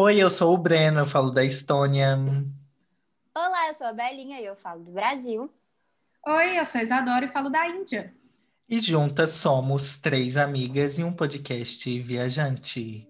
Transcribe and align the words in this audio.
Oi, 0.00 0.18
eu 0.18 0.30
sou 0.30 0.54
o 0.54 0.56
Breno, 0.56 1.00
eu 1.00 1.06
falo 1.06 1.28
da 1.28 1.44
Estônia. 1.44 2.16
Olá, 3.34 3.66
eu 3.66 3.74
sou 3.74 3.88
a 3.88 3.92
Belinha 3.92 4.40
e 4.40 4.44
eu 4.44 4.54
falo 4.54 4.84
do 4.84 4.92
Brasil. 4.92 5.52
Oi, 6.24 6.56
eu 6.56 6.64
sou 6.64 6.78
a 6.80 6.84
Isadora 6.84 7.24
e 7.24 7.28
falo 7.28 7.50
da 7.50 7.66
Índia. 7.66 8.14
E 8.68 8.78
juntas 8.78 9.32
somos 9.32 9.98
três 9.98 10.36
amigas 10.36 11.00
e 11.00 11.02
um 11.02 11.12
podcast 11.12 11.98
viajante. 11.98 13.08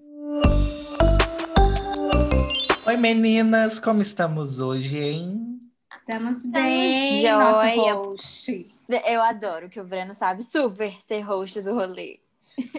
Oi, 2.87 2.97
meninas, 2.97 3.79
como 3.79 4.01
estamos 4.01 4.59
hoje, 4.59 4.99
hein? 4.99 5.61
Estamos 5.95 6.47
bem, 6.47 7.17
Estamos 7.17 7.45
nosso 7.45 7.75
joia. 7.75 7.95
host. 7.97 8.75
Eu 9.07 9.21
adoro 9.21 9.69
que 9.69 9.79
o 9.79 9.85
Breno 9.85 10.15
sabe 10.15 10.43
super 10.43 10.97
ser 11.07 11.21
host 11.21 11.61
do 11.61 11.75
rolê. 11.75 12.19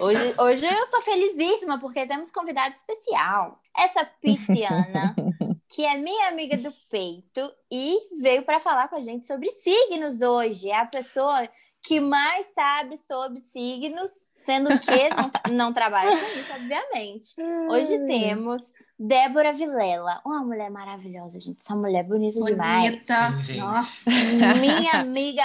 Hoje, 0.02 0.36
hoje 0.38 0.66
eu 0.66 0.90
tô 0.90 1.02
felizíssima 1.02 1.80
porque 1.80 2.06
temos 2.06 2.32
convidado 2.32 2.74
especial. 2.76 3.62
Essa 3.80 4.06
pisciana, 4.06 5.14
que 5.70 5.86
é 5.86 5.98
minha 5.98 6.28
amiga 6.28 6.58
do 6.58 6.70
peito 6.92 7.52
e 7.72 7.98
veio 8.22 8.44
para 8.44 8.60
falar 8.60 8.90
com 8.90 8.96
a 8.96 9.02
gente 9.02 9.26
sobre 9.26 9.50
signos 9.52 10.22
hoje. 10.22 10.70
É 10.70 10.78
a 10.78 10.86
pessoa 10.86 11.48
que 11.82 12.00
mais 12.00 12.46
sabe 12.54 12.98
sobre 12.98 13.40
signos, 13.52 14.12
sendo 14.38 14.70
que 14.80 15.10
não, 15.50 15.56
não 15.56 15.74
trabalha 15.74 16.20
com 16.20 16.40
isso, 16.40 16.52
obviamente. 16.52 17.36
Hoje 17.70 18.06
temos 18.06 18.74
Débora 18.98 19.54
Vilela, 19.54 20.22
uma 20.26 20.44
mulher 20.44 20.70
maravilhosa, 20.70 21.40
gente. 21.40 21.62
Essa 21.62 21.76
mulher 21.76 22.02
é 22.02 22.04
bonita 22.04 22.42
demais. 22.42 22.92
Bonita. 22.92 23.32
Sim, 23.32 23.42
gente. 23.42 23.60
Nossa. 23.60 24.12
Minha 24.60 24.92
amiga 25.00 25.44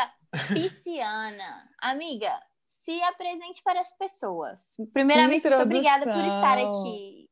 pisciana. 0.53 1.69
Amiga, 1.81 2.33
se 2.67 3.01
apresente 3.03 3.63
para 3.63 3.81
as 3.81 3.97
pessoas. 3.97 4.61
Primeiramente, 4.93 5.49
muito 5.49 5.63
obrigada 5.63 6.05
por 6.05 6.25
estar 6.25 6.59
aqui. 6.59 7.24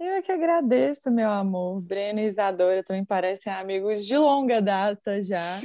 Eu 0.00 0.22
que 0.22 0.32
agradeço, 0.32 1.10
meu 1.10 1.28
amor. 1.28 1.78
Breno 1.82 2.20
e 2.20 2.24
Isadora 2.24 2.82
também 2.82 3.04
parecem 3.04 3.52
amigos 3.52 4.06
de 4.06 4.16
longa 4.16 4.62
data 4.62 5.20
já. 5.20 5.56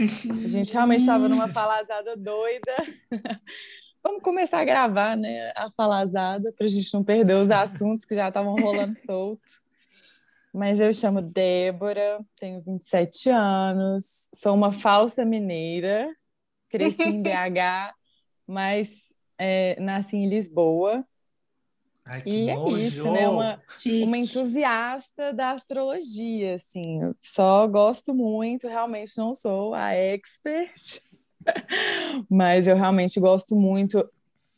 A 0.43 0.47
gente 0.49 0.73
realmente 0.73 0.99
estava 0.99 1.29
numa 1.29 1.47
falazada 1.47 2.17
doida. 2.17 2.75
Vamos 4.03 4.21
começar 4.21 4.59
a 4.59 4.65
gravar, 4.65 5.15
né? 5.15 5.53
A 5.55 5.71
falazada, 5.71 6.51
para 6.51 6.65
a 6.65 6.69
gente 6.69 6.93
não 6.93 7.01
perder 7.01 7.37
os 7.37 7.49
assuntos 7.49 8.03
que 8.03 8.13
já 8.13 8.27
estavam 8.27 8.55
rolando 8.55 8.97
solto. 9.05 9.63
Mas 10.53 10.81
eu 10.81 10.93
chamo 10.93 11.21
Débora, 11.21 12.19
tenho 12.37 12.61
27 12.61 13.29
anos, 13.29 14.27
sou 14.33 14.53
uma 14.53 14.73
falsa 14.73 15.23
mineira, 15.23 16.13
cresci 16.67 17.03
em 17.03 17.21
BH, 17.21 17.95
mas 18.45 19.15
é, 19.37 19.79
nasci 19.79 20.17
em 20.17 20.27
Lisboa. 20.27 21.05
Ai, 22.07 22.21
que 22.21 22.29
E 22.29 22.49
é 22.49 22.55
nojo. 22.55 22.77
isso, 22.77 23.11
né? 23.11 23.27
Uma, 23.27 23.61
uma 24.03 24.17
entusiasta 24.17 25.33
da 25.33 25.51
astrologia, 25.51 26.55
assim. 26.55 27.01
Eu 27.01 27.15
só 27.19 27.67
gosto 27.67 28.13
muito, 28.13 28.67
realmente 28.67 29.17
não 29.17 29.33
sou 29.33 29.73
a 29.73 29.93
expert, 29.93 31.01
mas 32.29 32.67
eu 32.67 32.75
realmente 32.75 33.19
gosto 33.19 33.55
muito. 33.55 34.07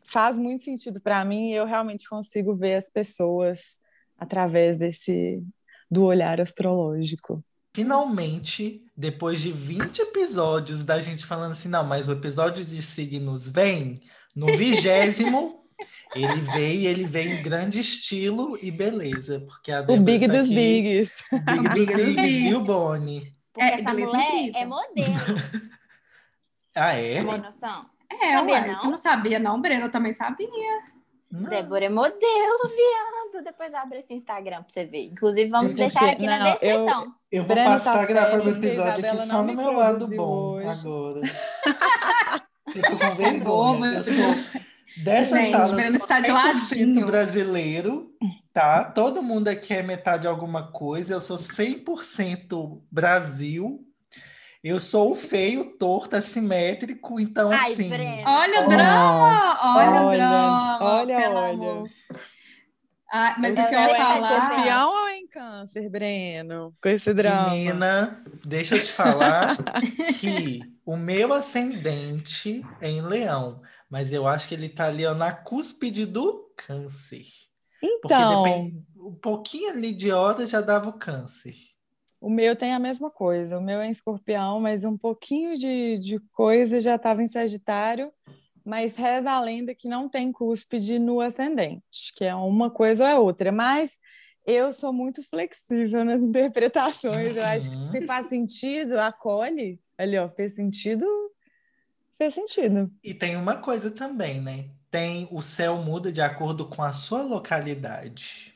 Faz 0.04 0.38
muito 0.38 0.64
sentido 0.64 1.02
para 1.02 1.24
mim 1.26 1.52
e 1.52 1.56
eu 1.56 1.66
realmente 1.66 2.08
consigo 2.08 2.56
ver 2.56 2.76
as 2.76 2.90
pessoas 2.90 3.80
através 4.18 4.78
desse 4.78 5.44
do 5.90 6.04
olhar 6.06 6.42
astrológico. 6.42 7.44
Finalmente, 7.74 8.84
depois 8.96 9.40
de 9.40 9.52
20 9.52 10.00
episódios 10.00 10.84
da 10.84 11.00
gente 11.00 11.26
falando 11.26 11.52
assim, 11.52 11.70
não, 11.70 11.84
mas 11.84 12.08
o 12.08 12.12
episódio 12.12 12.66
de 12.66 12.82
signos 12.82 13.48
vem, 13.48 14.02
no 14.36 14.48
vigésimo, 14.58 15.67
ele 16.16 16.42
veio 16.42 16.80
e 16.82 16.88
ele 16.88 17.06
veio 17.06 17.40
em 17.40 17.44
grande 17.44 17.80
estilo 17.80 18.58
e 18.62 18.72
beleza, 18.72 19.42
porque 19.42 19.72
a 19.72 19.82
O 19.82 20.00
Big 20.00 20.26
está 20.26 20.38
dos 20.38 20.46
aqui- 20.46 20.56
Bigs. 20.56 21.24
Big 21.32 21.64
dos 21.64 21.74
Big 21.74 21.94
dos 22.06 22.16
Bigs, 22.16 22.50
viu, 22.50 22.64
Boni? 22.64 23.32
Porque 23.54 23.68
É, 23.72 23.74
essa 23.76 23.94
mulher 23.94 24.34
incrível. 24.36 24.62
é 24.62 24.66
modelo. 24.66 25.72
Ah, 26.80 26.94
é? 26.94 27.24
Tem 27.24 27.42
noção? 27.42 27.86
É, 28.08 28.32
Sabia, 28.34 28.54
ué, 28.54 28.68
não? 28.68 28.76
você 28.76 28.88
não 28.88 28.98
sabia, 28.98 29.40
não, 29.40 29.60
Breno? 29.60 29.86
Eu 29.86 29.90
também 29.92 30.12
sabia. 30.14 30.48
Não. 31.32 31.50
Débora 31.50 31.86
é 31.86 31.90
modelo, 31.90 32.20
viado. 32.68 33.44
Depois 33.44 33.74
abre 33.74 33.98
esse 33.98 34.14
Instagram 34.14 34.58
pra 34.62 34.66
você 34.70 34.86
ver. 34.86 35.06
Inclusive, 35.08 35.50
vamos 35.50 35.74
deixar 35.74 36.08
aqui 36.10 36.28
na 36.28 36.38
não, 36.38 36.46
eu- 36.48 36.52
descrição. 36.52 37.14
Eu 37.32 37.44
vou 37.46 37.56
Breno 37.56 37.72
passar 37.72 37.94
tá 37.98 38.02
a 38.02 38.06
gravar 38.06 38.38
o 38.46 38.50
episódio 38.50 39.08
aqui 39.10 39.18
não 39.18 39.26
só 39.26 39.38
no 39.42 39.44
me 39.44 39.56
meu 39.56 39.72
lado 39.72 40.08
bom 40.16 40.54
hoje. 40.54 40.88
agora. 40.88 41.22
Eu 42.76 42.82
tô 42.84 42.90
com 42.92 42.98
Bom, 43.44 43.80
vergonha. 43.80 43.94
Eu 43.98 44.04
sou 44.04 44.62
dessa 44.96 45.38
Gente, 45.38 45.52
sala, 45.52 45.72
Breno 45.74 45.96
eu 45.96 46.00
sou 46.00 46.08
está 46.08 46.20
de 46.22 46.28
100% 46.32 46.34
ladinho. 46.34 47.06
brasileiro, 47.06 48.12
tá? 48.54 48.84
Todo 48.86 49.22
mundo 49.22 49.48
aqui 49.48 49.74
é 49.74 49.84
metade 49.84 50.22
de 50.24 50.28
alguma 50.28 50.72
coisa. 50.72 51.14
Eu 51.14 51.20
sou 51.20 51.38
100% 51.38 52.82
Brasil. 52.92 53.84
Eu 54.64 54.80
sou 54.80 55.12
o 55.12 55.16
feio, 55.16 55.78
torto, 55.78 56.16
assimétrico, 56.16 57.20
então 57.20 57.52
Ai, 57.52 57.72
assim... 57.74 57.90
Breno. 57.90 58.24
Olha 58.28 58.66
o 58.66 58.70
drama! 58.70 59.60
Olha, 59.64 60.02
o 60.02 60.06
Olha, 60.08 60.18
drama! 60.18 60.80
olha, 60.82 61.18
pelo 61.18 61.36
olha. 61.36 61.54
amor. 61.54 61.90
Ah, 63.10 63.36
mas 63.40 63.58
o 63.58 63.62
o 63.62 63.68
que 63.70 63.76
eu 63.76 63.80
ia 63.80 63.86
é 63.86 63.96
falar- 63.96 64.14
falar... 64.18 64.42
escorpião 64.50 64.90
ou 64.90 65.08
é 65.08 65.18
em 65.18 65.28
câncer, 65.28 65.90
Breno? 65.90 66.76
Com 66.82 66.90
esse 66.90 67.14
drama. 67.14 67.50
Menina, 67.52 68.24
deixa 68.46 68.76
eu 68.76 68.84
te 68.84 68.92
falar 68.92 69.56
que 70.20 70.60
o 70.86 70.98
meu 70.98 71.32
ascendente 71.32 72.62
é 72.82 72.90
em 72.90 73.02
leão, 73.02 73.62
mas 73.90 74.12
eu 74.12 74.28
acho 74.28 74.48
que 74.48 74.54
ele 74.54 74.70
tá 74.70 74.86
ali 74.88 75.06
ó, 75.06 75.14
na 75.14 75.32
cúspide 75.32 76.06
do 76.06 76.52
câncer. 76.56 77.26
Porque 77.80 78.14
Então, 78.14 78.44
depende, 78.44 78.84
um 78.98 79.14
pouquinho 79.16 79.70
ali 79.70 79.94
de 79.94 80.12
hora 80.12 80.46
já 80.46 80.62
dava 80.62 80.90
o 80.90 80.98
câncer. 80.98 81.56
o 82.20 82.30
meu 82.30 82.56
tem 82.56 82.74
a 82.74 82.80
mesma 82.80 83.10
coisa. 83.12 83.58
O 83.58 83.62
meu 83.62 83.80
é 83.80 83.88
em 83.88 83.92
escorpião, 83.92 84.60
mas 84.60 84.84
um 84.84 84.98
pouquinho 84.98 85.56
de, 85.56 85.98
de 86.00 86.20
coisa 86.32 86.82
já 86.82 86.96
estava 86.96 87.22
em 87.22 87.28
Sagitário. 87.28 88.12
Mas 88.66 88.98
reza 88.98 89.32
a 89.32 89.40
lenda 89.40 89.74
que 89.74 89.88
não 89.88 90.10
tem 90.10 90.30
cúspide 90.30 91.00
no 91.00 91.22
ascendente, 91.22 92.12
que 92.16 92.26
é 92.26 92.36
uma 92.36 92.70
coisa 92.70 93.06
ou 93.06 93.10
é 93.10 93.18
outra. 93.18 93.50
Mas 93.50 93.98
eu 94.46 94.74
sou 94.74 94.92
muito 94.92 95.24
flexível 95.24 96.04
nas 96.04 96.20
interpretações. 96.24 97.38
Eu 97.38 97.46
acho 97.46 97.72
que 97.72 97.86
se 97.86 98.02
faz 98.02 98.28
sentido, 98.28 99.00
acolhe. 99.00 99.80
Ali, 99.98 100.18
ó, 100.18 100.28
fez 100.30 100.56
sentido, 100.56 101.06
fez 102.18 102.34
sentido. 102.36 102.92
E 103.04 103.12
tem 103.12 103.36
uma 103.36 103.58
coisa 103.60 103.90
também, 103.90 104.40
né? 104.40 104.70
Tem 104.92 105.28
o 105.32 105.42
céu 105.42 105.78
muda 105.78 106.12
de 106.12 106.22
acordo 106.22 106.70
com 106.70 106.84
a 106.84 106.94
sua 106.94 107.24
localidade 107.24 108.54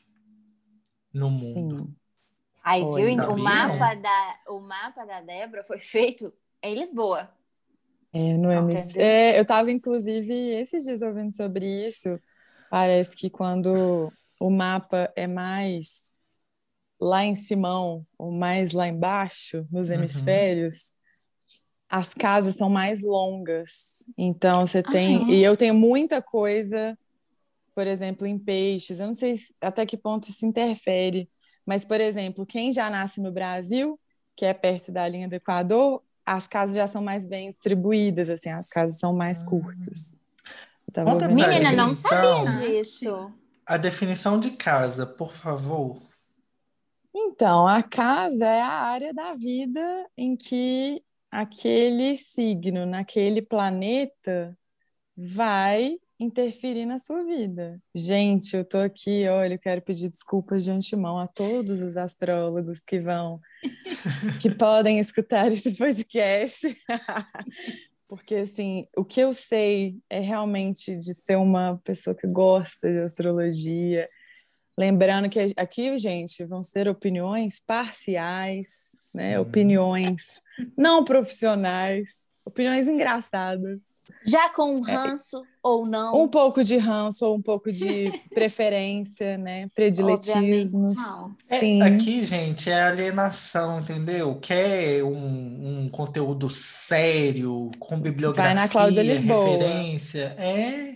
no 1.12 1.30
mundo. 1.30 1.76
Sim. 1.76 1.94
Aí, 2.64 2.84
Oi, 2.84 3.04
viu? 3.06 3.26
O 3.28 3.36
mapa, 3.38 3.94
da, 3.96 4.40
o 4.48 4.60
mapa 4.60 5.04
da 5.06 5.20
Débora 5.22 5.64
foi 5.64 5.80
feito 5.80 6.32
em 6.62 6.74
Lisboa. 6.76 7.32
É, 8.12 8.18
MC. 8.58 9.00
é 9.00 9.34
É, 9.34 9.38
eu 9.38 9.42
estava, 9.42 9.70
inclusive, 9.70 10.32
esses 10.34 10.84
dias 10.84 11.02
ouvindo 11.02 11.34
sobre 11.34 11.86
isso. 11.86 12.20
Parece 12.68 13.16
que 13.16 13.30
quando 13.30 14.12
o 14.40 14.50
mapa 14.50 15.12
é 15.16 15.26
mais 15.26 16.14
lá 17.00 17.24
em 17.24 17.34
Simão, 17.36 18.06
ou 18.18 18.32
mais 18.32 18.72
lá 18.72 18.88
embaixo, 18.88 19.66
nos 19.70 19.90
Uhum. 19.90 19.90
hemisférios, 19.90 20.94
as 21.94 22.14
casas 22.14 22.54
são 22.54 22.70
mais 22.70 23.02
longas. 23.02 24.06
Então, 24.16 24.66
você 24.66 24.82
tem. 24.82 25.18
Ah, 25.18 25.28
é? 25.28 25.34
E 25.34 25.44
eu 25.44 25.54
tenho 25.54 25.74
muita 25.74 26.22
coisa, 26.22 26.98
por 27.74 27.86
exemplo, 27.86 28.26
em 28.26 28.38
peixes. 28.38 28.98
Eu 28.98 29.08
não 29.08 29.12
sei 29.12 29.34
se- 29.34 29.54
até 29.60 29.84
que 29.84 29.98
ponto 29.98 30.26
isso 30.30 30.46
interfere, 30.46 31.28
mas, 31.66 31.84
por 31.84 32.00
exemplo, 32.00 32.46
quem 32.46 32.72
já 32.72 32.88
nasce 32.88 33.20
no 33.20 33.30
Brasil, 33.30 34.00
que 34.34 34.46
é 34.46 34.54
perto 34.54 34.90
da 34.90 35.06
linha 35.06 35.28
do 35.28 35.34
Equador, 35.34 36.02
as 36.24 36.46
casas 36.46 36.74
já 36.74 36.86
são 36.86 37.02
mais 37.02 37.26
bem 37.26 37.50
distribuídas, 37.52 38.30
assim, 38.30 38.48
as 38.48 38.68
casas 38.70 38.98
são 38.98 39.12
mais 39.14 39.42
Ah. 39.42 39.50
curtas. 39.50 40.14
Tava 40.94 41.12
Conta 41.12 41.28
Menina, 41.28 41.72
não 41.72 41.90
então. 41.90 41.94
sabia 41.94 42.50
disso. 42.80 43.30
A 43.66 43.76
definição 43.76 44.40
de 44.40 44.52
casa, 44.52 45.04
por 45.06 45.34
favor. 45.34 46.00
Então, 47.14 47.66
a 47.68 47.82
casa 47.82 48.46
é 48.46 48.62
a 48.62 48.72
área 48.72 49.12
da 49.12 49.34
vida 49.34 50.06
em 50.16 50.34
que 50.36 51.02
aquele 51.32 52.18
signo, 52.18 52.84
naquele 52.84 53.40
planeta, 53.40 54.56
vai 55.16 55.96
interferir 56.20 56.84
na 56.84 56.98
sua 56.98 57.24
vida. 57.24 57.80
Gente, 57.94 58.54
eu 58.54 58.64
tô 58.64 58.78
aqui, 58.78 59.26
olha, 59.26 59.54
eu 59.54 59.58
quero 59.58 59.80
pedir 59.80 60.10
desculpas 60.10 60.62
de 60.62 60.70
antemão 60.70 61.18
a 61.18 61.26
todos 61.26 61.80
os 61.80 61.96
astrólogos 61.96 62.80
que 62.80 62.98
vão, 62.98 63.40
que 64.42 64.50
podem 64.50 65.00
escutar 65.00 65.50
esse 65.50 65.74
podcast. 65.74 66.76
Porque, 68.06 68.34
assim, 68.36 68.86
o 68.94 69.02
que 69.02 69.20
eu 69.20 69.32
sei 69.32 69.98
é 70.10 70.20
realmente 70.20 70.92
de 70.92 71.14
ser 71.14 71.38
uma 71.38 71.80
pessoa 71.82 72.14
que 72.14 72.26
gosta 72.26 72.92
de 72.92 72.98
astrologia. 72.98 74.06
Lembrando 74.76 75.28
que 75.28 75.38
aqui, 75.56 75.96
gente, 75.98 76.44
vão 76.44 76.62
ser 76.62 76.88
opiniões 76.88 77.60
parciais, 77.60 78.98
né? 79.12 79.38
Uhum. 79.38 79.46
Opiniões 79.46 80.40
não 80.76 81.04
profissionais. 81.04 82.32
Opiniões 82.44 82.88
engraçadas. 82.88 83.78
Já 84.26 84.48
com 84.48 84.74
um 84.74 84.80
ranço 84.80 85.40
ou 85.62 85.86
não? 85.86 86.24
Um 86.24 86.26
pouco 86.26 86.64
de 86.64 86.76
ranço 86.76 87.24
ou 87.24 87.36
um 87.36 87.42
pouco 87.42 87.70
de 87.70 88.10
preferência, 88.34 89.38
né? 89.38 89.68
Prediletismos. 89.72 90.98
É, 91.48 91.82
aqui, 91.82 92.24
gente, 92.24 92.68
é 92.68 92.82
alienação, 92.82 93.78
entendeu? 93.78 94.40
Quer 94.40 95.04
um, 95.04 95.84
um 95.84 95.88
conteúdo 95.88 96.50
sério, 96.50 97.70
com 97.78 98.00
bibliografia, 98.00 98.42
Vai 98.42 98.54
na 98.54 98.68
Cláudia 98.68 99.04
Lisboa. 99.04 99.48
referência. 99.48 100.34
É. 100.36 100.94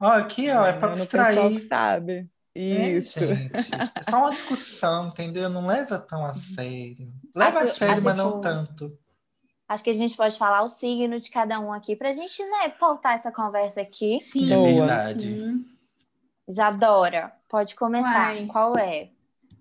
Ó, 0.00 0.08
aqui, 0.08 0.50
ó, 0.50 0.66
é 0.66 0.72
para 0.72 0.96
no 0.96 1.06
pessoal 1.06 1.26
abstrair. 1.26 1.52
que 1.52 1.58
sabe. 1.60 2.28
É, 2.60 2.90
Isso. 2.90 3.20
gente. 3.20 3.52
É 3.94 4.02
só 4.10 4.18
uma 4.18 4.32
discussão, 4.32 5.08
entendeu? 5.08 5.48
Não 5.48 5.66
leva 5.66 5.98
tão 5.98 6.24
a 6.26 6.34
sério. 6.34 7.12
Leva 7.36 7.60
a 7.60 7.62
Acho- 7.64 7.74
sério, 7.74 8.02
mas 8.02 8.18
que 8.18 8.24
não 8.24 8.40
tanto. 8.40 8.98
Acho 9.68 9.84
que 9.84 9.90
a 9.90 9.94
gente 9.94 10.16
pode 10.16 10.36
falar 10.38 10.62
o 10.62 10.68
signo 10.68 11.16
de 11.18 11.30
cada 11.30 11.60
um 11.60 11.72
aqui 11.72 11.94
pra 11.94 12.12
gente, 12.12 12.42
né, 12.42 12.70
pautar 12.70 13.12
essa 13.14 13.30
conversa 13.30 13.80
aqui. 13.82 14.18
Sim. 14.20 14.52
É 14.52 14.56
verdade. 14.72 15.26
Sim. 15.34 15.64
Isadora, 16.48 17.32
pode 17.48 17.74
começar. 17.76 18.32
Uai. 18.34 18.46
Qual 18.46 18.76
é? 18.78 19.10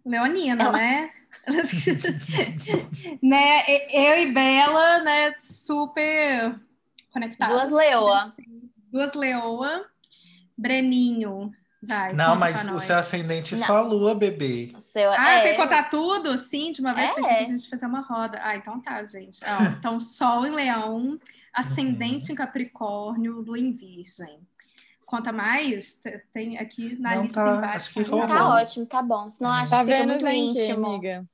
Leonina, 0.06 0.64
Ela- 0.64 0.72
né? 0.72 1.12
né? 3.22 3.64
Eu 3.92 4.16
e 4.22 4.32
Bela, 4.34 5.00
né? 5.02 5.36
Super 5.42 6.60
conectadas. 7.12 7.70
Duas 7.70 7.72
leoa. 7.72 8.34
Duas 8.92 9.14
leoa. 9.14 9.86
Breninho. 10.58 11.52
Vai, 11.88 12.14
Não, 12.14 12.36
mas 12.36 12.68
o 12.70 12.80
seu 12.80 12.98
ascendente 12.98 13.54
é 13.56 13.58
Não. 13.58 13.68
só 13.68 13.78
a 13.78 13.82
lua, 13.82 14.16
bebê. 14.16 14.74
O 14.74 14.82
seu 14.82 15.12
Ah, 15.12 15.40
é. 15.40 15.42
tem 15.42 15.54
que 15.54 15.58
contar 15.62 15.90
tudo? 15.90 16.38
Sim, 16.38 16.72
de 16.72 16.82
uma 16.82 16.94
vez 16.94 17.10
É. 17.10 17.14
pensei 17.14 17.36
que 17.38 17.44
a 17.44 17.46
gente 17.46 17.70
fazer 17.70 17.86
uma 17.88 18.02
roda. 18.02 18.40
Ah, 18.44 18.56
então 18.56 18.80
tá, 18.82 19.04
gente. 19.06 19.40
Ó, 19.46 19.66
então, 19.80 20.00
Sol 20.00 20.46
em 20.46 20.52
Leão, 20.52 21.20
Ascendente 21.54 22.32
em 22.32 22.36
Capricórnio, 22.36 23.42
Lua 23.42 23.58
em 23.60 23.72
Virgem. 23.74 24.40
Conta 25.06 25.32
mais? 25.34 26.02
Tem 26.34 26.58
aqui 26.60 26.98
na 27.00 27.16
Não, 27.16 27.24
lista 27.24 27.54
tá, 27.54 27.56
vários. 27.56 27.88
acho 27.88 27.94
que 27.94 28.04
rolou. 28.04 28.28
Tá 28.28 28.50
ótimo, 28.56 28.86
tá 28.86 29.02
bom. 29.02 29.30
Senão 29.32 29.52
acho 29.52 29.72
Tá 29.72 29.78
que 29.78 29.86
fica 29.86 30.04
vendo 30.06 30.14
muito 30.20 30.26
quê, 30.52 30.68
íntimo. 30.68 30.72
amiga? 30.72 31.28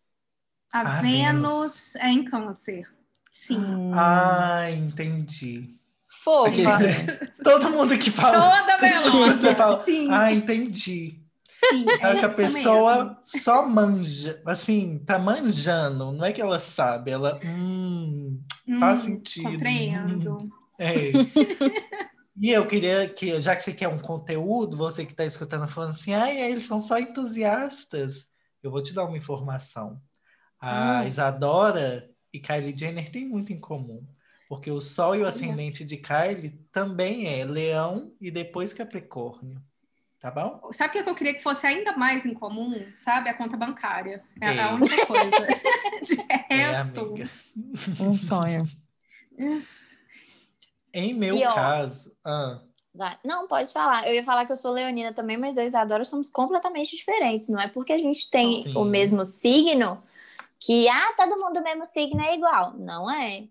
A 0.72 0.84
Ah, 0.84 1.02
Vênus 1.02 1.96
é 1.98 2.10
em 2.10 2.26
Câncer. 2.26 2.90
Sim. 3.32 3.60
Hum. 3.60 3.92
Ah, 3.92 4.70
entendi. 4.72 5.80
Fofa. 6.24 6.76
Aquele- 6.76 7.18
Todo 7.44 7.70
mundo 7.70 7.98
que 7.98 8.10
fala. 8.12 8.62
Toda 8.62 8.78
melosa. 8.82 9.56
fala, 9.56 9.78
Sim, 9.84 10.08
Ah, 10.12 10.32
entendi. 10.32 11.20
sim. 11.50 11.86
É 12.02 12.16
que 12.16 12.26
a 12.26 12.30
pessoa 12.30 13.06
mesmo. 13.06 13.18
só 13.24 13.68
manja, 13.68 14.42
assim, 14.46 15.00
tá 15.06 15.20
manjando. 15.20 16.12
Não 16.14 16.24
é 16.26 16.32
que 16.32 16.42
ela 16.42 16.60
sabe, 16.60 17.12
ela. 17.12 17.40
Hum, 17.44 18.42
faz 18.80 19.00
Hum, 19.00 19.04
sentido. 19.04 19.52
Compreendo. 19.52 20.38
É. 20.80 20.94
E 22.40 22.50
eu 22.50 22.66
queria 22.66 23.08
que, 23.08 23.40
já 23.40 23.56
que 23.56 23.64
você 23.64 23.74
quer 23.74 23.88
um 23.88 24.00
conteúdo, 24.00 24.76
você 24.76 25.06
que 25.06 25.12
está 25.12 25.24
escutando 25.24 25.68
falando 25.68 25.92
assim, 25.92 26.14
ai, 26.14 26.36
eles 26.42 26.66
são 26.66 26.82
só 26.82 26.98
entusiastas. 26.98 28.28
Eu 28.62 28.72
vou 28.72 28.82
te 28.82 28.94
dar 28.94 29.06
uma 29.06 29.18
informação. 29.18 30.00
A 30.60 31.02
Hum. 31.04 31.08
Isadora 31.08 32.10
e 32.34 32.40
Kylie 32.40 32.76
Jenner 32.76 33.12
têm 33.12 33.28
muito 33.28 33.54
em 33.54 33.60
comum. 33.60 34.04
Porque 34.54 34.70
o 34.70 34.80
Sol 34.80 35.16
e 35.16 35.22
o 35.22 35.28
ascendente 35.28 35.84
de 35.84 35.98
Kylie 35.98 36.52
também 36.72 37.28
é 37.28 37.44
Leão 37.44 38.14
e 38.22 38.30
depois 38.30 38.72
Capricórnio. 38.72 39.60
Tá 40.20 40.30
bom? 40.32 40.72
Sabe 40.72 41.00
o 41.00 41.04
que 41.04 41.10
eu 41.10 41.16
queria 41.16 41.34
que 41.34 41.42
fosse 41.42 41.66
ainda 41.68 41.98
mais 41.98 42.26
em 42.26 42.34
comum? 42.36 42.86
Sabe? 42.96 43.30
A 43.30 43.34
conta 43.34 43.58
bancária. 43.58 44.24
É 44.40 44.52
Ei. 44.52 44.60
a 44.60 44.74
única 44.76 45.06
coisa. 45.06 45.30
De 46.06 46.18
É, 46.30 46.56
resto. 46.56 47.00
amiga. 47.02 47.30
Um 48.00 48.14
sonho. 48.16 48.64
Em 50.94 51.14
meu 51.16 51.36
E, 51.36 51.44
ó, 51.44 51.54
caso. 51.56 52.16
ah. 52.24 52.62
Não, 53.26 53.48
pode 53.48 53.74
falar. 53.74 54.08
Eu 54.08 54.14
ia 54.14 54.24
falar 54.24 54.46
que 54.46 54.52
eu 54.52 54.56
sou 54.56 54.72
leonina 54.72 55.12
também, 55.12 55.36
mas 55.36 55.58
eu 55.58 55.64
e 55.64 55.68
Isadora 55.68 56.06
somos 56.06 56.30
completamente 56.30 56.96
diferentes. 56.96 57.48
Não 57.48 57.60
é 57.60 57.68
porque 57.68 57.92
a 57.92 57.98
gente 57.98 58.30
tem 58.30 58.62
Sim. 58.64 58.78
o 58.78 58.86
mesmo 58.86 59.26
signo 59.26 60.04
que, 60.60 60.88
ah, 60.88 61.14
todo 61.18 61.40
mundo 61.40 61.54
do 61.54 61.64
mesmo 61.64 61.86
signo 61.88 62.22
é 62.22 62.36
igual. 62.36 62.74
Não 62.78 63.10
é. 63.12 63.48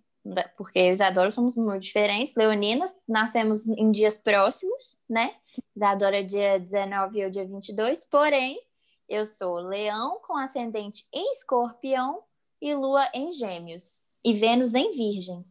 Porque 0.56 0.78
eu 0.78 0.86
e 0.86 0.92
Isadora 0.92 1.30
somos 1.30 1.56
muito 1.56 1.80
diferentes. 1.80 2.34
Leoninas, 2.36 2.96
nascemos 3.08 3.66
em 3.66 3.90
dias 3.90 4.18
próximos, 4.18 4.98
né? 5.08 5.34
Isadora 5.74 6.20
é 6.20 6.22
dia 6.22 6.58
19 6.58 7.18
e 7.18 7.22
eu 7.22 7.30
dia 7.30 7.44
22. 7.44 8.04
Porém, 8.08 8.60
eu 9.08 9.26
sou 9.26 9.56
leão 9.56 10.20
com 10.26 10.36
ascendente 10.36 11.06
em 11.12 11.32
escorpião 11.32 12.22
e 12.60 12.74
lua 12.74 13.08
em 13.12 13.32
gêmeos. 13.32 14.00
E 14.24 14.32
Vênus 14.32 14.74
em 14.74 14.90
virgem. 14.92 15.44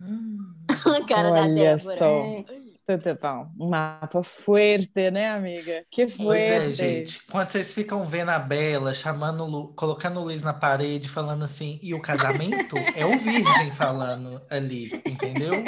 hum. 0.00 0.54
A 0.68 1.04
cara 1.06 1.30
da 1.30 1.46
Débora. 1.46 1.78
só. 1.78 2.24
É. 2.24 2.73
Tudo 2.86 3.18
bom. 3.20 3.50
Um 3.58 3.70
mapa 3.70 4.22
fuerte, 4.22 5.10
né, 5.10 5.30
amiga? 5.30 5.86
Que 5.90 6.02
é, 6.02 6.08
fuerte. 6.08 6.72
gente. 6.74 7.22
Quando 7.26 7.50
vocês 7.50 7.72
ficam 7.72 8.04
vendo 8.04 8.28
a 8.30 8.38
Bela, 8.38 8.92
chamando, 8.92 9.46
Lu- 9.46 9.72
colocando 9.74 10.20
o 10.20 10.24
Luiz 10.24 10.42
na 10.42 10.52
parede, 10.52 11.08
falando 11.08 11.44
assim, 11.44 11.78
e 11.82 11.94
o 11.94 12.02
casamento? 12.02 12.76
é 12.94 13.06
o 13.06 13.16
Virgem 13.16 13.70
falando 13.72 14.40
ali, 14.50 14.90
entendeu? 15.06 15.64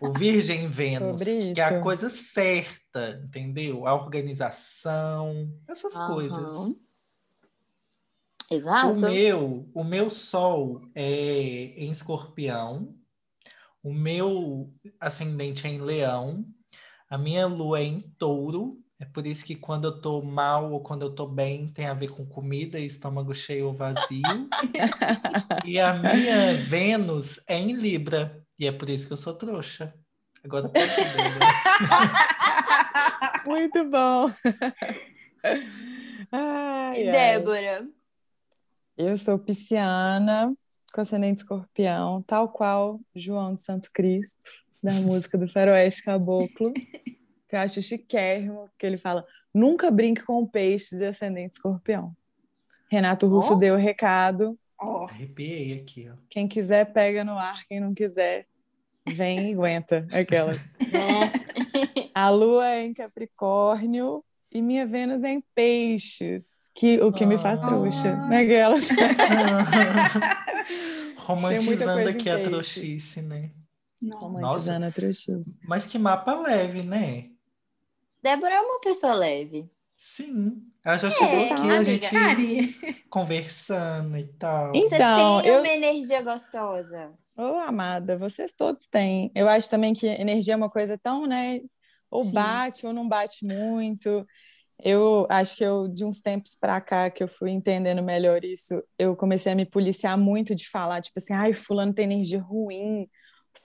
O 0.00 0.12
Virgem 0.14 0.66
Vênus, 0.68 1.22
que 1.22 1.60
é 1.60 1.64
a 1.64 1.80
coisa 1.80 2.08
certa, 2.08 3.22
entendeu? 3.26 3.86
A 3.86 3.94
organização, 3.94 5.52
essas 5.68 5.94
Aham. 5.94 6.06
coisas. 6.06 6.76
Exato. 8.50 8.92
O 8.92 9.00
meu, 9.00 9.68
o 9.74 9.84
meu 9.84 10.08
sol 10.08 10.80
é 10.94 11.74
em 11.76 11.90
escorpião, 11.90 12.95
o 13.86 13.94
meu 13.94 14.74
ascendente 14.98 15.64
é 15.64 15.70
em 15.70 15.78
leão, 15.80 16.44
a 17.08 17.16
minha 17.16 17.46
lua 17.46 17.78
é 17.78 17.84
em 17.84 18.00
touro, 18.18 18.82
é 18.98 19.04
por 19.04 19.24
isso 19.24 19.44
que 19.44 19.54
quando 19.54 19.84
eu 19.84 20.00
tô 20.00 20.20
mal 20.22 20.72
ou 20.72 20.80
quando 20.80 21.02
eu 21.02 21.14
tô 21.14 21.24
bem 21.24 21.68
tem 21.68 21.86
a 21.86 21.94
ver 21.94 22.08
com 22.08 22.26
comida, 22.26 22.80
estômago 22.80 23.32
cheio 23.32 23.68
ou 23.68 23.74
vazio. 23.74 24.48
e 25.64 25.78
a 25.78 25.94
minha 25.94 26.54
Vênus 26.64 27.38
é 27.46 27.56
em 27.60 27.74
Libra, 27.74 28.44
e 28.58 28.66
é 28.66 28.72
por 28.72 28.90
isso 28.90 29.06
que 29.06 29.12
eu 29.12 29.16
sou 29.16 29.34
trouxa. 29.34 29.94
Agora 30.42 30.68
pode 30.68 30.84
ver? 30.84 31.46
Muito 33.46 33.88
bom. 33.88 34.32
Ai, 36.32 37.02
E 37.02 37.08
ai. 37.08 37.12
Débora? 37.12 37.88
Eu 38.98 39.16
sou 39.16 39.38
pisciana, 39.38 40.52
com 40.96 41.02
ascendente 41.02 41.42
escorpião, 41.42 42.22
tal 42.22 42.48
qual 42.48 42.98
João 43.14 43.52
de 43.52 43.60
Santo 43.60 43.90
Cristo, 43.92 44.64
da 44.82 44.94
música 44.94 45.36
do 45.36 45.46
Faroeste 45.46 46.02
Caboclo, 46.02 46.72
que 46.72 47.54
eu 47.54 47.58
acho 47.58 47.82
chiquérrimo, 47.82 48.70
que 48.78 48.86
ele 48.86 48.96
fala, 48.96 49.20
nunca 49.52 49.90
brinque 49.90 50.22
com 50.24 50.46
peixes 50.46 51.00
de 51.00 51.04
ascendente 51.04 51.56
escorpião. 51.56 52.16
Renato 52.90 53.26
Russo 53.28 53.52
Ó. 53.52 53.56
deu 53.56 53.74
o 53.74 53.78
recado, 53.78 54.58
Ó, 54.80 55.04
Arrepiei 55.06 55.80
aqui, 55.80 56.08
ó. 56.10 56.16
quem 56.30 56.48
quiser 56.48 56.90
pega 56.94 57.22
no 57.24 57.38
ar, 57.38 57.66
quem 57.68 57.78
não 57.78 57.92
quiser 57.92 58.46
vem 59.06 59.50
e 59.50 59.52
aguenta, 59.54 60.06
aquelas. 60.10 60.78
A 62.14 62.30
lua 62.30 62.68
é 62.70 62.84
em 62.84 62.94
Capricórnio 62.94 64.24
e 64.50 64.62
minha 64.62 64.86
Vênus 64.86 65.22
é 65.22 65.28
em 65.28 65.44
Peixes, 65.54 66.65
que 66.76 67.00
o 67.00 67.10
que 67.10 67.24
me 67.26 67.38
faz 67.38 67.60
Ah. 67.62 67.66
trouxa, 67.66 68.14
naquelas. 68.28 68.88
Romantizando 71.16 71.92
coisa 71.94 72.10
em 72.10 72.14
aqui 72.14 72.30
a 72.30 72.34
peixes. 72.34 72.50
trouxice, 72.50 73.22
né? 73.22 73.50
nossa. 74.00 74.24
Romantizando 74.26 74.86
a 74.86 74.90
trouxice. 74.92 75.58
Mas 75.66 75.86
que 75.86 75.98
mapa 75.98 76.34
leve, 76.40 76.82
né? 76.82 77.26
Débora 78.22 78.54
é 78.54 78.60
uma 78.60 78.80
pessoa 78.80 79.14
leve. 79.14 79.68
Sim. 79.96 80.62
Ela 80.84 80.98
já 80.98 81.10
chegou 81.10 81.40
então, 81.40 81.56
aqui, 81.56 81.70
a 81.70 81.82
gente 81.82 82.10
Cari, 82.10 82.74
conversando 83.08 84.16
e 84.18 84.26
tal. 84.34 84.72
Você 84.72 84.78
Então, 84.94 85.40
tem 85.42 85.50
eu- 85.50 85.58
uma 85.60 85.68
energia 85.68 86.22
gostosa. 86.22 87.12
Ô, 87.36 87.42
amada, 87.66 88.16
vocês 88.16 88.52
todos 88.52 88.86
têm. 88.86 89.30
Eu 89.34 89.48
acho 89.48 89.68
também 89.70 89.94
que 89.94 90.06
energia 90.06 90.54
é 90.54 90.56
uma 90.56 90.70
coisa 90.70 90.98
tão, 90.98 91.26
né? 91.26 91.60
Ou 92.10 92.22
Sim. 92.22 92.32
bate 92.32 92.86
ou 92.86 92.92
não 92.92 93.08
bate 93.08 93.44
muito. 93.44 94.26
Eu 94.82 95.26
acho 95.30 95.56
que 95.56 95.64
eu, 95.64 95.88
de 95.88 96.04
uns 96.04 96.20
tempos 96.20 96.54
pra 96.54 96.80
cá, 96.80 97.10
que 97.10 97.22
eu 97.22 97.28
fui 97.28 97.50
entendendo 97.50 98.02
melhor 98.02 98.44
isso, 98.44 98.82
eu 98.98 99.16
comecei 99.16 99.52
a 99.52 99.56
me 99.56 99.64
policiar 99.64 100.18
muito 100.18 100.54
de 100.54 100.68
falar, 100.68 101.00
tipo 101.00 101.18
assim, 101.18 101.32
ai, 101.32 101.52
fulano 101.52 101.94
tem 101.94 102.04
energia 102.04 102.40
ruim, 102.40 103.08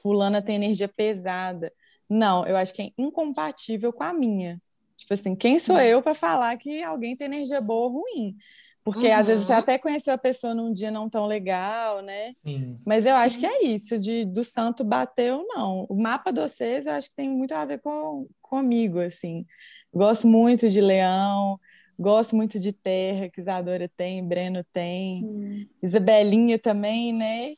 fulana 0.01 0.41
tem 0.41 0.55
energia 0.55 0.87
pesada. 0.87 1.71
Não, 2.09 2.45
eu 2.45 2.55
acho 2.57 2.73
que 2.73 2.81
é 2.81 2.89
incompatível 2.97 3.91
com 3.93 4.03
a 4.03 4.13
minha. 4.13 4.61
Tipo 4.97 5.13
assim, 5.13 5.35
quem 5.35 5.59
sou 5.59 5.79
eu 5.79 6.01
para 6.01 6.13
falar 6.13 6.55
que 6.57 6.81
alguém 6.83 7.15
tem 7.15 7.25
energia 7.27 7.59
boa 7.59 7.87
ou 7.89 8.01
ruim? 8.01 8.35
Porque 8.83 9.07
às 9.07 9.27
vezes 9.27 9.45
você 9.45 9.53
Uhum. 9.53 9.59
até 9.59 9.77
conheceu 9.77 10.13
a 10.13 10.17
pessoa 10.17 10.55
num 10.55 10.71
dia 10.71 10.89
não 10.89 11.09
tão 11.09 11.27
legal, 11.27 12.01
né? 12.01 12.33
Sim. 12.45 12.77
Mas 12.85 13.05
eu 13.05 13.15
acho 13.15 13.37
que 13.37 13.45
é 13.45 13.63
isso, 13.63 13.97
de 13.99 14.25
do 14.25 14.43
santo 14.43 14.83
bater 14.83 15.33
ou 15.33 15.45
não. 15.47 15.85
O 15.87 16.01
mapa 16.01 16.31
de 16.31 16.41
vocês 16.41 16.87
eu 16.87 16.93
acho 16.93 17.09
que 17.09 17.15
tem 17.15 17.29
muito 17.29 17.53
a 17.53 17.63
ver 17.63 17.79
com, 17.79 18.27
comigo, 18.41 18.99
assim. 18.99 19.45
Gosto 19.93 20.27
muito 20.27 20.69
de 20.69 20.79
leão, 20.79 21.59
gosto 21.99 22.35
muito 22.35 22.59
de 22.59 22.71
terra, 22.71 23.29
que 23.29 23.39
Isadora 23.39 23.89
tem, 23.89 24.25
Breno 24.25 24.63
tem, 24.71 25.21
Sim. 25.21 25.69
Isabelinha 25.83 26.57
também, 26.57 27.13
né? 27.13 27.53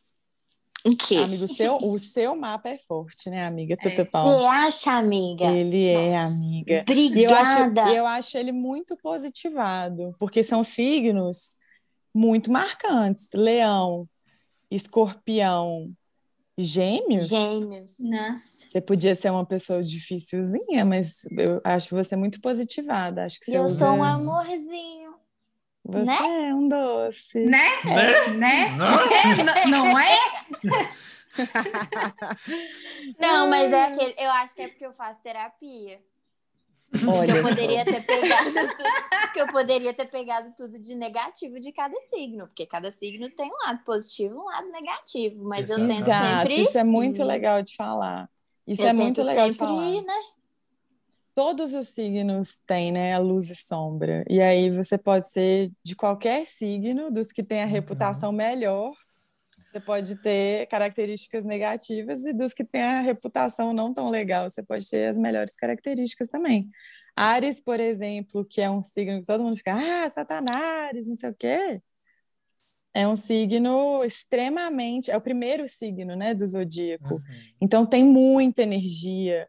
O 0.86 0.98
quê? 0.98 1.16
Amigo, 1.16 1.46
o 1.46 1.48
seu, 1.48 1.78
o 1.78 1.98
seu 1.98 2.36
mapa 2.36 2.68
é 2.68 2.78
forte, 2.78 3.30
né, 3.30 3.46
amiga? 3.46 3.76
É. 3.76 3.90
Tutupão. 3.90 4.24
Você 4.24 4.46
acha, 4.48 4.92
amiga? 4.92 5.46
Ele 5.46 5.88
é, 5.88 6.06
Nossa. 6.10 6.36
amiga. 6.36 6.86
E 6.90 7.24
eu 7.24 7.34
acho, 7.34 7.60
Obrigada. 7.62 7.92
eu 7.92 8.06
acho 8.06 8.38
ele 8.38 8.52
muito 8.52 8.98
positivado, 8.98 10.14
porque 10.20 10.44
são 10.44 10.62
signos 10.62 11.56
muito 12.14 12.52
marcantes. 12.52 13.30
Leão, 13.34 14.08
escorpião, 14.70 15.90
gêmeos. 16.58 17.28
Gêmeos. 17.28 18.00
Nossa. 18.00 18.68
Você 18.68 18.82
podia 18.82 19.16
ser 19.16 19.30
uma 19.32 19.46
pessoa 19.46 19.82
dificilzinha, 19.84 20.86
mas 20.86 21.26
eu 21.32 21.62
acho 21.64 21.96
você 21.96 22.16
muito 22.16 22.40
positivada. 22.42 23.26
Acho 23.26 23.40
que 23.40 23.46
você 23.46 23.58
eu 23.58 23.64
usa- 23.64 23.86
sou 23.88 23.96
um 23.96 24.04
amorzinho. 24.04 25.14
Você 25.86 26.06
né? 26.06 26.50
é 26.50 26.56
um 26.56 26.68
doce. 26.70 27.40
Né? 27.46 27.70
Né? 27.84 28.28
Né? 28.38 28.70
Não? 28.78 29.00
É, 29.12 29.24
n- 29.36 29.72
não 29.72 30.00
é? 30.00 30.18
Não, 33.20 33.50
mas 33.50 33.72
é 33.72 33.84
aquele. 33.86 34.16
Eu 34.18 34.32
acho 34.32 34.56
que 34.56 34.62
é 34.62 34.68
porque 34.70 34.86
eu 34.86 34.94
faço 34.94 35.22
terapia. 35.22 36.00
Que 37.00 37.06
Olha 37.10 37.32
eu 37.34 37.44
só. 37.44 37.50
poderia 37.50 37.84
ter 37.86 38.02
pegado 38.06 38.52
tudo, 38.54 39.32
que 39.34 39.42
eu 39.42 39.48
poderia 39.48 39.94
ter 39.94 40.06
pegado 40.06 40.54
tudo 40.56 40.80
de 40.80 40.94
negativo 40.96 41.60
de 41.60 41.72
cada 41.72 41.96
signo, 42.14 42.46
porque 42.48 42.66
cada 42.68 42.92
signo 42.92 43.30
tem 43.32 43.50
um 43.50 43.66
lado 43.66 43.84
positivo 43.84 44.36
e 44.36 44.38
um 44.38 44.46
lado 44.46 44.70
negativo, 44.72 45.44
mas 45.44 45.70
eu 45.70 45.78
tento 45.78 45.92
Exato, 45.92 46.42
sempre 46.42 46.62
isso 46.62 46.78
é 46.78 46.84
muito 46.84 47.24
legal 47.24 47.62
de 47.64 47.76
falar. 47.76 48.30
Isso 48.68 48.84
eu 48.84 48.88
é 48.90 48.94
muito 48.94 49.24
legal 49.24 49.48
de 49.50 49.54
sempre, 49.56 49.68
falar. 49.68 50.02
né? 50.04 50.20
Todos 51.36 51.74
os 51.74 51.88
signos 51.88 52.62
têm, 52.68 52.92
né, 52.92 53.14
a 53.16 53.18
luz 53.20 53.50
e 53.50 53.56
sombra. 53.56 54.24
E 54.30 54.40
aí 54.40 54.70
você 54.70 54.98
pode 55.00 55.28
ser 55.30 55.72
de 55.84 55.96
qualquer 55.96 56.46
signo, 56.46 57.10
dos 57.12 57.32
que 57.32 57.42
têm 57.44 57.62
a 57.64 57.66
Uhum. 57.66 57.72
reputação 57.72 58.32
melhor. 58.32 58.94
Você 59.74 59.80
pode 59.80 60.16
ter 60.18 60.68
características 60.68 61.44
negativas 61.44 62.26
e 62.26 62.34
dos 62.34 62.54
que 62.54 62.64
têm 62.64 62.84
a 62.84 63.02
reputação 63.02 63.74
não 63.74 63.92
tão 63.92 64.08
legal, 64.08 64.48
você 64.48 64.62
pode 64.62 64.88
ter 64.88 65.08
as 65.08 65.18
melhores 65.18 65.56
características 65.56 66.28
também. 66.28 66.70
Ares, 67.16 67.60
por 67.60 67.80
exemplo, 67.80 68.46
que 68.46 68.62
é 68.62 68.70
um 68.70 68.84
signo 68.84 69.20
que 69.20 69.26
todo 69.26 69.42
mundo 69.42 69.58
fica, 69.58 69.74
ah, 69.74 70.08
Satanás, 70.12 71.08
não 71.08 71.18
sei 71.18 71.30
o 71.32 71.34
quê. 71.34 71.82
É 72.94 73.08
um 73.08 73.16
signo 73.16 74.04
extremamente, 74.04 75.10
é 75.10 75.18
o 75.18 75.22
primeiro 75.22 75.68
signo, 75.68 76.16
né, 76.16 76.36
do 76.36 76.46
zodíaco. 76.46 77.16
Uhum. 77.16 77.22
Então 77.60 77.84
tem 77.84 78.04
muita 78.04 78.62
energia 78.62 79.48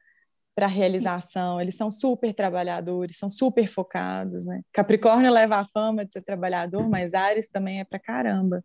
para 0.54 0.66
realização, 0.66 1.60
eles 1.60 1.76
são 1.76 1.90
super 1.90 2.32
trabalhadores, 2.32 3.18
são 3.18 3.28
super 3.28 3.66
focados, 3.66 4.46
né? 4.46 4.62
Capricórnio 4.72 5.30
leva 5.30 5.56
a 5.56 5.66
fama 5.66 6.06
de 6.06 6.14
ser 6.14 6.22
trabalhador, 6.22 6.88
mas 6.88 7.12
Ares 7.12 7.48
também 7.48 7.80
é 7.80 7.84
para 7.84 7.98
caramba. 7.98 8.64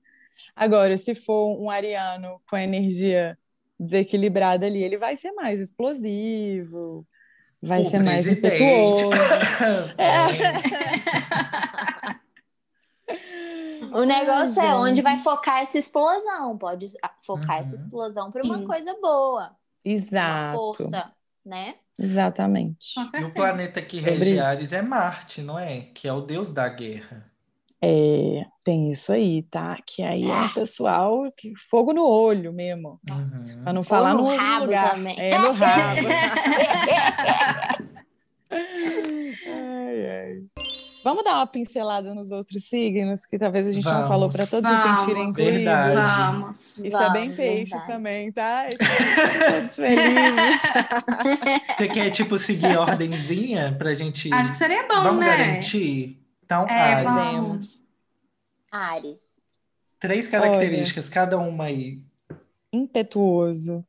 Agora, 0.55 0.98
se 0.98 1.15
for 1.15 1.60
um 1.62 1.69
ariano 1.69 2.41
com 2.50 2.55
a 2.55 2.63
energia 2.63 3.38
desequilibrada 3.79 4.65
ali, 4.65 4.84
ele 4.84 4.98
vai 4.98 5.15
ser 5.15 5.31
mais 5.34 5.60
explosivo, 5.60 7.08
vai 7.62 7.84
O 7.84 7.86
ser 7.86 8.00
mais 8.00 8.27
presidente. 8.27 9.03
impetuoso. 9.05 9.10
O 13.91 14.03
negócio 14.03 14.62
Ai, 14.62 14.69
é 14.69 14.75
onde 14.75 15.01
vai 15.01 15.17
focar 15.17 15.60
essa 15.62 15.77
explosão. 15.77 16.58
Pode 16.58 16.88
ah, 17.03 17.13
focar 17.22 17.58
essa 17.60 17.75
Uhum. 17.75 17.75
explosão 17.75 18.31
para 18.31 18.43
uma 18.43 18.60
Sim. 18.60 18.65
coisa 18.65 18.93
boa, 19.01 19.55
uma 20.24 20.38
Exato, 20.38 20.58
força, 20.58 21.13
né? 21.46 21.75
exatamente. 21.98 23.12
E 23.17 23.24
o 23.24 23.34
planeta 23.34 23.81
que 23.81 23.98
Sobre 23.98 24.12
rege 24.15 24.36
isso. 24.36 24.43
Ares 24.43 24.72
é 24.74 24.81
Marte, 24.81 25.41
não 25.41 25.58
é? 25.60 25.81
Que 25.93 26.08
é 26.08 26.13
o 26.13 26.22
deus 26.22 26.51
da 26.51 26.67
guerra. 26.69 27.29
É, 27.82 28.46
tem 28.66 28.92
isso 28.92 29.14
aí, 29.14 29.42
tá? 29.44 29.78
Que 29.86 30.04
aí 30.04 30.30
é 30.30 30.34
um 30.34 30.50
pessoal 30.50 31.32
que 31.38 31.54
fogo 31.70 31.94
no 31.94 32.06
olho 32.06 32.52
mesmo. 32.52 33.00
Uhum. 33.10 33.64
Pra 33.64 33.72
não 33.74 33.84
falar 33.84 34.14
no 34.14 34.24
no 34.24 34.36
rabo 34.36 34.66
lugar. 34.66 34.92
também. 34.92 35.16
É 35.18 35.38
no 35.38 35.52
rabo. 35.54 36.08
Ai, 38.52 40.10
ai. 40.12 40.36
Vamos 41.02 41.24
dar 41.24 41.36
uma 41.36 41.48
pincelada 41.48 42.14
nos 42.14 42.30
outros 42.30 42.64
signos, 42.68 43.26
que 43.26 43.40
talvez 43.40 43.66
a 43.70 43.72
gente 43.72 43.86
não 43.86 43.94
Vamos. 43.94 44.08
falou 44.10 44.30
para 44.30 44.46
todos 44.46 44.70
se 44.70 44.76
Vamos. 44.76 45.00
sentirem 45.00 45.24
incluídos. 45.30 45.54
Verdade. 45.56 45.96
Vamos. 45.96 46.78
Isso 46.80 46.98
é 46.98 47.10
bem 47.12 47.22
Vamos, 47.24 47.36
peixes 47.38 47.70
verdade. 47.70 47.88
também, 47.94 48.32
tá? 48.34 48.66
Todos 49.54 49.76
felizes. 49.78 50.62
Você 51.78 51.88
quer, 51.88 52.10
tipo, 52.10 52.38
seguir 52.38 52.76
a 52.78 52.82
ordenzinha 52.82 53.74
pra 53.78 53.96
gente. 53.96 54.32
Acho 54.34 54.52
que 54.52 54.58
seria 54.58 54.86
bom, 54.90 55.02
Vamos 55.04 55.22
né? 55.22 55.26
garantir? 55.38 56.19
Então, 56.50 56.68
É, 56.68 57.06
Ares. 57.06 57.06
vamos. 57.36 57.86
Ares. 58.72 59.22
Três 60.00 60.27
características, 60.27 61.08
cada 61.08 61.38
uma 61.38 61.65
aí. 61.65 62.01
Impetuoso, 62.74 63.86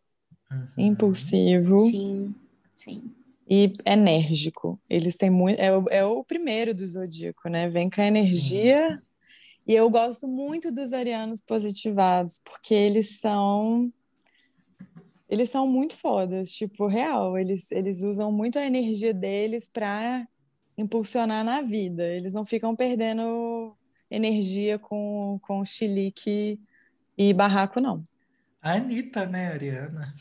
Uhum. 0.53 0.69
impulsivo 0.77 1.79
Sim, 1.79 2.35
sim. 2.75 3.15
e 3.49 3.73
enérgico. 3.87 4.79
Eles 4.91 5.17
têm 5.17 5.31
muito. 5.31 5.59
É 5.59 5.75
o, 5.75 5.85
é 5.89 6.05
o 6.05 6.23
primeiro 6.23 6.75
do 6.75 6.87
zodíaco, 6.87 7.49
né? 7.49 7.67
Vem 7.71 7.89
com 7.89 8.03
a 8.03 8.07
energia. 8.07 9.01
E 9.67 9.75
eu 9.75 9.89
gosto 9.89 10.29
muito 10.29 10.71
dos 10.71 10.93
arianos 10.93 11.41
positivados, 11.41 12.43
porque 12.45 12.75
eles 12.75 13.21
são. 13.21 13.91
Eles 15.31 15.49
são 15.49 15.67
muito 15.67 15.97
fodas, 15.97 16.51
tipo, 16.53 16.87
real. 16.87 17.39
Eles, 17.39 17.73
eles 17.73 18.03
usam 18.03 18.31
muito 18.31 18.59
a 18.59 18.67
energia 18.67 19.15
deles 19.15 19.67
para 19.67 20.29
impulsionar 20.81 21.45
na 21.45 21.63
vida. 21.63 22.07
Eles 22.07 22.33
não 22.33 22.45
ficam 22.45 22.75
perdendo 22.75 23.77
energia 24.11 24.79
com, 24.79 25.39
com 25.43 25.65
chilique 25.65 26.59
e 27.17 27.33
barraco, 27.33 27.81
não. 27.81 28.07
A 28.63 28.73
Anitta, 28.73 29.27
né, 29.27 29.49
Ariana? 29.49 30.15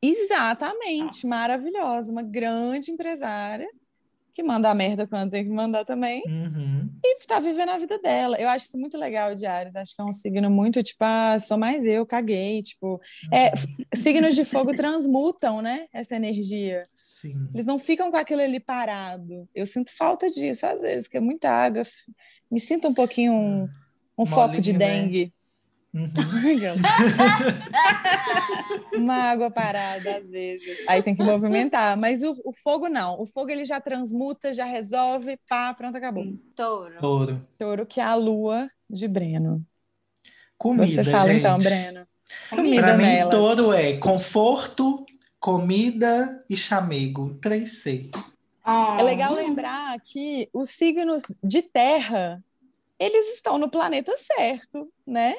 Exatamente, 0.00 1.24
Nossa. 1.24 1.28
maravilhosa, 1.28 2.12
uma 2.12 2.22
grande 2.22 2.90
empresária 2.90 3.68
que 4.38 4.42
manda 4.44 4.70
a 4.70 4.74
merda 4.74 5.04
quando 5.04 5.32
tem 5.32 5.42
que 5.42 5.50
mandar 5.50 5.84
também 5.84 6.22
Uhum. 6.24 6.88
e 7.04 7.26
tá 7.26 7.40
vivendo 7.40 7.70
a 7.70 7.78
vida 7.78 7.98
dela. 7.98 8.36
Eu 8.40 8.48
acho 8.48 8.66
isso 8.66 8.78
muito 8.78 8.96
legal 8.96 9.34
de 9.34 9.44
Ares, 9.46 9.74
acho 9.74 9.96
que 9.96 10.00
é 10.00 10.04
um 10.04 10.12
signo 10.12 10.48
muito 10.48 10.80
tipo, 10.80 11.02
ah, 11.02 11.36
sou 11.40 11.58
mais 11.58 11.84
eu, 11.84 12.06
caguei, 12.06 12.62
tipo, 12.62 13.00
é, 13.32 13.46
f- 13.48 13.66
signos 13.92 14.36
de 14.36 14.44
fogo 14.44 14.72
transmutam, 14.76 15.60
né, 15.60 15.86
essa 15.92 16.14
energia. 16.14 16.86
Sim. 16.94 17.48
Eles 17.52 17.66
não 17.66 17.80
ficam 17.80 18.12
com 18.12 18.16
aquilo 18.16 18.40
ali 18.42 18.60
parado. 18.60 19.48
Eu 19.52 19.66
sinto 19.66 19.90
falta 19.96 20.28
disso 20.28 20.64
às 20.66 20.82
vezes, 20.82 21.08
que 21.08 21.16
é 21.16 21.20
muita 21.20 21.50
água. 21.50 21.82
Me 22.48 22.60
sinto 22.60 22.86
um 22.86 22.94
pouquinho 22.94 23.32
um, 23.32 23.68
um 24.16 24.24
foco 24.24 24.60
de 24.60 24.72
Molinho, 24.72 24.78
né? 25.24 25.32
Uhum. 25.94 26.12
Uma 28.94 29.14
água 29.30 29.50
parada, 29.50 30.16
às 30.16 30.30
vezes. 30.30 30.84
Aí 30.88 31.02
tem 31.02 31.14
que 31.14 31.22
movimentar. 31.22 31.96
Mas 31.96 32.22
o, 32.22 32.34
o 32.44 32.52
fogo 32.52 32.88
não. 32.88 33.20
O 33.20 33.26
fogo 33.26 33.50
ele 33.50 33.64
já 33.64 33.80
transmuta, 33.80 34.52
já 34.52 34.64
resolve, 34.64 35.38
pá, 35.48 35.72
pronto, 35.74 35.96
acabou. 35.96 36.24
Sim. 36.24 36.38
Touro. 36.54 36.98
Touro. 37.00 37.48
Touro, 37.58 37.86
que 37.86 38.00
é 38.00 38.04
a 38.04 38.14
lua 38.14 38.68
de 38.88 39.06
Breno. 39.08 39.64
Comida, 40.56 40.86
Você 40.86 41.04
fala 41.10 41.28
gente. 41.28 41.40
então, 41.40 41.58
Breno. 41.58 42.06
Comida. 42.50 42.50
Comida 42.50 42.82
Pra 42.82 42.96
mim, 42.96 43.02
nela. 43.04 43.30
touro 43.30 43.72
é 43.72 43.96
conforto, 43.96 45.06
comida 45.40 46.44
e 46.50 46.56
chamego. 46.56 47.34
3C. 47.40 48.10
Oh, 48.66 49.00
É 49.00 49.02
legal 49.02 49.32
lembrar 49.34 49.98
que 50.00 50.48
os 50.52 50.70
signos 50.70 51.22
de 51.42 51.62
terra, 51.62 52.42
eles 52.98 53.32
estão 53.34 53.56
no 53.56 53.70
planeta 53.70 54.12
certo, 54.16 54.92
né? 55.06 55.36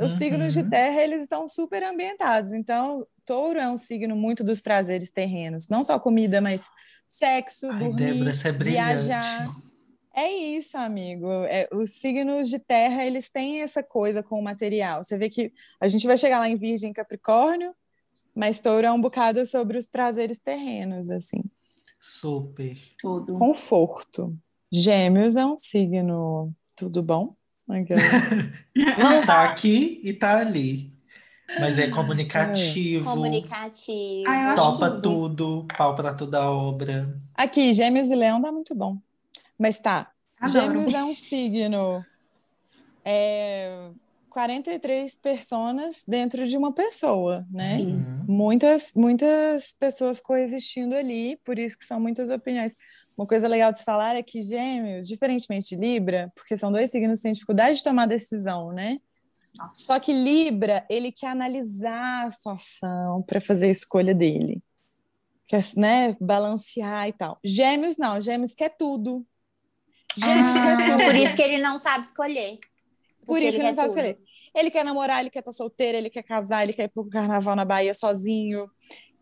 Os 0.00 0.12
Uhum. 0.12 0.18
signos 0.18 0.54
de 0.54 0.62
terra, 0.68 1.02
eles 1.02 1.22
estão 1.22 1.48
super 1.48 1.82
ambientados. 1.82 2.52
Então, 2.52 3.06
touro 3.24 3.58
é 3.58 3.68
um 3.68 3.76
signo 3.76 4.16
muito 4.16 4.42
dos 4.42 4.60
prazeres 4.60 5.10
terrenos. 5.10 5.68
Não 5.68 5.82
só 5.82 5.98
comida, 5.98 6.40
mas 6.40 6.68
sexo, 7.06 7.68
Ai, 7.70 7.78
dormir, 7.78 8.14
Débora, 8.14 8.32
é 8.44 8.52
viajar. 8.52 9.44
É 10.14 10.28
isso, 10.28 10.76
amigo. 10.76 11.30
É, 11.44 11.68
os 11.72 11.90
signos 11.90 12.48
de 12.48 12.58
terra, 12.58 13.04
eles 13.04 13.28
têm 13.30 13.62
essa 13.62 13.82
coisa 13.82 14.22
com 14.22 14.38
o 14.38 14.42
material. 14.42 15.04
Você 15.04 15.16
vê 15.16 15.28
que 15.30 15.52
a 15.80 15.86
gente 15.86 16.06
vai 16.06 16.18
chegar 16.18 16.40
lá 16.40 16.48
em 16.48 16.56
Virgem 16.56 16.90
e 16.90 16.94
Capricórnio, 16.94 17.72
mas 18.34 18.60
touro 18.60 18.86
é 18.86 18.92
um 18.92 19.00
bocado 19.00 19.44
sobre 19.46 19.78
os 19.78 19.88
prazeres 19.88 20.40
terrenos, 20.40 21.10
assim. 21.10 21.42
Super. 22.00 22.76
Tudo. 22.98 23.38
Conforto. 23.38 24.36
Gêmeos 24.72 25.36
é 25.36 25.44
um 25.44 25.56
signo. 25.58 26.52
Tudo 26.74 27.02
bom? 27.02 27.34
Aquela- 27.72 28.00
Tá 29.26 29.44
aqui 29.44 30.00
e 30.04 30.12
tá 30.12 30.38
ali. 30.38 30.90
Mas 31.58 31.78
é 31.78 31.88
comunicativo. 31.88 33.04
Comunicativo. 33.04 34.24
Ah, 34.28 34.54
Topa 34.54 34.88
tudo. 34.90 35.00
tudo, 35.02 35.66
pau 35.76 35.94
pra 35.96 36.14
toda 36.14 36.48
obra. 36.48 37.12
Aqui, 37.34 37.72
Gêmeos 37.74 38.08
e 38.08 38.14
Leão 38.14 38.40
dá 38.40 38.52
muito 38.52 38.72
bom. 38.74 38.98
Mas 39.58 39.78
tá. 39.80 40.10
Adoro. 40.40 40.66
Gêmeos 40.66 40.94
é 40.94 41.02
um 41.02 41.12
signo. 41.12 42.04
É, 43.04 43.90
43 44.28 45.14
personas 45.16 46.04
dentro 46.06 46.46
de 46.46 46.56
uma 46.56 46.72
pessoa, 46.72 47.44
né? 47.50 47.78
Sim. 47.78 48.04
Muitas 48.28 48.92
muitas 48.94 49.72
pessoas 49.72 50.20
coexistindo 50.20 50.94
ali, 50.94 51.36
por 51.44 51.58
isso 51.58 51.76
que 51.76 51.84
são 51.84 51.98
muitas 51.98 52.30
opiniões. 52.30 52.76
Uma 53.20 53.26
coisa 53.26 53.46
legal 53.46 53.70
de 53.70 53.76
se 53.76 53.84
falar 53.84 54.16
é 54.16 54.22
que 54.22 54.40
Gêmeos, 54.40 55.06
diferentemente 55.06 55.76
de 55.76 55.76
Libra, 55.76 56.32
porque 56.34 56.56
são 56.56 56.72
dois 56.72 56.90
signos 56.90 57.18
que 57.18 57.24
têm 57.24 57.32
dificuldade 57.32 57.76
de 57.76 57.84
tomar 57.84 58.06
decisão, 58.06 58.72
né? 58.72 58.98
Só 59.74 60.00
que 60.00 60.10
Libra, 60.10 60.86
ele 60.88 61.12
quer 61.12 61.26
analisar 61.26 62.24
a 62.24 62.30
situação 62.30 63.22
para 63.26 63.38
fazer 63.38 63.66
a 63.66 63.70
escolha 63.70 64.14
dele. 64.14 64.62
Quer, 65.46 65.60
né, 65.76 66.16
balancear 66.18 67.08
e 67.08 67.12
tal. 67.12 67.38
Gêmeos 67.44 67.98
não, 67.98 68.18
Gêmeos 68.22 68.54
quer 68.54 68.70
tudo. 68.70 69.22
Gêmeos 70.16 70.56
Ah, 70.56 70.62
quer 70.64 70.96
tudo. 70.96 71.04
por 71.04 71.14
isso 71.14 71.36
que 71.36 71.42
ele 71.42 71.58
não 71.62 71.76
sabe 71.76 72.06
escolher. 72.06 72.58
Por 73.26 73.42
isso 73.42 73.50
que 73.50 73.56
ele 73.58 73.64
não 73.66 73.74
sabe 73.74 73.88
tudo. 73.88 73.98
escolher. 73.98 74.18
Ele 74.54 74.70
quer 74.70 74.82
namorar, 74.82 75.20
ele 75.20 75.28
quer 75.28 75.40
estar 75.40 75.52
solteiro, 75.52 75.98
ele 75.98 76.08
quer 76.08 76.22
casar, 76.22 76.62
ele 76.62 76.72
quer 76.72 76.84
ir 76.84 76.88
pro 76.88 77.04
carnaval 77.04 77.54
na 77.54 77.66
Bahia 77.66 77.92
sozinho. 77.92 78.66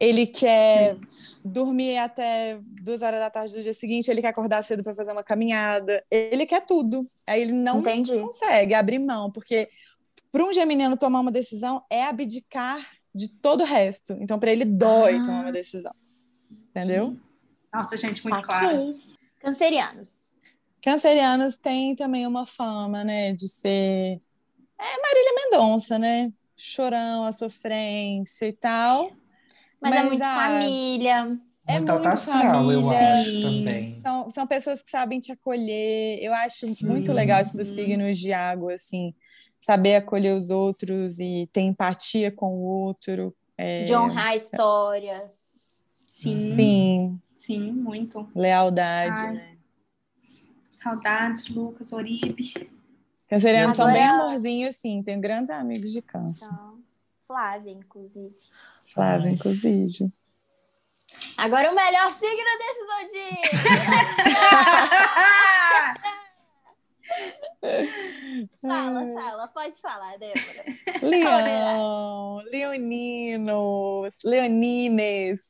Ele 0.00 0.26
quer 0.26 0.96
dormir 1.44 1.98
até 1.98 2.58
duas 2.82 3.02
horas 3.02 3.18
da 3.18 3.28
tarde 3.30 3.52
do 3.54 3.62
dia 3.62 3.72
seguinte, 3.72 4.08
ele 4.10 4.20
quer 4.20 4.28
acordar 4.28 4.62
cedo 4.62 4.82
para 4.82 4.94
fazer 4.94 5.10
uma 5.12 5.24
caminhada. 5.24 6.04
Ele 6.10 6.46
quer 6.46 6.64
tudo. 6.64 7.08
Aí 7.26 7.42
ele 7.42 7.52
não 7.52 7.80
Entendi. 7.80 8.20
consegue 8.20 8.74
abrir 8.74 8.98
mão, 9.00 9.30
porque 9.30 9.68
para 10.30 10.44
um 10.44 10.52
geminiano 10.52 10.96
tomar 10.96 11.18
uma 11.20 11.32
decisão 11.32 11.82
é 11.90 12.04
abdicar 12.04 12.86
de 13.14 13.28
todo 13.28 13.62
o 13.62 13.66
resto. 13.66 14.12
Então, 14.20 14.38
para 14.38 14.52
ele 14.52 14.64
dói 14.64 15.16
Ah. 15.16 15.22
tomar 15.22 15.40
uma 15.42 15.52
decisão. 15.52 15.92
Entendeu? 16.70 17.16
Nossa, 17.74 17.96
gente, 17.96 18.22
muito 18.22 18.36
Tá 18.40 18.42
claro. 18.46 18.96
Cancerianos. 19.40 20.28
Cancerianos 20.80 21.58
têm 21.58 21.96
também 21.96 22.24
uma 22.26 22.46
fama, 22.46 23.02
né, 23.02 23.32
de 23.32 23.48
ser 23.48 24.20
é 24.80 25.02
Marília 25.02 25.32
Mendonça, 25.34 25.98
né? 25.98 26.32
Chorão, 26.56 27.24
a 27.24 27.32
sofrência 27.32 28.46
e 28.46 28.52
tal. 28.52 29.10
Mas, 29.80 29.92
é 29.92 29.96
Mas, 29.96 30.08
muito 30.08 30.22
ah, 30.22 30.34
família. 30.34 31.38
É 31.66 31.72
Muito 31.72 31.92
muito 31.92 31.92
alta 31.92 32.08
astral, 32.10 32.72
eu 32.72 32.82
família. 32.82 33.14
acho 33.20 33.42
também. 33.42 33.86
São, 33.86 34.30
são 34.30 34.46
pessoas 34.46 34.82
que 34.82 34.90
sabem 34.90 35.20
te 35.20 35.32
acolher. 35.32 36.18
Eu 36.22 36.32
acho 36.32 36.66
Sim. 36.66 36.86
muito 36.86 37.12
legal 37.12 37.40
isso 37.42 37.56
dos 37.56 37.68
signos 37.68 38.18
de 38.18 38.32
água, 38.32 38.72
assim. 38.74 39.14
Saber 39.60 39.96
acolher 39.96 40.34
os 40.34 40.50
outros 40.50 41.18
e 41.18 41.48
ter 41.52 41.60
empatia 41.60 42.32
com 42.32 42.54
o 42.54 42.62
outro. 42.62 43.36
É, 43.56 43.84
De 43.84 43.94
honrar 43.94 44.34
histórias. 44.34 45.58
Sim, 46.06 46.36
sim, 46.36 47.20
Sim, 47.34 47.72
muito. 47.72 48.28
lealdade, 48.34 49.22
Ai. 49.22 49.32
né? 49.34 49.58
Saudades, 50.70 51.48
Lucas, 51.48 51.92
Oribe. 51.92 52.70
Cancerianos 53.28 53.76
são 53.76 53.92
bem 53.92 54.04
amorzinhos, 54.04 54.76
sim. 54.76 55.02
Tenho 55.02 55.20
grandes 55.20 55.50
amigos 55.50 55.92
de 55.92 56.00
câncer. 56.00 56.46
Então, 56.46 56.78
Flávia, 57.18 57.72
inclusive. 57.72 58.34
Flávia, 58.92 59.30
inclusive. 59.30 60.12
Agora 61.36 61.70
o 61.70 61.74
melhor 61.74 62.10
signo 62.12 62.44
desse 62.58 62.86
zodíaco. 62.86 63.38
fala, 68.60 69.06
fala. 69.20 69.48
Pode 69.48 69.80
falar, 69.80 70.18
Débora. 70.18 70.64
Leão, 71.02 72.42
leoninos, 72.50 74.18
leonines. 74.24 75.44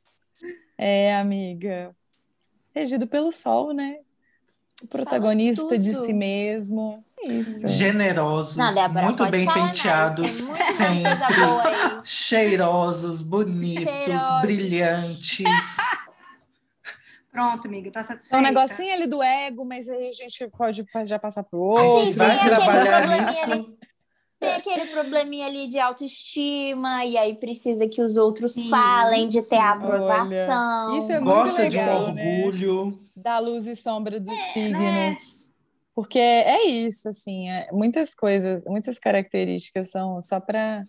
É, 0.76 1.16
amiga. 1.16 1.94
Regido 2.74 3.06
pelo 3.06 3.32
sol, 3.32 3.72
né? 3.72 3.98
O 4.82 4.86
protagonista 4.86 5.76
de 5.76 5.92
si 5.92 6.12
mesmo. 6.12 7.04
É 7.20 7.28
Isso. 7.32 7.66
Generosos, 7.68 8.56
Não, 8.56 8.72
Débora, 8.74 9.04
muito 9.06 9.26
bem 9.26 9.44
mais, 9.44 9.60
penteados, 9.72 10.32
Tem 10.36 10.42
muita 10.44 10.64
sempre. 10.64 12.00
Cheirosos, 12.04 13.22
bonitos, 13.22 13.82
Cheirosos. 13.84 14.40
brilhantes. 14.42 15.44
Pronto, 17.30 17.68
amiga, 17.68 17.90
tá 17.90 18.00
É 18.00 18.02
satisfeita? 18.02 18.36
um 18.38 18.40
negocinho 18.40 18.92
ali 18.94 19.06
do 19.06 19.22
ego, 19.22 19.64
mas 19.64 19.88
aí 19.88 20.08
a 20.08 20.12
gente 20.12 20.48
pode 20.56 20.84
já 21.08 21.18
passar 21.18 21.42
pro 21.44 21.76
Assim, 21.76 21.86
outro. 21.86 22.04
tem 22.06 22.12
Vai 22.18 22.36
aquele 22.36 22.56
trabalhar 22.56 23.02
probleminha 23.02 23.26
nisso. 23.26 23.52
ali- 23.52 23.78
Tem 24.40 24.54
aquele 24.54 24.86
probleminha 24.86 25.46
ali 25.46 25.66
de 25.68 25.78
autoestima, 25.80 27.04
e 27.04 27.16
aí 27.18 27.34
precisa 27.34 27.86
que 27.88 28.00
os 28.00 28.16
outros 28.16 28.54
Sim, 28.54 28.70
falem 28.70 29.26
de 29.28 29.40
ter 29.42 29.56
sim. 29.56 29.62
aprovação. 29.62 30.88
Olha, 30.88 30.98
isso 30.98 31.12
é 31.12 31.20
muito 31.20 31.24
Gosta 31.34 31.68
de 31.68 31.76
um 31.76 31.80
legal, 31.80 32.14
né? 32.14 32.40
orgulho. 32.44 33.00
da 33.16 33.38
luz 33.40 33.66
e 33.66 33.74
sombra 33.76 34.18
dos 34.20 34.38
né? 34.38 34.52
signos. 34.52 35.52
Porque 35.98 36.20
é 36.20 36.64
isso, 36.64 37.08
assim, 37.08 37.50
é- 37.50 37.68
muitas 37.72 38.14
coisas, 38.14 38.62
muitas 38.64 39.00
características 39.00 39.90
são 39.90 40.22
só 40.22 40.38
para 40.38 40.84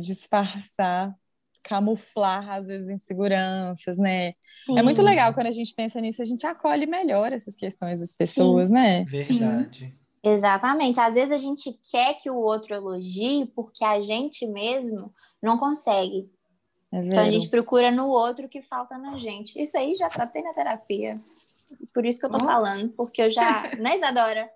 disfarçar, 0.00 1.14
camuflar, 1.62 2.48
às 2.48 2.68
vezes, 2.68 2.88
inseguranças, 2.88 3.98
né? 3.98 4.32
Sim. 4.64 4.78
É 4.78 4.82
muito 4.82 5.02
legal 5.02 5.34
quando 5.34 5.48
a 5.48 5.50
gente 5.50 5.74
pensa 5.74 6.00
nisso, 6.00 6.22
a 6.22 6.24
gente 6.24 6.46
acolhe 6.46 6.86
melhor 6.86 7.30
essas 7.30 7.56
questões 7.56 8.00
das 8.00 8.14
pessoas, 8.14 8.70
né? 8.70 9.04
Verdade. 9.04 9.94
Exatamente. 10.22 10.98
Às 10.98 11.12
vezes 11.12 11.30
a 11.30 11.36
gente 11.36 11.78
quer 11.90 12.14
que 12.14 12.30
o 12.30 12.36
outro 12.36 12.74
elogie 12.74 13.44
porque 13.54 13.84
a 13.84 14.00
gente 14.00 14.46
mesmo 14.46 15.12
não 15.42 15.58
consegue. 15.58 16.26
É 16.90 17.04
Então 17.04 17.22
a 17.22 17.28
gente 17.28 17.50
procura 17.50 17.90
no 17.90 18.08
outro 18.08 18.46
o 18.46 18.48
que 18.48 18.62
falta 18.62 18.96
na 18.96 19.18
gente. 19.18 19.60
Isso 19.60 19.76
aí 19.76 19.94
já 19.94 20.08
tratei 20.08 20.40
na 20.42 20.54
terapia. 20.54 21.20
Por 21.92 22.04
isso 22.06 22.18
que 22.20 22.26
eu 22.26 22.30
tô 22.30 22.38
Ó. 22.38 22.44
falando, 22.44 22.90
porque 22.90 23.22
eu 23.22 23.30
já, 23.30 23.62
né, 23.78 23.96
Isadora? 23.96 24.48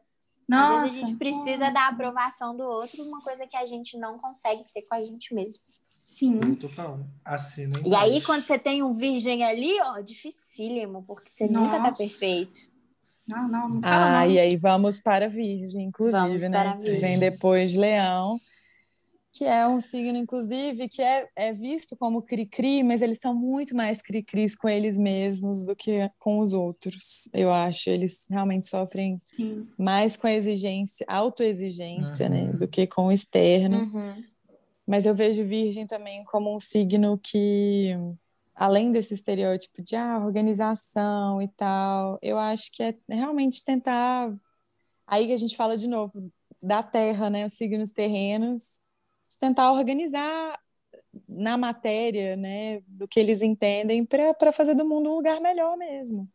Nossa, 0.49 0.77
Às 0.77 0.83
vezes 0.93 1.03
a 1.03 1.07
gente 1.07 1.19
precisa 1.19 1.71
da 1.71 1.89
aprovação 1.89 2.57
do 2.57 2.63
outro, 2.65 3.03
uma 3.05 3.21
coisa 3.23 3.47
que 3.47 3.57
a 3.57 3.67
gente 3.67 3.99
não 3.99 4.19
consegue 4.19 4.65
ter 4.73 4.83
com 4.83 4.95
a 4.95 5.03
gente 5.03 5.35
mesmo. 5.35 5.63
Sim. 6.01 6.41
Muito 6.43 6.69
bom. 6.71 7.01
Assina 7.25 7.73
E 7.85 7.95
aí, 7.95 8.23
quando 8.23 8.47
você 8.47 8.59
tem 8.59 8.83
um 8.83 8.93
virgem 8.93 9.45
ali, 9.45 9.79
ó, 9.85 10.01
dificílimo, 10.01 11.05
porque 11.07 11.29
você 11.29 11.47
nunca 11.47 11.73
tá 11.73 11.91
Nossa. 11.91 11.97
perfeito. 11.97 12.61
Não, 13.27 13.47
não, 13.47 13.69
não 13.69 13.83
fala 13.83 14.21
Ah, 14.21 14.25
não. 14.25 14.31
e 14.31 14.39
aí 14.39 14.57
vamos 14.57 15.01
para 15.01 15.29
Virgem, 15.29 15.85
inclusive, 15.89 16.19
Vamos 16.23 16.43
né? 16.43 16.49
para 16.49 16.77
Virgem. 16.77 17.01
Vem 17.01 17.19
depois 17.19 17.73
de 17.73 17.79
Leão, 17.79 18.41
que 19.39 19.45
é 19.45 19.69
um 19.69 19.81
signo, 19.81 20.19
inclusive, 20.19 20.89
que 20.89 21.01
é, 21.01 21.29
é 21.37 21.53
visto 21.53 21.97
como 21.97 22.23
cri-cri, 22.23 22.83
mas 22.83 23.03
eles 23.03 23.21
são 23.21 23.33
muito 23.33 23.73
mais 23.73 24.03
cri-cris 24.03 24.57
com 24.57 24.69
eles 24.69 24.99
mesmos 24.99 25.65
do 25.65 25.77
que 25.77 26.11
com 26.19 26.41
os 26.41 26.53
outros, 26.53 27.29
eu 27.33 27.53
acho. 27.53 27.89
Eles 27.89 28.27
realmente 28.29 28.67
sofrem 28.67 29.23
Sim. 29.31 29.69
mais 29.79 30.17
com 30.17 30.27
a 30.27 30.33
exigência, 30.33 31.07
autoexigência, 31.09 32.29
né? 32.29 32.47
Uhum. 32.47 32.57
Do 32.57 32.67
que 32.67 32.85
com 32.85 33.07
o 33.07 33.13
externo. 33.13 33.79
Uhum. 33.79 34.25
Mas 34.85 35.07
eu 35.07 35.15
vejo 35.15 35.47
Virgem 35.47 35.87
também 35.87 36.25
como 36.25 36.53
um 36.53 36.59
signo 36.59 37.17
que, 37.17 37.95
além 38.57 38.91
desse 38.91 39.15
estereótipo 39.15 39.81
de 39.85 39.95
ah, 39.95 40.19
organização 40.19 41.41
e 41.41 41.47
tal, 41.47 42.19
eu 42.21 42.41
acho 42.41 42.73
que 42.73 42.83
é 42.83 42.97
realmente 43.09 43.65
tentar. 43.65 44.35
Aí 45.07 45.29
que 45.29 45.33
a 45.33 45.37
gente 45.37 45.57
fala 45.57 45.77
de 45.77 45.87
novo 45.87 46.29
da 46.61 46.83
terra, 46.83 47.31
né? 47.31 47.47
Os 47.47 47.53
signos 47.53 47.93
terrenos, 47.93 48.81
tentar 49.41 49.73
organizar 49.73 50.59
na 51.29 51.57
matéria, 51.57 52.37
né? 52.37 52.81
Do 52.87 53.07
que 53.09 53.19
eles 53.19 53.43
entendem 53.43 54.05
para 54.05 54.53
fazer 54.53 54.75
do 54.75 54.87
mundo 54.87 55.11
um 55.11 55.17
lugar 55.17 55.41
melhor 55.41 55.77
mesmo. 55.77 56.29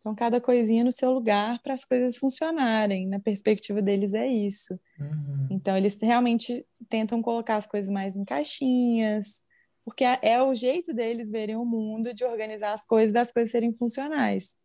Então, 0.00 0.14
cada 0.14 0.40
coisinha 0.40 0.82
no 0.82 0.90
seu 0.90 1.12
lugar 1.12 1.60
para 1.62 1.74
as 1.74 1.84
coisas 1.84 2.16
funcionarem. 2.16 3.06
Na 3.06 3.20
perspectiva 3.20 3.80
deles, 3.80 4.14
é 4.14 4.26
isso. 4.26 4.78
Uhum. 4.98 5.46
Então, 5.50 5.76
eles 5.76 5.96
realmente 6.00 6.66
tentam 6.88 7.22
colocar 7.22 7.56
as 7.56 7.66
coisas 7.66 7.90
mais 7.90 8.16
em 8.16 8.24
caixinhas, 8.24 9.42
porque 9.84 10.04
é- 10.04 10.18
é 10.22 10.42
o 10.42 10.54
jeito 10.54 10.92
deles 10.92 11.30
verem 11.30 11.56
o 11.56 11.64
mundo, 11.64 12.12
de 12.12 12.24
organizar 12.24 12.72
as 12.72 12.84
coisas, 12.84 13.12
das 13.12 13.30
coisas 13.32 13.52
serem 13.52 13.72
funcionais. 13.72 14.56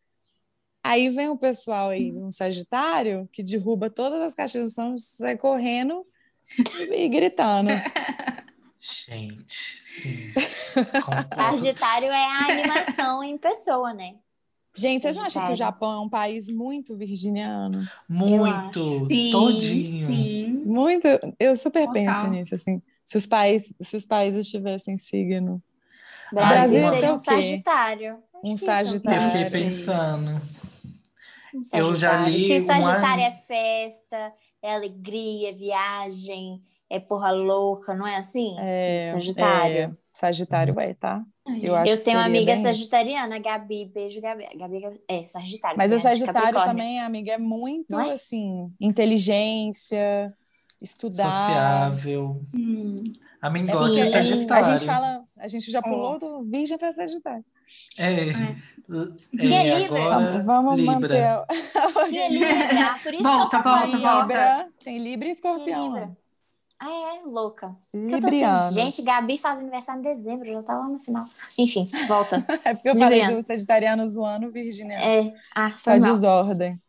Aí 0.84 1.10
vem 1.10 1.30
o 1.30 1.38
pessoal 1.38 1.90
aí, 1.90 2.12
um 2.14 2.32
Sagitário, 2.32 3.28
que 3.32 3.44
derruba 3.44 3.90
todas 3.90 4.22
as 4.22 4.34
caixinhas 4.34 4.70
do 4.70 4.76
som, 4.76 4.98
sai 4.98 5.38
correndo 5.38 6.06
e 6.94 7.08
gritando. 7.10 7.70
Gente, 8.80 9.54
sim. 9.56 10.34
Sagitário 11.36 12.08
é 12.12 12.26
a 12.26 12.46
animação 12.52 13.24
em 13.24 13.38
pessoa, 13.38 13.94
né? 13.94 14.16
Gente, 14.76 15.02
vocês 15.02 15.16
não 15.16 15.24
acham 15.26 15.42
que 15.42 15.46
o 15.48 15.50
Sagitário. 15.50 15.74
Japão 15.74 15.92
é 15.94 16.00
um 16.06 16.10
país 16.10 16.50
muito 16.52 16.96
virginiano? 16.96 17.84
Muito, 18.08 19.08
Sim, 19.10 19.32
todinho. 19.32 20.06
sim. 20.08 20.62
Muito, 20.66 21.08
eu 21.40 21.56
super 21.56 21.88
Total. 21.88 21.94
penso 21.94 22.28
nisso, 22.28 22.54
assim. 22.56 22.82
Se 23.04 23.18
os, 23.18 23.26
pais, 23.26 23.74
se 23.82 23.98
os 23.98 24.06
países 24.06 24.48
tivessem 24.48 24.98
signo, 25.00 25.64
Brasil, 26.32 26.82
Brasil 26.82 26.82
ia 26.82 26.92
seria 26.92 27.00
ser 27.00 27.12
um 27.12 27.16
o 27.16 27.20
quê? 27.20 27.26
Sagitário. 27.26 28.18
Acho 28.36 28.52
Um 28.54 28.58
Sagitário. 28.58 29.24
Eu 29.26 29.32
fiquei 29.32 29.50
pensando. 29.62 30.42
Um 31.56 31.62
Eu 31.74 31.96
já 31.96 32.12
Sagitário. 32.12 32.34
li 32.38 32.46
Que 32.46 32.58
o 32.58 32.62
Sagitário 32.62 33.02
uma- 33.24 33.24
é 33.24 33.32
festa, 33.32 34.34
é 34.62 34.74
alegria, 34.74 35.50
é 35.50 35.54
viagem, 35.54 36.62
é 36.90 37.00
porra 37.00 37.32
louca, 37.32 37.94
não 37.94 38.08
é 38.08 38.18
assim? 38.18 38.56
É, 38.60 39.12
Sagitário. 39.12 39.78
é, 39.78 39.92
Sagitário 40.10 40.80
é, 40.80 40.94
tá? 40.94 41.24
Ai, 41.48 41.62
Eu 41.64 41.76
acho 41.76 41.94
Eu 41.94 42.04
tenho 42.04 42.18
uma 42.18 42.26
amiga 42.26 42.54
isso. 42.54 42.64
sagitariana, 42.64 43.40
Gabi. 43.40 43.86
Beijo, 43.94 44.20
Gabi. 44.22 44.46
Gabi 44.56 45.02
é 45.08 45.26
Sagitário. 45.28 45.78
Mas 45.78 45.92
o 45.92 46.00
Sagitário 46.00 46.60
também, 46.64 47.00
amiga, 47.00 47.34
é 47.34 47.38
muito 47.38 48.00
é? 48.00 48.14
assim, 48.14 48.72
inteligência, 48.80 50.34
estudar. 50.82 51.32
Sociável. 51.32 52.42
hum. 52.54 53.04
A 53.42 53.50
mim 53.50 53.64
É 53.64 53.74
Sagitário. 53.74 54.52
a 54.52 54.62
gente 54.64 54.86
fala, 54.86 55.24
a 55.38 55.48
gente 55.48 55.72
já 55.72 55.82
pulou 55.82 56.18
do 56.18 56.44
Virgem 56.44 56.78
para 56.78 56.92
Sagitário. 56.92 57.46
É. 58.00 58.56
Tinha 59.42 59.64
é, 59.64 59.80
Libra. 59.80 60.00
agora, 60.04 60.44
Vamos 60.44 60.80
Libra. 60.80 60.94
manter. 61.00 61.24
a- 61.26 61.46
Tinha 62.08 62.28
Libra, 62.30 63.00
por 63.04 63.14
isso 63.14 63.24
Volta, 63.24 63.50
que 63.62 63.68
eu 63.68 63.72
volta, 63.74 63.98
volta. 63.98 64.22
Libra, 64.22 64.70
tem 64.84 64.98
Libra 65.00 65.28
e 65.28 65.32
Escorpião. 65.32 65.86
Libra. 65.88 66.18
Ah, 66.80 66.90
é, 66.90 67.22
louca. 67.28 67.76
Assim, 67.94 68.08
Librianos. 68.08 68.74
gente, 68.76 69.02
Gabi 69.04 69.38
faz 69.40 69.60
aniversário 69.60 70.00
em 70.00 70.16
dezembro, 70.16 70.46
já 70.46 70.62
tá 70.62 70.78
lá 70.78 70.88
no 70.88 71.00
final. 71.00 71.26
Enfim, 71.58 71.90
volta. 72.08 72.46
É 72.64 72.74
porque 72.76 72.90
eu 72.90 72.96
falei 72.98 73.26
do 73.26 73.26
Librianos. 73.26 73.46
Sagitariano 73.48 74.06
zoando 74.08 74.52
Virginia. 74.52 74.96
É, 74.98 75.34
ah, 75.56 75.72
Tá 75.72 75.78
foi 75.80 76.00
mal. 76.00 76.12
desordem. 76.14 76.80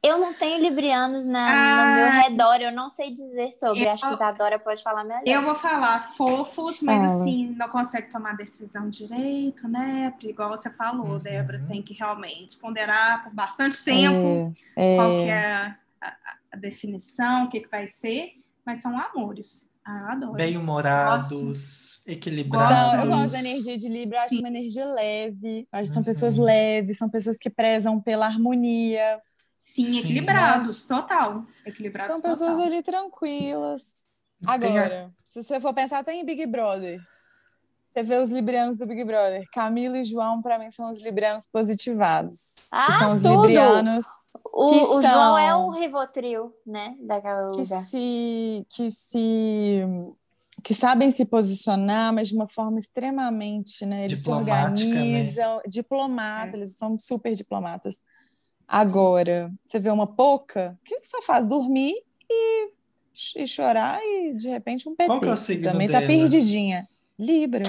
Eu 0.00 0.18
não 0.18 0.32
tenho 0.32 0.62
librianos 0.62 1.26
na, 1.26 1.48
Ah. 1.50 1.86
no 1.86 1.94
meu 1.96 2.22
redor, 2.22 2.60
eu 2.62 2.70
não 2.70 2.88
sei 2.88 3.12
dizer 3.12 3.52
sobre. 3.52 3.84
Eu- 3.84 3.90
Acho 3.90 4.06
que 4.06 4.14
Isadora 4.14 4.56
pode 4.58 4.80
falar 4.82 5.02
melhor. 5.02 5.22
Eu 5.26 5.42
vou 5.42 5.56
falar 5.56 6.14
fofos, 6.14 6.80
mas 6.82 7.10
Fala. 7.10 7.20
assim, 7.22 7.48
não 7.56 7.68
consegue 7.68 8.08
tomar 8.08 8.36
decisão 8.36 8.88
direito, 8.88 9.66
né? 9.66 10.10
Porque, 10.10 10.28
Igual 10.30 10.50
você 10.50 10.70
falou, 10.70 11.14
Uhum. 11.14 11.18
Débora, 11.18 11.64
tem 11.66 11.82
que 11.82 11.94
realmente 11.94 12.56
ponderar 12.58 13.24
por 13.24 13.32
bastante 13.34 13.82
tempo 13.82 14.52
É, 14.76 14.96
qual 14.96 15.10
é. 15.10 15.24
que 15.24 15.30
é 15.30 15.74
a, 16.00 16.16
a- 16.52 16.56
definição, 16.56 17.44
o 17.44 17.48
que, 17.48 17.60
que 17.60 17.68
vai 17.68 17.86
ser, 17.88 18.34
mas 18.64 18.78
são 18.80 18.96
amores. 18.98 19.68
Ah, 19.84 19.98
eu 20.02 20.08
adoro. 20.12 20.32
Bem-humorados, 20.34 22.00
equilibrados. 22.06 22.92
Não, 22.92 23.00
eu 23.04 23.10
gosto 23.20 23.32
da 23.32 23.40
energia 23.40 23.76
de 23.76 23.88
Libra, 23.88 24.18
eu 24.18 24.22
acho 24.22 24.38
uma 24.38 24.48
energia 24.48 24.84
leve. 24.84 25.66
Eu 25.72 25.78
acho 25.78 25.88
que 25.88 25.94
são 25.94 26.00
Uhum. 26.02 26.04
pessoas 26.04 26.38
leves, 26.38 26.96
são 26.98 27.08
pessoas 27.08 27.36
que 27.36 27.50
prezam 27.50 28.00
pela 28.00 28.26
harmonia. 28.26 29.20
Sim, 29.58 29.84
Sim. 29.86 29.98
equilibrados, 29.98 30.86
total. 30.86 31.44
Equilibrados 31.66 32.12
São 32.12 32.22
pessoas 32.22 32.52
total. 32.52 32.66
ali 32.66 32.82
tranquilas. 32.82 34.06
Agora, 34.46 35.10
se 35.24 35.42
você 35.42 35.60
for 35.60 35.74
pensar 35.74 35.98
até 35.98 36.14
em 36.14 36.24
Big 36.24 36.46
Brother, 36.46 37.00
você 37.88 38.02
vê 38.02 38.16
os 38.18 38.30
librianos 38.30 38.76
do 38.76 38.86
Big 38.86 39.02
Brother. 39.04 39.44
Camila 39.52 39.98
e 39.98 40.04
João, 40.04 40.40
pra 40.40 40.58
mim, 40.58 40.70
são 40.70 40.90
os 40.90 41.02
librianos 41.02 41.46
positivados. 41.46 42.68
Ah, 42.70 42.98
são 43.00 43.14
os 43.14 43.22
tudo! 43.22 43.40
librianos 43.42 44.06
O, 44.44 44.70
que 44.70 44.76
o 44.80 44.86
são- 44.86 45.02
João 45.02 45.38
é 45.38 45.54
o 45.56 45.70
Rivotril, 45.70 46.54
né? 46.64 46.96
Daquela 47.00 47.50
que 47.50 47.60
lugar. 47.62 47.82
se, 47.82 48.64
que 48.68 48.90
se 48.90 49.82
que 50.64 50.74
sabem 50.74 51.08
se 51.10 51.24
posicionar, 51.24 52.12
mas 52.12 52.28
de 52.28 52.34
uma 52.34 52.46
forma 52.46 52.78
extremamente, 52.78 53.86
né? 53.86 54.04
Eles 54.04 54.18
se 54.18 54.24
Diplomática, 54.24 54.88
né? 54.88 54.96
organizam, 55.00 55.60
diplomata, 55.68 56.56
eles 56.56 56.74
são 56.76 56.98
super 56.98 57.32
diplomatas. 57.34 57.98
Agora, 58.68 59.50
você 59.64 59.80
vê 59.80 59.90
uma 59.90 60.06
pouca 60.06 60.78
que 60.84 61.00
só 61.02 61.22
faz 61.22 61.46
dormir 61.46 61.94
e, 62.28 62.70
e 63.36 63.46
chorar 63.46 63.98
e 64.04 64.34
de 64.34 64.48
repente 64.50 64.86
um 64.86 64.94
PT. 64.94 65.08
Qual 65.08 65.20
que 65.20 65.26
é 65.26 65.32
o 65.32 65.36
signo 65.36 65.72
também 65.72 65.88
tá 65.88 66.00
dela? 66.00 66.06
perdidinha. 66.06 66.86
Libra. 67.18 67.64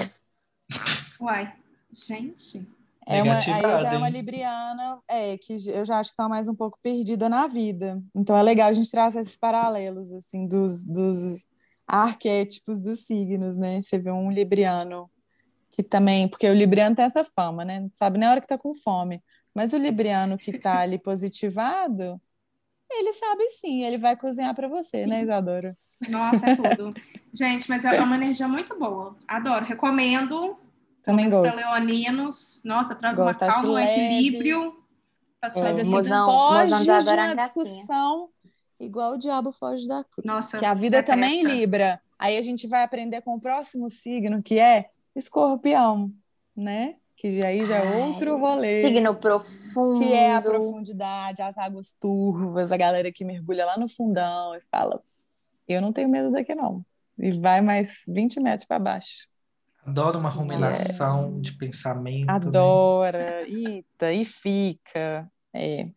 Uai, 1.18 1.54
gente. 1.90 2.68
É 3.06 3.22
uma, 3.22 3.38
aí 3.38 3.40
Negativada, 3.40 3.78
já 3.78 3.92
é 3.94 3.96
uma 3.96 4.08
libriana, 4.08 4.98
é, 5.08 5.36
que 5.38 5.56
eu 5.68 5.84
já 5.84 5.98
acho 5.98 6.10
que 6.10 6.12
está 6.12 6.28
mais 6.28 6.46
um 6.48 6.54
pouco 6.54 6.78
perdida 6.80 7.28
na 7.28 7.46
vida. 7.46 8.00
Então 8.14 8.36
é 8.36 8.42
legal 8.42 8.68
a 8.68 8.72
gente 8.72 8.90
traçar 8.90 9.22
esses 9.22 9.36
paralelos, 9.36 10.12
assim, 10.12 10.46
dos, 10.46 10.84
dos 10.84 11.48
arquétipos 11.86 12.80
dos 12.80 13.00
signos, 13.06 13.56
né? 13.56 13.80
Você 13.80 13.98
vê 13.98 14.12
um 14.12 14.30
libriano 14.30 15.10
que 15.72 15.82
também, 15.82 16.28
porque 16.28 16.48
o 16.48 16.54
libriano 16.54 16.94
tem 16.94 17.04
essa 17.04 17.24
fama, 17.24 17.64
né? 17.64 17.80
Não 17.80 17.90
sabe 17.94 18.18
nem 18.18 18.28
a 18.28 18.32
hora 18.32 18.40
que 18.40 18.46
tá 18.46 18.58
com 18.58 18.74
fome. 18.74 19.22
Mas 19.54 19.72
o 19.72 19.76
libriano 19.78 20.38
que 20.38 20.58
tá 20.58 20.80
ali 20.80 20.98
positivado, 20.98 22.20
ele 22.90 23.12
sabe 23.12 23.48
sim, 23.50 23.82
ele 23.84 23.98
vai 23.98 24.16
cozinhar 24.16 24.54
para 24.54 24.68
você, 24.68 25.02
Sim. 25.02 25.08
né, 25.08 25.22
Isadora? 25.22 25.76
Nossa, 26.08 26.50
é 26.50 26.56
tudo. 26.56 26.94
gente, 27.32 27.68
mas 27.68 27.84
é 27.84 28.00
uma 28.00 28.16
energia 28.16 28.48
muito 28.48 28.78
boa. 28.78 29.16
Adoro. 29.28 29.64
Recomendo. 29.64 30.56
Também 31.02 31.28
Para 31.28 31.40
gosto. 31.40 31.58
leoninos. 31.58 32.60
Nossa, 32.64 32.94
traz 32.94 33.16
Gosto, 33.16 33.42
uma 33.42 33.50
calma, 33.52 33.68
um 33.72 33.78
equilíbrio. 33.78 34.76
É, 35.42 35.46
Mas 35.46 35.54
vida. 35.54 35.80
assim, 35.82 35.90
mozão- 35.90 36.26
foge 36.26 36.70
mozão 36.74 36.98
de 37.02 37.10
uma 37.10 37.34
discussão 37.36 38.28
igual 38.78 39.12
o 39.14 39.18
diabo 39.18 39.52
foge 39.52 39.88
da 39.88 40.04
cruz. 40.04 40.26
Nossa, 40.26 40.58
que 40.58 40.64
a 40.64 40.74
vida 40.74 40.98
detesta. 40.98 41.12
também 41.20 41.42
Libra. 41.42 42.00
Aí 42.18 42.36
a 42.36 42.42
gente 42.42 42.66
vai 42.66 42.82
aprender 42.82 43.22
com 43.22 43.34
o 43.34 43.40
próximo 43.40 43.88
signo, 43.88 44.42
que 44.42 44.58
é 44.58 44.90
escorpião, 45.16 46.12
né? 46.54 46.96
Que 47.20 47.44
aí 47.44 47.66
já 47.66 47.76
é 47.76 48.06
outro 48.06 48.38
rolê. 48.38 48.80
Signo 48.80 49.14
profundo. 49.14 50.00
Que 50.00 50.14
é 50.14 50.34
a 50.34 50.40
profundidade, 50.40 51.42
as 51.42 51.58
águas 51.58 51.92
turvas, 52.00 52.72
a 52.72 52.78
galera 52.78 53.12
que 53.12 53.26
mergulha 53.26 53.66
lá 53.66 53.76
no 53.76 53.90
fundão 53.90 54.54
e 54.54 54.60
fala: 54.70 55.02
Eu 55.68 55.82
não 55.82 55.92
tenho 55.92 56.08
medo 56.08 56.30
daqui, 56.30 56.54
não. 56.54 56.82
E 57.18 57.32
vai 57.38 57.60
mais 57.60 58.04
20 58.08 58.40
metros 58.40 58.66
para 58.66 58.78
baixo. 58.78 59.28
Adoro 59.84 60.18
uma 60.18 60.30
ruminação 60.30 61.38
de 61.42 61.52
pensamento. 61.52 62.26
né? 62.26 62.32
Adora, 62.32 63.46
eita, 63.46 64.10
e 64.12 64.24
fica. 64.24 65.30
É. 65.52 65.88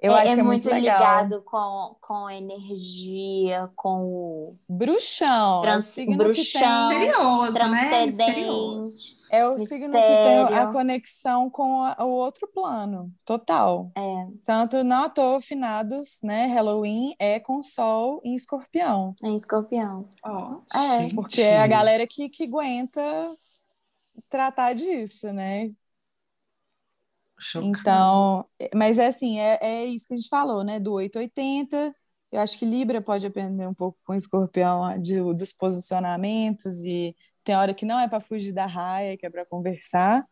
Eu 0.00 0.12
é, 0.12 0.20
acho 0.20 0.32
é 0.32 0.34
que 0.34 0.40
é 0.40 0.42
muito, 0.44 0.64
muito 0.68 0.70
legal. 0.70 0.98
ligado 0.98 1.42
com, 1.42 1.96
com 2.00 2.30
energia, 2.30 3.70
com 3.74 4.04
o 4.04 4.56
Bruxão. 4.68 5.56
é 5.56 5.58
o 5.58 5.62
Trans- 5.62 5.84
signo 5.86 6.16
bruxão. 6.18 6.88
que 6.90 6.94
tem- 6.94 7.06
Misterioso, 7.08 7.58
né? 7.58 8.04
Misterioso. 8.06 8.16
transcendente. 8.18 9.13
É 9.36 9.46
o 9.48 9.58
signo 9.58 9.90
que 9.90 9.92
tem 9.92 10.38
a 10.38 10.40
Mistério. 10.44 10.72
conexão 10.72 11.50
com 11.50 11.82
a- 11.82 11.96
o 12.04 12.08
outro 12.10 12.46
plano, 12.48 13.12
total. 13.24 13.90
É, 13.96 14.26
Tanto 14.44 14.84
não 14.84 15.04
à 15.04 15.08
toa, 15.08 15.40
finados, 15.40 16.18
né? 16.22 16.46
Halloween 16.46 17.14
é 17.18 17.40
com 17.40 17.62
Sol 17.62 18.20
em 18.24 18.34
escorpião. 18.34 19.14
em 19.22 19.36
escorpião. 19.36 20.08
Ó, 20.24 20.60
É. 20.74 21.02
Gente, 21.02 21.14
Porque 21.14 21.40
é 21.40 21.60
a 21.60 21.66
galera 21.66 22.06
que, 22.06 22.28
que 22.28 22.44
aguenta 22.44 23.00
tratar 24.28 24.74
disso, 24.74 25.32
né? 25.32 25.70
Então, 27.56 28.46
mas 28.74 28.98
é 28.98 29.06
assim, 29.06 29.38
é, 29.38 29.58
é 29.60 29.84
isso 29.84 30.06
que 30.08 30.14
a 30.14 30.16
gente 30.16 30.28
falou, 30.28 30.62
né? 30.64 30.78
Do 30.80 30.92
880. 30.92 31.94
Eu 32.32 32.40
acho 32.40 32.58
que 32.58 32.64
Libra 32.64 33.00
pode 33.02 33.26
aprender 33.26 33.66
um 33.66 33.74
pouco 33.74 33.98
com 34.04 34.14
Escorpião 34.14 35.00
de, 35.00 35.20
dos 35.34 35.52
posicionamentos 35.52 36.84
e 36.84 37.14
tem 37.44 37.54
hora 37.54 37.74
que 37.74 37.84
não 37.84 38.00
é 38.00 38.08
para 38.08 38.20
fugir 38.20 38.52
da 38.52 38.66
raia, 38.66 39.16
que 39.16 39.26
é 39.26 39.30
para 39.30 39.44
conversar. 39.44 40.24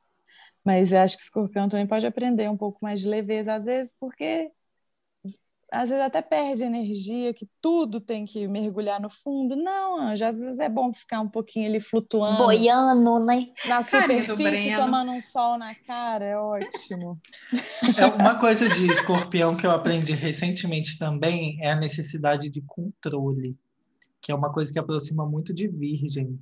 Mas 0.65 0.93
eu 0.93 1.01
acho 1.01 1.17
que 1.17 1.23
Escorpião 1.23 1.69
também 1.69 1.87
pode 1.87 2.07
aprender 2.07 2.49
um 2.49 2.57
pouco 2.57 2.79
mais 2.83 3.01
de 3.01 3.09
leveza, 3.09 3.55
às 3.55 3.65
vezes, 3.67 3.95
porque 3.99 4.51
às 5.73 5.89
vezes 5.89 6.05
até 6.05 6.21
perde 6.21 6.63
energia, 6.63 7.33
que 7.33 7.49
tudo 7.59 7.99
tem 7.99 8.27
que 8.27 8.47
mergulhar 8.47 9.01
no 9.01 9.09
fundo. 9.09 9.57
Não, 9.57 9.99
Anjo, 9.99 10.23
às 10.23 10.39
vezes 10.39 10.59
é 10.59 10.69
bom 10.69 10.93
ficar 10.93 11.23
um 11.23 11.29
pouquinho 11.29 11.67
ali 11.67 11.81
flutuando 11.81 12.37
Boiano, 12.37 13.25
né? 13.25 13.49
na 13.67 13.81
superfície, 13.81 14.77
tomando 14.77 15.13
um 15.13 15.21
sol 15.21 15.57
na 15.57 15.75
cara, 15.75 16.27
é 16.27 16.37
ótimo. 16.37 17.19
É 17.99 18.07
uma 18.07 18.39
coisa 18.39 18.69
de 18.69 18.87
escorpião 18.91 19.57
que 19.57 19.67
eu 19.67 19.71
aprendi 19.71 20.13
recentemente 20.13 20.99
também 20.99 21.59
é 21.61 21.73
a 21.73 21.77
necessidade 21.77 22.49
de 22.51 22.61
controle, 22.63 23.57
que 24.21 24.31
é 24.31 24.35
uma 24.35 24.53
coisa 24.53 24.73
que 24.73 24.79
aproxima 24.79 25.27
muito 25.27 25.55
de 25.55 25.69
virgem. 25.69 26.39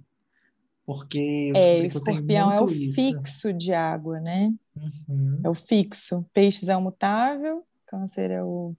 Porque 0.90 1.18
eu 1.18 1.56
É, 1.56 1.80
eu 1.80 1.84
escorpião 1.84 2.50
é 2.50 2.60
o 2.60 2.66
isso. 2.66 2.96
fixo 2.96 3.52
de 3.52 3.72
água, 3.72 4.18
né? 4.20 4.52
Uhum. 4.76 5.40
É 5.44 5.48
o 5.48 5.54
fixo. 5.54 6.24
Peixes 6.32 6.68
é 6.68 6.76
o 6.76 6.82
mutável, 6.82 7.66
câncer 7.86 8.30
é 8.30 8.42
o, 8.42 8.74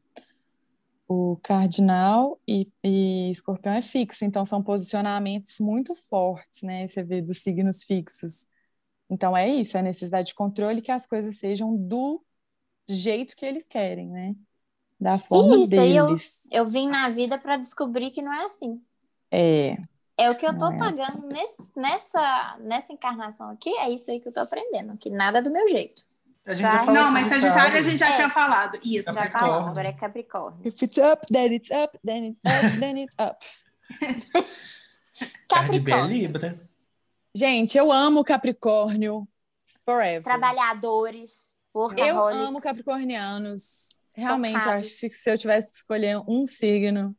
o 1.07 1.37
cardinal 1.43 2.39
e, 2.47 2.67
e 2.83 3.29
escorpião 3.31 3.73
é 3.73 3.81
fixo. 3.81 4.23
Então, 4.25 4.45
são 4.45 4.63
posicionamentos 4.63 5.59
muito 5.59 5.95
fortes, 5.95 6.61
né? 6.63 6.87
Você 6.87 7.03
vê 7.03 7.21
dos 7.21 7.39
signos 7.39 7.83
fixos. 7.83 8.47
Então, 9.09 9.35
é 9.35 9.49
isso, 9.49 9.77
é 9.77 9.81
a 9.81 9.83
necessidade 9.83 10.29
de 10.29 10.35
controle 10.35 10.81
que 10.81 10.91
as 10.91 11.07
coisas 11.07 11.37
sejam 11.37 11.75
do 11.77 12.23
jeito 12.89 13.35
que 13.35 13.45
eles 13.45 13.67
querem, 13.67 14.09
né? 14.09 14.35
Da 14.99 15.19
forma 15.19 15.57
Isso, 15.65 15.79
aí 15.79 15.95
eu- 15.95 16.07
deles. 16.07 16.47
Eu 16.51 16.65
vim 16.65 16.87
na 16.89 17.09
vida 17.09 17.37
para 17.39 17.57
descobrir 17.57 18.11
que 18.11 18.21
não 18.21 18.33
é 18.33 18.45
assim. 18.45 18.81
É, 19.29 19.77
É 20.21 20.29
o 20.29 20.35
que 20.35 20.45
eu 20.45 20.57
tô 20.57 20.71
é 20.71 20.77
pagando 20.77 21.27
nesse- 21.27 21.55
nessa, 21.75 22.57
nessa 22.59 22.93
encarnação 22.93 23.49
aqui, 23.49 23.69
é 23.77 23.89
isso 23.89 24.11
aí 24.11 24.19
que 24.19 24.27
eu 24.27 24.33
tô 24.33 24.39
aprendendo, 24.41 24.95
que 24.97 25.09
nada 25.09 25.39
é 25.39 25.41
do 25.41 25.49
meu 25.51 25.67
jeito. 25.67 26.03
A 26.47 26.53
gente 26.53 26.61
já 26.61 26.79
falou 26.79 26.93
Não, 26.93 27.11
mas 27.11 27.27
Sagitário. 27.27 27.77
A 27.77 27.81
gente 27.81 27.97
já 27.99 28.09
É. 28.09 28.15
tinha 28.15 28.29
falado. 28.29 28.79
Isso. 28.83 29.13
Já 29.13 29.27
falamos, 29.27 29.69
agora 29.71 29.89
é 29.89 29.93
Capricórnio. 29.93 30.61
if 30.65 30.81
it's 30.81 30.97
up, 30.97 31.25
then 31.31 31.53
it's 31.53 31.69
up, 31.71 31.99
then 32.05 32.25
it's 32.27 32.39
up, 32.45 32.79
then 32.79 32.97
it's 33.03 33.15
up. 33.19 33.45
Capricórnio. 35.49 36.07
Libra. 36.07 36.69
Gente, 37.35 37.77
eu 37.77 37.91
amo 37.91 38.23
Capricórnio 38.23 39.27
forever. 39.85 40.23
Trabalhadores, 40.23 41.43
Eu 41.73 42.27
amo 42.27 42.59
capricornianos. 42.61 43.95
Realmente, 44.15 44.59
Focados. 44.59 44.87
acho 44.87 44.99
que 45.07 45.11
se 45.11 45.31
eu 45.31 45.37
tivesse 45.37 45.71
que 45.71 45.77
escolher 45.77 46.17
um 46.27 46.45
signo, 46.45 47.15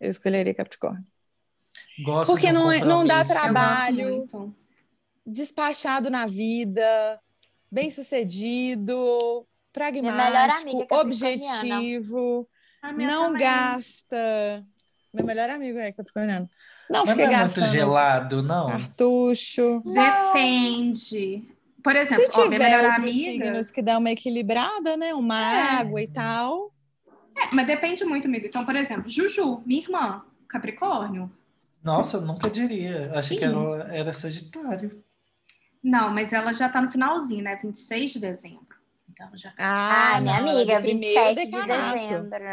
eu 0.00 0.10
escolheria 0.10 0.52
Capricórnio. 0.52 1.06
Gosto 2.04 2.30
Porque 2.32 2.48
de 2.48 2.52
um 2.52 2.56
não 2.64 2.72
é- 2.72 2.80
não 2.84 3.06
dá. 3.06 3.20
Eu 3.20 3.26
trabalho. 3.28 4.26
Despachado 5.26 6.10
na 6.10 6.26
vida, 6.26 7.18
bem-sucedido, 7.70 9.46
pragmático, 9.72 10.16
melhor 10.16 10.50
amiga 10.50 10.86
capricorniana. 10.86 11.00
objetivo, 11.02 12.48
não 12.96 13.24
também. 13.32 13.40
gasta. 13.40 14.66
Meu 15.12 15.24
melhor 15.24 15.48
amigo 15.50 15.78
é 15.78 15.92
capricorniano. 15.92 16.48
Não 16.90 17.00
Mas 17.06 17.10
fica 17.10 17.24
não 17.26 17.32
é 17.32 17.36
muito 17.38 17.48
gastando 17.48 17.72
gelado, 17.72 18.42
não. 18.42 18.66
cartucho. 18.66 19.82
Depende. 19.84 21.48
Por 21.82 21.96
exemplo, 21.96 22.30
Se 22.32 22.40
ó, 22.40 22.44
tiver 22.44 22.58
melhor 22.58 22.84
outros 22.84 22.98
amiga. 23.04 23.44
signos 23.46 23.70
que 23.70 23.82
dão 23.82 23.98
uma 24.00 24.10
equilibrada, 24.10 24.96
né? 24.96 25.14
Uma 25.14 25.40
É. 25.40 25.62
água 25.80 26.02
e 26.02 26.06
tal. 26.08 26.72
É, 27.36 27.54
mas 27.54 27.66
depende 27.66 28.04
muito, 28.04 28.26
amiga. 28.28 28.46
Então, 28.46 28.64
por 28.64 28.76
exemplo, 28.76 29.08
Juju, 29.10 29.62
minha 29.66 29.80
irmã, 29.82 30.22
Capricórnio. 30.48 31.30
Nossa, 31.84 32.16
eu 32.16 32.22
nunca 32.22 32.50
diria. 32.50 33.12
Achei 33.14 33.36
que 33.36 33.44
Sim. 33.44 33.52
era, 33.90 34.12
Sagitário. 34.12 35.04
Não, 35.82 36.10
mas 36.10 36.32
ela 36.32 36.52
já 36.52 36.68
tá 36.68 36.80
no 36.80 36.90
finalzinho, 36.90 37.44
né? 37.44 37.56
26 37.56 38.12
de 38.12 38.18
dezembro. 38.18 38.74
Então 39.08 39.30
já 39.36 39.50
tá. 39.50 39.56
Ah, 39.64 40.20
minha 40.20 40.40
não, 40.40 40.48
amiga, 40.48 40.50
ela 40.50 40.62
é 40.62 40.80
do 40.80 40.82
primeiro 40.82 41.34
27 41.36 41.50
de 41.50 41.62
dezembro. 41.66 42.44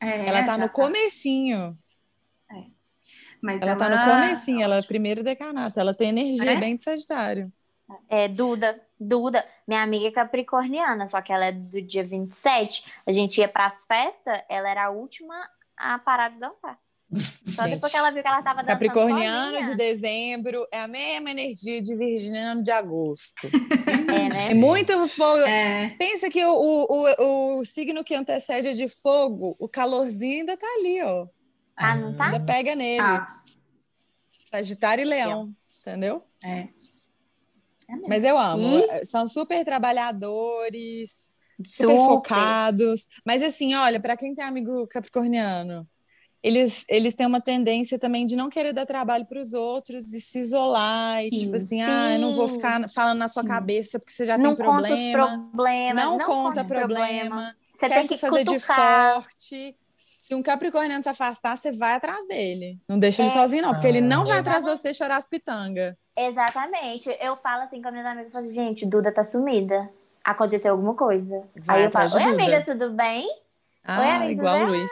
É, 0.00 0.28
Ela 0.28 0.42
tá 0.42 0.56
no 0.58 0.70
comecinho. 0.70 1.78
Mas 3.42 3.62
Ela 3.62 3.76
tá 3.76 3.88
no 3.88 3.98
comecinho, 4.04 4.62
ela 4.62 4.76
é 4.76 4.82
primeiro 4.82 5.22
decanato. 5.22 5.78
Ela 5.78 5.94
tem 5.94 6.08
energia 6.10 6.50
É? 6.52 6.60
bem 6.60 6.76
de 6.76 6.82
Sagitário. 6.82 7.52
É, 8.08 8.28
Duda, 8.28 8.80
Duda, 9.00 9.46
minha 9.66 9.82
amiga 9.82 10.08
é 10.08 10.10
capricorniana, 10.10 11.08
só 11.08 11.22
que 11.22 11.32
ela 11.32 11.46
é 11.46 11.52
do 11.52 11.80
dia 11.80 12.02
27. 12.02 12.84
A 13.06 13.12
gente 13.12 13.38
ia 13.40 13.48
pras 13.48 13.84
festas, 13.86 14.42
ela 14.48 14.68
era 14.68 14.86
a 14.86 14.90
última 14.90 15.34
a 15.76 15.98
parar 15.98 16.30
de 16.30 16.38
dançar. 16.38 16.78
Só 17.54 17.62
Gente, 17.62 17.74
depois 17.76 17.90
que 17.90 17.98
ela 17.98 18.10
viu 18.10 18.22
que 18.22 18.28
ela 18.28 18.42
tava 18.42 18.62
dançando 18.62 18.68
Capricorniano 18.68 19.52
sozinha. 19.56 19.70
de 19.70 19.76
dezembro 19.76 20.66
é 20.70 20.80
a 20.82 20.86
mesma 20.88 21.30
energia 21.30 21.80
de 21.80 21.96
virginiano 21.96 22.62
de 22.62 22.70
agosto. 22.70 23.48
É, 24.08 24.28
né? 24.28 24.50
É 24.52 24.54
muito 24.54 25.06
fogo. 25.08 25.38
É, 25.40 25.90
Pensa 25.98 26.30
que 26.30 26.42
o, 26.42 26.50
o, 26.50 27.06
o, 27.18 27.58
o 27.58 27.64
signo 27.64 28.02
que 28.02 28.14
antecede 28.14 28.68
é 28.68 28.72
de 28.72 28.88
fogo, 28.88 29.54
o 29.60 29.68
calorzinho 29.68 30.40
ainda 30.40 30.56
tá 30.56 30.66
ali, 30.78 31.02
ó. 31.02 31.26
Ah, 31.76 31.94
não 31.94 32.16
tá? 32.16 32.26
Ainda 32.26 32.40
pega 32.40 32.74
neles. 32.74 33.04
tá. 33.06 33.22
Sagitário 34.46 35.02
e 35.02 35.04
Leão, 35.04 35.52
entendeu? 35.82 36.24
É. 36.42 36.68
É 37.86 37.92
mesmo. 37.92 38.08
Mas 38.08 38.24
eu 38.24 38.38
amo. 38.38 38.82
São 39.04 39.28
super 39.28 39.62
trabalhadores, 39.64 41.30
super, 41.66 41.88
Super. 41.94 42.06
focados. 42.06 43.06
Mas 43.24 43.42
assim, 43.42 43.74
olha, 43.74 44.00
para 44.00 44.16
quem 44.16 44.34
tem 44.34 44.44
amigo 44.44 44.86
capricorniano, 44.86 45.86
eles, 46.42 46.84
eles 46.88 47.14
têm 47.14 47.26
uma 47.26 47.40
tendência 47.40 47.98
também 47.98 48.24
de 48.24 48.36
não 48.36 48.48
querer 48.48 48.72
dar 48.72 48.86
trabalho 48.86 49.26
para 49.26 49.40
os 49.40 49.52
outros 49.54 50.12
e 50.12 50.20
se 50.20 50.38
isolar 50.38 51.24
e 51.24 51.30
Sim. 51.30 51.36
tipo 51.36 51.56
assim, 51.56 51.82
ah, 51.82 52.12
eu 52.14 52.18
não 52.20 52.34
vou 52.34 52.48
Sim. 52.48 52.54
ficar 52.54 52.88
falando 52.90 53.18
na 53.18 53.28
sua 53.28 53.42
Sim. 53.42 53.48
cabeça 53.48 53.98
porque 53.98 54.12
você 54.12 54.24
já 54.24 54.38
Não 54.38 54.54
tem 54.54 54.64
conta 54.66 54.94
os 54.94 55.10
problema. 55.10 55.48
problemas. 55.52 56.04
Não, 56.04 56.18
conta 56.18 56.60
os 56.62 56.68
problema. 56.68 57.56
Você 57.72 57.88
tem 57.88 58.02
se 58.02 58.08
que 58.08 58.18
fazer 58.18 58.44
de 58.44 58.54
cutucar. 58.54 59.14
forte. 59.22 59.76
Se 60.18 60.34
um 60.34 60.42
capricorniano 60.42 61.02
se 61.02 61.08
afastar, 61.08 61.56
você 61.56 61.70
vai 61.72 61.94
atrás 61.94 62.26
dele. 62.26 62.78
Não 62.88 62.98
deixa 62.98 63.22
ele 63.22 63.30
É. 63.30 63.34
sozinho, 63.34 63.62
não, 63.62 63.72
porque 63.72 63.86
ele 63.86 64.00
não 64.00 64.24
vai 64.26 64.38
atrás 64.38 64.64
de 64.64 64.70
Exatamente. 64.70 64.82
você 64.82 64.94
chorar 64.94 65.16
as 65.16 65.28
pitangas. 65.28 65.94
Exatamente. 66.16 67.16
Eu 67.20 67.36
falo 67.36 67.62
assim 67.62 67.80
com 67.80 67.88
amigas, 67.88 68.16
eu 68.18 68.30
falo 68.30 68.44
assim, 68.44 68.52
gente, 68.54 68.84
Duda 68.84 69.12
tá 69.12 69.22
sumida. 69.24 69.88
Aconteceu 70.24 70.72
alguma 70.72 70.94
coisa. 70.94 71.44
Vai 71.56 71.78
Aí 71.78 71.84
eu 71.84 71.90
falo, 71.90 72.08
de 72.08 72.16
oi 72.16 72.22
Duda. 72.24 72.34
amiga, 72.34 72.62
tudo 72.64 72.90
bem? 72.90 73.26
Ah, 73.84 74.16
amigo, 74.16 74.32
igual 74.40 74.58
tudo 74.58 74.66
o? 74.66 74.72
Luiz. 74.72 74.90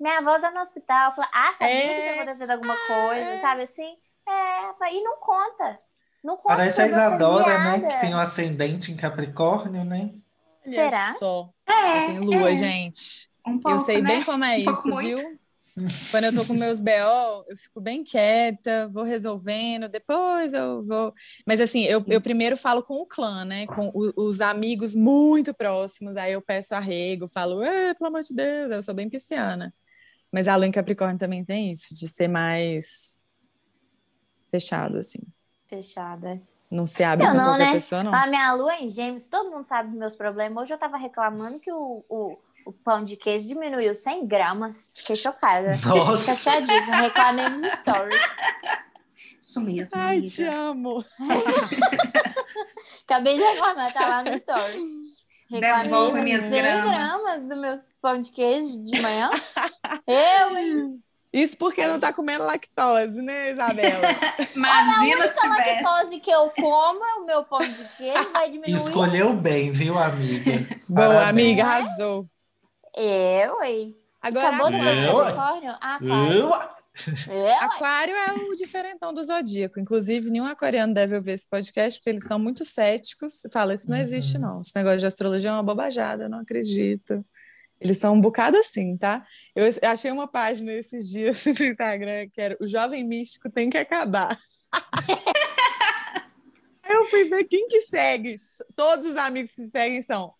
Minha 0.00 0.18
avó 0.18 0.38
tá 0.40 0.50
no 0.50 0.60
hospital. 0.60 1.10
Eu 1.10 1.14
falo, 1.16 1.28
ah, 1.32 1.52
sabia 1.52 1.74
É. 1.74 1.94
que 1.94 2.00
tinha 2.02 2.14
acontecido 2.22 2.50
alguma 2.50 2.76
coisa, 2.86 3.40
sabe 3.40 3.62
assim? 3.62 3.96
É, 4.28 4.92
e 4.94 5.02
não 5.04 5.18
conta. 5.18 5.78
Não 6.24 6.36
conta. 6.36 6.56
Parece 6.56 6.80
a 6.80 6.86
Isadora, 6.86 7.58
né? 7.78 7.80
Que 7.90 8.00
tem 8.00 8.14
um 8.14 8.18
ascendente 8.18 8.90
em 8.92 8.96
Capricórnio, 8.96 9.84
né? 9.84 10.12
Será? 10.64 11.14
só. 11.14 11.50
É, 11.66 12.02
Eu 12.02 12.06
tenho 12.06 12.24
lua, 12.24 12.50
é. 12.50 12.56
gente. 12.56 13.28
Um 13.46 13.58
pouco, 13.58 13.70
eu 13.76 13.78
sei 13.78 14.02
né? 14.02 14.08
bem 14.08 14.24
como 14.24 14.44
é 14.44 14.58
Um 14.60 14.64
pouco 14.64 14.78
isso, 14.80 14.88
muito. 14.90 15.16
viu? 15.16 15.40
Quando 16.10 16.24
eu 16.24 16.34
tô 16.34 16.44
com 16.44 16.52
meus 16.52 16.80
BO, 16.80 17.44
eu 17.48 17.56
fico 17.56 17.80
bem 17.80 18.02
quieta, 18.02 18.88
vou 18.92 19.04
resolvendo, 19.04 19.88
depois 19.88 20.52
eu 20.52 20.84
vou. 20.84 21.14
Mas 21.46 21.60
assim, 21.60 21.84
eu, 21.84 22.04
eu 22.08 22.20
primeiro 22.20 22.56
falo 22.56 22.82
com 22.82 22.94
o 22.94 23.06
clã, 23.06 23.44
né? 23.44 23.66
Com 23.66 23.88
o- 23.94 24.12
os 24.16 24.40
amigos 24.40 24.94
muito 24.94 25.54
próximos, 25.54 26.16
aí 26.16 26.32
eu 26.32 26.42
peço 26.42 26.74
arrego, 26.74 27.28
falo, 27.28 27.62
"É, 27.62 27.94
pelo 27.94 28.08
amor 28.08 28.20
de 28.20 28.34
Deus, 28.34 28.70
eu 28.72 28.82
sou 28.82 28.92
bem 28.94 29.08
pisciana. 29.08 29.72
Mas 30.32 30.46
a 30.46 30.56
lua 30.56 30.66
em 30.66 30.72
Capricórnio 30.72 31.18
também 31.18 31.44
tem 31.44 31.72
isso, 31.72 31.94
de 31.94 32.08
ser 32.08 32.28
mais 32.28 33.18
fechado, 34.50 34.98
assim. 34.98 35.20
Fechada. 35.68 36.40
Não 36.70 36.86
se 36.86 37.02
abre 37.02 37.26
Eu 37.26 37.30
com 37.30 37.36
não, 37.36 37.44
qualquer 37.46 37.66
né? 37.66 37.72
pessoa, 37.72 38.04
não. 38.04 38.14
A 38.14 38.26
minha 38.28 38.52
lua 38.52 38.74
é 38.74 38.84
em 38.84 38.88
gêmeos, 38.88 39.26
todo 39.26 39.50
mundo 39.50 39.66
sabe 39.66 39.90
dos 39.90 39.98
meus 39.98 40.14
problemas. 40.14 40.62
Hoje 40.62 40.74
eu 40.74 40.78
tava 40.78 40.96
reclamando 40.96 41.58
que 41.58 41.72
o, 41.72 42.04
o, 42.08 42.38
o 42.64 42.72
pão 42.72 43.02
de 43.02 43.16
queijo 43.16 43.48
diminuiu 43.48 43.92
100 43.92 44.26
gramas. 44.26 44.92
Fiquei 44.94 45.16
chocada. 45.16 45.76
Nossa. 45.84 46.36
Chateadíssima. 46.36 46.96
Reclamei 46.96 47.48
nos 47.48 47.62
stories. 47.78 48.22
Isso 49.40 49.60
mesmo. 49.60 49.98
Ai, 49.98 50.18
amiga. 50.18 50.30
te 50.30 50.44
amo. 50.44 51.04
Acabei 53.04 53.36
de 53.36 53.42
reclamar, 53.42 53.92
tá 53.92 54.06
lá 54.06 54.22
no 54.22 54.38
stories. 54.38 55.09
Devolve 55.50 56.20
minhas 56.22 56.42
100 56.42 56.50
gramas. 56.50 56.90
gramas 56.90 57.46
do 57.48 57.56
meu 57.56 57.74
pão 58.00 58.20
de 58.20 58.30
queijo 58.30 58.82
de 58.82 59.00
manhã. 59.00 59.30
Eu? 60.06 61.00
Isso 61.32 61.56
porque 61.56 61.86
não 61.86 62.00
tá 62.00 62.12
comendo 62.12 62.44
lactose, 62.44 63.22
né, 63.22 63.52
Isabela? 63.52 64.08
Imagina 64.54 65.24
A 65.24 65.28
se 65.28 65.40
tivesse. 65.40 65.82
lactose 65.82 66.20
que 66.20 66.30
eu 66.30 66.50
como, 66.50 67.00
o 67.22 67.24
meu 67.26 67.44
pão 67.44 67.60
de 67.60 67.84
queijo 67.96 68.32
vai 68.32 68.50
diminuir. 68.50 68.74
Escolheu 68.76 69.32
bem, 69.34 69.70
viu, 69.70 69.96
amiga? 69.96 70.66
Boa, 70.88 71.06
Parabéns. 71.08 71.28
amiga, 71.30 71.62
arrasou. 71.64 72.26
Eu, 72.96 73.62
hein? 73.62 73.96
Agora, 74.20 74.48
Acabou 74.48 74.70
do 74.70 74.76
Eu, 74.76 74.82
meu 74.82 75.16
ué. 75.16 75.24
Capricórnio? 75.24 75.76
Ah, 75.80 75.98
claro. 76.00 76.32
Eu? 76.32 76.79
Eu, 77.28 77.46
Aquário 77.60 78.14
é 78.14 78.32
o 78.32 78.54
diferentão 78.54 79.14
do 79.14 79.22
zodíaco. 79.24 79.78
Inclusive, 79.80 80.28
nenhum 80.30 80.44
aquariano 80.46 80.92
deve 80.92 81.16
ouvir 81.16 81.32
esse 81.32 81.48
podcast, 81.48 81.98
porque 81.98 82.10
eles 82.10 82.24
são 82.24 82.38
muito 82.38 82.64
céticos. 82.64 83.42
Fala, 83.52 83.72
isso 83.74 83.88
não 83.88 83.96
existe, 83.96 84.36
Uhum. 84.36 84.42
não. 84.42 84.60
Esse 84.60 84.74
negócio 84.76 84.98
de 84.98 85.06
astrologia 85.06 85.50
é 85.50 85.52
uma 85.52 85.62
bobajada, 85.62 86.24
eu 86.24 86.28
não 86.28 86.40
acredito. 86.40 87.24
Eles 87.80 87.96
são 87.98 88.14
um 88.14 88.20
bocado 88.20 88.58
assim, 88.58 88.96
tá? 88.98 89.24
Eu 89.56 89.64
achei 89.88 90.10
uma 90.10 90.28
página 90.28 90.72
esses 90.72 91.08
dias 91.08 91.44
no 91.46 91.64
Instagram 91.64 92.28
que 92.30 92.40
era 92.40 92.56
O 92.60 92.66
Jovem 92.66 93.02
Místico 93.06 93.48
Tem 93.50 93.70
que 93.70 93.78
Acabar. 93.78 94.38
Eu 96.88 97.06
fui 97.06 97.24
ver 97.24 97.44
quem 97.44 97.68
que 97.68 97.80
segue. 97.82 98.34
Todos 98.74 99.06
os 99.10 99.16
amigos 99.16 99.52
que 99.52 99.66
seguem 99.68 100.02
são 100.02 100.34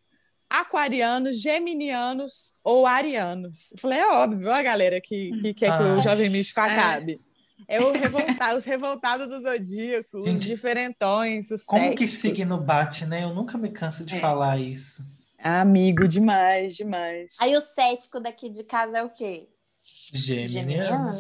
aquarianos, 0.50 1.40
geminianos 1.40 2.54
ou 2.64 2.86
arianos. 2.86 3.70
Eu 3.72 3.78
falei, 3.78 4.00
é 4.00 4.06
óbvio, 4.08 4.50
a 4.52 4.62
galera 4.62 5.00
que, 5.00 5.30
que 5.40 5.54
quer 5.54 5.66
que 5.78 5.82
Ah. 5.84 5.94
o 5.94 6.02
Jovem 6.02 6.28
Místico 6.28 6.60
É. 6.60 6.64
acabe. 6.64 7.20
É 7.68 7.80
o 7.80 7.92
revolta, 7.92 8.56
os 8.56 8.64
revoltados 8.64 9.28
do 9.28 9.40
Zodíaco, 9.42 10.18
os 10.18 10.24
Gente, 10.24 10.46
diferentões, 10.48 11.50
os 11.52 11.62
Como 11.62 11.94
que 11.94 12.04
céticos. 12.06 12.38
signo 12.38 12.58
bate, 12.60 13.06
né? 13.06 13.22
Eu 13.22 13.32
nunca 13.32 13.56
me 13.56 13.70
canso 13.70 14.04
de 14.04 14.16
É. 14.16 14.20
falar 14.20 14.58
isso. 14.58 15.04
Amigo, 15.38 16.08
demais, 16.08 16.74
demais. 16.76 17.36
Aí 17.40 17.56
o 17.56 17.60
cético 17.60 18.18
daqui 18.18 18.50
de 18.50 18.64
casa 18.64 18.98
é 18.98 19.02
o 19.04 19.08
quê? 19.08 19.48
Geminiano. 20.12 21.12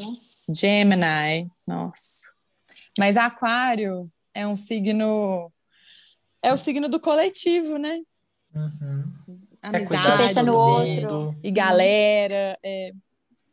Gemini, 0.52 1.48
nossa. 1.66 2.32
Mas 2.98 3.16
Aquário 3.16 4.10
é 4.34 4.46
um 4.46 4.56
signo. 4.56 5.52
É 6.42 6.52
o 6.52 6.56
signo 6.56 6.88
do 6.88 6.98
coletivo, 6.98 7.76
né? 7.78 7.98
Uhum. 8.54 9.09
É 9.62 9.68
Amizade. 9.68 10.22
Que 10.22 10.28
pensa 10.28 10.42
no 10.42 10.54
outro. 10.54 11.36
E 11.42 11.50
galera. 11.50 12.58
é- 12.62 12.92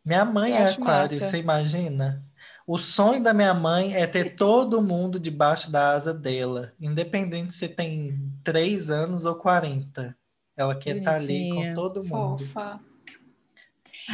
Minha 0.05 0.23
mãe 0.25 0.51
Eu 0.51 0.57
é 0.57 0.63
aquário, 0.71 0.83
massa. 0.83 1.19
você 1.19 1.37
imagina? 1.37 2.23
O 2.65 2.77
sonho 2.77 3.21
da 3.23 3.33
minha 3.33 3.53
mãe 3.53 3.93
é 3.95 4.05
ter 4.05 4.35
todo 4.35 4.81
mundo 4.81 5.19
debaixo 5.19 5.71
da 5.71 5.91
asa 5.91 6.13
dela, 6.13 6.73
independente 6.79 7.53
se 7.53 7.67
tem 7.67 8.31
3 8.43 8.89
anos 8.89 9.25
ou 9.25 9.35
40. 9.35 10.15
Ela 10.55 10.75
quer 10.75 10.97
estar 10.97 11.15
ali 11.15 11.49
com 11.49 11.73
todo 11.73 12.03
mundo. 12.03 12.39
Fofa. 12.45 12.79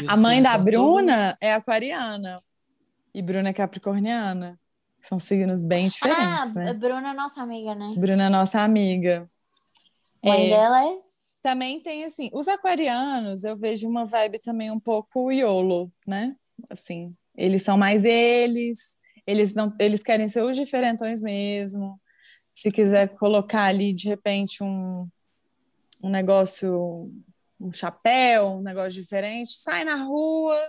A 0.07 0.17
mãe 0.17 0.41
da 0.41 0.57
Bruna 0.57 1.37
é 1.39 1.53
aquariana. 1.53 2.41
E 3.13 3.21
Bruna 3.21 3.49
é 3.49 3.53
capricorniana. 3.53 4.59
São 5.01 5.19
signos 5.19 5.63
bem 5.63 5.87
diferentes, 5.87 6.55
ah, 6.55 6.59
né? 6.59 6.73
Bruna 6.73 7.09
é 7.11 7.13
nossa 7.13 7.41
amiga, 7.41 7.75
né? 7.75 7.93
Bruna 7.97 8.23
é 8.23 8.29
nossa 8.29 8.61
amiga. 8.61 9.29
Mãe 10.23 10.47
É, 10.47 10.49
dela 10.49 10.83
é. 10.85 10.97
Também 11.43 11.79
tem 11.81 12.05
assim, 12.05 12.29
os 12.33 12.47
aquarianos, 12.47 13.43
eu 13.43 13.55
vejo 13.57 13.87
uma 13.87 14.05
vibe 14.05 14.39
também 14.39 14.71
um 14.71 14.79
pouco 14.79 15.29
YOLO, 15.31 15.91
né? 16.07 16.35
Assim, 16.69 17.13
eles 17.35 17.61
são 17.63 17.77
mais 17.77 18.05
eles, 18.05 18.97
eles 19.27 19.53
não, 19.53 19.71
eles 19.79 20.01
querem 20.01 20.27
ser 20.29 20.41
os 20.41 20.55
diferentões 20.55 21.21
mesmo. 21.21 21.99
Se 22.53 22.71
quiser 22.71 23.09
colocar 23.17 23.65
ali 23.65 23.93
de 23.93 24.07
repente 24.07 24.63
um 24.63 25.07
um 26.01 26.09
negócio, 26.09 27.09
um 27.59 27.71
chapéu, 27.71 28.57
um 28.57 28.61
negócio 28.61 28.91
diferente, 29.01 29.51
sai 29.61 29.85
na 29.85 30.03
rua 30.03 30.59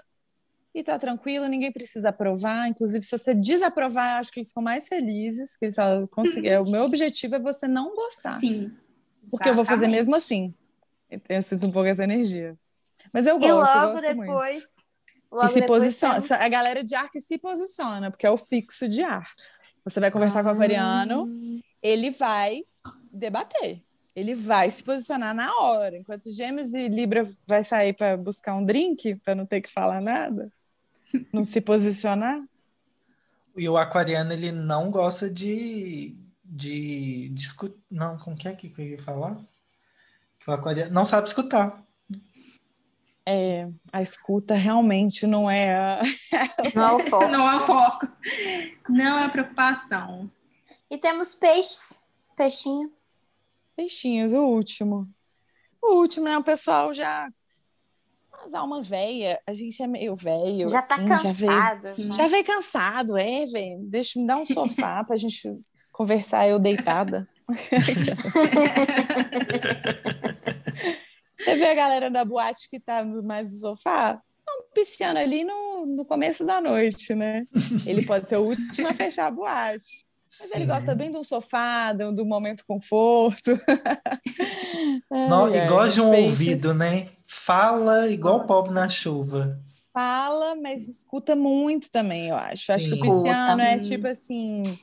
e 0.73 0.83
tá 0.83 0.97
tranquilo, 0.97 1.47
ninguém 1.49 1.73
precisa 1.73 2.11
aprovar. 2.11 2.69
Inclusive, 2.69 3.05
se 3.05 3.17
você 3.19 3.35
desaprovar, 3.35 4.15
eu 4.17 4.21
acho 4.21 4.31
que 4.31 4.39
eles 4.39 4.49
ficam 4.51 4.63
mais 4.63 4.87
felizes, 4.87 5.57
que 5.57 5.65
eles 5.65 5.75
falam, 5.75 6.07
"Consegui- 6.07 6.49
é, 6.49 6.61
o 6.61 6.71
meu 6.71 6.85
objetivo 6.85 7.35
é 7.35 7.41
você 7.41 7.67
não 7.67 7.95
gostar 7.97 8.39
Sim. 8.39 8.73
porque 9.31 9.49
eu 9.49 9.55
vou 9.55 9.65
fazer 9.65 9.87
exatamente. 9.87 9.99
mesmo 9.99 10.15
assim. 10.15 10.55
Eu 11.29 11.43
sinto 11.43 11.67
um 11.67 11.73
pouco 11.73 11.89
essa 11.89 12.05
energia. 12.05 12.57
Mas 13.13 13.27
eu 13.27 13.37
E 13.37 13.41
gosto, 13.41 13.75
eu 13.77 13.81
logo 13.83 13.93
gosto 13.93 14.03
depois. 14.07 14.53
muito. 14.55 14.75
Logo 15.33 15.45
E 15.47 15.49
se 15.49 15.61
depois 15.61 15.83
posiciona. 15.85 16.15
temos- 16.15 16.31
A 16.33 16.49
galera 16.49 16.85
de 16.85 16.95
ar 16.95 17.11
que 17.11 17.21
se 17.21 17.39
posiciona, 17.39 18.11
porque 18.11 18.27
é 18.27 18.31
o 18.31 18.37
fixo 18.37 18.89
de 18.89 19.03
ar. 19.03 19.29
Você 19.85 20.01
vai 20.01 20.11
conversar 20.11 20.43
com 20.43 20.49
o 20.49 20.53
aquariano, 20.53 21.29
ele 21.83 22.11
vai 22.11 22.63
debater. 23.13 23.83
Ele 24.17 24.33
vai 24.35 24.71
se 24.71 24.83
posicionar 24.85 25.35
na 25.35 25.53
hora. 25.59 25.97
Enquanto 25.99 26.31
Gêmeos 26.31 26.73
e 26.73 26.89
Libra 26.89 27.25
vai 27.47 27.65
sair 27.65 27.93
para 27.93 28.17
buscar 28.17 28.55
um 28.55 28.65
drink, 28.65 29.17
para 29.17 29.35
não 29.35 29.45
ter 29.45 29.61
que 29.61 29.69
falar 29.69 30.01
nada. 30.01 30.53
não 31.33 31.43
se 31.45 31.61
posicionar? 31.61 32.41
E 33.57 33.69
o 33.69 33.77
aquariano, 33.77 34.33
ele 34.33 34.51
não 34.53 34.91
gosta 34.91 35.29
de, 35.29 36.17
de, 36.45 37.29
discutir. 37.31 37.77
Não, 37.91 38.17
como 38.19 38.37
que 38.37 38.47
é 38.49 38.55
que 38.55 38.73
eu 38.79 38.85
ia 38.87 38.99
falar? 39.03 39.37
O 40.47 40.53
aquariano 40.53 40.93
não 40.93 41.07
sabe 41.07 41.29
escutar. 41.29 41.83
É, 43.27 43.67
a 43.91 44.03
escuta 44.03 44.55
realmente 44.55 45.27
não 45.27 45.51
é 45.51 45.75
a... 45.75 46.01
Não 46.75 46.89
é 46.89 46.93
o 46.93 47.01
foco. 47.09 47.29
Não 47.29 47.49
é 47.49 47.57
o 47.57 47.59
foco. 47.59 48.09
Não 48.89 49.19
é 49.19 49.25
a 49.25 49.29
preocupação. 49.31 50.31
E 50.91 50.99
temos 50.99 51.35
peixes. 51.35 52.05
Peixinho. 52.37 52.93
Peixinhos, 53.75 54.33
o 54.33 54.43
último. 54.43 55.09
O 55.81 55.97
último, 55.97 56.27
né? 56.27 56.37
O 56.37 56.45
pessoal 56.45 56.93
já. 56.93 57.29
As 58.45 58.53
almas 58.53 58.87
velha, 58.87 59.41
a 59.47 59.55
gente 59.55 59.83
é 59.83 59.87
meio 59.87 60.15
velho. 60.15 60.69
Já 60.69 60.83
tá 60.83 60.97
assim, 60.97 61.07
cansado. 61.07 61.83
Já 61.83 61.93
veio, 61.95 62.09
né? 62.09 62.15
já 62.15 62.27
veio 62.29 62.45
cansado, 62.45 63.17
é, 63.17 63.45
velho. 63.47 63.79
Deixa 63.85 64.21
me 64.21 64.27
dar 64.27 64.37
um 64.37 64.45
sofá 64.45 65.03
pra 65.03 65.17
gente 65.17 65.41
conversar, 65.91 66.47
eu 66.47 66.59
deitada. 66.59 67.27
Você 71.39 71.57
vê 71.57 71.67
a 71.67 71.75
galera 71.75 72.11
da 72.11 72.25
boate 72.25 72.69
que 72.71 72.81
tá 72.81 73.05
mais 73.05 73.51
no 73.53 73.59
sofá? 73.59 74.19
Um 74.49 74.73
pisciano 74.73 75.19
ali 75.19 75.45
no, 75.45 75.87
no 75.87 76.05
começo 76.05 76.47
da 76.47 76.61
noite, 76.61 77.15
né? 77.15 77.45
Ele 77.87 78.05
pode 78.05 78.29
ser 78.29 78.37
o 78.37 78.45
último 78.45 78.89
a 78.89 78.95
fechar 78.95 79.27
a 79.27 79.31
boate. 79.31 80.07
Mas 80.41 80.51
ele 80.53 80.65
Sim. 80.65 80.71
gosta 80.71 80.95
bem 80.95 81.13
do 81.13 81.23
sofá, 81.23 81.93
do, 81.93 82.13
do 82.13 82.25
momento 82.25 82.65
conforto. 82.67 83.51
Não, 85.11 85.47
Ai, 85.47 85.61
ai, 85.61 85.69
gosta 85.69 85.93
de 85.93 86.01
um 86.01 86.11
peixes 86.11 86.31
ouvido, 86.31 86.75
né? 86.75 87.09
Fala 87.27 88.09
igual 88.09 88.39
Nossa. 88.39 88.49
pobre 88.49 88.75
na 88.75 88.89
chuva. 88.89 89.59
Fala, 89.93 90.57
mas 90.61 90.89
escuta 90.89 91.37
muito 91.37 91.91
também, 91.91 92.29
eu 92.29 92.37
acho. 92.37 92.73
Acho 92.73 92.89
que 92.89 92.95
o 92.95 92.97
Sim. 92.97 93.03
pisciano 93.03 93.63
é 93.63 93.79
Sim. 93.79 93.91
tipo 93.91 94.09
assim. 94.09 94.79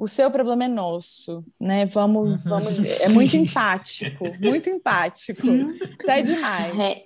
O 0.00 0.08
seu 0.08 0.30
problema 0.30 0.64
é 0.64 0.68
nosso, 0.68 1.44
né? 1.60 1.84
Vamos, 1.84 2.30
Uhum. 2.44 2.50
vamos. 2.50 2.78
É 3.04 3.08
muito 3.10 3.36
empático, 3.36 4.24
muito 4.40 4.70
empático. 4.70 5.42
Sim. 5.42 5.76
Isso 6.00 6.10
é 6.10 6.22
demais. 6.22 6.78
É, 6.78 7.02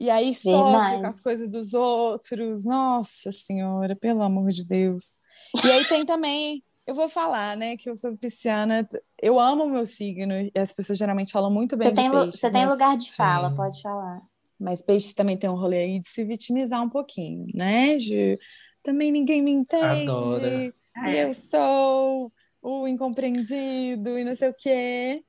E 0.00 0.10
aí 0.10 0.34
sofre 0.34 1.00
com 1.00 1.06
as 1.06 1.22
coisas 1.22 1.48
dos 1.48 1.72
outros. 1.72 2.64
Nossa 2.64 3.30
Senhora, 3.30 3.94
pelo 3.94 4.22
amor 4.22 4.50
de 4.50 4.66
Deus. 4.66 5.20
E 5.64 5.70
aí 5.70 5.84
tem 5.84 6.04
também, 6.04 6.62
eu 6.86 6.94
vou 6.94 7.08
falar, 7.08 7.56
né, 7.56 7.76
que 7.76 7.88
eu 7.88 7.96
sou 7.96 8.16
pisciana. 8.16 8.86
Eu 9.22 9.38
amo 9.38 9.64
o 9.64 9.70
meu 9.70 9.86
signo, 9.86 10.34
e 10.34 10.52
as 10.58 10.72
pessoas 10.72 10.98
geralmente 10.98 11.30
falam 11.32 11.50
muito 11.50 11.76
bem 11.76 11.88
você 11.88 11.94
de 11.94 12.02
tem, 12.02 12.10
peixes, 12.10 12.40
você 12.40 12.50
tem 12.50 12.62
mas, 12.62 12.72
lugar 12.72 12.96
de 12.96 13.12
fala, 13.12 13.48
Sim. 13.50 13.54
pode 13.56 13.80
falar. 13.80 14.20
mas 14.58 14.82
peixes 14.82 15.14
também 15.14 15.36
tem 15.38 15.48
um 15.48 15.54
rolê 15.54 15.78
aí 15.78 15.98
de 15.98 16.08
se 16.08 16.24
vitimizar 16.24 16.82
um 16.82 16.90
pouquinho, 16.90 17.46
né? 17.54 17.96
De, 17.96 18.38
também 18.82 19.10
ninguém 19.12 19.40
me 19.42 19.52
entende. 19.52 20.10
Adora. 20.10 20.74
E 21.04 21.10
É. 21.16 21.24
eu 21.24 21.32
sou 21.32 22.32
o 22.62 22.86
incompreendido 22.88 24.18
e 24.18 24.24
não 24.24 24.34
sei 24.34 24.48
o 24.48 24.54
quê. 24.54 25.22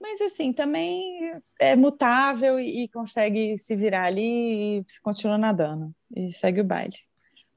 Mas, 0.00 0.20
assim, 0.20 0.52
também 0.52 1.32
é 1.60 1.74
mutável 1.74 2.58
e, 2.60 2.84
e 2.84 2.88
consegue 2.88 3.58
se 3.58 3.74
virar 3.74 4.04
ali 4.04 4.78
e 4.78 4.84
continua 5.02 5.36
nadando. 5.36 5.92
E 6.14 6.30
segue 6.30 6.60
o 6.60 6.64
baile. 6.64 6.94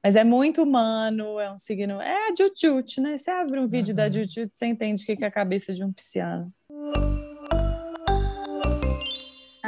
Mas 0.02 0.16
é 0.16 0.24
muito 0.24 0.62
humano, 0.64 1.38
é 1.38 1.52
um 1.52 1.56
signo... 1.58 2.00
É 2.00 2.28
a 2.28 2.34
Jujut, 2.36 3.00
né? 3.00 3.16
Você 3.16 3.30
abre 3.30 3.60
um 3.60 3.68
vídeo 3.68 3.94
da 3.94 4.06
Uhum. 4.06 4.12
Jujut, 4.12 4.50
você 4.52 4.66
entende 4.66 5.04
o 5.04 5.06
que 5.06 5.16
que 5.16 5.24
é 5.24 5.28
a 5.28 5.30
cabeça 5.30 5.72
de 5.72 5.84
um 5.84 5.92
pisciano. 5.92 6.52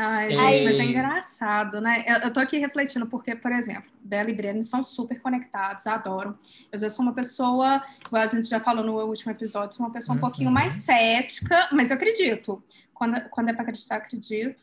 Ai, 0.07 0.27
É. 0.27 0.31
gente, 0.31 0.65
mas 0.65 0.79
é 0.79 0.85
engraçado, 0.85 1.81
né? 1.81 2.05
Eu, 2.07 2.17
eu 2.19 2.33
tô 2.33 2.41
aqui 2.41 2.59
refletindo, 2.59 3.07
porque, 3.07 3.35
por 3.35 3.53
exemplo, 3.53 3.91
Bela 4.03 4.31
e 4.31 4.35
Breno 4.35 4.63
são 4.63 4.83
super 4.85 5.21
conectados, 5.21 5.87
adoram. 5.87 6.39
Eu 6.71 6.79
já 6.79 6.91
sou 6.91 7.03
uma 7.05 7.13
pessoa, 7.15 7.83
igual 8.07 8.23
a 8.23 8.27
gente 8.27 8.49
já 8.49 8.61
falou 8.61 8.85
no 8.85 8.99
último 9.07 9.33
episódio, 9.33 9.77
sou 9.77 9.87
uma 9.87 9.93
pessoa 9.93 10.15
um 10.15 10.17
Uhum. 10.17 10.21
pouquinho 10.21 10.51
mais 10.51 10.75
cética, 10.75 11.69
mas 11.73 11.91
eu 11.91 11.97
acredito. 11.97 12.63
Quando, 12.93 13.21
quando 13.31 13.49
é 13.49 13.53
pra 13.53 13.63
acreditar, 13.63 13.97
acredito. 13.97 14.63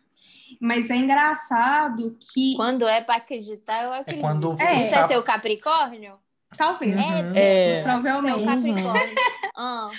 Mas 0.60 0.90
é 0.90 0.96
engraçado 0.96 2.18
que. 2.20 2.56
Quando 2.56 2.88
é 2.88 3.02
pra 3.02 3.16
acreditar, 3.16 3.84
eu 3.84 3.94
É 3.94 4.00
acredito. 4.00 4.22
quando 4.22 4.54
É. 4.62 4.78
Isso 4.78 4.94
é 4.96 5.08
seu 5.08 5.24
Capricórnio? 5.24 6.16
Talvez. 6.58 6.96
Uhum. 6.96 7.34
É. 7.36 7.82
Provavelmente. 7.84 8.62
Seu 8.62 8.74
Capricórnio. 8.74 9.16
Ah. 9.54 9.90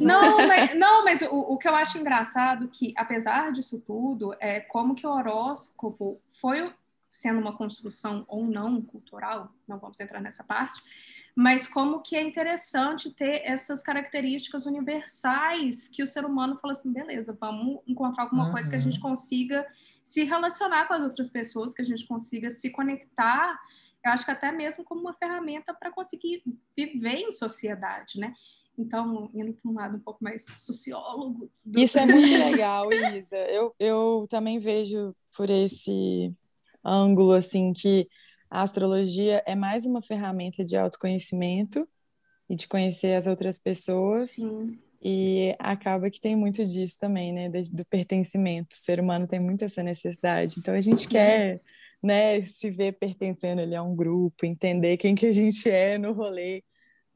Não, 0.00 0.46
mas, 0.46 0.74
não, 0.74 1.04
mas 1.04 1.20
o, 1.22 1.34
o 1.36 1.58
que 1.58 1.66
eu 1.68 1.74
acho 1.74 1.98
engraçado 1.98 2.68
que, 2.68 2.94
apesar 2.96 3.50
disso 3.50 3.80
tudo, 3.80 4.34
é 4.38 4.60
como 4.60 4.94
que 4.94 5.04
o 5.04 5.10
horóscopo 5.10 6.20
foi 6.40 6.72
sendo 7.10 7.40
uma 7.40 7.56
construção 7.56 8.24
ou 8.28 8.46
não 8.46 8.80
cultural, 8.80 9.50
não 9.68 9.78
vamos 9.78 9.98
entrar 9.98 10.20
nessa 10.20 10.44
parte, 10.44 10.80
mas 11.34 11.66
como 11.66 12.02
que 12.02 12.16
é 12.16 12.22
interessante 12.22 13.10
ter 13.10 13.42
essas 13.44 13.82
características 13.82 14.64
universais 14.64 15.88
que 15.88 16.02
o 16.02 16.06
ser 16.06 16.24
humano 16.24 16.56
fala 16.56 16.72
assim, 16.72 16.92
beleza, 16.92 17.36
vamos 17.38 17.80
encontrar 17.86 18.22
alguma 18.22 18.50
coisa 18.52 18.70
que 18.70 18.76
a 18.76 18.78
Uhum. 18.78 18.84
gente 18.84 19.00
consiga 19.00 19.66
se 20.04 20.22
relacionar 20.24 20.86
com 20.86 20.94
as 20.94 21.02
outras 21.02 21.28
pessoas, 21.28 21.74
que 21.74 21.82
a 21.82 21.84
gente 21.84 22.06
consiga 22.06 22.50
se 22.50 22.70
conectar, 22.70 23.58
eu 24.04 24.10
acho 24.12 24.24
que 24.24 24.30
até 24.30 24.52
mesmo 24.52 24.84
como 24.84 25.00
uma 25.00 25.14
ferramenta 25.14 25.72
para 25.74 25.90
conseguir 25.90 26.42
viver 26.76 27.14
em 27.20 27.32
sociedade, 27.32 28.18
né? 28.18 28.32
Então, 28.76 29.30
indo 29.34 29.52
para 29.54 29.70
um 29.70 29.74
lado 29.74 29.96
um 29.96 30.00
pouco 30.00 30.22
mais 30.22 30.44
sociólogo. 30.58 31.48
do- 31.64 31.78
Isso 31.78 31.98
é 31.98 32.04
muito 32.04 32.12
legal, 32.36 32.92
Isa. 32.92 33.36
Eu, 33.38 33.74
eu 33.78 34.26
também 34.28 34.58
vejo 34.58 35.14
por 35.36 35.48
esse 35.48 36.32
ângulo, 36.84 37.32
assim, 37.32 37.72
que 37.72 38.08
a 38.50 38.62
astrologia 38.62 39.42
é 39.46 39.54
mais 39.54 39.86
uma 39.86 40.02
ferramenta 40.02 40.64
de 40.64 40.76
autoconhecimento 40.76 41.88
e 42.50 42.56
de 42.56 42.68
conhecer 42.68 43.14
as 43.14 43.26
outras 43.26 43.58
pessoas. 43.58 44.30
Sim. 44.32 44.78
E 45.00 45.54
acaba 45.58 46.10
que 46.10 46.20
tem 46.20 46.34
muito 46.34 46.64
disso 46.64 46.98
também, 46.98 47.32
né? 47.32 47.48
do- 47.48 47.60
Do 47.76 47.84
pertencimento. 47.86 48.74
O 48.74 48.76
ser 48.78 48.98
humano 49.00 49.26
tem 49.26 49.38
muito 49.38 49.64
essa 49.64 49.82
necessidade. 49.82 50.56
Então 50.58 50.74
a 50.74 50.80
gente 50.80 51.06
quer, 51.08 51.60
né, 52.04 52.42
se 52.42 52.70
ver 52.70 52.92
pertencendo 52.92 53.62
ali 53.62 53.74
a 53.74 53.82
um 53.82 53.96
grupo, 53.96 54.44
entender 54.44 54.98
quem 54.98 55.14
que 55.14 55.26
a 55.26 55.32
gente 55.32 55.70
é 55.70 55.96
no 55.96 56.12
rolê. 56.12 56.62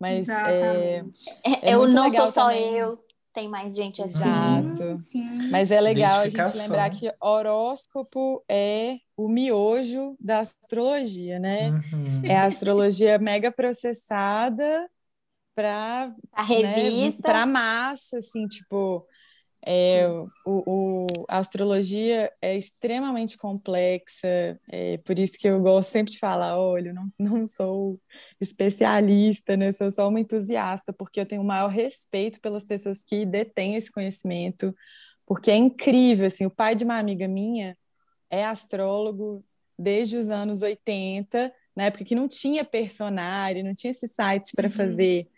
Mas 0.00 0.28
é, 0.28 0.32
Exatamente. 0.32 1.30
É, 1.44 1.70
É 1.70 1.74
eu 1.74 1.80
muito 1.80 1.94
não 1.94 2.04
legal 2.04 2.24
sou 2.24 2.32
só 2.32 2.48
também. 2.48 2.74
eu, 2.76 2.98
tem 3.34 3.48
mais 3.48 3.74
gente 3.76 4.00
assim. 4.02 4.14
Exato. 4.16 4.98
Sim. 4.98 5.50
Mas 5.50 5.70
é 5.70 5.80
legal 5.80 6.20
a 6.20 6.28
gente 6.28 6.56
lembrar 6.56 6.88
que 6.90 7.12
horóscopo 7.20 8.42
é 8.48 8.96
o 9.16 9.28
miojo 9.28 10.16
da 10.20 10.40
astrologia, 10.40 11.38
né? 11.38 11.70
Uhum. 11.70 12.22
É 12.24 12.36
a 12.36 12.46
astrologia 12.46 13.18
mega 13.18 13.52
processada 13.52 14.88
para 15.54 16.14
A 16.32 16.42
revista. 16.44 17.22
para 17.22 17.44
massa, 17.44 18.18
assim, 18.18 18.46
tipo, 18.46 19.04
é, 19.70 20.08
o, 20.08 20.26
o- 20.46 21.06
a 21.28 21.36
astrologia 21.38 22.32
é 22.40 22.56
extremamente 22.56 23.36
complexa, 23.36 24.58
é 24.70 24.96
por 25.04 25.18
isso 25.18 25.34
que 25.38 25.46
eu 25.46 25.60
gosto 25.60 25.90
sempre 25.90 26.12
de 26.12 26.18
falar, 26.18 26.58
olha, 26.58 26.88
eu 26.88 26.94
não, 26.94 27.12
não 27.18 27.46
sou 27.46 28.00
especialista, 28.40 29.56
né? 29.58 29.70
Sou 29.72 29.90
só 29.90 30.08
uma 30.08 30.20
entusiasta, 30.20 30.90
porque 30.92 31.20
eu 31.20 31.26
tenho 31.26 31.42
o 31.42 31.44
maior 31.44 31.68
respeito 31.68 32.40
pelas 32.40 32.64
pessoas 32.64 33.04
que 33.04 33.26
detêm 33.26 33.74
esse 33.76 33.92
conhecimento, 33.92 34.74
porque 35.26 35.50
é 35.50 35.56
incrível, 35.56 36.26
assim, 36.26 36.46
o 36.46 36.50
pai 36.50 36.74
de 36.74 36.84
uma 36.84 36.98
amiga 36.98 37.28
minha 37.28 37.76
é 38.30 38.44
astrólogo 38.44 39.44
desde 39.78 40.16
os 40.16 40.30
anos 40.30 40.62
80, 40.62 41.52
na 41.76 41.84
época 41.84 42.04
que 42.04 42.14
não 42.14 42.26
tinha 42.26 42.64
personário, 42.64 43.62
não 43.64 43.74
tinha 43.74 43.90
esses 43.90 44.12
sites 44.12 44.52
para 44.54 44.68
Uhum. 44.68 44.74
fazer 44.74 45.28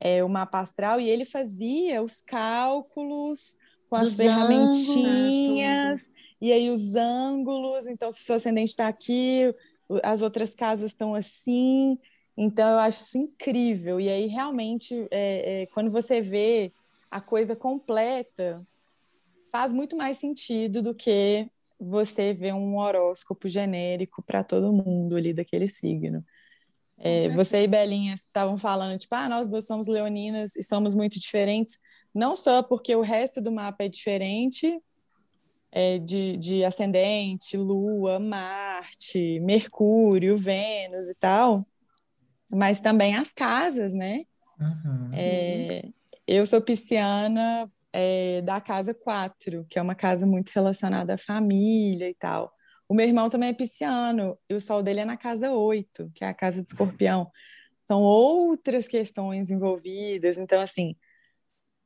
é, 0.00 0.22
o 0.24 0.28
mapa 0.28 0.60
astral, 0.60 1.00
e 1.00 1.08
ele 1.08 1.24
fazia 1.24 2.02
os 2.02 2.20
cálculos 2.20 3.56
com 3.88 3.96
as 3.96 4.16
ferramentinhas, 4.16 6.10
e 6.40 6.52
aí 6.52 6.70
os 6.70 6.96
ângulos, 6.96 7.86
então 7.86 8.10
se 8.10 8.22
o 8.22 8.24
seu 8.24 8.36
ascendente 8.36 8.70
está 8.70 8.88
aqui, 8.88 9.54
as 10.02 10.22
outras 10.22 10.54
casas 10.54 10.90
estão 10.90 11.14
assim, 11.14 11.98
então 12.36 12.68
eu 12.68 12.78
acho 12.78 13.02
isso 13.02 13.18
incrível, 13.18 14.00
e 14.00 14.08
aí 14.08 14.26
realmente, 14.26 15.06
é, 15.10 15.62
é, 15.62 15.66
quando 15.66 15.90
você 15.90 16.20
vê 16.20 16.72
a 17.10 17.20
coisa 17.20 17.54
completa, 17.56 18.66
faz 19.50 19.72
muito 19.72 19.96
mais 19.96 20.18
sentido 20.18 20.82
do 20.82 20.94
que 20.94 21.48
você 21.78 22.32
ver 22.32 22.52
um 22.54 22.76
horóscopo 22.78 23.48
genérico 23.48 24.22
para 24.22 24.42
todo 24.42 24.72
mundo 24.72 25.16
ali 25.16 25.32
daquele 25.32 25.68
signo. 25.68 26.24
É, 26.98 27.28
você 27.30 27.62
e 27.62 27.68
Belinha 27.68 28.14
estavam 28.14 28.56
falando, 28.56 28.98
tipo, 28.98 29.14
ah, 29.14 29.28
nós 29.28 29.48
duas 29.48 29.66
somos 29.66 29.86
leoninas 29.86 30.56
e 30.56 30.62
somos 30.62 30.94
muito 30.94 31.20
diferentes, 31.20 31.78
não 32.16 32.34
só 32.34 32.62
porque 32.62 32.96
o 32.96 33.02
resto 33.02 33.42
do 33.42 33.52
mapa 33.52 33.84
é 33.84 33.88
diferente, 33.88 34.80
é, 35.70 35.98
de, 35.98 36.38
de 36.38 36.64
ascendente, 36.64 37.58
Lua, 37.58 38.18
Marte, 38.18 39.38
Mercúrio, 39.40 40.34
Vênus 40.34 41.10
e 41.10 41.14
tal, 41.14 41.66
mas 42.50 42.80
também 42.80 43.14
as 43.14 43.34
casas, 43.34 43.92
né? 43.92 44.24
Uhum. 44.58 45.10
É, 45.12 45.90
eu 46.26 46.46
sou 46.46 46.62
pisciana 46.62 47.70
é, 47.92 48.40
da 48.40 48.62
casa 48.62 48.94
4, 48.94 49.66
que 49.68 49.78
é 49.78 49.82
uma 49.82 49.94
casa 49.94 50.26
muito 50.26 50.48
relacionada 50.50 51.14
à 51.14 51.18
família 51.18 52.08
e 52.08 52.14
tal. 52.14 52.50
O 52.88 52.94
meu 52.94 53.06
irmão 53.06 53.28
também 53.28 53.50
é 53.50 53.52
pisciano, 53.52 54.38
e 54.48 54.54
o 54.54 54.60
sol 54.60 54.82
dele 54.82 55.00
é 55.00 55.04
na 55.04 55.18
casa 55.18 55.50
8, 55.50 56.10
que 56.14 56.24
é 56.24 56.28
a 56.28 56.34
casa 56.34 56.62
de 56.62 56.70
escorpião. 56.70 57.30
São 57.86 58.00
outras 58.00 58.88
questões 58.88 59.50
envolvidas. 59.50 60.38
Então, 60.38 60.62
assim, 60.62 60.96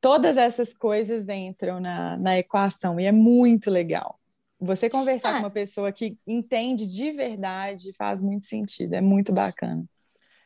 todas 0.01 0.37
essas 0.37 0.73
coisas 0.75 1.29
entram 1.29 1.81
na, 1.81 2.17
na 2.17 2.39
equação 2.39 2.99
e 2.99 3.07
é 3.07 3.13
muito 3.13 3.71
legal. 3.71 4.19
Você 4.59 4.91
conversar 4.91 5.31
Ah. 5.31 5.33
com 5.35 5.39
uma 5.41 5.51
pessoa 5.51 5.91
que 5.93 6.19
entende 6.27 6.87
de 6.87 7.11
verdade 7.13 7.93
faz 7.95 8.21
muito 8.23 8.47
sentido, 8.47 8.95
é 8.95 9.01
muito 9.01 9.33
bacana. 9.33 9.85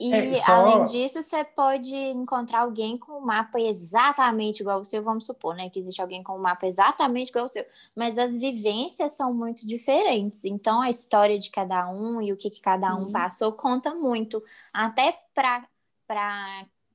E 0.01 0.13
É, 0.13 0.35
só- 0.37 0.53
além 0.55 0.85
disso, 0.87 1.23
você 1.23 1.45
pode 1.45 1.95
encontrar 1.95 2.63
alguém 2.63 2.99
com 2.99 3.13
um 3.13 3.21
mapa 3.25 3.61
exatamente 3.61 4.61
igual 4.61 4.79
ao 4.79 4.85
seu, 4.85 5.03
vamos 5.05 5.25
supor, 5.25 5.55
né? 5.55 5.71
Que 5.71 5.79
existe 5.79 6.03
alguém 6.03 6.21
com 6.21 6.35
um 6.37 6.41
mapa 6.41 6.67
exatamente 6.67 7.29
igual 7.29 7.45
ao 7.45 7.49
seu. 7.49 7.65
Mas 7.95 8.19
as 8.19 8.37
vivências 8.37 9.13
são 9.13 9.33
muito 9.33 9.65
diferentes. 9.65 10.45
Então, 10.45 10.83
a 10.83 10.91
história 10.91 11.39
de 11.39 11.49
cada 11.49 11.89
um 11.91 12.21
e 12.21 12.33
o 12.33 12.37
que, 12.37 12.51
que 12.51 12.61
cada 12.61 12.95
um 12.97 13.07
Sim. 13.07 13.13
passou 13.13 13.53
conta 13.53 13.95
muito. 13.95 14.43
Até 14.73 15.17
para 15.33 15.65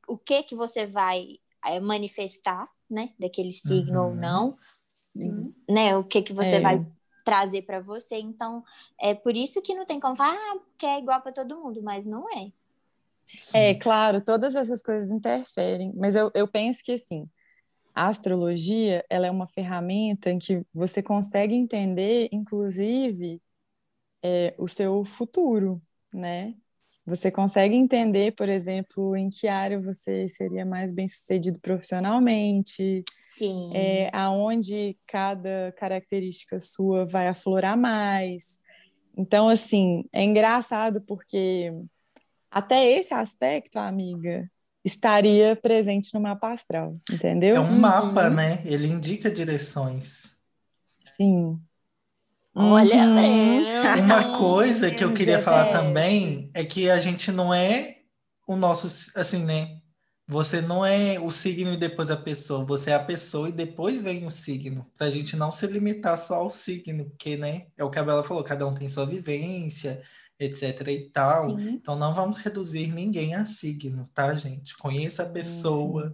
o 0.07 0.17
que, 0.17 0.43
que 0.43 0.53
você 0.55 0.85
vai 0.85 1.37
é, 1.47 1.48
manifestar, 1.81 2.69
né? 2.89 3.13
Daquele 3.19 3.53
signo 3.53 4.01
ou 4.03 4.09
Uhum. 4.09 4.15
não. 4.15 4.57
Sim. 4.93 5.53
Né? 5.69 5.95
O 5.95 6.03
que, 6.03 6.21
que 6.21 6.33
você 6.33 6.57
É. 6.57 6.59
vai 6.61 6.85
trazer 7.23 7.61
para 7.61 7.79
você. 7.79 8.17
Então, 8.17 8.63
é 8.99 9.13
por 9.13 9.35
isso 9.35 9.61
que 9.61 9.75
não 9.75 9.85
tem 9.85 9.99
como 9.99 10.15
falar 10.15 10.35
ah, 10.35 10.59
que 10.77 10.85
é 10.85 10.97
igual 10.97 11.21
para 11.21 11.31
todo 11.31 11.59
mundo, 11.59 11.81
mas 11.81 12.05
não 12.05 12.25
é. 12.31 12.51
É, 13.53 13.75
claro, 13.75 14.23
todas 14.23 14.55
essas 14.55 14.81
coisas 14.81 15.11
interferem, 15.11 15.93
mas 15.95 16.15
eu, 16.15 16.31
eu 16.33 16.47
penso 16.47 16.83
que, 16.83 16.93
assim, 16.93 17.29
a 17.93 18.07
astrologia, 18.07 19.05
ela 19.09 19.27
é 19.27 19.31
uma 19.31 19.47
ferramenta 19.47 20.31
em 20.31 20.39
que 20.39 20.65
você 20.73 21.03
consegue 21.03 21.53
entender, 21.53 22.29
inclusive, 22.31 23.39
é, 24.23 24.55
o 24.57 24.67
seu 24.67 25.05
futuro, 25.05 25.81
né? 26.13 26.55
Você 27.09 27.31
consegue 27.31 27.75
entender, 27.75 28.33
por 28.33 28.47
exemplo, 28.47 29.15
em 29.15 29.29
que 29.29 29.47
área 29.47 29.81
você 29.81 30.29
seria 30.29 30.63
mais 30.63 30.91
bem-sucedido 30.91 31.59
profissionalmente, 31.59 33.03
Sim. 33.35 33.71
é, 33.73 34.11
aonde 34.13 34.95
cada 35.07 35.73
característica 35.75 36.59
sua 36.59 37.07
vai 37.07 37.27
aflorar 37.27 37.75
mais. 37.75 38.59
Então, 39.17 39.49
assim, 39.49 40.05
é 40.13 40.23
engraçado 40.23 41.01
porque 41.01 41.73
até 42.51 42.85
esse 42.91 43.11
aspecto, 43.11 43.77
amiga, 43.77 44.47
estaria 44.85 45.55
presente 45.55 46.13
no 46.13 46.21
mapa 46.21 46.51
astral, 46.51 46.95
entendeu? 47.11 47.55
É 47.55 47.59
um 47.59 47.71
Uhum. 47.71 47.79
mapa, 47.79 48.29
né? 48.29 48.61
Ele 48.65 48.87
indica 48.87 49.31
direções. 49.31 50.31
Sim. 51.17 51.59
Olha, 52.61 53.05
Uhum. 53.05 54.03
Uma 54.03 54.37
coisa 54.37 54.91
que 54.91 55.01
eu 55.01 55.13
queria 55.13 55.41
falar 55.41 55.71
também 55.71 56.51
é 56.53 56.63
que 56.65 56.89
a 56.89 56.99
gente 56.99 57.31
não 57.31 57.53
é 57.53 57.99
o 58.45 58.57
nosso, 58.57 58.87
assim, 59.15 59.43
né? 59.45 59.77
Você 60.27 60.59
não 60.59 60.85
é 60.85 61.17
o 61.17 61.31
signo 61.31 61.73
e 61.73 61.77
depois 61.77 62.11
a 62.11 62.17
pessoa, 62.17 62.65
você 62.65 62.91
é 62.91 62.95
a 62.95 63.03
pessoa 63.03 63.47
e 63.47 63.53
depois 63.53 64.01
vem 64.01 64.27
o 64.27 64.31
signo. 64.31 64.85
Pra 64.97 65.09
gente 65.09 65.37
não 65.37 65.53
se 65.53 65.65
limitar 65.67 66.17
só 66.17 66.35
ao 66.35 66.51
signo, 66.51 67.05
porque, 67.05 67.37
né? 67.37 67.67
É 67.77 67.83
o 67.83 67.89
que 67.89 67.97
a 67.97 68.03
Bela 68.03 68.23
falou, 68.23 68.43
cada 68.43 68.67
um 68.67 68.73
tem 68.73 68.89
sua 68.89 69.05
vivência, 69.05 70.01
etc 70.37 70.85
e 70.87 71.09
tal. 71.11 71.43
Sim. 71.57 71.69
Então 71.69 71.95
não 71.95 72.13
vamos 72.13 72.37
reduzir 72.37 72.87
ninguém 72.87 73.35
a 73.35 73.45
signo, 73.45 74.09
tá, 74.13 74.33
gente? 74.33 74.75
Conheça 74.77 75.23
a 75.23 75.29
pessoa. 75.29 76.13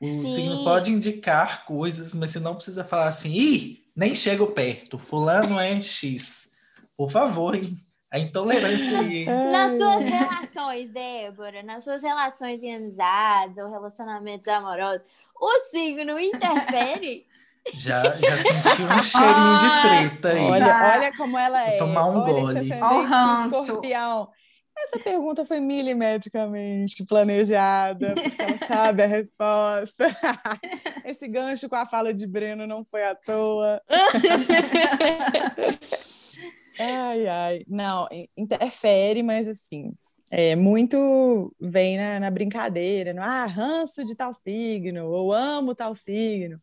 O 0.00 0.06
Sim. 0.06 0.30
signo 0.30 0.64
pode 0.64 0.92
indicar 0.92 1.66
coisas, 1.66 2.14
mas 2.14 2.30
você 2.30 2.38
não 2.38 2.54
precisa 2.54 2.84
falar 2.84 3.08
assim, 3.08 3.32
ih, 3.32 3.80
nem 4.00 4.14
chego 4.14 4.46
perto, 4.48 4.98
fulano 4.98 5.60
é 5.60 5.80
X. 5.82 6.48
Por 6.96 7.10
favor, 7.10 7.54
hein? 7.54 7.74
A 8.10 8.18
intolerância 8.18 8.98
aí. 8.98 9.24
Nas 9.26 9.72
suas 9.78 10.04
relações, 10.04 10.90
Débora, 10.90 11.62
nas 11.62 11.84
suas 11.84 12.02
relações 12.02 12.62
em 12.62 12.74
amizades 12.74 13.58
ou 13.58 13.70
relacionamentos 13.70 14.48
amorosos, 14.48 15.02
o 15.38 15.58
signo 15.70 16.18
interfere? 16.18 17.26
Já, 17.74 18.02
já 18.02 18.38
senti 18.38 18.82
um 18.82 19.02
cheirinho 19.02 19.58
de 19.60 19.82
treta 19.82 20.28
aí. 20.30 20.50
Olha, 20.50 20.66
Tá. 20.66 20.92
olha 20.96 21.16
como 21.16 21.36
ela 21.38 21.62
é. 21.68 21.76
tomar 21.78 22.06
um 22.06 22.22
olha 22.22 22.32
gole. 22.32 22.70
esse 22.70 22.82
Ó 22.82 22.94
o 22.94 23.04
ranço. 23.04 23.56
escorpião. 23.60 24.28
Essa 24.82 24.98
pergunta 24.98 25.44
foi 25.44 25.60
milimetricamente 25.60 27.04
planejada, 27.04 28.14
porque 28.14 28.42
ela 28.42 28.58
sabe 28.58 29.02
a 29.02 29.06
resposta. 29.06 30.06
Esse 31.04 31.28
gancho 31.28 31.68
com 31.68 31.76
a 31.76 31.86
fala 31.86 32.12
de 32.14 32.26
Breno 32.26 32.66
não 32.66 32.84
foi 32.84 33.04
à 33.04 33.14
toa. 33.14 33.80
Ai, 36.78 37.26
ai. 37.26 37.64
Não, 37.68 38.08
in- 38.10 38.26
interfere, 38.36 39.22
mas 39.22 39.46
assim, 39.46 39.92
é 40.30 40.56
muito 40.56 41.54
vem 41.60 41.98
na, 41.98 42.18
na 42.20 42.30
brincadeira, 42.30 43.12
no 43.12 43.22
ah, 43.22 43.44
ranço 43.44 44.02
de 44.04 44.16
tal 44.16 44.32
signo, 44.32 45.06
ou 45.10 45.32
amo 45.32 45.74
tal 45.74 45.94
signo. 45.94 46.58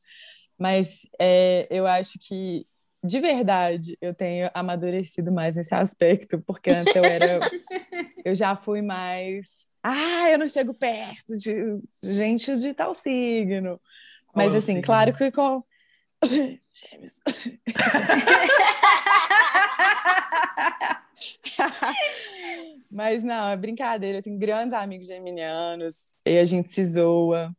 Mas 0.57 1.01
é, 1.19 1.67
eu 1.69 1.85
acho 1.85 2.17
que, 2.19 2.65
de 3.07 3.19
verdade, 3.19 3.97
eu 4.01 4.13
tenho 4.13 4.49
amadurecido 4.53 5.31
mais 5.31 5.55
nesse 5.55 5.73
aspecto, 5.73 6.39
porque 6.39 6.69
antes 6.69 6.95
eu 6.95 7.03
era. 7.03 7.39
eu 8.25 8.35
já 8.35 8.55
fui 8.55 8.81
mais. 8.81 9.47
Ah, 9.81 10.29
eu 10.29 10.37
não 10.37 10.47
chego 10.47 10.73
perto 10.73 11.37
de 11.37 11.75
gente 12.03 12.57
de 12.57 12.73
tal 12.73 12.93
signo. 12.93 13.79
Qual 14.27 14.45
Mas 14.45 14.53
é 14.53 14.57
assim, 14.57 14.73
signo? 14.73 14.83
claro 14.83 15.15
que 15.15 15.31
com. 15.31 15.63
Gêmeos. 16.23 17.19
Mas 22.91 23.23
não, 23.23 23.49
é 23.49 23.57
brincadeira. 23.57 24.19
Eu 24.19 24.23
tenho 24.23 24.37
grandes 24.37 24.73
amigos 24.73 25.07
geminianos 25.07 26.05
e 26.25 26.37
a 26.37 26.45
gente 26.45 26.69
se 26.69 26.83
zoa. 26.83 27.55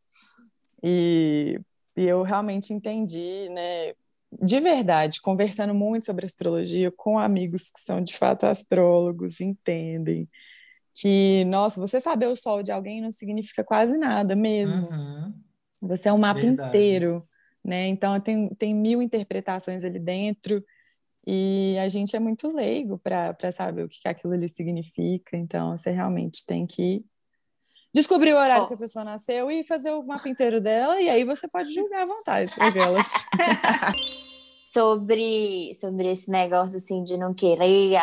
E, 0.82 1.60
e 1.96 2.04
eu 2.04 2.22
realmente 2.22 2.72
entendi, 2.72 3.48
né? 3.50 3.94
De 4.30 4.60
verdade, 4.60 5.20
conversando 5.22 5.74
muito 5.74 6.06
sobre 6.06 6.26
astrologia 6.26 6.92
com 6.92 7.18
amigos 7.18 7.70
que 7.70 7.80
são 7.80 8.00
de 8.02 8.16
fato 8.16 8.44
astrólogos, 8.44 9.40
entendem 9.40 10.28
que, 10.94 11.44
nossa, 11.44 11.80
você 11.80 12.00
saber 12.00 12.26
o 12.26 12.36
sol 12.36 12.62
de 12.62 12.70
alguém 12.72 13.00
não 13.00 13.10
significa 13.10 13.64
quase 13.64 13.96
nada 13.96 14.34
mesmo. 14.36 14.88
Uhum. 14.88 15.34
Você 15.82 16.08
é 16.08 16.12
um 16.12 16.18
mapa 16.18 16.40
Verdade. 16.40 16.68
inteiro, 16.68 17.26
né? 17.64 17.86
Então 17.86 18.20
tem, 18.20 18.48
tem 18.56 18.74
mil 18.74 19.00
interpretações 19.00 19.84
ali 19.84 19.98
dentro 19.98 20.62
e 21.26 21.76
a 21.78 21.88
gente 21.88 22.16
é 22.16 22.18
muito 22.18 22.48
leigo 22.48 22.98
para 22.98 23.52
saber 23.52 23.84
o 23.84 23.88
que, 23.88 24.00
que 24.00 24.08
aquilo 24.08 24.34
ali 24.34 24.48
significa. 24.48 25.36
Então 25.36 25.76
você 25.76 25.90
realmente 25.90 26.44
tem 26.44 26.66
que 26.66 27.04
descobrir 27.94 28.32
o 28.32 28.36
horário 28.36 28.64
Ó. 28.64 28.66
que 28.68 28.74
a 28.74 28.78
pessoa 28.78 29.04
nasceu 29.04 29.50
e 29.50 29.64
fazer 29.64 29.90
o 29.90 30.02
mapa 30.02 30.28
inteiro 30.28 30.60
dela 30.60 31.00
e 31.00 31.08
aí 31.08 31.24
você 31.24 31.48
pode 31.48 31.72
julgar 31.72 32.02
à 32.02 32.06
vontade 32.06 32.54
aquelas. 32.60 33.06
sobre, 34.72 35.74
sobre 35.74 36.10
esse 36.10 36.30
negócio 36.30 36.76
assim 36.76 37.02
de 37.02 37.16
não 37.16 37.32
querer 37.32 37.98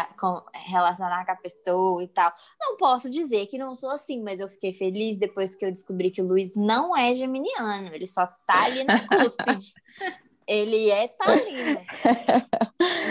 relacionar 0.65 1.25
com 1.25 1.31
a 1.31 1.35
pessoa 1.35 2.03
e 2.03 2.07
tal. 2.07 2.33
Não 2.59 2.75
posso 2.77 3.09
dizer 3.09 3.45
que 3.47 3.57
não 3.57 3.75
sou 3.75 3.91
assim, 3.91 4.21
mas 4.21 4.39
eu 4.39 4.49
fiquei 4.49 4.73
feliz 4.73 5.15
depois 5.17 5.55
que 5.55 5.65
eu 5.65 5.71
descobri 5.71 6.09
que 6.09 6.21
o 6.21 6.27
Luiz 6.27 6.53
não 6.55 6.97
é 6.97 7.13
geminiano, 7.13 7.93
ele 7.93 8.07
só 8.07 8.25
tá 8.45 8.65
ali 8.65 8.83
na 8.83 9.05
cúspide. 9.07 9.73
ele 10.47 10.89
é 10.89 11.07
taurino. 11.07 11.79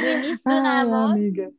No 0.00 0.08
início 0.08 0.42
do 0.44 0.52
Ai, 0.52 0.60
namoro. 0.60 1.54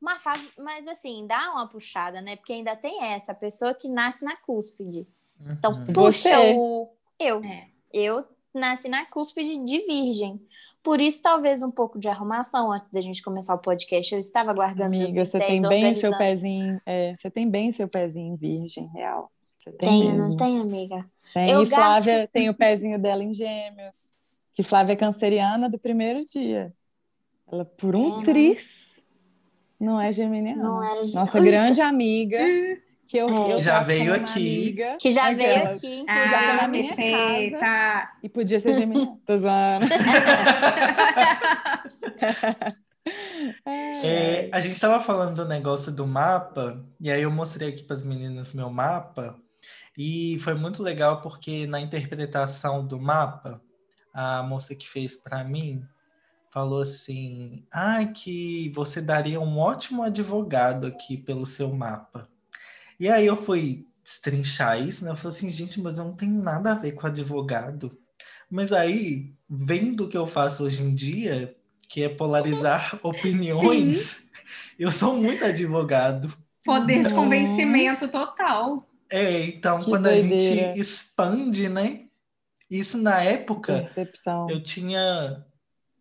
Uma 0.00 0.18
fase, 0.18 0.50
mas 0.58 0.86
assim, 0.86 1.26
dá 1.26 1.50
uma 1.52 1.68
puxada, 1.68 2.20
né? 2.20 2.36
Porque 2.36 2.52
ainda 2.52 2.76
tem 2.76 3.02
essa 3.04 3.34
pessoa 3.34 3.74
que 3.74 3.88
nasce 3.88 4.24
na 4.24 4.36
cúspide. 4.36 5.06
Então, 5.50 5.72
Uhum. 5.72 5.86
puxa 5.92 6.30
Você? 6.30 6.54
o. 6.56 6.88
Eu. 7.18 7.44
É. 7.44 7.68
Eu 7.92 8.24
nasci 8.54 8.88
na 8.88 9.04
cúspide 9.06 9.58
de 9.64 9.78
virgem. 9.86 10.40
Por 10.82 11.00
isso, 11.00 11.20
talvez 11.20 11.62
um 11.62 11.70
pouco 11.70 11.98
de 11.98 12.08
arrumação 12.08 12.72
antes 12.72 12.90
da 12.90 13.00
gente 13.00 13.22
começar 13.22 13.54
o 13.54 13.58
podcast. 13.58 14.14
Eu 14.14 14.20
estava 14.20 14.52
guardando 14.52 14.86
Amiga, 14.86 15.24
você 15.24 15.38
tem 15.38 15.60
bem 15.68 15.90
o 15.90 15.94
seu 15.94 16.16
pezinho, 16.16 16.80
é, 16.86 17.14
você 17.14 17.30
tem 17.30 17.48
bem 17.50 17.70
seu 17.72 17.88
pezinho 17.88 18.36
virgem 18.36 18.86
real. 18.88 19.30
Você 19.58 19.72
tem 19.72 19.88
Tem, 19.88 20.12
mesmo. 20.12 20.30
não 20.30 20.36
tem, 20.36 20.60
amiga? 20.60 21.04
Tem, 21.34 21.50
Eu 21.50 21.62
e 21.64 21.66
Flávia 21.66 22.28
tem 22.32 22.48
o 22.48 22.54
pezinho 22.54 22.98
dela 22.98 23.22
em 23.24 23.34
gêmeos. 23.34 24.08
Que 24.54 24.62
Flávia 24.62 24.92
é 24.92 24.96
canceriana 24.96 25.68
do 25.68 25.78
primeiro 25.78 26.24
dia. 26.24 26.72
Ela, 27.50 27.64
por 27.64 27.94
um 27.96 28.14
É, 28.14 28.16
né? 28.18 28.24
tris, 28.24 28.87
não 29.80 30.00
é 30.00 30.12
geminiana. 30.12 30.62
Não 30.62 30.82
era 30.82 31.02
de- 31.04 31.14
Nossa 31.14 31.40
grande 31.40 31.80
amiga, 31.80 32.38
que 33.06 33.16
eu, 33.16 33.28
É. 33.28 33.52
eu 33.54 33.60
Já 33.60 33.82
veio 33.82 34.14
aqui. 34.14 34.32
amiga, 34.38 34.96
Que 35.00 35.10
já 35.10 35.32
veio 35.32 35.70
aqui, 35.70 36.04
Ah. 36.08 36.24
Já 36.26 36.38
foi 36.42 36.56
na 36.62 36.68
minha 36.68 36.94
perfeita. 36.94 38.10
E 38.22 38.28
podia 38.28 38.60
ser 38.60 38.74
geminiana. 38.74 39.18
Tô 39.26 39.38
zoando. 39.38 39.86
É, 44.04 44.50
a 44.52 44.60
gente 44.60 44.74
estava 44.74 45.00
falando 45.00 45.36
do 45.36 45.44
negócio 45.48 45.90
do 45.90 46.06
mapa, 46.06 46.84
e 47.00 47.10
aí 47.10 47.22
eu 47.22 47.30
mostrei 47.30 47.70
aqui 47.70 47.82
para 47.82 47.94
as 47.96 48.02
meninas 48.02 48.52
meu 48.52 48.68
mapa, 48.68 49.34
e 49.96 50.38
foi 50.40 50.52
muito 50.54 50.82
legal 50.82 51.22
porque 51.22 51.66
na 51.66 51.80
interpretação 51.80 52.86
do 52.86 53.00
mapa, 53.00 53.60
a 54.12 54.42
moça 54.42 54.74
que 54.74 54.86
fez 54.88 55.16
para 55.16 55.42
mim 55.42 55.82
falou 56.58 56.82
assim: 56.82 57.62
ah, 57.70 58.04
que 58.04 58.72
você 58.74 59.00
daria 59.00 59.40
um 59.40 59.58
ótimo 59.58 60.02
advogado 60.02 60.88
aqui 60.88 61.16
pelo 61.16 61.46
seu 61.46 61.72
mapa. 61.72 62.28
E 62.98 63.08
aí 63.08 63.26
eu 63.26 63.36
fui 63.36 63.86
destrinchar 64.02 64.82
isso, 64.82 65.04
né? 65.04 65.12
Eu 65.12 65.16
falei 65.16 65.36
assim, 65.36 65.50
gente, 65.50 65.80
mas 65.80 65.96
eu 65.96 66.04
não 66.04 66.16
tenho 66.16 66.42
nada 66.42 66.72
a 66.72 66.74
ver 66.74 66.92
com 66.92 67.06
advogado. 67.06 67.96
Mas 68.50 68.72
aí, 68.72 69.32
vendo 69.48 70.04
o 70.04 70.08
que 70.08 70.16
eu 70.16 70.26
faço 70.26 70.64
hoje 70.64 70.82
em 70.82 70.92
dia, 70.92 71.54
que 71.88 72.02
é 72.02 72.08
polarizar 72.08 72.98
opiniões, 73.04 73.98
Sim. 73.98 74.22
eu 74.80 74.90
sou 74.90 75.14
muito 75.14 75.44
advogado. 75.44 76.36
Poder 76.64 77.04
de 77.04 77.14
convencimento 77.14 78.08
total. 78.08 78.84
É, 79.08 79.44
então, 79.44 79.78
que 79.78 79.84
quando 79.84 80.04
doideira. 80.04 80.36
a 80.36 80.40
gente 80.40 80.80
expande, 80.80 81.68
né? 81.68 82.00
Isso 82.68 82.98
na 82.98 83.22
época, 83.22 83.74
Percepção. 83.74 84.50
eu 84.50 84.60
tinha 84.60 85.46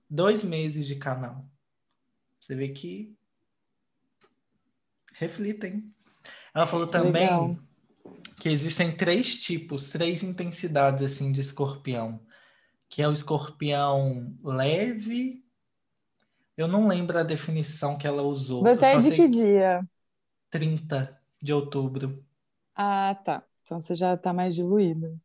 dois 0.09 0.43
meses 0.43 0.85
de 0.85 0.95
canal. 0.95 1.45
Você 2.39 2.55
vê 2.55 2.69
que 2.69 3.15
reflitem. 5.13 5.93
Ela 6.53 6.67
falou 6.67 6.87
também 6.87 7.23
Legal. 7.23 7.57
que 8.39 8.49
existem 8.49 8.91
três 8.91 9.39
tipos, 9.39 9.89
três 9.89 10.23
intensidades 10.23 11.03
assim 11.03 11.31
de 11.31 11.41
escorpião, 11.41 12.19
que 12.89 13.01
é 13.01 13.07
o 13.07 13.11
escorpião 13.11 14.35
leve. 14.43 15.43
Eu 16.55 16.67
não 16.67 16.87
lembro 16.87 17.17
a 17.17 17.23
definição 17.23 17.97
que 17.97 18.07
ela 18.07 18.23
usou. 18.23 18.63
Você 18.63 18.85
é 18.85 18.99
de 18.99 19.11
que 19.11 19.27
dia? 19.27 19.87
30 20.49 21.19
de 21.41 21.53
outubro. 21.53 22.23
Ah, 22.75 23.15
tá. 23.23 23.43
Então 23.61 23.81
você 23.81 23.93
já 23.93 24.13
está 24.13 24.31
mais 24.31 24.55
diluído. 24.55 25.19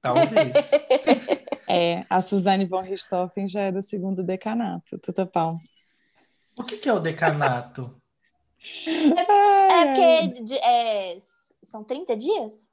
Talvez. 0.00 0.52
é, 1.68 2.04
a 2.08 2.20
Suzane 2.20 2.64
von 2.64 2.80
Richthofen 2.80 3.46
já 3.46 3.62
é 3.62 3.72
do 3.72 3.82
segundo 3.82 4.22
decanato, 4.22 4.98
tudo 4.98 5.26
pau. 5.26 5.58
O 6.56 6.64
que, 6.64 6.76
que 6.76 6.88
é 6.88 6.92
o 6.92 6.98
decanato? 6.98 7.94
é, 8.86 9.82
é 9.82 10.28
porque 10.28 10.54
é, 10.54 11.18
são 11.62 11.84
30 11.84 12.16
dias? 12.16 12.68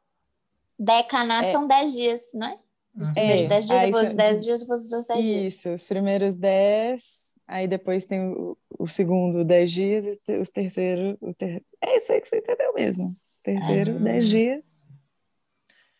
Decanato 0.77 1.47
é. 1.47 1.51
são 1.51 1.67
10 1.67 1.93
dias, 1.93 2.21
não 2.33 2.47
é? 2.47 2.59
Os 2.95 3.09
primeiros 3.09 3.49
10 3.49 3.67
dias, 3.67 3.85
depois 3.85 4.09
os 4.09 4.15
10 4.15 4.43
dias, 4.43 4.59
depois 4.59 4.81
os 4.81 5.05
10 5.05 5.23
dias. 5.23 5.53
Isso, 5.53 5.69
os 5.73 5.83
primeiros 5.83 6.35
10, 6.37 7.35
aí 7.47 7.67
depois 7.67 8.05
tem 8.05 8.21
o, 8.21 8.57
o 8.79 8.87
segundo 8.87 9.43
10 9.43 9.71
dias 9.71 10.05
e 10.05 10.37
os 10.37 10.49
terceiros. 10.49 11.17
O 11.19 11.33
ter... 11.33 11.63
É 11.81 11.97
isso 11.97 12.13
aí 12.13 12.21
que 12.21 12.29
você 12.29 12.37
entendeu 12.37 12.73
mesmo 12.73 13.15
terceiro, 13.45 13.95
ah. 13.95 13.99
dez 13.99 14.27
dias. 14.27 14.74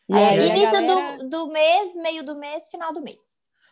E 0.07 0.13
é, 0.13 0.29
aí, 0.29 0.49
início 0.49 0.71
galera... 0.71 1.17
do, 1.17 1.29
do 1.29 1.47
mês, 1.47 1.95
meio 1.95 2.23
do 2.23 2.35
mês, 2.35 2.69
final 2.69 2.93
do 2.93 3.01
mês. 3.01 3.21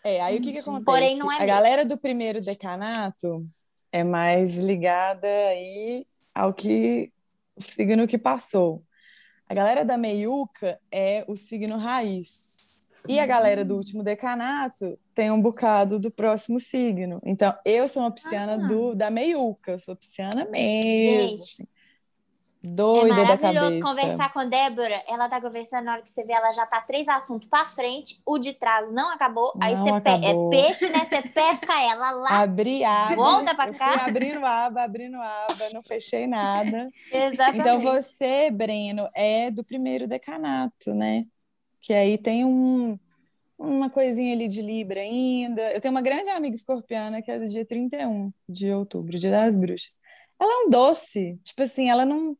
É, 0.03 0.21
aí 0.21 0.37
o 0.37 0.41
que, 0.41 0.51
que 0.51 0.59
acontece? 0.59 0.85
Porém, 0.85 1.17
não 1.17 1.31
é 1.31 1.41
a 1.41 1.45
galera 1.45 1.85
do 1.85 1.97
primeiro 1.97 2.41
decanato 2.41 3.47
é 3.93 4.03
mais 4.03 4.57
ligada 4.57 5.27
aí 5.27 6.05
ao 6.33 6.51
que 6.51 7.11
o 7.55 7.61
signo 7.61 8.07
que 8.07 8.17
passou. 8.17 8.83
A 9.47 9.53
galera 9.53 9.85
da 9.85 9.97
meiuca 9.97 10.79
é 10.91 11.23
o 11.27 11.35
signo 11.35 11.77
raiz. 11.77 12.73
E 13.07 13.19
a 13.19 13.25
galera 13.25 13.63
do 13.63 13.75
último 13.75 14.01
decanato 14.01 14.97
tem 15.13 15.29
um 15.29 15.39
bocado 15.39 15.99
do 15.99 16.09
próximo 16.09 16.59
signo. 16.59 17.21
Então, 17.23 17.53
eu 17.63 17.87
sou 17.87 18.01
uma 18.01 18.11
pisciana 18.11 18.53
ah. 18.53 18.67
do, 18.67 18.95
da 18.95 19.11
meiuca, 19.11 19.73
eu 19.73 19.79
sou 19.79 19.95
pisciana 19.95 20.45
mesmo. 20.45 21.29
Gente, 21.29 21.41
assim. 21.41 21.67
Doida 22.65 23.13
é 23.13 23.25
maravilhoso 23.25 23.81
conversar 23.81 24.31
com 24.31 24.39
a 24.39 24.45
Débora. 24.45 25.03
Ela 25.05 25.27
tá 25.27 25.41
conversando, 25.41 25.83
na 25.83 25.93
hora 25.93 26.01
que 26.01 26.09
você 26.09 26.23
vê, 26.23 26.31
ela 26.31 26.49
já 26.53 26.65
tá 26.65 26.79
três 26.79 27.09
assuntos 27.09 27.49
pra 27.49 27.65
frente, 27.65 28.21
o 28.25 28.37
de 28.37 28.53
trás 28.53 28.89
não 28.89 29.09
acabou. 29.09 29.51
Não 29.53 29.67
aí 29.67 29.75
você 29.75 29.89
acabou. 29.89 30.49
Pe 30.49 30.57
é 30.57 30.63
peixe, 30.63 30.89
né? 30.89 31.05
Você 31.05 31.21
pesca 31.23 31.73
ela 31.91 32.11
lá. 32.15 32.41
Abri 32.41 32.85
aba. 32.85 33.15
Volta 33.15 33.53
pra 33.53 33.73
cá. 33.73 33.99
Fui 33.99 34.09
abrindo 34.09 34.45
aba, 34.45 34.83
abrindo 34.83 35.17
aba, 35.17 35.69
não 35.73 35.83
fechei 35.83 36.25
nada. 36.25 36.87
Exatamente. 37.11 37.59
Então 37.59 37.79
você, 37.81 38.49
Breno, 38.49 39.09
é 39.13 39.51
do 39.51 39.61
primeiro 39.61 40.07
decanato, 40.07 40.93
né? 40.93 41.25
Que 41.81 41.93
aí 41.93 42.17
tem 42.17 42.45
um, 42.45 42.97
uma 43.57 43.89
coisinha 43.89 44.33
ali 44.33 44.47
de 44.47 44.61
Libra 44.61 45.01
ainda. 45.01 45.69
Eu 45.73 45.81
tenho 45.81 45.93
uma 45.93 46.01
grande 46.01 46.29
amiga 46.29 46.55
escorpiana 46.55 47.21
que 47.21 47.29
é 47.29 47.37
do 47.37 47.45
dia 47.45 47.65
31 47.65 48.31
de 48.47 48.71
outubro, 48.71 49.17
dia 49.17 49.31
das 49.31 49.57
bruxas. 49.57 49.99
Ela 50.39 50.63
é 50.63 50.65
um 50.65 50.69
doce. 50.69 51.37
Tipo 51.43 51.63
assim, 51.63 51.89
ela 51.89 52.05
não 52.05 52.37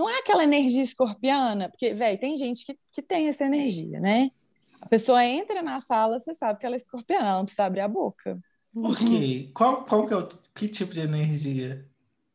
não 0.00 0.08
é 0.08 0.18
aquela 0.18 0.42
energia 0.42 0.82
escorpiana, 0.82 1.68
porque, 1.68 1.92
velho, 1.92 2.18
tem 2.18 2.34
gente 2.34 2.64
que, 2.64 2.78
que 2.90 3.02
tem 3.02 3.28
essa 3.28 3.44
energia, 3.44 4.00
né? 4.00 4.30
A 4.80 4.88
pessoa 4.88 5.22
entra 5.22 5.62
na 5.62 5.78
sala, 5.78 6.18
você 6.18 6.32
sabe 6.32 6.58
que 6.58 6.64
ela 6.64 6.74
é 6.74 6.78
escorpiana, 6.78 7.26
ela 7.26 7.36
não 7.36 7.44
precisa 7.44 7.66
abrir 7.66 7.80
a 7.80 7.88
boca. 7.88 8.40
Por 8.72 8.96
quê? 8.96 9.50
Qual, 9.52 9.84
qual 9.84 10.06
que 10.06 10.14
é 10.14 10.16
o 10.16 10.28
que 10.54 10.68
tipo 10.68 10.94
de 10.94 11.00
energia? 11.00 11.86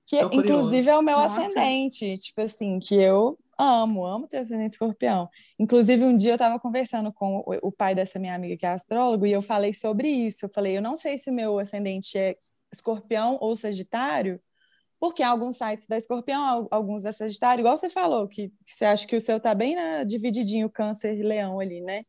Que, 0.05 0.21
inclusive, 0.31 0.87
é 0.87 0.95
o 0.95 1.01
meu 1.01 1.17
Nossa. 1.17 1.41
ascendente. 1.41 2.15
Tipo 2.19 2.41
assim, 2.41 2.77
que 2.77 2.93
eu 2.93 3.35
amo, 3.57 4.05
amo 4.05 4.27
ter 4.27 4.37
ascendente 4.37 4.73
escorpião. 4.73 5.27
Inclusive, 5.57 6.03
um 6.03 6.15
dia 6.15 6.33
eu 6.33 6.35
estava 6.35 6.59
conversando 6.59 7.11
com 7.11 7.37
o, 7.37 7.67
o, 7.67 7.71
pai 7.71 7.95
dessa 7.95 8.19
minha 8.19 8.35
amiga 8.35 8.55
que 8.55 8.65
é 8.67 8.69
astrólogo 8.69 9.25
e 9.25 9.31
eu 9.31 9.41
falei 9.41 9.73
sobre 9.73 10.07
isso. 10.07 10.45
Eu 10.45 10.49
falei, 10.53 10.77
eu 10.77 10.83
não 10.83 10.95
sei 10.95 11.17
se 11.17 11.31
o 11.31 11.33
meu 11.33 11.57
ascendente 11.57 12.15
é 12.15 12.35
escorpião 12.71 13.39
ou 13.41 13.55
sagitário, 13.55 14.39
porque 15.05 15.21
alguns 15.21 15.57
sites 15.57 15.85
da 15.85 15.97
Escorpião, 15.97 16.67
alguns 16.71 17.03
da 17.03 17.11
Sagitário, 17.11 17.61
igual 17.61 17.77
você 17.77 17.91
falou, 17.91 18.27
que, 18.27 18.49
que 18.49 18.71
você 18.71 18.85
acha 18.85 19.05
que 19.05 19.15
o 19.15 19.21
seu 19.21 19.39
tá 19.39 19.53
bem 19.53 19.75
né, 19.75 20.03
divididinho, 20.03 20.67
câncer 20.67 21.15
e 21.15 21.21
leão 21.21 21.59
ali, 21.59 21.79
né? 21.79 22.03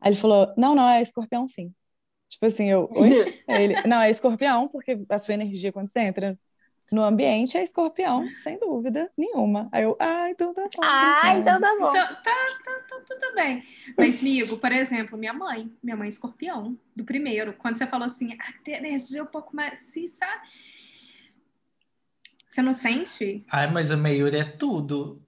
Aí 0.00 0.10
ele 0.10 0.16
falou, 0.16 0.52
não, 0.56 0.74
não, 0.74 0.88
é 0.88 1.00
escorpião 1.00 1.46
sim. 1.46 1.72
Tipo 2.28 2.46
assim, 2.46 2.68
eu, 2.68 2.90
oi? 2.92 3.10
ele, 3.48 3.80
não, 3.86 4.00
é 4.00 4.10
escorpião, 4.10 4.66
porque 4.66 5.00
a 5.08 5.18
sua 5.18 5.34
energia, 5.34 5.72
quando 5.72 5.88
você 5.88 6.00
entra 6.00 6.36
no 6.90 7.04
ambiente, 7.04 7.56
é 7.56 7.62
escorpião, 7.62 8.28
sem 8.36 8.58
dúvida 8.58 9.08
nenhuma. 9.16 9.68
Aí 9.70 9.84
eu, 9.84 9.96
ah, 10.00 10.28
então 10.30 10.52
tá 10.52 10.62
bom. 10.62 10.82
Ah, 10.82 11.38
então 11.38 11.60
tá 11.60 11.76
bom. 11.78 11.90
Então, 11.90 12.06
tá, 12.06 12.58
tá, 12.64 12.80
tá, 12.88 13.00
tudo 13.06 13.34
bem. 13.36 13.62
Mas, 13.96 14.20
amigo, 14.20 14.58
por 14.58 14.72
exemplo, 14.72 15.16
minha 15.16 15.32
mãe, 15.32 15.72
minha 15.80 15.96
mãe 15.96 16.06
é 16.06 16.08
escorpião, 16.08 16.76
do 16.96 17.04
primeiro. 17.04 17.54
Quando 17.54 17.78
você 17.78 17.86
falou 17.86 18.06
assim, 18.06 18.36
ah, 18.40 18.52
tem 18.64 18.74
energia 18.74 19.22
um 19.22 19.26
pouco 19.26 19.54
mais, 19.54 19.78
sim, 19.78 20.08
sabe? 20.08 20.48
Você 22.50 22.62
não 22.62 22.72
sente? 22.72 23.44
Ai, 23.48 23.70
mas 23.70 23.92
a 23.92 23.96
Meiuri 23.96 24.36
é 24.36 24.44
tudo. 24.44 25.22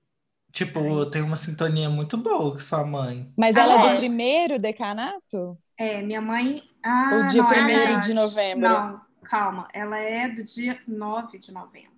Tipo, 0.50 0.80
Ai. 0.80 0.90
eu 0.90 1.08
tenho 1.08 1.24
uma 1.24 1.36
sintonia 1.36 1.88
muito 1.88 2.16
boa 2.16 2.50
com 2.50 2.58
sua 2.58 2.84
mãe. 2.84 3.32
Mas 3.36 3.54
ela 3.54 3.80
ah, 3.80 3.86
é 3.86 3.92
do 3.92 3.98
primeiro 3.98 4.58
decanato? 4.58 5.56
É, 5.78 6.02
minha 6.02 6.20
mãe. 6.20 6.64
Ah, 6.84 7.22
o 7.22 7.26
dia 7.26 7.44
primeiro 7.44 8.00
de 8.00 8.12
novembro? 8.12 8.68
Não, 8.68 9.00
calma. 9.22 9.68
Ela 9.72 9.98
é 9.98 10.26
do 10.30 10.42
dia 10.42 10.80
9 10.84 11.38
de 11.38 11.52
novembro. 11.52 11.92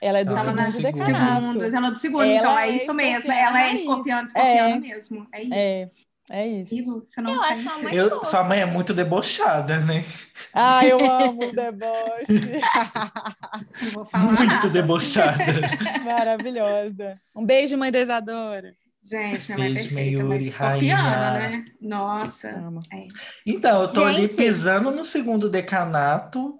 Ela 0.00 0.20
é 0.20 0.24
do 0.24 0.32
ela 0.32 0.42
segundo 0.42 0.86
é 0.86 0.92
decanato. 0.92 1.52
Segundo, 1.52 1.64
ela 1.64 1.86
é 1.86 1.90
do 1.90 1.98
segundo, 1.98 2.24
ela 2.24 2.38
então 2.38 2.58
é, 2.58 2.68
é 2.70 2.76
isso 2.76 2.94
mesmo. 2.94 3.30
Ela 3.30 3.62
é 3.62 3.74
escorpião, 3.74 4.24
escorpião 4.24 4.68
é. 4.68 4.80
mesmo. 4.80 5.28
É 5.32 5.42
isso. 5.84 6.06
É. 6.30 6.46
Isso. 6.46 7.00
você 7.04 7.20
não 7.20 7.34
eu 7.34 7.40
sente. 7.40 7.68
Acho 7.68 7.82
mãe 7.82 7.94
eu, 7.94 8.24
sua 8.24 8.44
mãe 8.44 8.60
é 8.60 8.66
muito 8.66 8.94
debochada, 8.94 9.80
né? 9.80 10.04
Ah, 10.54 10.86
eu 10.86 10.98
amo 10.98 11.48
o 11.48 11.52
deboche. 11.52 12.60
não 13.82 13.90
vou 13.92 14.04
falar 14.04 14.24
muito 14.24 14.46
nada. 14.46 14.70
debochada. 14.70 15.44
Maravilhosa. 16.04 17.20
Um 17.34 17.44
beijo, 17.44 17.76
mãe 17.76 17.90
desadora. 17.90 18.74
Gente, 19.04 19.52
minha 19.52 19.58
mãe 19.58 19.70
é 19.70 19.74
perfeita, 19.74 20.24
mas 20.24 20.46
escorpiana, 20.46 21.38
né? 21.38 21.64
Nossa. 21.80 22.48
É. 22.92 23.08
Então, 23.44 23.82
eu 23.82 23.88
tô 23.90 24.08
Gente. 24.08 24.18
ali 24.18 24.36
pisando 24.36 24.92
no 24.92 25.04
segundo 25.04 25.50
decanato, 25.50 26.58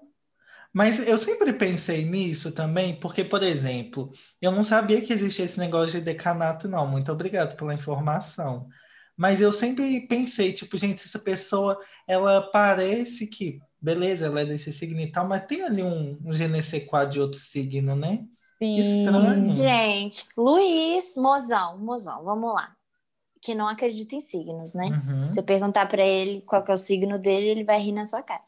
mas 0.73 1.07
eu 1.07 1.17
sempre 1.17 1.53
pensei 1.53 2.03
nisso 2.03 2.51
também, 2.51 2.99
porque, 2.99 3.23
por 3.23 3.41
exemplo, 3.41 4.11
eu 4.41 4.51
não 4.51 4.63
sabia 4.63 5.01
que 5.01 5.13
existia 5.13 5.45
esse 5.45 5.57
negócio 5.57 5.99
de 5.99 6.05
decanato, 6.05 6.67
não. 6.67 6.85
Muito 6.85 7.11
obrigado 7.11 7.55
pela 7.55 7.73
informação. 7.73 8.67
Mas 9.15 9.39
eu 9.41 9.51
sempre 9.51 10.01
pensei, 10.01 10.53
tipo, 10.53 10.77
gente, 10.77 11.05
essa 11.05 11.19
pessoa, 11.19 11.79
ela 12.07 12.41
parece 12.41 13.27
que, 13.27 13.59
beleza, 13.79 14.25
ela 14.25 14.41
é 14.41 14.45
desse 14.45 14.71
signo 14.71 14.99
e 14.99 15.11
tal, 15.11 15.27
mas 15.27 15.45
tem 15.45 15.61
ali 15.61 15.83
um, 15.83 16.17
um 16.23 16.31
GNC4 16.31 17.09
de 17.09 17.19
outro 17.19 17.39
signo, 17.39 17.95
né? 17.95 18.25
Sim. 18.29 18.75
Que 18.75 18.81
estranho. 18.81 19.55
Gente, 19.55 20.25
Luiz 20.35 21.15
Mozão, 21.15 21.77
Mozão, 21.77 22.23
vamos 22.23 22.53
lá. 22.53 22.75
Que 23.39 23.53
não 23.53 23.67
acredita 23.67 24.15
em 24.15 24.21
signos, 24.21 24.73
né? 24.73 24.85
Uhum. 24.85 25.29
Se 25.29 25.39
eu 25.39 25.43
perguntar 25.43 25.85
para 25.87 26.05
ele 26.07 26.41
qual 26.41 26.63
é 26.67 26.73
o 26.73 26.77
signo 26.77 27.19
dele, 27.19 27.47
ele 27.47 27.63
vai 27.63 27.79
rir 27.79 27.91
na 27.91 28.05
sua 28.05 28.23
cara. 28.23 28.41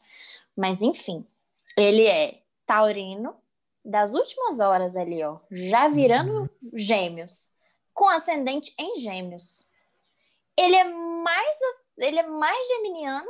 Mas, 0.56 0.82
enfim, 0.82 1.24
ele 1.76 2.06
é 2.06 2.40
taurino, 2.66 3.34
das 3.84 4.14
últimas 4.14 4.58
horas 4.58 4.96
ali, 4.96 5.22
ó, 5.22 5.38
já 5.48 5.86
virando 5.86 6.40
uhum. 6.40 6.48
gêmeos, 6.74 7.48
com 7.94 8.08
ascendente 8.08 8.74
em 8.76 8.96
gêmeos 9.00 9.64
ele 10.58 10.76
é 10.76 10.84
mais 10.84 11.56
ele 11.98 12.18
é 12.18 12.26
mais 12.26 12.68
geminiano 12.68 13.28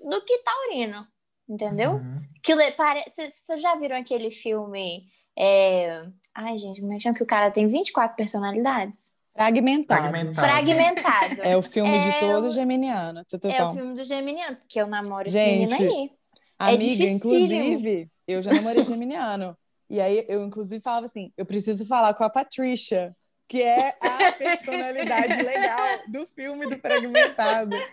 do 0.00 0.22
que 0.22 0.38
taurino, 0.38 1.06
entendeu? 1.48 1.92
Uhum. 1.92 2.22
Que 2.42 2.54
parece, 2.72 3.32
vocês 3.44 3.60
já 3.60 3.74
viram 3.76 3.96
aquele 3.96 4.30
filme 4.30 5.06
é... 5.38 6.06
Ai, 6.34 6.56
gente, 6.56 6.80
como 6.80 6.92
é 6.92 6.96
que 6.96 7.02
chama? 7.02 7.14
Que 7.14 7.22
o 7.22 7.26
cara 7.26 7.50
tem 7.50 7.68
24 7.68 8.16
personalidades? 8.16 8.94
Fragmentado. 9.34 10.02
Fragmentado. 10.02 10.48
Fragmentado. 10.48 11.42
É 11.42 11.56
o 11.56 11.62
filme 11.62 11.94
é 11.94 12.00
de 12.00 12.20
todo 12.20 12.46
o... 12.46 12.50
geminiano. 12.50 13.22
é 13.44 13.64
o 13.64 13.72
filme 13.72 13.94
do 13.94 14.02
geminiano, 14.02 14.56
porque 14.56 14.80
eu 14.80 14.86
namoro 14.86 15.28
gente, 15.28 15.64
esse 15.64 15.82
menino 15.82 16.00
aí. 16.00 16.10
Amiga, 16.58 16.78
dificílimo. 16.78 17.16
inclusive, 17.16 18.10
eu 18.26 18.42
já 18.42 18.54
namorei 18.54 18.82
geminiano. 18.82 19.54
E 19.90 20.00
aí 20.00 20.24
eu, 20.26 20.42
inclusive, 20.42 20.82
falava 20.82 21.04
assim: 21.04 21.30
eu 21.36 21.44
preciso 21.44 21.86
falar 21.86 22.14
com 22.14 22.24
a 22.24 22.30
Patrícia, 22.30 23.14
que 23.48 23.62
é 23.62 23.96
a 24.00 24.26
personalidade 24.32 25.40
legal 25.42 26.02
do 26.06 26.26
filme 26.26 26.66
do 26.66 26.78
Fragmentado. 26.78 27.86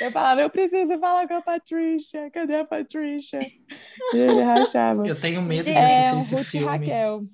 Eu 0.00 0.12
falava, 0.12 0.42
eu 0.42 0.50
preciso 0.50 0.98
falar 1.00 1.28
com 1.28 1.34
a 1.34 1.42
Patrícia, 1.42 2.30
cadê 2.30 2.56
a 2.58 2.66
Patrícia? 2.66 3.52
E 4.12 4.18
ele 4.18 4.42
rachava. 4.42 5.04
Eu 5.04 5.18
tenho 5.20 5.42
medo 5.42 5.74
de 5.74 5.78
É 5.78 5.82
assistir 5.94 6.22
Ruth 6.22 6.54
e 6.54 6.58
filme. 6.60 6.60
Raquel. 6.60 7.28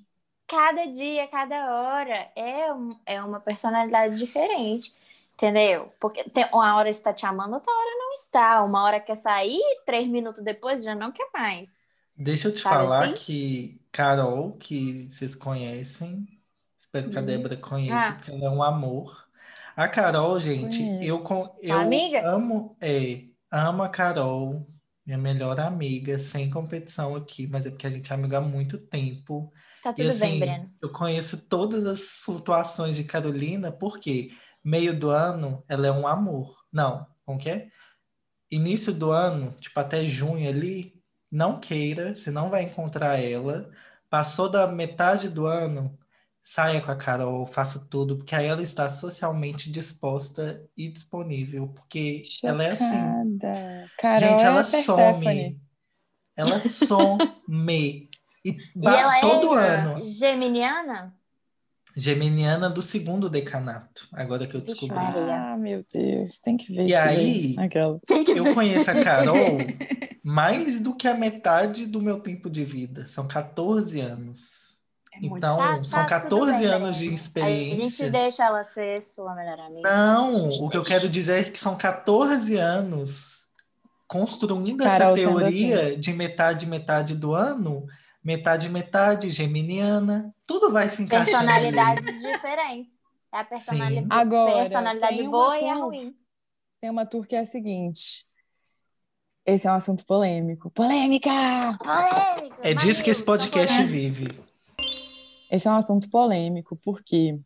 Cada 0.47 0.85
dia, 0.87 1.27
cada 1.27 1.73
hora 1.75 2.31
é, 2.35 2.73
um- 2.73 2.99
é 3.05 3.21
uma 3.23 3.39
personalidade 3.39 4.17
diferente. 4.17 4.93
Entendeu? 5.35 5.91
Porque 5.99 6.23
tem, 6.29 6.45
uma 6.53 6.75
hora 6.77 6.89
está 6.89 7.13
te 7.13 7.25
amando, 7.25 7.55
outra 7.55 7.71
hora 7.73 7.91
não 7.99 8.13
está. 8.13 8.63
Uma 8.63 8.83
hora 8.83 8.99
quer 8.99 9.17
sair, 9.17 9.59
três 9.85 10.07
minutos 10.07 10.43
depois 10.43 10.83
já 10.83 10.95
não 10.95 11.11
quer 11.11 11.29
mais. 11.33 11.85
Deixa 12.15 12.47
eu 12.47 12.53
te 12.53 12.63
Sabe 12.63 12.83
falar 12.83 13.13
assim? 13.13 13.15
que 13.15 13.81
Carol, 13.91 14.57
que 14.57 15.09
vocês 15.09 15.35
conhecem, 15.35 16.27
espero 16.93 17.09
que 17.09 17.17
a 17.17 17.21
Hum. 17.21 17.25
Débora 17.25 17.57
conheça, 17.57 17.95
Ah. 18.09 18.13
porque 18.13 18.31
ela 18.31 18.45
é 18.45 18.49
um 18.49 18.61
amor. 18.63 19.25
A 19.75 19.87
Carol, 19.87 20.39
gente, 20.39 20.81
eu, 21.03 21.17
Conheço. 21.23 21.55
eu 21.61 21.79
amiga? 21.79 22.21
amo, 22.29 22.77
é, 22.79 23.23
amo 23.51 23.81
a 23.81 23.89
Carol, 23.89 24.67
minha 25.05 25.17
melhor 25.17 25.59
amiga, 25.59 26.19
sem 26.19 26.49
competição 26.51 27.15
aqui, 27.15 27.47
mas 27.47 27.65
é 27.65 27.71
porque 27.71 27.87
a 27.87 27.89
gente 27.89 28.11
é 28.11 28.15
amiga 28.15 28.37
há 28.37 28.41
muito 28.41 28.77
tempo. 28.77 29.51
Tá 29.81 29.89
E 29.89 29.93
tudo 29.95 30.05
bem, 30.05 30.29
assim, 30.29 30.39
Breno. 30.39 30.71
eu 30.81 30.91
conheço 30.91 31.37
todas 31.49 31.85
as 31.85 32.01
flutuações 32.23 32.95
de 32.95 33.03
Carolina, 33.03 33.71
porque 33.71 34.31
meio 34.63 34.97
do 34.97 35.09
ano 35.09 35.63
ela 35.67 35.87
é 35.87 35.91
um 35.91 36.07
amor. 36.07 36.55
Não, 36.71 37.05
como 37.25 37.39
que 37.39 37.49
é? 37.49 37.67
Início 38.51 38.93
do 38.93 39.09
ano, 39.11 39.51
tipo 39.59 39.77
até 39.79 40.05
junho 40.05 40.47
ali, 40.47 40.93
não 41.31 41.59
queira, 41.59 42.15
você 42.15 42.29
não 42.29 42.49
vai 42.51 42.63
encontrar 42.63 43.19
ela. 43.19 43.69
Passou 44.09 44.47
da 44.47 44.67
metade 44.67 45.27
do 45.27 45.47
ano, 45.47 45.97
saia 46.43 46.81
com 46.81 46.91
a 46.91 46.95
Carol, 46.95 47.45
faça 47.47 47.79
tudo, 47.79 48.17
porque 48.17 48.35
aí 48.35 48.45
ela 48.47 48.61
está 48.61 48.89
socialmente 48.89 49.71
disposta 49.71 50.61
e 50.75 50.89
disponível, 50.89 51.69
porque 51.69 52.21
ela 52.43 52.63
é 52.63 52.71
assim. 52.71 52.85
Chocada. 52.85 53.89
Carol 53.99 54.29
Gente, 54.29 54.41
é 54.41 54.45
ela 54.45 54.63
Perséfone. 54.63 55.23
some. 55.25 55.61
Ela 56.35 56.59
some. 56.59 58.09
E, 58.45 58.49
E 58.51 58.87
ela 58.87 59.21
todo 59.21 59.57
é 59.57 59.75
ano. 59.75 60.03
geminiana? 60.05 61.15
Geminiana 61.95 62.69
do 62.71 62.81
segundo 62.81 63.29
decanato, 63.29 64.07
agora 64.11 64.47
que 64.47 64.55
eu 64.55 64.61
descobri. 64.61 64.97
Ah, 64.97 65.55
meu 65.57 65.85
Deus, 65.93 66.39
tem 66.39 66.57
que 66.57 66.73
ver 66.73 66.85
E 66.85 66.89
isso 66.89 66.97
aí, 66.97 67.55
daí. 67.55 67.65
Aquela. 67.65 67.99
Eu 68.35 68.53
conheço 68.53 68.89
a 68.89 69.03
Carol 69.03 69.59
mais 70.23 70.79
do 70.79 70.95
que 70.95 71.07
a 71.07 71.13
metade 71.13 71.85
do 71.85 72.01
meu 72.01 72.19
tempo 72.19 72.49
de 72.49 72.65
vida. 72.65 73.07
São 73.07 73.27
14 73.27 73.99
anos. 74.01 74.62
É 75.15 75.25
Então, 75.25 75.57
Tá- 75.57 75.83
são 75.83 76.05
tá 76.05 76.19
tudo 76.21 76.47
14 76.47 76.57
bem, 76.59 76.67
anos 76.67 76.95
de 76.97 77.03
Breno. 77.03 77.11
A 77.11 77.15
experiência. 77.15 77.83
gente 77.83 78.09
deixa 78.09 78.43
ela 78.45 78.63
ser 78.63 79.01
sua 79.01 79.33
melhor 79.35 79.59
amiga. 79.59 79.89
Não, 79.89 80.49
o 80.49 80.69
que 80.69 80.77
eu 80.77 80.83
quero 80.83 81.07
dizer 81.09 81.41
é 81.41 81.49
que 81.49 81.59
são 81.59 81.75
14 81.77 82.55
anos 82.57 83.45
construindo 84.07 84.81
essa 84.81 84.97
Carol 84.99 85.15
teoria 85.15 85.97
de 85.97 86.13
metade, 86.13 86.65
metade 86.65 87.15
do 87.15 87.33
ano, 87.33 87.85
metade, 88.23 88.69
metade, 88.69 89.29
geminiana. 89.29 90.33
Tudo 90.47 90.71
vai 90.71 90.89
se 90.89 91.01
encaixando. 91.01 91.49
ali. 91.49 91.71
Personalidades 91.71 92.21
diferentes. 92.21 92.93
É 93.31 93.39
a 93.39 93.43
personalidade, 93.43 94.07
Agora, 94.09 94.53
personalidade 94.53 95.23
boa 95.23 95.57
e 95.57 95.67
a 95.69 95.73
tour. 95.73 95.85
ruim. 95.85 96.15
Tem 96.79 96.89
uma 96.91 97.05
tour 97.05 97.25
que 97.25 97.35
é 97.35 97.39
a 97.39 97.45
seguinte. 97.45 98.27
Esse 99.45 99.67
é 99.67 99.71
um 99.71 99.75
assunto 99.75 100.05
polêmico. 100.05 100.69
Polêmica! 100.69 101.29
Polêmica. 101.83 102.57
É 102.61 102.73
disso 102.73 103.03
que 103.03 103.09
esse 103.09 103.23
podcast 103.23 103.83
vive. 103.83 104.27
Esse 105.53 105.67
é 105.67 105.71
um 105.71 105.75
assunto 105.75 106.09
polêmico, 106.09 106.75
porque 106.77 107.39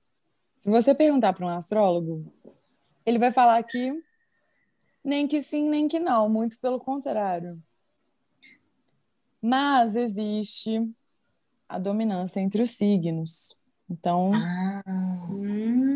se 0.58 0.70
você 0.70 0.96
perguntar 0.96 1.34
para 1.34 1.46
um 1.46 1.50
astrólogo, 1.50 2.34
ele 3.06 3.20
vai 3.20 3.34
falar 3.34 3.62
que 3.64 4.02
nem 5.04 5.28
que 5.28 5.42
sim, 5.42 5.70
nem 5.70 5.90
que 5.90 6.00
não, 6.00 6.30
muito 6.30 6.58
pelo 6.62 6.80
contrário. 6.80 7.62
Mas 9.42 9.98
existe 9.98 10.90
a 11.68 11.78
dominância 11.78 12.40
entre 12.40 12.62
os 12.62 12.70
signos. 12.70 13.60
Então, 13.90 14.32
Hum. 15.30 15.87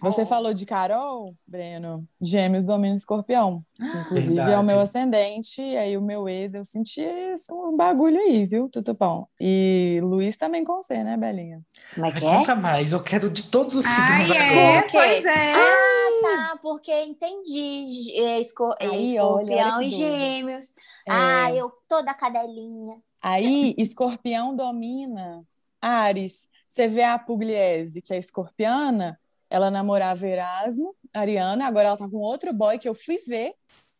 Você 0.00 0.24
falou 0.26 0.52
de 0.54 0.64
Carol, 0.66 1.34
Breno, 1.46 2.06
Gêmeos 2.20 2.64
domina 2.64 2.96
Escorpião. 2.96 3.64
que 3.76 3.84
inclusive 3.84 4.38
é 4.38 4.42
o 4.42 4.46
Verdade. 4.46 4.66
meu 4.66 4.80
ascendente, 4.80 5.60
e 5.62 5.76
aí 5.76 5.96
o 5.96 6.02
meu 6.02 6.28
ex, 6.28 6.54
eu 6.54 6.64
senti 6.64 7.02
isso, 7.32 7.54
um 7.54 7.76
bagulho 7.76 8.18
aí, 8.18 8.46
viu, 8.46 8.68
Tutupão? 8.68 9.26
E 9.40 10.00
Luiz 10.02 10.36
também 10.36 10.64
com 10.64 10.76
você, 10.76 11.02
né, 11.04 11.16
Belinha? 11.16 11.60
Como 11.94 12.06
é 12.06 12.12
que 12.12 12.24
é? 12.24 12.38
Conta 12.38 12.54
mais, 12.56 12.92
eu 12.92 13.02
quero 13.02 13.30
de 13.30 13.44
todos 13.44 13.74
os 13.74 13.84
signos 13.84 14.30
Ai, 14.30 14.50
agora. 14.50 14.78
é, 14.78 14.82
quê? 14.82 14.88
pois 14.92 15.24
é. 15.24 15.52
Ah, 15.54 16.08
tá, 16.22 16.58
porque 16.62 16.92
entendi. 17.04 18.12
É, 18.18 18.40
esco- 18.40 18.74
é, 18.80 18.88
olha, 18.88 18.94
olha 18.98 19.02
escorpião 19.04 19.78
que 19.80 19.84
e 19.86 19.90
gêmeos. 19.90 20.68
É. 21.06 21.12
Ah, 21.12 21.52
eu 21.54 21.70
toda 21.88 22.12
cadelinha. 22.14 22.96
Aí, 23.22 23.74
escorpião 23.78 24.54
domina 24.54 25.42
Ares. 25.80 26.48
Você 26.68 26.88
vê 26.88 27.04
a 27.04 27.18
Pugliese, 27.18 28.02
que 28.02 28.12
é 28.12 28.18
escorpiana, 28.18 29.18
ela 29.48 29.70
namorava 29.70 30.26
Erasmo, 30.26 30.94
Ariana, 31.12 31.66
agora 31.66 31.88
ela 31.88 31.96
tá 31.96 32.08
com 32.08 32.18
outro 32.18 32.52
boy 32.52 32.78
que 32.78 32.88
eu 32.88 32.94
fui 32.94 33.18
ver, 33.26 33.54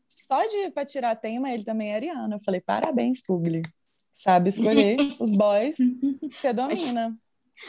só 0.08 0.42
de 0.42 0.70
pra 0.70 0.84
tirar 0.84 1.14
tema, 1.16 1.50
ele 1.50 1.64
também 1.64 1.92
é 1.92 1.96
ariano. 1.96 2.34
Eu 2.34 2.40
falei, 2.40 2.60
parabéns, 2.60 3.20
Pugli. 3.22 3.62
Sabe 4.12 4.48
escolher 4.48 4.96
os 5.20 5.32
boys 5.32 5.76
você 6.32 6.52
domina. 6.52 7.16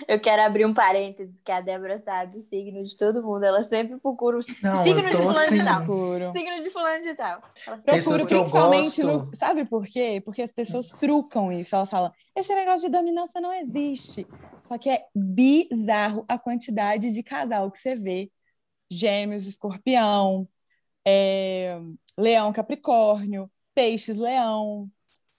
Eu 0.07 0.19
quero 0.19 0.41
abrir 0.41 0.65
um 0.65 0.73
parênteses, 0.73 1.41
que 1.41 1.51
a 1.51 1.61
Débora 1.61 1.99
sabe 1.99 2.37
o 2.37 2.41
signo 2.41 2.83
de 2.83 2.97
todo 2.97 3.23
mundo. 3.23 3.43
Ela 3.43 3.63
sempre 3.63 3.97
procura 3.97 4.37
o 4.37 4.41
Não, 4.61 4.83
signo 4.83 5.09
de 5.09 5.17
fulano 5.17 5.33
de 5.33 5.55
assim, 5.55 5.63
tal. 5.65 5.83
Procuro. 5.83 6.31
Signo 6.33 6.63
de 6.63 6.69
fulano 6.69 7.01
de 7.01 7.13
tal. 7.15 7.41
Ela 7.65 7.77
Procuro 7.77 8.27
principalmente 8.27 9.03
no. 9.03 9.35
Sabe 9.35 9.65
por 9.65 9.85
quê? 9.85 10.21
Porque 10.23 10.41
as 10.41 10.53
pessoas 10.53 10.89
trucam 10.89 11.51
isso. 11.51 11.75
Elas 11.75 11.89
falam: 11.89 12.11
esse 12.35 12.53
negócio 12.53 12.89
de 12.89 12.97
dominância 12.97 13.39
não 13.39 13.53
existe. 13.53 14.27
Só 14.61 14.77
que 14.77 14.89
é 14.89 15.05
bizarro 15.15 16.25
a 16.27 16.37
quantidade 16.37 17.11
de 17.11 17.23
casal 17.23 17.71
que 17.71 17.77
você 17.77 17.95
vê: 17.95 18.31
Gêmeos, 18.91 19.45
Escorpião, 19.45 20.47
é, 21.05 21.79
Leão, 22.17 22.51
Capricórnio, 22.51 23.49
Peixes, 23.73 24.17
Leão, 24.17 24.89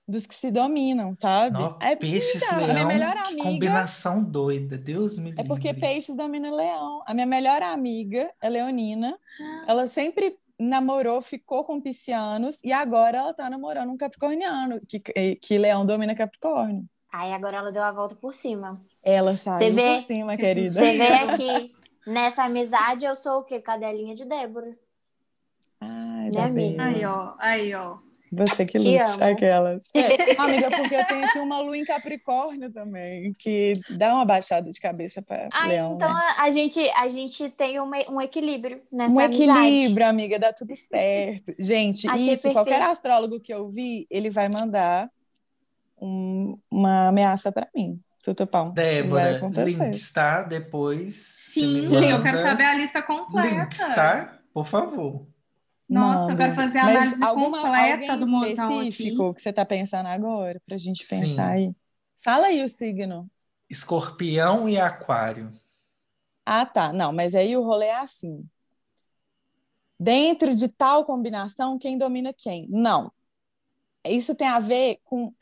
dos 0.09 0.27
que 0.27 0.35
se 0.35 0.51
dominam, 0.51 1.15
sabe? 1.15 1.59
É 1.81 1.95
peixes, 1.95 2.41
bizarro. 2.41 2.63
A 2.65 2.67
minha 2.67 2.75
leão, 2.77 2.89
melhor 2.89 3.17
amiga- 3.19 3.43
combinação 3.43 4.25
doida, 4.25 4.79
Deus 4.79 5.17
me 5.19 5.31
livre. 5.31 5.43
É 5.43 5.45
porque 5.47 5.75
peixes 5.75 6.17
domina 6.17 6.51
leão. 6.51 7.03
A 7.07 7.13
minha 7.13 7.27
melhor 7.27 7.63
amiga 7.63 8.33
é 8.41 8.49
leonina. 8.49 9.19
Ela 9.67 9.87
sempre 9.87 10.37
namorou, 10.59 11.21
ficou 11.23 11.63
com 11.65 11.81
piscianos 11.81 12.59
e 12.65 12.73
agora 12.73 13.19
ela 13.19 13.35
tá 13.35 13.49
namorando 13.51 13.91
um 13.91 13.97
capricorniano, 13.97 14.81
que, 14.89 14.99
que 15.37 15.59
leão 15.59 15.85
domina 15.85 16.15
capricórnio. 16.17 16.85
Aí 17.13 17.33
agora 17.33 17.59
ela 17.59 17.71
deu 17.71 17.83
a 17.83 17.93
volta 17.93 18.15
por 18.17 18.35
cima. 18.35 18.81
Ela 19.03 19.37
saiu 19.37 19.73
vê- 19.75 19.95
por 19.95 20.01
cima, 20.03 20.37
querida. 20.39 20.71
Você 20.75 20.93
vê 20.99 21.13
aqui, 21.13 21.73
nessa 22.07 22.45
amizade, 22.45 23.05
eu 23.05 23.15
sou 23.15 23.41
o 23.41 23.45
quê? 23.45 23.61
Cadelinha 23.61 24.15
de 24.15 24.25
Débora. 24.25 24.75
Ah, 25.81 26.27
Né, 26.33 26.41
amiga? 26.43 26.83
Aí, 26.85 27.05
ó, 27.05 27.35
aí, 27.39 27.75
ó. 27.75 27.99
Você 28.33 28.66
que 28.66 28.79
Te 28.79 28.99
lute, 28.99 29.11
amo. 29.12 29.24
aquelas. 29.24 29.89
É, 29.95 30.41
amiga, 30.41 30.70
porque 30.70 30.95
eu 30.95 31.07
tenho 31.07 31.24
aqui 31.24 31.39
uma 31.39 31.61
lua 31.61 31.76
em 31.76 31.85
Capricórnio 31.85 32.70
também, 32.70 33.33
que 33.39 33.74
dá 33.91 34.14
uma 34.14 34.24
baixada 34.24 34.70
de 34.70 34.81
cabeça 34.81 35.22
para 35.22 35.49
Ah, 35.53 35.66
leão, 35.66 35.95
então 35.95 36.12
né? 36.12 36.20
a, 36.39 36.51
gente, 36.51 36.81
a 36.91 37.09
gente 37.09 37.49
tem 37.51 37.81
uma- 37.81 37.97
um 38.11 38.20
equilíbrio 38.20 38.83
nessa 38.93 39.14
Um 39.14 39.18
amizade. 39.20 39.59
equilíbrio, 39.61 40.07
amiga, 40.07 40.39
dá 40.39 40.53
tudo 40.53 40.74
certo. 40.76 41.55
Gente, 41.59 42.09
Achei 42.09 42.33
isso, 42.33 42.53
qualquer 42.53 42.72
perfeito. 42.72 42.91
astrólogo 42.91 43.41
que 43.41 43.53
eu 43.53 43.66
vi, 43.68 44.07
ele 44.11 44.31
vai 44.31 44.49
mandar 44.49 45.09
um- 46.01 46.59
uma 46.70 47.09
ameaça 47.09 47.51
para 47.51 47.68
mim. 47.74 48.01
Tutupão. 48.22 48.70
Débora, 48.72 49.41
links, 49.64 50.12
tá? 50.12 50.43
Depois. 50.43 51.14
Sim, 51.53 51.87
eu 52.11 52.22
quero 52.22 52.39
saber 52.39 52.64
a 52.64 52.74
lista 52.74 53.01
completa. 53.01 53.49
Links, 53.49 53.79
tá? 53.79 54.39
Por 54.53 54.66
favor. 54.66 55.26
Nossa, 55.89 56.24
eu 56.24 56.28
Manda. 56.28 56.36
quero 56.36 56.55
fazer 56.55 56.78
a 56.78 56.84
Mas 56.84 56.97
análise 56.97 57.24
alguma, 57.24 57.61
completa 57.62 58.16
do 58.16 58.26
mozão 58.26 58.80
aqui. 58.80 58.89
específico 58.89 59.34
que 59.34 59.41
você 59.41 59.53
tá 59.53 59.64
pensando 59.64 60.07
agora, 60.07 60.61
pra 60.66 60.76
gente 60.76 61.05
Sim. 61.05 61.20
pensar 61.20 61.51
aí? 61.51 61.72
Fala 62.22 62.49
aí 62.49 62.62
o 62.62 62.68
signo. 62.68 63.30
Escorpião 63.70 64.68
e 64.68 64.78
Aquário. 64.78 65.51
Ah, 66.45 66.66
tá. 66.66 66.93
Não, 66.93 67.12
mas 67.12 67.34
aí 67.34 67.57
o 67.57 67.62
rolê 67.62 67.86
é 67.86 67.99
assim. 67.99 68.45
Dentro 70.01 70.55
de 70.55 70.68
tal 70.68 71.05
combinação, 71.05 71.78
quem 71.78 71.99
domina 71.99 72.32
quem? 72.32 72.66
Não. 72.70 73.12
Isso 74.05 74.34
tem 74.34 74.49
a 74.49 74.59
ver 74.59 75.01
com. 75.05 75.32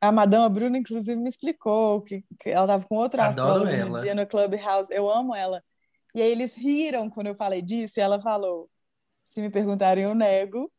A 0.00 0.12
Madama 0.12 0.48
Bruna, 0.48 0.78
inclusive, 0.78 1.16
me 1.16 1.28
explicou 1.28 2.02
que, 2.02 2.24
que 2.38 2.50
ela 2.50 2.64
estava 2.64 2.84
com 2.84 2.96
outro 2.96 3.20
Adoro 3.22 3.64
astrólogo 3.64 3.70
no 3.70 3.96
ela. 3.96 4.02
dia 4.02 4.14
no 4.14 4.26
Clubhouse. 4.26 4.92
Eu 4.92 5.10
amo 5.10 5.34
ela. 5.34 5.62
E 6.14 6.20
aí 6.20 6.30
eles 6.30 6.54
riram 6.54 7.08
quando 7.08 7.28
eu 7.28 7.34
falei 7.34 7.62
disso, 7.62 7.94
e 7.98 8.02
ela 8.02 8.20
falou: 8.20 8.69
se 9.30 9.40
me 9.40 9.48
perguntarem, 9.48 10.04
eu 10.04 10.14
nego. 10.14 10.70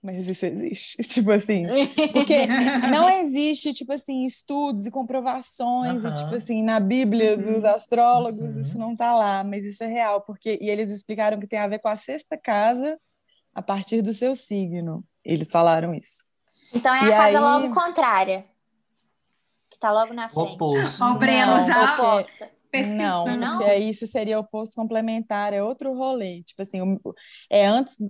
Mas 0.00 0.28
isso 0.28 0.46
existe, 0.46 0.96
tipo 1.02 1.30
assim. 1.32 1.64
Porque 2.12 2.46
não 2.90 3.08
existe, 3.10 3.74
tipo 3.74 3.92
assim, 3.92 4.24
estudos 4.24 4.86
e 4.86 4.90
comprovações, 4.92 6.04
e, 6.04 6.14
tipo 6.14 6.34
assim, 6.36 6.62
na 6.62 6.78
Bíblia 6.78 7.36
dos 7.36 7.64
Uhum. 7.64 7.70
astrólogos, 7.74 8.54
Uhum. 8.54 8.60
isso 8.60 8.78
não 8.78 8.96
tá 8.96 9.12
lá, 9.14 9.42
mas 9.42 9.64
isso 9.64 9.82
é 9.82 9.88
real, 9.88 10.20
porque 10.20 10.56
e 10.60 10.70
eles 10.70 10.90
explicaram 10.90 11.40
que 11.40 11.48
tem 11.48 11.58
a 11.58 11.66
ver 11.66 11.80
com 11.80 11.88
a 11.88 11.96
sexta 11.96 12.36
casa 12.36 12.96
a 13.52 13.60
partir 13.60 14.00
do 14.00 14.12
seu 14.12 14.36
signo. 14.36 15.04
Eles 15.24 15.50
falaram 15.50 15.92
isso. 15.92 16.24
Então 16.72 16.94
é 16.94 17.00
a 17.00 17.04
E 17.06 17.10
casa 17.10 17.38
aí- 17.38 17.42
logo 17.44 17.74
contrária. 17.74 18.44
Que 19.68 19.78
tá 19.80 19.90
logo 19.92 20.14
na 20.14 20.28
frente. 20.28 20.54
Oposto. 20.54 21.04
O 21.04 21.14
Breno 21.14 21.56
Não, 21.56 21.60
já 21.60 21.94
Oposta. 21.94 22.50
Pesquisando. 22.70 23.30
Não, 23.30 23.36
Não? 23.36 23.58
porque 23.58 23.74
isso 23.76 24.06
seria 24.06 24.38
oposto 24.38 24.74
complementar, 24.74 25.52
é 25.52 25.62
outro 25.62 25.92
rolê. 25.94 26.42
Tipo 26.42 26.62
assim, 26.62 26.80
o- 26.82 27.14
é 27.50 27.66
antes, 27.66 28.00
é 28.00 28.06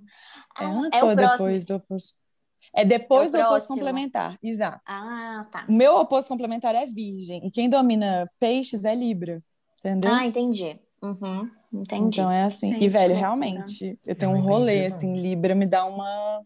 Ah, 0.56 0.66
antes 0.66 1.00
é 1.00 1.04
o 1.04 1.08
ou 1.08 1.16
próximo. 1.16 1.46
depois 1.46 1.66
do 1.66 1.74
oposto? 1.76 2.18
É 2.74 2.84
depois 2.84 3.26
É 3.26 3.28
o 3.28 3.32
do 3.32 3.44
oposto 3.46 3.68
complementar, 3.68 4.38
exato. 4.42 4.80
Ah, 4.86 5.46
tá. 5.50 5.64
O 5.68 5.72
meu 5.72 5.96
oposto 5.96 6.28
complementar 6.28 6.74
é 6.74 6.86
virgem, 6.86 7.46
e 7.46 7.50
quem 7.50 7.68
domina 7.68 8.30
peixes 8.38 8.84
é 8.84 8.94
Libra, 8.94 9.42
entendeu? 9.78 10.12
Ah, 10.12 10.26
entendi. 10.26 10.78
Uhum, 11.02 11.50
entendi. 11.72 12.20
Então 12.20 12.30
é 12.30 12.42
assim. 12.42 12.72
Gente, 12.72 12.84
e, 12.84 12.88
velho, 12.88 13.14
realmente, 13.14 13.98
eu 14.06 14.14
tenho 14.16 14.32
Eu 14.32 14.36
um 14.36 14.42
rolê, 14.42 14.84
entendi, 14.84 14.94
assim, 14.94 15.12
não. 15.12 15.22
Libra 15.22 15.54
me 15.54 15.64
dá 15.66 15.84
uma. 15.84 16.42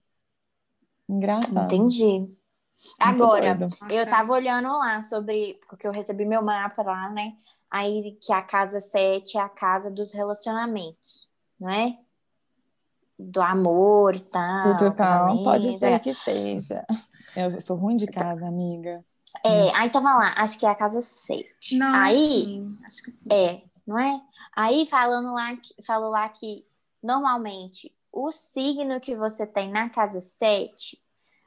Engraçado. 1.08 1.64
Entendi. 1.74 2.18
Muito 2.20 2.36
Agora, 3.00 3.58
eu 3.90 4.08
tava 4.08 4.32
olhando 4.32 4.68
lá 4.68 5.02
sobre. 5.02 5.60
Porque 5.68 5.86
eu 5.86 5.92
recebi 5.92 6.24
meu 6.24 6.42
mapa 6.42 6.82
lá, 6.82 7.10
né? 7.10 7.32
Aí 7.72 8.18
que 8.20 8.30
a 8.34 8.42
casa 8.42 8.80
7 8.80 9.38
é 9.38 9.40
a 9.40 9.48
casa 9.48 9.90
dos 9.90 10.12
relacionamentos, 10.12 11.26
não 11.58 11.70
é? 11.70 11.98
Do 13.18 13.40
amor 13.40 14.14
e 14.14 14.20
tal. 14.20 14.76
Tudo 14.76 14.94
calmo, 14.94 15.42
pode 15.42 15.78
ser 15.78 15.98
que 16.00 16.12
seja. 16.12 16.84
Eu 17.34 17.58
sou 17.62 17.78
ruim 17.78 17.96
de 17.96 18.06
casa, 18.06 18.46
amiga. 18.46 19.02
É, 19.42 19.64
Isso. 19.64 19.76
aí 19.76 19.88
tava 19.88 20.14
lá, 20.14 20.34
acho 20.36 20.58
que 20.58 20.66
é 20.66 20.68
a 20.68 20.74
casa 20.74 21.00
7. 21.00 21.78
Não, 21.78 21.94
aí, 21.94 22.44
sim, 22.44 22.78
acho 22.84 23.02
que 23.02 23.10
sim. 23.10 23.26
é, 23.32 23.62
não 23.86 23.98
é? 23.98 24.20
Aí 24.54 24.84
falando 24.84 25.32
lá, 25.32 25.56
que- 25.56 25.82
falou 25.82 26.10
lá 26.10 26.28
que 26.28 26.66
normalmente 27.02 27.90
o 28.12 28.30
signo 28.30 29.00
que 29.00 29.16
você 29.16 29.46
tem 29.46 29.70
na 29.70 29.88
casa 29.88 30.20
7, 30.20 31.02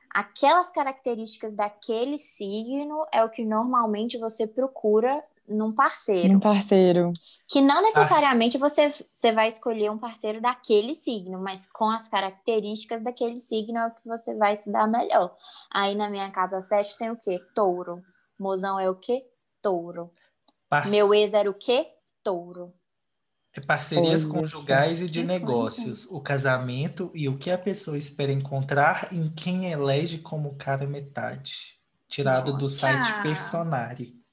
aquelas 0.10 0.72
características 0.72 1.54
daquele 1.56 2.18
signo 2.18 3.06
é 3.14 3.24
o 3.24 3.30
que 3.30 3.46
normalmente 3.46 4.18
você 4.18 4.48
procura 4.48 5.24
num 5.48 5.74
parceiro. 5.74 6.34
Um 6.34 6.40
parceiro. 6.40 7.14
Que 7.48 7.62
não 7.62 7.82
necessariamente 7.82 8.58
você, 8.58 8.92
você 9.12 9.32
vai 9.32 9.48
escolher 9.48 9.92
um 9.92 9.98
parceiro 9.98 10.42
daquele 10.42 10.96
signo, 10.96 11.40
mas 11.40 11.68
com 11.72 11.90
as 11.90 12.08
características 12.08 13.04
daquele 13.04 13.40
signo 13.40 13.78
é 13.78 13.88
o 13.88 13.92
que 13.92 14.02
você 14.06 14.34
vai 14.36 14.58
se 14.58 14.72
dar 14.72 14.88
melhor. 14.88 15.36
Aí 15.72 15.96
na 15.96 16.10
minha 16.10 16.30
casa 16.32 16.62
7 16.62 16.98
tem 16.98 17.12
o 17.12 17.16
quê? 17.16 17.40
Touro. 17.54 18.02
Mozão 18.40 18.80
é 18.80 18.90
o 18.90 18.96
quê? 18.96 19.24
Touro. 19.62 20.12
Par- 20.68 20.90
Meu 20.90 21.14
ex 21.14 21.34
era 21.34 21.50
o 21.50 21.54
quê? 21.54 21.88
Touro. 22.24 22.74
É 23.54 23.62
parcerias 23.62 24.26
Olha 24.26 24.34
conjugais 24.34 25.00
e 25.00 25.10
de 25.10 25.22
Que 25.22 25.26
negócios, 25.26 26.06
o 26.12 26.20
casamento 26.20 27.10
e 27.14 27.30
o 27.30 27.38
que 27.38 27.50
a 27.50 27.58
pessoa 27.58 27.98
espera 27.98 28.32
encontrar 28.32 29.14
em 29.14 29.30
quem 29.30 29.72
elege 29.72 30.18
como 30.18 30.58
cara 30.58 30.86
metade. 30.86 31.80
Tirado 32.10 32.52
do 32.58 32.64
Nossa. 32.64 32.80
site 32.80 33.22
Personari. 33.22 34.25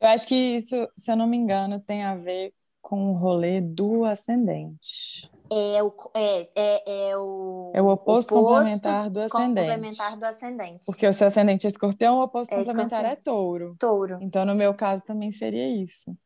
Eu 0.00 0.08
acho 0.08 0.26
que 0.28 0.34
isso, 0.34 0.88
se 0.96 1.10
eu 1.10 1.16
não 1.16 1.26
me 1.26 1.36
engano, 1.36 1.80
tem 1.80 2.04
a 2.04 2.14
ver 2.14 2.52
com 2.80 3.10
o 3.10 3.14
rolê 3.14 3.60
do 3.60 4.04
ascendente. 4.04 5.30
É 5.50 5.82
o, 5.82 5.94
é, 6.14 6.48
é, 6.54 7.08
é 7.10 7.16
o, 7.16 7.72
É 7.74 7.80
o 7.82 7.88
oposto, 7.88 8.34
complementar 8.34 9.10
do 9.10 9.20
ascendente. 9.20 9.66
complementar 9.66 10.16
do 10.16 10.24
ascendente. 10.24 10.84
Porque 10.86 11.06
o 11.06 11.12
seu 11.12 11.26
ascendente 11.26 11.66
é 11.66 11.70
escorpião, 11.70 12.18
o 12.18 12.22
oposto 12.22 12.52
É 12.52 12.58
complementar 12.58 13.04
escorpião. 13.04 13.12
é 13.12 13.16
touro. 13.16 13.76
Touro. 13.78 14.18
Então, 14.20 14.44
no 14.44 14.54
meu 14.54 14.74
caso, 14.74 15.04
também 15.04 15.32
seria 15.32 15.66
isso. 15.68 16.16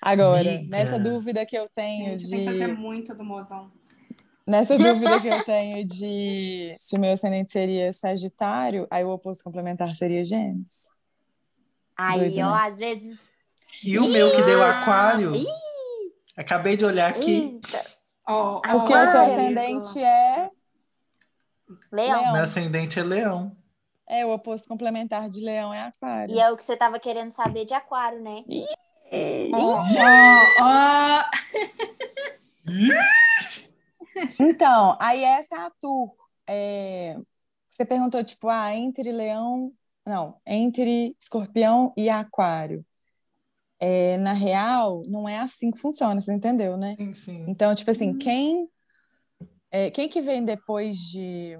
Agora, 0.00 0.40
Amiga. 0.50 0.68
nessa 0.68 0.98
dúvida 0.98 1.44
que 1.44 1.56
eu 1.56 1.68
tenho 1.68 2.18
Gente, 2.18 2.30
tem 2.30 2.38
que 2.40 2.44
fazer 2.44 2.68
de. 2.68 2.80
muito 2.80 3.14
do 3.14 3.24
mozão. 3.24 3.70
Nessa 4.46 4.76
dúvida 4.78 5.20
que 5.20 5.28
eu 5.28 5.44
tenho 5.44 5.84
de 5.86 6.74
se 6.78 6.96
o 6.96 7.00
meu 7.00 7.12
ascendente 7.12 7.52
seria 7.52 7.92
Sagitário, 7.92 8.86
aí 8.90 9.04
o 9.04 9.10
oposto 9.10 9.44
complementar 9.44 9.94
seria 9.96 10.24
Gêmeos. 10.24 10.89
Aí, 12.02 12.18
Doido, 12.30 12.38
ó, 12.46 12.56
né? 12.56 12.68
às 12.68 12.78
vezes. 12.78 13.18
E 13.84 13.98
o 13.98 14.08
meu 14.08 14.30
que 14.34 14.42
deu 14.42 14.62
aquário. 14.64 15.34
ih. 15.34 15.46
Acabei 16.36 16.76
de 16.76 16.84
olhar 16.84 17.10
aqui. 17.10 17.60
Eita. 17.64 17.84
Ó, 18.26 18.58
Ah, 18.64 18.74
ó, 18.74 18.78
Porque 18.78 18.94
o 18.94 19.06
seu 19.06 19.20
ascendente 19.20 19.98
é. 20.02 20.50
Leão. 21.92 22.20
Leão. 22.22 22.32
Meu 22.32 22.42
ascendente 22.42 22.98
é 22.98 23.02
leão. 23.02 23.56
É, 24.08 24.24
o 24.26 24.30
oposto 24.32 24.66
complementar 24.68 25.28
de 25.28 25.40
Leão 25.40 25.72
é 25.72 25.82
Aquário. 25.82 26.34
E 26.34 26.40
é 26.40 26.50
o 26.50 26.56
que 26.56 26.64
você 26.64 26.76
tava 26.76 26.98
querendo 26.98 27.30
saber 27.30 27.64
de 27.64 27.74
aquário, 27.74 28.20
né? 28.20 28.42
ó, 29.52 30.62
ó. 30.64 31.24
Então, 34.38 34.96
aí 35.00 35.22
essa 35.22 35.54
é 35.54 35.58
a 35.60 35.70
tour. 35.80 36.12
É, 36.46 37.16
Você 37.70 37.84
perguntou, 37.84 38.22
tipo, 38.24 38.48
ah, 38.48 38.74
entre 38.74 39.12
leão. 39.12 39.72
Não, 40.04 40.40
entre 40.46 41.14
escorpião 41.18 41.92
e 41.96 42.08
aquário. 42.08 42.84
É, 43.78 44.18
na 44.18 44.32
real, 44.32 45.02
não 45.06 45.28
é 45.28 45.38
assim 45.38 45.70
que 45.70 45.78
funciona, 45.78 46.20
você 46.20 46.34
entendeu, 46.34 46.76
né? 46.76 46.96
Sim, 46.98 47.14
sim. 47.14 47.44
Então, 47.48 47.74
tipo 47.74 47.90
assim, 47.90 48.16
quem. 48.18 48.68
é, 49.70 49.90
quem 49.90 50.08
que 50.08 50.20
vem 50.20 50.44
depois 50.44 50.96
de. 50.98 51.56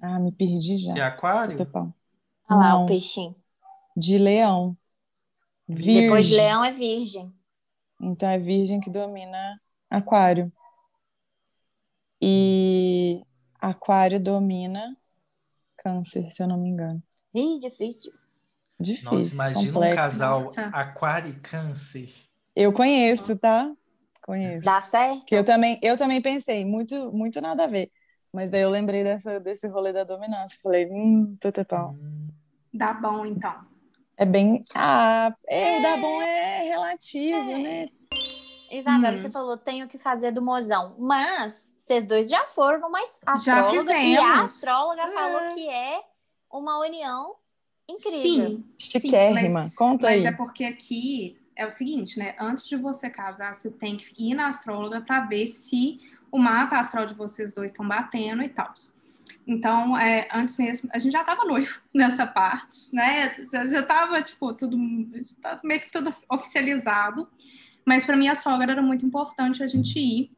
Ah, 0.00 0.18
me 0.18 0.30
perdi 0.32 0.76
já. 0.76 0.92
De 0.92 1.00
aquário? 1.00 1.56
Olha 1.60 2.58
lá, 2.58 2.70
Não, 2.70 2.84
o 2.84 2.86
peixinho. 2.86 3.34
de 3.96 4.18
leão. 4.18 4.76
Virgem. 5.66 6.02
Depois 6.02 6.26
de 6.26 6.36
leão 6.36 6.64
é 6.64 6.72
virgem. 6.72 7.32
Então 8.00 8.28
é 8.28 8.38
virgem 8.38 8.80
que 8.80 8.90
domina 8.90 9.60
aquário. 9.88 10.52
E 12.20 13.22
aquário 13.60 14.20
domina 14.20 14.96
câncer, 15.84 16.30
se 16.30 16.42
eu 16.42 16.48
não 16.48 16.58
me 16.58 16.68
engano. 16.70 17.02
Ih, 17.34 17.58
difícil. 17.60 18.12
Difícil, 18.80 19.12
Nossa, 19.12 19.34
imagina 19.34 19.72
complexo. 19.72 19.92
um 19.92 19.96
casal 19.96 20.44
Nossa. 20.44 20.66
aquário 20.66 21.30
e 21.30 21.40
câncer. 21.40 22.12
Eu 22.56 22.72
conheço, 22.72 23.36
tá? 23.38 23.72
Conheço. 24.22 24.64
Dá 24.64 24.80
certo? 24.80 25.24
Que 25.26 25.34
eu 25.36 25.44
também, 25.44 25.78
eu 25.82 25.96
também 25.96 26.20
pensei, 26.20 26.64
muito, 26.64 27.12
muito 27.12 27.40
nada 27.40 27.64
a 27.64 27.66
ver. 27.66 27.90
Mas 28.32 28.50
daí 28.50 28.62
eu 28.62 28.70
lembrei 28.70 29.04
dessa, 29.04 29.38
desse 29.38 29.68
rolê 29.68 29.92
da 29.92 30.02
dominância. 30.04 30.58
Falei, 30.62 30.86
hum, 30.90 31.36
tutupão. 31.40 31.92
Hum, 31.92 32.28
Dá 32.72 32.92
bom, 32.92 33.24
então. 33.24 33.54
É 34.16 34.24
bem. 34.24 34.62
Ah, 34.74 35.34
é, 35.48 35.78
o 35.78 35.82
dar 35.82 35.96
bom 36.00 36.22
é 36.22 36.62
relativo, 36.64 37.58
né? 37.58 37.86
Isadora, 38.70 39.12
Hum. 39.14 39.18
você 39.18 39.30
falou, 39.30 39.56
tenho 39.56 39.86
que 39.88 39.98
fazer 39.98 40.32
do 40.32 40.42
mozão. 40.42 40.96
Mas 40.98 41.60
vocês 41.84 42.06
dois 42.06 42.30
já 42.30 42.46
foram 42.46 42.80
numa 42.80 42.98
astróloga 43.26 43.94
e 43.98 44.16
a 44.16 44.42
astróloga 44.44 45.02
É. 45.02 45.12
falou 45.12 45.54
que 45.54 45.68
é 45.68 46.02
uma 46.50 46.78
união 46.78 47.34
incrível. 47.86 48.22
Sim. 48.22 48.64
Chiquérrima. 48.78 49.60
mas, 49.60 49.76
Conta 49.76 50.06
mas 50.06 50.22
aí. 50.22 50.26
é 50.26 50.32
porque 50.32 50.64
aqui 50.64 51.38
é 51.54 51.66
o 51.66 51.70
seguinte, 51.70 52.18
né? 52.18 52.34
Antes 52.40 52.66
de 52.66 52.76
você 52.76 53.10
casar, 53.10 53.54
você 53.54 53.70
tem 53.70 53.98
que 53.98 54.14
ir 54.16 54.32
na 54.34 54.48
astróloga 54.48 55.02
para 55.02 55.26
ver 55.26 55.46
se 55.46 56.00
o 56.32 56.38
mapa 56.38 56.78
astral 56.78 57.04
de 57.04 57.12
vocês 57.12 57.52
dois 57.54 57.72
estão 57.72 57.86
batendo 57.86 58.42
e 58.42 58.48
tal. 58.48 58.72
Então, 59.46 59.94
é, 59.98 60.26
antes 60.32 60.56
mesmo, 60.56 60.88
a 60.90 60.96
gente 60.96 61.12
já 61.12 61.22
tava 61.22 61.44
noivo 61.44 61.82
nessa 61.92 62.26
parte, 62.26 62.94
né? 62.94 63.30
Já, 63.52 63.66
já 63.66 63.82
tava, 63.82 64.22
tipo, 64.22 64.54
tudo 64.54 64.78
já 65.16 65.36
tava 65.42 65.60
meio 65.62 65.82
que 65.82 65.90
tudo 65.90 66.14
oficializado. 66.30 67.28
Mas 67.84 68.06
para 68.06 68.16
minha 68.16 68.34
sogra 68.34 68.72
era 68.72 68.80
muito 68.80 69.04
importante 69.04 69.62
a 69.62 69.66
gente 69.68 69.98
ir 69.98 70.30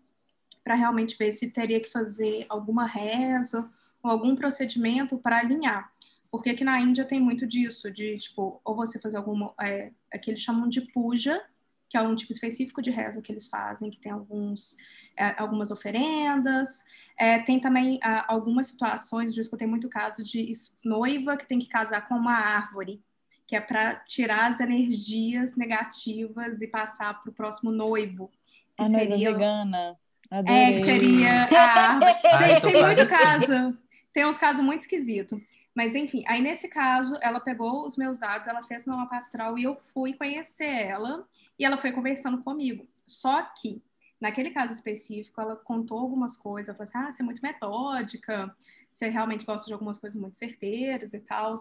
para 0.67 0.75
realmente 0.75 1.17
ver 1.17 1.31
se 1.31 1.49
teria 1.49 1.79
que 1.79 1.89
fazer 1.89 2.45
alguma 2.49 2.85
reza 2.85 3.71
ou 4.03 4.11
algum 4.11 4.35
procedimento 4.35 5.17
para 5.17 5.39
alinhar. 5.39 5.93
Porque 6.29 6.51
aqui 6.51 6.65
na 6.65 6.81
Índia 6.81 7.05
tem 7.05 7.21
muito 7.21 7.47
disso, 7.47 7.89
de 7.89 8.17
tipo, 8.17 8.61
ou 8.65 8.75
você 8.75 8.99
fazer 8.99 9.17
alguma. 9.17 9.55
É, 9.61 9.93
é 10.11 10.19
que 10.19 10.29
eles 10.29 10.41
chamam 10.43 10.69
de 10.69 10.81
puja, 10.81 11.41
que 11.89 11.97
é 11.97 12.03
um 12.03 12.17
tipo 12.17 12.33
específico 12.33 12.83
de 12.83 12.91
reza 12.91 13.23
que 13.23 13.31
eles 13.31 13.47
fazem, 13.47 13.91
que 13.91 14.01
tem 14.01 14.11
alguns, 14.11 14.77
é, 15.17 15.41
algumas 15.41 15.71
oferendas. 15.71 16.85
É, 17.17 17.39
tem 17.39 17.61
também 17.61 18.01
ah, 18.03 18.25
algumas 18.27 18.67
situações, 18.67 19.37
eu 19.37 19.41
escutei 19.41 19.69
muito 19.69 19.89
caso 19.89 20.25
de 20.25 20.51
noiva 20.85 21.37
que 21.37 21.47
tem 21.47 21.61
que 21.61 21.69
casar 21.69 22.09
com 22.09 22.17
uma 22.17 22.35
árvore, 22.35 23.01
que 23.47 23.55
é 23.55 23.61
para 23.61 24.01
tirar 24.01 24.51
as 24.51 24.59
energias 24.59 25.55
negativas 25.55 26.61
e 26.61 26.67
passar 26.67 27.23
para 27.23 27.31
o 27.31 27.33
próximo 27.33 27.71
noivo. 27.71 28.33
Que 28.77 28.83
A 28.83 28.89
seria- 28.89 29.33
vegana. 29.33 29.97
É, 30.31 30.39
Adorei. 30.39 30.73
que 30.75 30.79
seria 30.81 31.45
a 31.45 31.93
árvore. 31.93 32.15
Ai, 32.25 32.49
Gente, 32.49 32.61
tô 32.61 32.71
tem 32.71 32.83
muito 32.83 33.09
caso. 33.09 33.79
Tem 34.13 34.27
uns 34.27 34.39
casos 34.39 34.65
muito 34.65 34.81
esquisitos. 34.81 35.41
Mas 35.75 35.95
enfim, 35.95 36.25
aí 36.27 36.41
nesse 36.41 36.69
caso, 36.69 37.19
ela 37.21 37.39
pegou 37.39 37.87
os 37.87 37.97
meus 37.99 38.19
dados, 38.19 38.49
ela 38.49 38.63
fez 38.63 38.87
meu 38.87 38.97
mapa 38.97 39.19
astral 39.19 39.59
e 39.59 39.65
eu 39.65 39.77
fui 39.77 40.15
conhecer 40.15 40.65
ela 40.65 41.29
e 41.59 41.65
ela 41.65 41.77
foi 41.77 41.93
conversando 41.93 42.43
comigo. 42.43 42.89
Só 43.07 43.43
que 43.43 43.83
naquele 44.21 44.51
caso 44.51 44.73
específico, 44.73 45.41
ela 45.41 45.55
contou 45.55 45.99
algumas 45.99 46.37
coisas, 46.37 46.69
ela 46.69 46.79
falou 46.79 46.89
assim, 46.89 47.09
ah, 47.09 47.13
você 47.13 47.23
é 47.23 47.25
muito 47.25 47.43
metódica, 47.43 48.57
você 48.91 49.09
realmente 49.09 49.45
gosta 49.45 49.67
de 49.67 49.75
algumas 49.75 49.99
coisas 49.99 50.19
muito 50.19 50.39
certeiras 50.39 51.13
e 51.13 51.21
tal. 51.21 51.55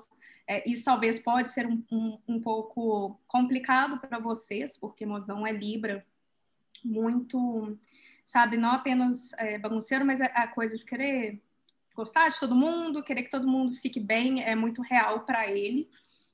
É, 0.48 0.70
isso 0.70 0.86
talvez 0.86 1.20
pode 1.20 1.52
ser 1.52 1.68
um, 1.68 1.84
um, 1.92 2.18
um 2.28 2.42
pouco 2.42 3.20
complicado 3.28 4.00
para 4.00 4.20
vocês, 4.20 4.78
porque 4.78 5.06
mozão 5.06 5.46
é 5.46 5.52
Libra, 5.52 6.06
muito, 6.84 7.78
sabe, 8.26 8.58
não 8.58 8.72
apenas 8.72 9.32
é, 9.34 9.58
bagunceiro, 9.58 10.06
mas 10.06 10.20
a, 10.20 10.26
a 10.26 10.48
coisa 10.48 10.76
de 10.76 10.84
querer 10.84 11.42
gostar 11.96 12.28
de 12.28 12.40
todo 12.40 12.56
mundo, 12.56 13.04
querer 13.04 13.24
que 13.24 13.30
todo 13.30 13.48
mundo 13.48 13.76
fique 13.76 14.00
bem, 14.00 14.44
é 14.44 14.56
muito 14.56 14.82
real 14.82 15.22
para 15.22 15.50
ele. 15.50 15.90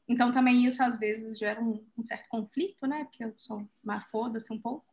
Então, 0.07 0.31
também 0.31 0.65
isso 0.65 0.81
às 0.81 0.97
vezes 0.97 1.37
gera 1.37 1.61
um, 1.61 1.85
um 1.97 2.01
certo 2.01 2.27
conflito, 2.27 2.87
né? 2.87 3.03
Porque 3.05 3.23
eu 3.23 3.33
sou 3.35 3.69
uma 3.83 4.01
foda-se 4.01 4.51
um 4.51 4.59
pouco. 4.59 4.85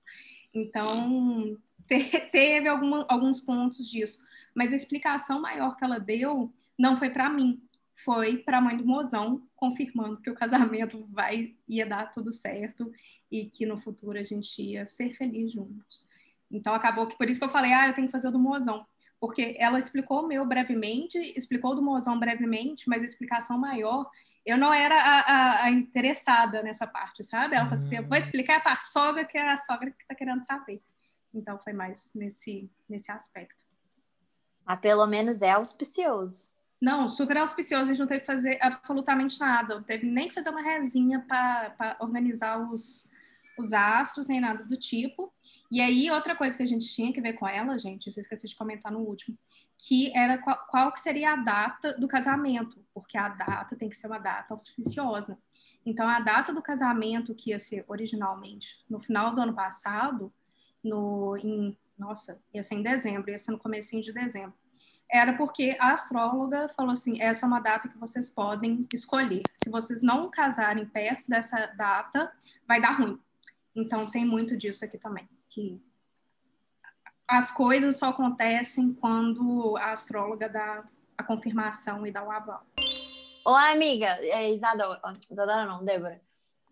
Então, 0.52 1.58
te, 1.88 2.20
teve 2.30 2.68
alguma, 2.68 3.06
alguns 3.08 3.40
pontos 3.40 3.88
disso. 3.90 4.22
Mas 4.54 4.72
a 4.72 4.76
explicação 4.76 5.40
maior 5.40 5.76
que 5.76 5.84
ela 5.84 5.98
deu 5.98 6.52
não 6.78 6.96
foi 6.96 7.10
para 7.10 7.30
mim, 7.30 7.60
foi 7.94 8.38
para 8.38 8.58
a 8.58 8.60
mãe 8.60 8.76
do 8.76 8.86
mozão, 8.86 9.42
confirmando 9.56 10.20
que 10.20 10.30
o 10.30 10.34
casamento 10.34 11.04
vai 11.10 11.56
ia 11.68 11.84
dar 11.84 12.06
tudo 12.12 12.32
certo 12.32 12.92
e 13.30 13.46
que 13.46 13.66
no 13.66 13.78
futuro 13.78 14.18
a 14.18 14.22
gente 14.22 14.62
ia 14.62 14.86
ser 14.86 15.14
feliz 15.14 15.52
juntos. 15.52 16.08
Então 16.50 16.74
acabou 16.74 17.06
que 17.06 17.16
por 17.16 17.28
isso 17.28 17.38
que 17.38 17.44
eu 17.44 17.50
falei, 17.50 17.72
ah, 17.72 17.88
eu 17.88 17.94
tenho 17.94 18.06
que 18.06 18.12
fazer 18.12 18.28
o 18.28 18.32
do 18.32 18.38
mozão, 18.38 18.86
porque 19.20 19.56
ela 19.58 19.78
explicou 19.78 20.22
o 20.22 20.26
meu 20.26 20.46
brevemente, 20.46 21.18
explicou 21.36 21.72
o 21.72 21.74
do 21.74 21.82
mozão 21.82 22.18
brevemente, 22.18 22.88
mas 22.88 23.02
a 23.02 23.06
explicação 23.06 23.58
maior 23.58 24.08
eu 24.46 24.56
não 24.56 24.72
era 24.72 24.96
a, 24.96 25.20
a, 25.20 25.64
a 25.64 25.70
interessada 25.70 26.62
nessa 26.62 26.86
parte, 26.86 27.22
sabe? 27.22 27.54
Ela 27.54 27.68
falou 27.68 27.84
assim, 27.84 27.96
eu 27.96 28.02
vou 28.08 28.16
hum. 28.16 28.20
explicar 28.20 28.62
para 28.62 28.72
a 28.72 28.76
sogra 28.76 29.24
que 29.24 29.36
é 29.36 29.50
a 29.50 29.56
sogra 29.58 29.90
que 29.90 30.02
está 30.02 30.14
querendo 30.14 30.42
saber. 30.42 30.82
Então 31.34 31.58
foi 31.58 31.74
mais 31.74 32.12
nesse 32.14 32.70
nesse 32.88 33.10
aspecto. 33.12 33.62
Mas 34.64 34.80
pelo 34.80 35.06
menos 35.06 35.42
é 35.42 35.50
auspicioso. 35.50 36.48
Não, 36.80 37.08
super 37.08 37.36
auspicioso. 37.38 37.84
A 37.84 37.94
gente 37.94 37.98
não 37.98 38.06
teve 38.06 38.20
que 38.20 38.26
fazer 38.26 38.58
absolutamente 38.62 39.38
nada. 39.40 39.74
Não 39.74 39.82
teve 39.82 40.06
nem 40.06 40.28
que 40.28 40.34
fazer 40.34 40.50
uma 40.50 40.62
resinha 40.62 41.24
para 41.26 41.96
organizar 42.00 42.58
os, 42.70 43.10
os 43.58 43.72
astros, 43.72 44.28
nem 44.28 44.40
nada 44.40 44.64
do 44.64 44.76
tipo. 44.76 45.32
E 45.70 45.80
aí, 45.80 46.10
outra 46.10 46.34
coisa 46.34 46.56
que 46.56 46.62
a 46.62 46.66
gente 46.66 46.86
tinha 46.86 47.12
que 47.12 47.20
ver 47.20 47.34
com 47.34 47.46
ela, 47.46 47.78
gente, 47.78 48.06
eu 48.06 48.20
esqueci 48.20 48.46
de 48.46 48.56
comentar 48.56 48.90
no 48.90 49.00
último, 49.00 49.36
que 49.76 50.16
era 50.16 50.38
qual, 50.38 50.58
qual 50.66 50.92
que 50.92 51.00
seria 51.00 51.32
a 51.32 51.36
data 51.36 51.92
do 51.98 52.08
casamento, 52.08 52.84
porque 52.94 53.18
a 53.18 53.28
data 53.28 53.76
tem 53.76 53.88
que 53.88 53.96
ser 53.96 54.06
uma 54.06 54.18
data 54.18 54.54
auspiciosa. 54.54 55.38
Então, 55.84 56.08
a 56.08 56.20
data 56.20 56.52
do 56.52 56.62
casamento, 56.62 57.34
que 57.34 57.50
ia 57.50 57.58
ser 57.58 57.84
originalmente 57.86 58.84
no 58.88 58.98
final 58.98 59.34
do 59.34 59.40
ano 59.42 59.54
passado, 59.54 60.32
no, 60.82 61.36
em, 61.36 61.76
nossa, 61.98 62.40
ia 62.54 62.62
ser 62.62 62.76
em 62.76 62.82
dezembro, 62.82 63.30
ia 63.30 63.38
ser 63.38 63.52
no 63.52 63.58
comecinho 63.58 64.02
de 64.02 64.12
dezembro 64.12 64.54
era 65.10 65.32
porque 65.36 65.76
a 65.80 65.94
astróloga 65.94 66.68
falou 66.68 66.92
assim: 66.92 67.20
essa 67.20 67.46
é 67.46 67.48
uma 67.48 67.60
data 67.60 67.88
que 67.88 67.98
vocês 67.98 68.28
podem 68.28 68.86
escolher. 68.92 69.42
Se 69.52 69.70
vocês 69.70 70.02
não 70.02 70.30
casarem 70.30 70.84
perto 70.86 71.28
dessa 71.28 71.66
data, 71.68 72.30
vai 72.66 72.80
dar 72.80 72.98
ruim. 72.98 73.18
Então 73.74 74.08
tem 74.10 74.24
muito 74.24 74.56
disso 74.56 74.84
aqui 74.84 74.98
também, 74.98 75.28
que 75.58 75.82
as 77.26 77.50
coisas 77.50 77.96
só 77.96 78.06
acontecem 78.06 78.92
quando 78.94 79.76
a 79.76 79.92
astróloga 79.92 80.48
dá 80.48 80.84
a 81.16 81.24
confirmação 81.24 82.06
e 82.06 82.12
dá 82.12 82.22
o 82.22 82.30
aval. 82.30 82.64
Olá, 83.44 83.72
amiga, 83.72 84.06
é 84.20 84.50
Isadora, 84.52 85.00
Isadora 85.30 85.66
não, 85.66 85.84
Débora. 85.84 86.20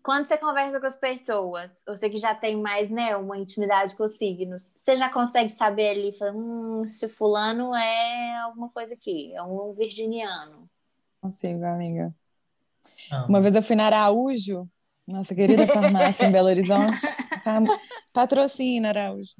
Quando 0.01 0.27
você 0.27 0.37
conversa 0.37 0.79
com 0.79 0.85
as 0.85 0.95
pessoas, 0.95 1.69
você 1.85 2.09
que 2.09 2.17
já 2.17 2.33
tem 2.33 2.55
mais, 2.55 2.89
né, 2.89 3.15
uma 3.17 3.37
intimidade 3.37 3.95
com 3.95 4.05
os 4.05 4.17
signos, 4.17 4.71
você 4.73 4.95
já 4.95 5.09
consegue 5.09 5.49
saber 5.49 5.89
ali, 5.89 6.15
hum, 6.33 6.87
se 6.87 7.09
fulano 7.09 7.75
é 7.75 8.37
alguma 8.37 8.69
coisa 8.69 8.93
aqui, 8.93 9.35
é 9.35 9.43
um 9.43 9.73
virginiano. 9.73 10.69
Consigo, 11.19 11.65
amiga. 11.65 12.15
Ah. 13.11 13.25
Uma 13.27 13.41
vez 13.41 13.53
eu 13.53 13.61
fui 13.61 13.75
na 13.75 13.87
Araújo, 13.87 14.67
nossa 15.07 15.33
querida 15.33 15.65
farmácia 15.67 16.25
em 16.25 16.31
Belo 16.31 16.49
Horizonte, 16.49 17.01
patrocina 18.11 18.89
Araújo. 18.89 19.33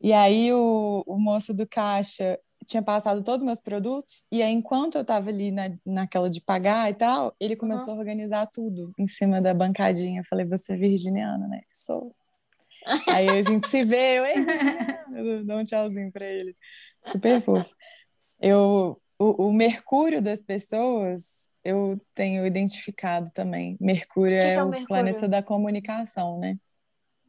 E 0.00 0.12
aí 0.12 0.52
o, 0.52 1.04
o 1.06 1.18
moço 1.18 1.54
do 1.54 1.66
caixa 1.66 2.38
tinha 2.66 2.82
passado 2.82 3.22
todos 3.22 3.40
os 3.42 3.46
meus 3.46 3.60
produtos, 3.60 4.26
e 4.30 4.42
aí, 4.42 4.52
enquanto 4.52 4.96
eu 4.96 5.02
estava 5.02 5.30
ali 5.30 5.52
na, 5.52 5.70
naquela 5.86 6.28
de 6.28 6.40
pagar 6.40 6.90
e 6.90 6.94
tal, 6.94 7.34
ele 7.38 7.54
começou 7.54 7.92
uhum. 7.94 7.98
a 7.98 8.00
organizar 8.00 8.46
tudo 8.52 8.92
em 8.98 9.06
cima 9.06 9.40
da 9.40 9.54
bancadinha. 9.54 10.20
Eu 10.20 10.24
falei, 10.24 10.44
você 10.44 10.72
é 10.72 10.76
virginiana, 10.76 11.46
né? 11.46 11.60
Sou. 11.72 12.14
aí 13.08 13.28
a 13.28 13.42
gente 13.42 13.68
se 13.68 13.84
vê, 13.84 14.18
eu, 14.18 14.24
ei, 14.24 14.44
virginiana, 14.44 15.44
dou 15.44 15.58
um 15.58 15.64
tchauzinho 15.64 16.10
para 16.10 16.26
ele. 16.26 16.56
Super 17.12 17.40
fofo. 17.40 17.74
Eu, 18.40 19.00
o, 19.18 19.48
o, 19.48 19.52
Mercúrio 19.52 20.20
das 20.20 20.42
pessoas, 20.42 21.50
eu 21.64 22.00
tenho 22.14 22.46
identificado 22.46 23.30
também. 23.32 23.76
Mercúrio, 23.80 24.36
é, 24.36 24.54
é, 24.54 24.62
o 24.62 24.68
Mercúrio? 24.68 24.86
planeta 24.88 25.28
da 25.28 25.42
comunicação, 25.42 26.38
né? 26.38 26.58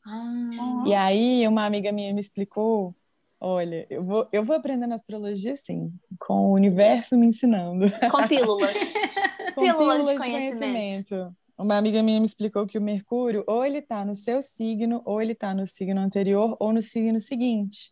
Ah. 0.05 0.83
E 0.85 0.93
aí, 0.93 1.47
uma 1.47 1.65
amiga 1.65 1.91
minha 1.91 2.13
me 2.13 2.19
explicou 2.19 2.95
Olha, 3.39 3.85
eu 3.89 4.01
vou, 4.01 4.27
eu 4.31 4.43
vou 4.43 4.55
aprendendo 4.55 4.93
astrologia 4.93 5.55
sim, 5.55 5.93
com 6.19 6.47
o 6.47 6.53
universo 6.53 7.15
me 7.15 7.27
ensinando. 7.27 7.85
Com 8.09 8.27
pílulas. 8.27 8.73
com 9.53 9.61
pílulas, 9.61 9.97
pílulas 9.97 10.07
de, 10.07 10.17
conhecimento. 10.17 10.59
conhecimento. 10.59 11.35
Uma 11.57 11.77
amiga 11.77 12.01
minha 12.01 12.19
me 12.19 12.25
explicou 12.25 12.65
que 12.65 12.77
o 12.77 12.81
Mercúrio, 12.81 13.43
ou 13.47 13.63
ele 13.63 13.77
está 13.77 14.03
no 14.03 14.15
seu 14.15 14.41
signo, 14.41 15.01
ou 15.05 15.21
ele 15.21 15.33
está 15.33 15.53
no 15.53 15.65
signo 15.65 15.99
anterior, 15.99 16.55
ou 16.59 16.73
no 16.73 16.81
signo 16.81 17.19
seguinte. 17.19 17.91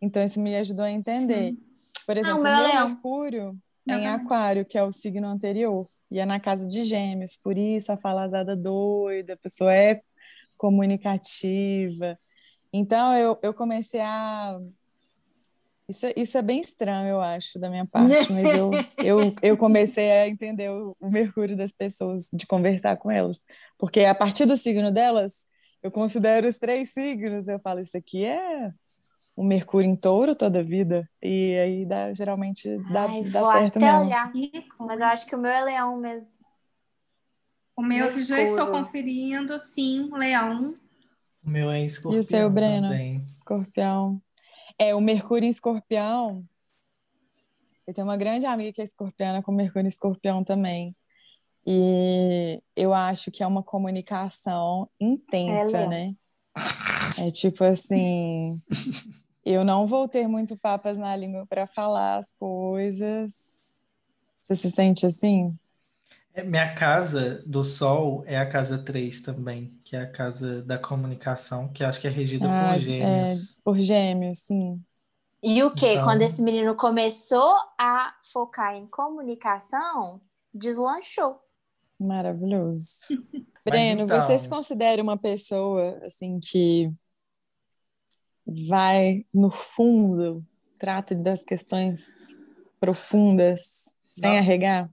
Então, 0.00 0.22
isso 0.22 0.40
me 0.40 0.54
ajudou 0.56 0.84
a 0.84 0.90
entender. 0.90 1.52
Sim. 1.52 1.58
Por 2.06 2.16
exemplo, 2.16 2.40
o 2.40 2.42
meu, 2.42 2.88
Mercúrio 2.88 3.58
é 3.88 3.94
em 3.94 4.06
Aquário, 4.06 4.64
que 4.64 4.78
é 4.78 4.82
o 4.82 4.92
signo 4.92 5.26
anterior, 5.26 5.88
e 6.10 6.18
é 6.18 6.26
na 6.26 6.40
casa 6.40 6.68
de 6.68 6.82
Gêmeos. 6.82 7.36
Por 7.36 7.56
isso, 7.56 7.92
a 7.92 7.96
falazada 7.96 8.56
doida, 8.56 9.34
a 9.34 9.36
pessoa 9.36 9.74
é 9.74 10.00
comunicativa. 10.56 12.18
Então, 12.72 13.14
eu, 13.14 13.38
eu 13.42 13.52
comecei 13.52 14.00
a 14.00 14.58
isso, 15.88 16.06
isso 16.16 16.38
é 16.38 16.42
bem 16.42 16.60
estranho, 16.60 17.08
eu 17.08 17.20
acho, 17.20 17.58
da 17.58 17.68
minha 17.68 17.84
parte, 17.84 18.08
mas 18.32 18.54
eu, 18.54 18.70
eu, 18.98 19.34
eu 19.42 19.56
comecei 19.56 20.10
a 20.10 20.28
entender 20.28 20.70
o, 20.70 20.96
o 20.98 21.10
Mercúrio 21.10 21.56
das 21.56 21.72
pessoas, 21.72 22.30
de 22.32 22.46
conversar 22.46 22.96
com 22.96 23.10
elas. 23.10 23.40
Porque 23.78 24.00
a 24.00 24.14
partir 24.14 24.46
do 24.46 24.56
signo 24.56 24.90
delas, 24.90 25.46
eu 25.82 25.90
considero 25.90 26.48
os 26.48 26.58
três 26.58 26.92
signos, 26.92 27.48
eu 27.48 27.58
falo, 27.58 27.80
isso 27.80 27.96
aqui 27.96 28.24
é 28.24 28.72
o 29.34 29.42
Mercúrio 29.42 29.88
em 29.88 29.96
touro 29.96 30.34
toda 30.34 30.60
a 30.60 30.62
vida. 30.62 31.08
E 31.22 31.58
aí 31.58 31.86
dá, 31.86 32.12
geralmente 32.12 32.78
dá, 32.92 33.04
Ai, 33.04 33.24
dá 33.24 33.42
vou 33.42 33.52
certo 33.52 33.76
até 33.78 33.86
mesmo. 33.86 34.04
olhar, 34.06 34.32
mas 34.78 35.00
eu 35.00 35.06
acho 35.06 35.26
que 35.26 35.34
o 35.34 35.38
meu 35.38 35.50
é 35.50 35.62
leão 35.62 35.96
mesmo. 35.96 36.36
O 37.74 37.82
meu 37.82 38.04
Mercúrio. 38.04 38.24
já 38.24 38.40
estou 38.40 38.66
conferindo, 38.66 39.58
sim, 39.58 40.10
leão. 40.12 40.76
O 41.44 41.50
meu 41.50 41.70
é 41.70 41.84
escorpião 41.84 42.16
E 42.16 42.20
o 42.20 42.22
seu, 42.22 42.50
Breno? 42.50 42.88
Também. 42.88 43.26
Escorpião. 43.34 44.22
É, 44.78 44.94
o 44.94 45.00
Mercúrio 45.00 45.46
em 45.46 45.50
Escorpião. 45.50 46.44
Eu 47.86 47.92
tenho 47.94 48.06
uma 48.06 48.16
grande 48.16 48.46
amiga 48.46 48.72
que 48.72 48.80
é 48.80 48.84
escorpiana 48.84 49.42
com 49.42 49.50
Mercúrio 49.50 49.86
em 49.86 49.88
Escorpião 49.88 50.44
também. 50.44 50.94
E 51.66 52.60
eu 52.76 52.92
acho 52.92 53.30
que 53.30 53.42
é 53.42 53.46
uma 53.46 53.62
comunicação 53.62 54.88
intensa, 55.00 55.78
é, 55.78 55.88
né? 55.88 56.14
É 57.18 57.30
tipo 57.30 57.64
assim, 57.64 58.60
eu 59.44 59.64
não 59.64 59.86
vou 59.86 60.08
ter 60.08 60.26
muito 60.26 60.56
papas 60.56 60.98
na 60.98 61.14
língua 61.16 61.46
para 61.46 61.66
falar 61.66 62.16
as 62.16 62.32
coisas. 62.32 63.60
Você 64.36 64.56
se 64.56 64.70
sente 64.70 65.06
assim? 65.06 65.56
É, 66.34 66.42
minha 66.42 66.74
casa 66.74 67.42
do 67.46 67.62
Sol 67.62 68.24
é 68.26 68.38
a 68.38 68.48
casa 68.48 68.78
3 68.78 69.20
também, 69.20 69.78
que 69.84 69.94
é 69.94 70.00
a 70.00 70.10
casa 70.10 70.62
da 70.62 70.78
comunicação, 70.78 71.68
que 71.68 71.84
acho 71.84 72.00
que 72.00 72.06
é 72.06 72.10
regida 72.10 72.46
ah, 72.48 72.68
por 72.68 72.74
é, 72.74 72.78
gêmeos. 72.78 73.50
É, 73.50 73.54
por 73.62 73.80
gêmeos, 73.80 74.38
sim. 74.38 74.82
E 75.42 75.62
o 75.62 75.70
que? 75.70 75.86
Então... 75.86 76.04
Quando 76.04 76.22
esse 76.22 76.40
menino 76.40 76.74
começou 76.76 77.54
a 77.78 78.14
focar 78.32 78.76
em 78.76 78.86
comunicação, 78.86 80.20
deslanchou. 80.54 81.40
Maravilhoso. 81.98 83.00
Breno, 83.64 84.02
então... 84.02 84.20
você 84.20 84.38
se 84.38 84.48
considera 84.48 85.02
uma 85.02 85.18
pessoa 85.18 86.00
assim 86.04 86.40
que 86.40 86.90
vai 88.68 89.24
no 89.32 89.50
fundo, 89.50 90.44
trata 90.78 91.14
das 91.14 91.44
questões 91.44 92.36
profundas, 92.80 93.96
sem 94.10 94.30
Não. 94.30 94.38
arregar? 94.38 94.90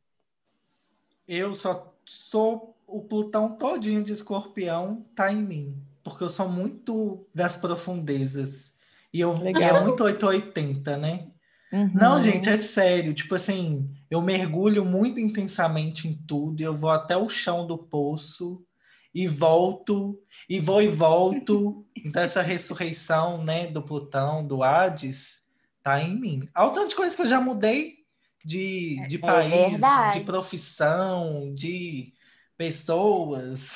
eu 1.30 1.54
só 1.54 1.94
sou 2.06 2.76
o 2.88 3.04
Plutão 3.04 3.56
todinho 3.56 4.04
de 4.04 4.12
escorpião 4.12 5.06
tá 5.16 5.32
em 5.32 5.44
mim. 5.44 5.78
Porque 6.04 6.24
eu 6.24 6.30
sou 6.30 6.50
muito 6.50 7.28
das 7.34 7.56
profundezas. 7.56 8.74
E 9.14 9.20
eu 9.20 9.36
e 9.36 9.62
é 9.62 9.80
muito 9.80 10.04
880, 10.04 10.98
né? 10.98 11.28
Uhum. 11.72 11.92
Não, 11.94 12.20
gente, 12.20 12.50
é 12.50 12.58
sério. 12.58 13.14
Tipo 13.14 13.36
assim, 13.36 13.94
eu 14.10 14.22
mergulho 14.24 14.84
muito 14.84 15.20
intensamente 15.20 16.08
em 16.08 16.14
tudo. 16.14 16.62
Eu 16.62 16.76
vou 16.76 16.90
até 16.90 17.16
o 17.16 17.30
chão 17.30 17.68
do 17.68 17.78
poço. 17.78 18.66
E 19.14 19.28
volto, 19.28 20.22
e 20.50 20.60
vou 20.60 20.82
e 20.82 20.88
volto. 20.88 21.86
Então, 21.96 22.22
essa 22.24 22.42
ressurreição 22.42 23.44
né, 23.44 23.68
do 23.68 23.82
Plutão, 23.84 24.46
do 24.46 24.64
Hades, 24.64 25.44
tá 25.84 26.02
em 26.02 26.20
mim. 26.20 26.50
Olha 26.56 26.70
o 26.70 26.74
tanto 26.74 26.90
de 26.90 26.96
coisa 26.96 27.16
que 27.16 27.22
eu 27.22 27.28
já 27.28 27.42
mudei 27.42 28.06
de, 28.46 29.06
de 29.08 29.18
É 29.22 29.22
país, 29.22 29.72
verdade. 29.72 30.20
de 30.20 30.22
profissão, 30.22 31.54
de 31.54 32.14
pessoas, 32.58 33.72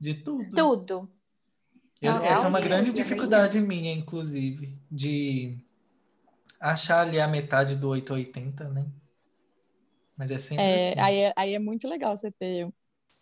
de 0.00 0.14
tudo. 0.14 0.56
Tudo. 0.56 1.10
Eu- 2.02 2.12
Nossa, 2.14 2.26
essa 2.32 2.46
é 2.46 2.48
uma 2.48 2.60
grande 2.60 2.90
é 2.90 2.92
dificuldade 2.92 3.60
minha, 3.60 3.92
inclusive, 3.92 4.78
de 4.90 5.56
achar 6.60 7.00
ali 7.02 7.20
a 7.20 7.28
metade 7.28 7.76
do 7.76 7.88
880, 7.90 8.66
né? 8.70 8.86
Mas 10.16 10.30
é 10.30 10.38
sempre 10.38 10.76
É, 10.76 10.76
assim. 10.76 11.00
aí, 11.00 11.16
é, 11.18 11.32
aí 11.36 11.54
é 11.54 11.58
muito 11.58 11.88
legal 11.88 12.14
você 12.16 12.30
ter 12.30 12.72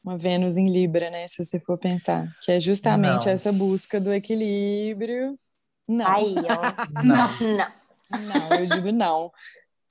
uma 0.05 0.17
Vênus 0.17 0.57
em 0.57 0.71
Libra, 0.71 1.11
né? 1.11 1.27
Se 1.29 1.43
você 1.45 1.61
for 1.61 1.79
pensar. 1.79 2.35
Que 2.43 2.53
é 2.53 2.61
justamente 2.61 3.27
Não. 3.27 3.33
essa 3.33 3.53
busca 3.53 4.01
do 4.01 4.13
equilíbrio. 4.13 5.39
Não, 5.87 6.07
Aí, 6.07 6.35
ó. 6.35 7.03
Não. 7.05 7.39
Não. 7.41 7.69
não, 8.51 8.57
eu 8.59 8.67
digo 8.67 8.91
não. 8.93 9.31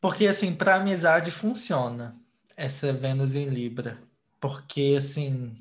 Porque, 0.02 0.28
assim, 0.28 0.54
para 0.54 0.76
amizade 0.76 1.30
funciona 1.32 2.16
essa 2.58 2.92
Vênus 2.94 3.36
em 3.36 3.46
Libra. 3.46 3.98
Porque, 4.40 4.96
assim, 4.98 5.56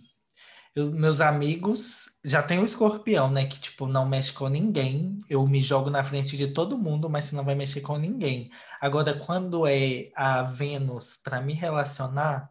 eu- 0.74 0.90
meus 0.92 1.20
amigos 1.20 2.08
já 2.24 2.42
tem 2.42 2.58
o 2.60 2.64
escorpião, 2.64 3.30
né? 3.30 3.46
Que, 3.46 3.58
tipo, 3.58 3.86
não 3.86 4.06
mexe 4.06 4.32
com 4.32 4.48
ninguém. 4.48 5.18
Eu 5.28 5.46
me 5.46 5.60
jogo 5.60 5.90
na 5.90 6.04
frente 6.04 6.36
de 6.36 6.48
todo 6.48 6.78
mundo, 6.78 7.08
mas 7.10 7.26
você 7.26 7.36
não 7.36 7.44
vai 7.44 7.54
mexer 7.54 7.80
com 7.80 7.96
ninguém. 7.98 8.50
Agora, 8.80 9.14
quando 9.18 9.66
é 9.66 10.10
a 10.14 10.42
Vênus 10.44 11.16
para 11.22 11.40
me 11.40 11.52
relacionar, 11.52 12.50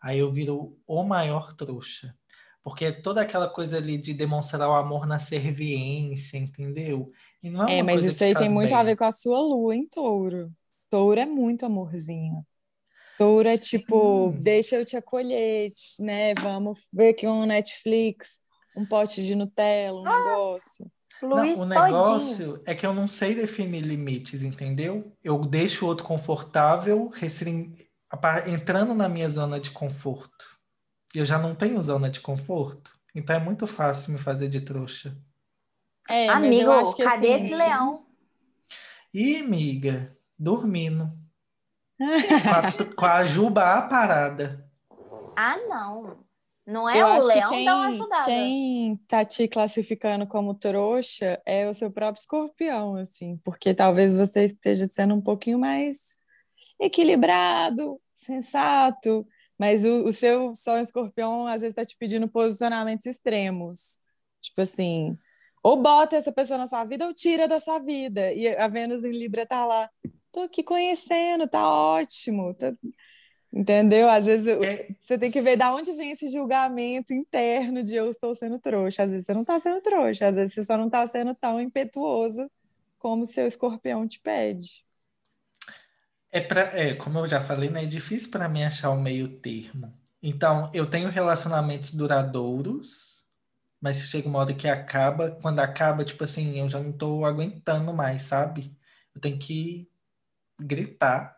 aí 0.00 0.18
eu 0.18 0.32
viro 0.32 0.78
o 0.86 1.02
maior 1.02 1.52
trouxa. 1.52 2.14
Porque 2.62 2.84
é 2.84 2.92
toda 2.92 3.22
aquela 3.22 3.48
coisa 3.48 3.78
ali 3.78 3.96
de 3.96 4.12
demonstrar 4.12 4.68
o 4.68 4.74
amor 4.74 5.06
na 5.06 5.18
serviência, 5.18 6.36
entendeu? 6.36 7.10
E 7.42 7.48
não 7.48 7.66
é 7.66 7.78
É, 7.78 7.82
mas 7.82 7.94
coisa 7.94 8.06
isso 8.08 8.18
que 8.18 8.24
aí 8.24 8.34
tem 8.34 8.42
faz 8.42 8.52
muito 8.52 8.68
bem. 8.68 8.78
a 8.78 8.82
ver 8.82 8.96
com 8.96 9.04
a 9.04 9.12
sua 9.12 9.40
lua 9.40 9.74
em 9.74 9.86
touro. 9.88 10.52
Touro 10.90 11.20
é 11.20 11.26
muito 11.26 11.64
amorzinho. 11.64 12.44
Touro 13.16 13.48
é 13.48 13.56
tipo, 13.56 14.34
deixa 14.40 14.76
eu 14.76 14.84
te 14.84 14.96
acolher, 14.96 15.72
né? 16.00 16.34
Vamos 16.34 16.80
ver 16.92 17.10
aqui 17.10 17.26
um 17.26 17.44
Netflix, 17.46 18.40
um 18.76 18.86
pote 18.86 19.24
de 19.24 19.34
Nutella, 19.34 20.00
um 20.00 20.04
negócio. 20.04 20.90
Luiz 21.22 21.58
Não, 21.58 21.66
o 21.66 21.68
todinho. 21.68 21.84
negócio 21.84 22.62
é 22.64 22.74
que 22.74 22.86
eu 22.86 22.94
não 22.94 23.06
sei 23.06 23.34
definir 23.34 23.82
limites, 23.82 24.42
entendeu? 24.42 25.12
Eu 25.22 25.38
deixo 25.44 25.84
o 25.84 25.88
outro 25.88 26.04
confortável, 26.06 27.08
restring... 27.08 27.76
entrando 28.46 28.94
na 28.94 29.08
minha 29.08 29.28
zona 29.28 29.60
de 29.60 29.70
conforto. 29.70 30.58
E 31.14 31.18
eu 31.18 31.24
já 31.24 31.38
não 31.38 31.54
tenho 31.54 31.82
zona 31.82 32.10
de 32.10 32.20
conforto. 32.20 32.98
Então 33.14 33.34
é 33.34 33.38
muito 33.38 33.66
fácil 33.66 34.12
me 34.12 34.18
fazer 34.18 34.48
de 34.48 34.60
trouxa. 34.60 35.16
É, 36.08 36.28
Amigo, 36.28 36.62
eu 36.62 36.72
acho 36.72 36.96
que, 36.96 37.02
cadê 37.02 37.34
assim, 37.34 37.44
esse 37.44 37.54
leão? 37.54 38.06
E, 39.12 39.36
amiga, 39.36 40.16
dormindo. 40.38 41.10
com, 41.98 42.84
a, 42.84 42.94
com 42.94 43.06
a 43.06 43.24
juba 43.24 43.74
à 43.74 43.82
parada. 43.82 44.68
Ah, 45.36 45.56
não. 45.68 46.24
Não 46.66 46.88
é 46.88 47.00
Eu 47.00 47.06
o 47.06 47.08
acho 47.10 47.26
que 47.26 47.34
leão, 47.34 47.50
quem, 47.50 47.64
dá 47.64 47.76
uma 47.76 47.88
ajudada. 47.88 48.24
quem 48.26 48.96
tá 49.08 49.24
te 49.24 49.48
classificando 49.48 50.26
como 50.26 50.54
trouxa 50.54 51.40
é 51.44 51.68
o 51.68 51.74
seu 51.74 51.90
próprio 51.90 52.20
escorpião, 52.20 52.96
assim, 52.96 53.38
porque 53.38 53.74
talvez 53.74 54.16
você 54.16 54.44
esteja 54.44 54.86
sendo 54.86 55.14
um 55.14 55.20
pouquinho 55.20 55.58
mais 55.58 56.19
equilibrado, 56.80 58.00
sensato, 58.14 59.26
mas 59.58 59.84
o, 59.84 60.04
o 60.04 60.12
seu 60.12 60.54
sol 60.54 60.78
escorpião 60.78 61.46
às 61.46 61.60
vezes 61.62 61.72
está 61.72 61.84
te 61.84 61.96
pedindo 61.96 62.28
posicionamentos 62.28 63.06
extremos. 63.06 64.00
Tipo 64.40 64.62
assim, 64.62 65.18
ou 65.62 65.76
bota 65.82 66.16
essa 66.16 66.32
pessoa 66.32 66.58
na 66.58 66.66
sua 66.66 66.84
vida 66.84 67.06
ou 67.06 67.14
tira 67.14 67.46
da 67.48 67.60
sua 67.60 67.78
vida. 67.78 68.32
E 68.32 68.48
a 68.56 68.68
Vênus 68.68 69.04
em 69.04 69.12
Libra 69.12 69.46
tá 69.46 69.66
lá, 69.66 69.90
tô 70.32 70.40
aqui 70.42 70.62
conhecendo, 70.62 71.48
tá 71.48 71.68
ótimo, 71.68 72.54
tá- 72.54 72.72
Entendeu? 73.52 74.08
Às 74.08 74.26
vezes 74.26 74.46
É, 74.46 74.88
você 75.00 75.18
tem 75.18 75.30
que 75.30 75.40
ver 75.40 75.56
da 75.56 75.74
onde 75.74 75.92
vem 75.92 76.12
esse 76.12 76.28
julgamento 76.28 77.12
interno 77.12 77.82
de 77.82 77.96
eu 77.96 78.08
estou 78.08 78.34
sendo 78.34 78.58
trouxa. 78.60 79.02
Às 79.02 79.10
vezes 79.10 79.26
você 79.26 79.34
não 79.34 79.42
está 79.42 79.58
sendo 79.58 79.80
trouxa, 79.80 80.28
às 80.28 80.36
vezes 80.36 80.54
você 80.54 80.64
só 80.64 80.76
não 80.78 80.86
está 80.86 81.06
sendo 81.06 81.34
tão 81.34 81.60
impetuoso 81.60 82.48
como 82.98 83.24
seu 83.24 83.46
escorpião 83.46 84.06
te 84.06 84.20
pede. 84.20 84.84
É, 86.32 86.40
pra, 86.40 86.60
é, 86.78 86.94
como 86.94 87.18
eu 87.18 87.26
já 87.26 87.40
falei, 87.40 87.68
né? 87.70 87.82
É 87.82 87.86
difícil 87.86 88.30
para 88.30 88.48
mim 88.48 88.62
achar 88.62 88.90
o 88.90 89.00
meio 89.00 89.40
termo. 89.40 89.92
Então, 90.22 90.70
eu 90.72 90.86
tenho 90.86 91.08
relacionamentos 91.08 91.92
duradouros, 91.92 93.24
mas 93.80 94.08
chega 94.08 94.28
uma 94.28 94.38
hora 94.38 94.54
que 94.54 94.68
acaba. 94.68 95.32
Quando 95.42 95.58
acaba, 95.58 96.04
tipo 96.04 96.22
assim, 96.22 96.60
eu 96.60 96.68
já 96.68 96.78
não 96.78 96.92
tô 96.92 97.24
aguentando 97.24 97.92
mais, 97.92 98.22
sabe? 98.22 98.76
Eu 99.14 99.20
tenho 99.20 99.38
que 99.38 99.88
gritar. 100.60 101.36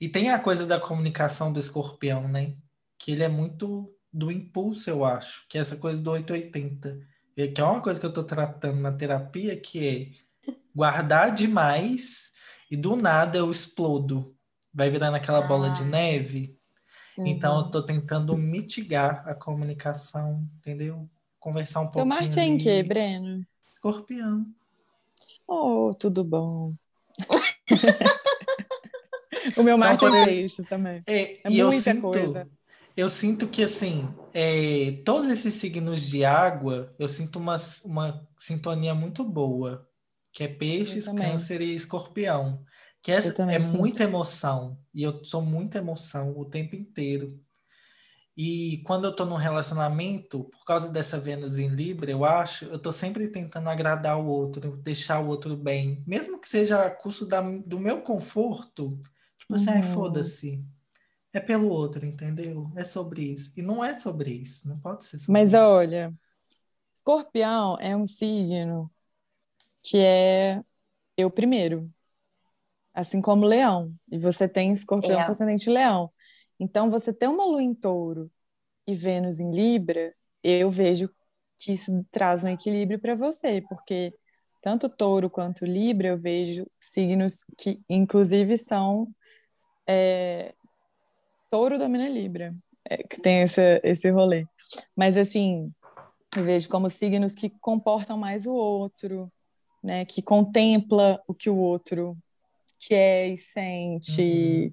E 0.00 0.08
tem 0.08 0.30
a 0.30 0.38
coisa 0.38 0.66
da 0.66 0.80
comunicação 0.80 1.52
do 1.52 1.60
escorpião, 1.60 2.26
né? 2.26 2.54
Que 2.98 3.12
ele 3.12 3.24
é 3.24 3.28
muito 3.28 3.94
do 4.12 4.32
impulso, 4.32 4.88
eu 4.88 5.04
acho. 5.04 5.46
Que 5.48 5.58
é 5.58 5.60
essa 5.60 5.76
coisa 5.76 6.00
do 6.00 6.10
880. 6.10 7.00
E 7.36 7.48
Que 7.48 7.60
é 7.60 7.64
uma 7.64 7.82
coisa 7.82 8.00
que 8.00 8.06
eu 8.06 8.12
tô 8.12 8.24
tratando 8.24 8.80
na 8.80 8.92
terapia, 8.92 9.60
que 9.60 10.16
é 10.48 10.54
guardar 10.74 11.34
demais 11.34 12.31
e 12.72 12.76
do 12.76 12.96
nada 12.96 13.36
eu 13.36 13.50
explodo. 13.50 14.34
Vai 14.72 14.90
virando 14.90 15.16
aquela 15.16 15.42
bola 15.42 15.68
de 15.70 15.82
Ah. 15.82 15.86
neve. 15.86 16.56
Então 17.18 17.58
eu 17.58 17.64
Uhum. 17.66 17.70
tô 17.70 17.82
tentando 17.82 18.34
mitigar 18.36 19.28
a 19.28 19.34
comunicação, 19.34 20.48
entendeu? 20.56 21.06
Conversar 21.38 21.80
um 21.80 21.84
Seu 21.84 21.92
pouquinho 21.92 22.08
Marte 22.08 22.40
é 22.40 22.44
em 22.44 22.56
quê, 22.56 22.82
Breno? 22.82 23.44
Escorpião. 23.70 24.46
Oh, 25.46 25.94
tudo 25.98 26.24
bom. 26.24 26.72
o 29.56 29.62
meu 29.62 29.76
Marte 29.76 30.04
é 30.04 30.08
em 30.08 30.12
exemplo- 30.12 30.26
peixes 30.26 30.66
também. 30.66 31.02
É, 31.06 31.32
É 31.32 31.40
eu 31.52 31.66
muita 31.66 31.92
sinto, 31.92 32.00
coisa. 32.00 32.48
eu 32.96 33.08
sinto 33.10 33.46
que 33.48 33.62
assim, 33.62 34.08
é, 34.32 35.02
todos 35.04 35.30
esses 35.30 35.52
signos 35.54 36.00
de 36.00 36.24
água, 36.24 36.94
eu 36.98 37.08
sinto 37.08 37.38
uma, 37.38 37.56
uma 37.84 38.26
sintonia 38.38 38.94
muito 38.94 39.22
boa, 39.24 39.86
que 40.32 40.44
é 40.44 40.48
peixes, 40.48 41.06
câncer 41.08 41.60
e 41.60 41.74
escorpião. 41.74 42.64
Que 43.02 43.12
essa 43.12 43.30
é 43.50 43.60
sinto. 43.60 43.78
muita 43.78 44.04
emoção, 44.04 44.78
e 44.94 45.02
eu 45.02 45.24
sou 45.24 45.42
muita 45.42 45.78
emoção 45.78 46.36
o 46.38 46.44
tempo 46.44 46.76
inteiro. 46.76 47.40
E 48.36 48.78
quando 48.86 49.04
eu 49.04 49.14
tô 49.14 49.26
num 49.26 49.36
relacionamento, 49.36 50.44
por 50.44 50.64
causa 50.64 50.88
dessa 50.88 51.20
Vênus 51.20 51.58
em 51.58 51.68
Libra, 51.68 52.10
eu 52.10 52.24
acho, 52.24 52.64
eu 52.64 52.78
tô 52.78 52.90
sempre 52.90 53.28
tentando 53.28 53.68
agradar 53.68 54.18
o 54.18 54.26
outro, 54.26 54.76
deixar 54.78 55.20
o 55.20 55.28
outro 55.28 55.54
bem, 55.56 56.02
mesmo 56.06 56.40
que 56.40 56.48
seja 56.48 56.82
a 56.86 56.90
custo 56.90 57.26
da, 57.26 57.42
do 57.42 57.78
meu 57.78 58.00
conforto. 58.00 58.98
Tipo 59.38 59.54
assim, 59.54 59.68
ai, 59.70 59.82
Uhum. 59.82 59.94
foda-se. 59.94 60.64
É 61.32 61.40
pelo 61.40 61.68
outro, 61.68 62.06
entendeu? 62.06 62.70
É 62.76 62.84
sobre 62.84 63.22
isso. 63.32 63.52
E 63.56 63.62
não 63.62 63.84
é 63.84 63.98
sobre 63.98 64.30
isso, 64.30 64.68
não 64.68 64.78
pode 64.78 65.04
ser 65.04 65.18
sobre 65.18 65.32
Mas 65.32 65.48
isso. 65.50 65.58
olha, 65.58 66.14
escorpião 66.94 67.76
é 67.80 67.96
um 67.96 68.06
signo 68.06 68.90
que 69.82 69.98
é 69.98 70.62
eu 71.16 71.30
primeiro. 71.30 71.90
Assim 72.94 73.22
como 73.22 73.46
leão. 73.46 73.94
E 74.10 74.18
você 74.18 74.48
tem 74.48 74.72
escorpião 74.72 75.20
É. 75.20 75.24
com 75.24 75.32
ascendente 75.32 75.70
leão. 75.70 76.10
Então, 76.60 76.90
você 76.90 77.12
ter 77.12 77.28
uma 77.28 77.44
lua 77.44 77.62
em 77.62 77.74
touro 77.74 78.30
e 78.86 78.94
Vênus 78.94 79.40
em 79.40 79.50
Libra, 79.50 80.14
eu 80.42 80.70
vejo 80.70 81.10
que 81.58 81.72
isso 81.72 82.04
traz 82.10 82.44
um 82.44 82.48
equilíbrio 82.48 82.98
para 83.00 83.14
você, 83.14 83.62
porque 83.68 84.14
tanto 84.60 84.88
touro 84.88 85.30
quanto 85.30 85.64
Libra 85.64 86.08
eu 86.08 86.18
vejo 86.18 86.66
signos 86.78 87.44
que, 87.58 87.80
inclusive, 87.88 88.56
são. 88.58 89.08
é, 89.86 90.54
touro 91.50 91.78
domina 91.78 92.08
Libra, 92.08 92.54
é, 92.84 92.98
que 92.98 93.20
tem 93.20 93.42
esse, 93.42 93.80
esse 93.82 94.10
rolê. 94.10 94.46
Mas, 94.96 95.16
assim, 95.16 95.72
eu 96.36 96.44
vejo 96.44 96.68
como 96.68 96.88
signos 96.88 97.34
que 97.34 97.50
comportam 97.50 98.16
mais 98.16 98.46
o 98.46 98.52
outro, 98.54 99.30
né? 99.82 100.04
Que 100.04 100.22
contempla 100.22 101.22
o 101.26 101.34
que 101.34 101.50
o 101.50 101.56
outro 101.56 102.16
quer 102.78 103.28
e 103.28 103.36
sente. 103.36 104.72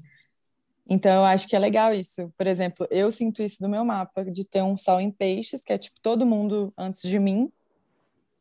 Então, 0.88 1.12
eu 1.12 1.26
acho 1.26 1.47
que 1.47 1.55
é 1.55 1.60
legal 1.60 1.93
isso. 1.93 2.34
Por 2.38 2.47
exemplo, 2.47 2.88
eu 2.89 3.12
sinto 3.12 3.43
isso 3.43 3.62
do 3.62 3.70
meu 3.70 3.86
mapa, 3.86 4.26
de 4.26 4.43
ter 4.43 4.64
um 4.64 4.78
sol 4.78 4.99
em 4.99 5.12
peixes, 5.12 5.64
que 5.64 5.72
é 5.72 5.78
tipo 5.78 5.99
todo 6.01 6.26
mundo 6.26 6.74
antes 6.78 7.07
de 7.07 7.20
mim, 7.20 7.51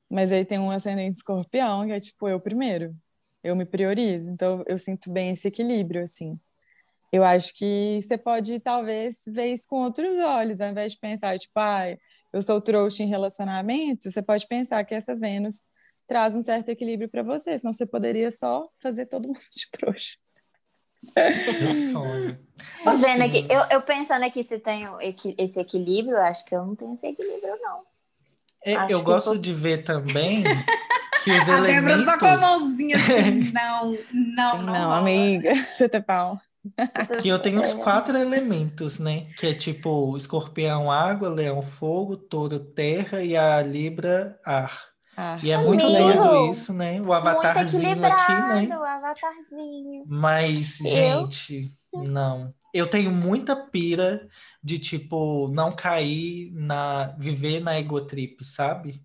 mas 0.08 0.32
aí 0.32 0.44
tem 0.44 0.58
um 0.58 0.70
ascendente 0.70 1.18
escorpião, 1.18 1.86
que 1.86 1.92
é 1.92 2.00
tipo 2.00 2.28
eu 2.28 2.40
primeiro. 2.40 2.96
Eu 3.44 3.54
me 3.54 3.66
priorizo. 3.66 4.32
Então, 4.32 4.64
eu 4.66 4.78
sinto 4.78 5.10
bem 5.10 5.30
esse 5.30 5.46
equilíbrio, 5.46 6.02
assim. 6.02 6.38
Eu 7.12 7.24
acho 7.24 7.54
que 7.54 8.00
você 8.02 8.18
pode, 8.18 8.58
talvez, 8.60 9.22
ver 9.26 9.52
isso 9.52 9.66
com 9.68 9.82
outros 9.82 10.16
olhos, 10.18 10.60
ao 10.60 10.70
invés 10.70 10.92
de 10.92 10.98
pensar, 10.98 11.38
tipo, 11.38 11.58
ai, 11.58 11.98
eu 12.32 12.42
sou 12.42 12.60
trouxa 12.60 13.02
em 13.02 13.06
relacionamento, 13.06 14.10
você 14.10 14.22
pode 14.22 14.46
pensar 14.46 14.84
que 14.84 14.94
essa 14.94 15.14
Vênus 15.14 15.62
traz 16.08 16.34
um 16.34 16.40
certo 16.40 16.70
equilíbrio 16.70 17.08
para 17.08 17.22
você, 17.22 17.56
senão 17.58 17.72
você 17.72 17.86
poderia 17.86 18.30
só 18.30 18.68
fazer 18.82 19.06
todo 19.06 19.26
mundo 19.28 19.38
de 19.54 19.70
trouxa. 19.70 20.16
Tô 22.84 22.96
vendo 22.96 23.22
Assim, 23.22 23.38
aqui, 23.38 23.46
eu, 23.48 23.62
eu 23.70 23.82
pensando 23.82 24.24
aqui 24.24 24.42
se 24.42 24.58
tenho 24.58 25.00
equi- 25.00 25.34
esse 25.38 25.60
equilíbrio, 25.60 26.16
eu 26.16 26.22
acho 26.22 26.44
que 26.44 26.54
eu 26.54 26.64
não 26.66 26.74
tenho 26.74 26.94
esse 26.94 27.06
equilíbrio, 27.06 27.54
não. 27.60 27.74
é, 28.64 28.92
eu 28.92 28.98
que 28.98 29.04
gosto 29.04 29.34
sou- 29.34 29.42
de 29.42 29.52
ver 29.52 29.84
também 29.84 30.42
que 31.22 31.30
os 31.30 31.46
A 31.48 31.60
Débora 31.60 32.04
só 32.04 32.18
com 32.18 32.24
a 32.26 32.28
elementos. 32.32 32.40
mãozinha 32.40 32.96
assim, 32.96 33.52
não, 33.52 33.92
não, 34.12 34.62
não. 34.62 34.72
Não, 34.72 34.92
amiga, 34.94 35.54
você 35.76 35.88
tá 35.88 36.00
pau. 36.00 36.40
Que 37.22 37.28
eu 37.28 37.38
tenho 37.38 37.60
os 37.60 37.74
quatro 37.74 38.16
elementos, 38.16 38.98
né? 38.98 39.26
Que 39.38 39.48
é 39.48 39.54
tipo 39.54 40.16
escorpião, 40.16 40.90
água, 40.90 41.28
leão, 41.28 41.62
fogo, 41.62 42.16
touro, 42.16 42.58
terra 42.58 43.22
e 43.22 43.36
a 43.36 43.62
libra, 43.62 44.38
ar. 44.44 44.88
Ah, 45.20 45.40
E 45.42 45.50
é 45.50 45.58
muito 45.58 45.84
Amigo, 45.84 45.98
lindo 45.98 46.52
isso, 46.52 46.72
né? 46.72 46.92
O 47.00 47.06
Muito 47.06 47.12
avatarzinho 47.12 48.04
aqui, 48.06 48.68
né? 48.68 48.78
o 48.78 48.84
avatarzinho. 48.84 50.04
Mas, 50.06 50.78
Eu? 50.80 51.22
gente, 51.22 51.68
não. 51.92 52.54
Eu 52.72 52.88
tenho 52.88 53.10
muita 53.10 53.56
pira 53.56 54.28
de, 54.62 54.78
tipo, 54.78 55.48
não 55.48 55.74
cair 55.74 56.52
na... 56.52 57.08
Viver 57.18 57.58
na 57.58 57.76
egotrip, 57.76 58.44
sabe? 58.44 59.02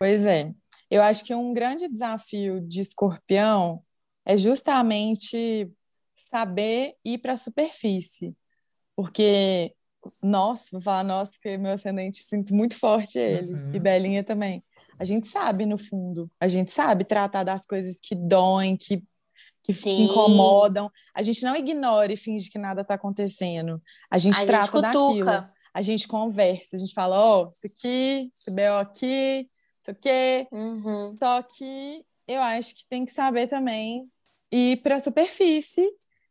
Pois 0.00 0.26
é. 0.26 0.52
Eu 0.90 1.00
acho 1.00 1.24
que 1.24 1.32
um 1.32 1.54
grande 1.54 1.86
desafio 1.88 2.60
de 2.60 2.80
escorpião 2.80 3.84
é 4.24 4.36
justamente 4.36 5.70
saber 6.12 6.94
ir 7.04 7.18
para 7.18 7.34
a 7.34 7.36
superfície. 7.36 8.34
Porque, 8.96 9.72
nossa, 10.22 10.70
vou 10.72 10.80
falar 10.80 11.04
nossa, 11.04 11.32
porque 11.34 11.56
meu 11.56 11.72
ascendente 11.72 12.18
sinto 12.24 12.52
muito 12.52 12.76
forte 12.78 13.16
ele, 13.18 13.52
Uhum. 13.52 13.74
e 13.74 13.78
Belinha 13.78 14.24
também. 14.24 14.64
A 14.98 15.04
gente 15.04 15.28
sabe, 15.28 15.66
no 15.66 15.78
fundo, 15.78 16.30
a 16.40 16.48
gente 16.48 16.70
sabe 16.70 17.04
tratar 17.04 17.44
das 17.44 17.66
coisas 17.66 17.98
que 18.00 18.14
doem, 18.14 18.76
que, 18.76 19.02
que, 19.62 19.74
que 19.74 19.90
incomodam. 19.90 20.90
A 21.14 21.22
gente 21.22 21.42
não 21.44 21.54
ignora 21.54 22.12
e 22.12 22.16
finge 22.16 22.50
que 22.50 22.58
nada 22.58 22.82
está 22.82 22.94
acontecendo. 22.94 23.80
A 24.10 24.18
gente 24.18 24.36
A 24.36 24.38
gente 24.38 24.46
trata 24.46 24.80
daquilo 24.80 25.18
cutuca. 25.18 25.52
a 25.72 25.82
gente 25.82 26.08
conversa, 26.08 26.76
a 26.76 26.78
gente 26.78 26.94
fala, 26.94 27.18
ó, 27.18 27.50
isso 27.52 27.66
aqui, 27.66 28.30
esse 28.34 28.50
BO 28.50 28.78
aqui, 28.80 29.44
isso 29.80 29.90
aqui. 29.90 30.48
Uhum. 30.50 31.14
Só 31.18 31.42
que 31.42 32.04
eu 32.26 32.40
acho 32.40 32.74
que 32.74 32.88
tem 32.88 33.04
que 33.04 33.12
saber 33.12 33.46
também 33.46 34.10
ir 34.50 34.78
para 34.82 34.96
a 34.96 35.00
superfície 35.00 35.86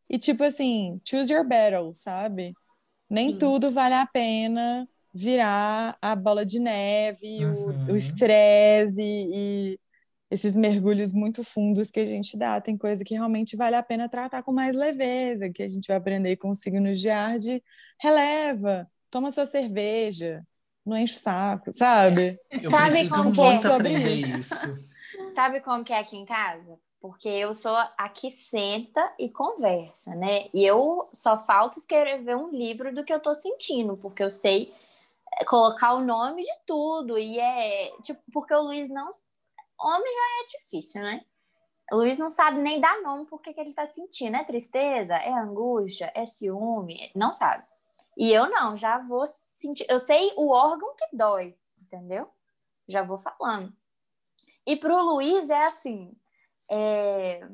e, 0.09 0.17
tipo 0.17 0.43
assim, 0.43 0.99
choose 1.07 1.31
your 1.31 1.47
battle, 1.47 1.93
sabe? 1.93 2.53
Nem 3.09 3.31
Sim. 3.31 3.37
tudo 3.37 3.71
vale 3.71 3.93
a 3.93 4.05
pena 4.05 4.87
virar 5.15 5.97
a 6.01 6.13
bola 6.13 6.45
de 6.45 6.59
neve, 6.59 7.45
o- 7.45 7.49
Uhum. 7.49 7.85
o 7.89 7.95
estresse 7.95 9.01
e, 9.01 9.73
e 9.73 9.79
esses 10.29 10.57
mergulhos 10.57 11.13
muito 11.13 11.41
fundos 11.43 11.89
que 11.89 12.01
a 12.01 12.05
gente 12.05 12.37
dá. 12.37 12.59
Tem 12.59 12.77
coisa 12.77 13.03
que 13.03 13.13
realmente 13.13 13.55
vale 13.55 13.77
a 13.77 13.83
pena 13.83 14.09
tratar 14.09 14.43
com 14.43 14.51
mais 14.51 14.75
leveza, 14.75 15.49
que 15.49 15.63
a 15.63 15.69
gente 15.69 15.87
vai 15.87 15.95
aprender 15.95 16.35
com 16.35 16.53
signos 16.53 16.99
de 16.99 17.09
ar 17.09 17.37
de 17.39 17.63
releva, 17.97 18.85
toma 19.09 19.31
sua 19.31 19.45
cerveja, 19.45 20.43
não 20.85 20.97
enche 20.97 21.15
o 21.15 21.19
saco, 21.19 21.71
sabe? 21.71 22.37
Eu 22.51 22.69
Sabe 22.69 23.07
como 23.07 23.31
que 23.31 23.41
é? 23.41 23.57
Sobre 23.57 23.87
aprender 23.95 24.15
isso. 24.15 24.37
isso. 24.41 24.85
Sabe 25.33 25.61
como 25.61 25.83
que 25.83 25.93
é 25.93 25.99
aqui 25.99 26.17
em 26.17 26.25
casa? 26.25 26.77
Porque 26.99 27.29
eu 27.29 27.53
sou 27.53 27.75
a 27.75 28.09
que 28.09 28.31
senta 28.31 29.13
e 29.19 29.29
conversa, 29.29 30.13
né? 30.15 30.45
E 30.53 30.65
eu 30.65 31.07
só 31.13 31.37
falta 31.37 31.77
escrever 31.79 32.35
um 32.35 32.49
livro 32.49 32.93
do 32.93 33.03
que 33.03 33.13
eu 33.13 33.19
tô 33.19 33.33
sentindo, 33.35 33.95
porque 33.97 34.23
eu 34.23 34.31
sei 34.31 34.73
colocar 35.47 35.93
o 35.93 36.03
nome 36.03 36.43
de 36.43 36.53
tudo. 36.65 37.17
E 37.17 37.39
é 37.39 37.91
tipo, 38.01 38.21
porque 38.31 38.53
o 38.53 38.61
Luiz 38.61 38.89
não. 38.89 39.11
Homem 39.77 40.13
já 40.13 40.21
é 40.21 40.59
difícil, 40.59 41.01
né? 41.01 41.25
O 41.91 41.97
Luiz 41.97 42.17
não 42.17 42.31
sabe 42.31 42.59
nem 42.61 42.79
dar 42.79 43.01
nome 43.01 43.25
porque 43.25 43.53
que 43.53 43.59
ele 43.59 43.73
tá 43.73 43.85
sentindo. 43.85 44.37
É 44.37 44.43
tristeza? 44.43 45.15
É 45.15 45.33
angústia? 45.33 46.11
É 46.15 46.25
ciúme? 46.25 47.11
Não 47.15 47.33
sabe. 47.33 47.63
E 48.17 48.31
eu 48.31 48.49
não, 48.49 48.77
já 48.77 48.99
vou 48.99 49.25
sentir. 49.27 49.85
Eu 49.89 49.99
sei 49.99 50.31
o 50.37 50.49
órgão 50.49 50.95
que 50.95 51.15
dói, 51.15 51.55
entendeu? 51.81 52.29
Já 52.87 53.03
vou 53.03 53.17
falando. 53.17 53.75
E 54.65 54.75
pro 54.75 55.03
Luiz 55.03 55.49
é 55.49 55.65
assim: 55.65 56.15
é, 56.69 57.47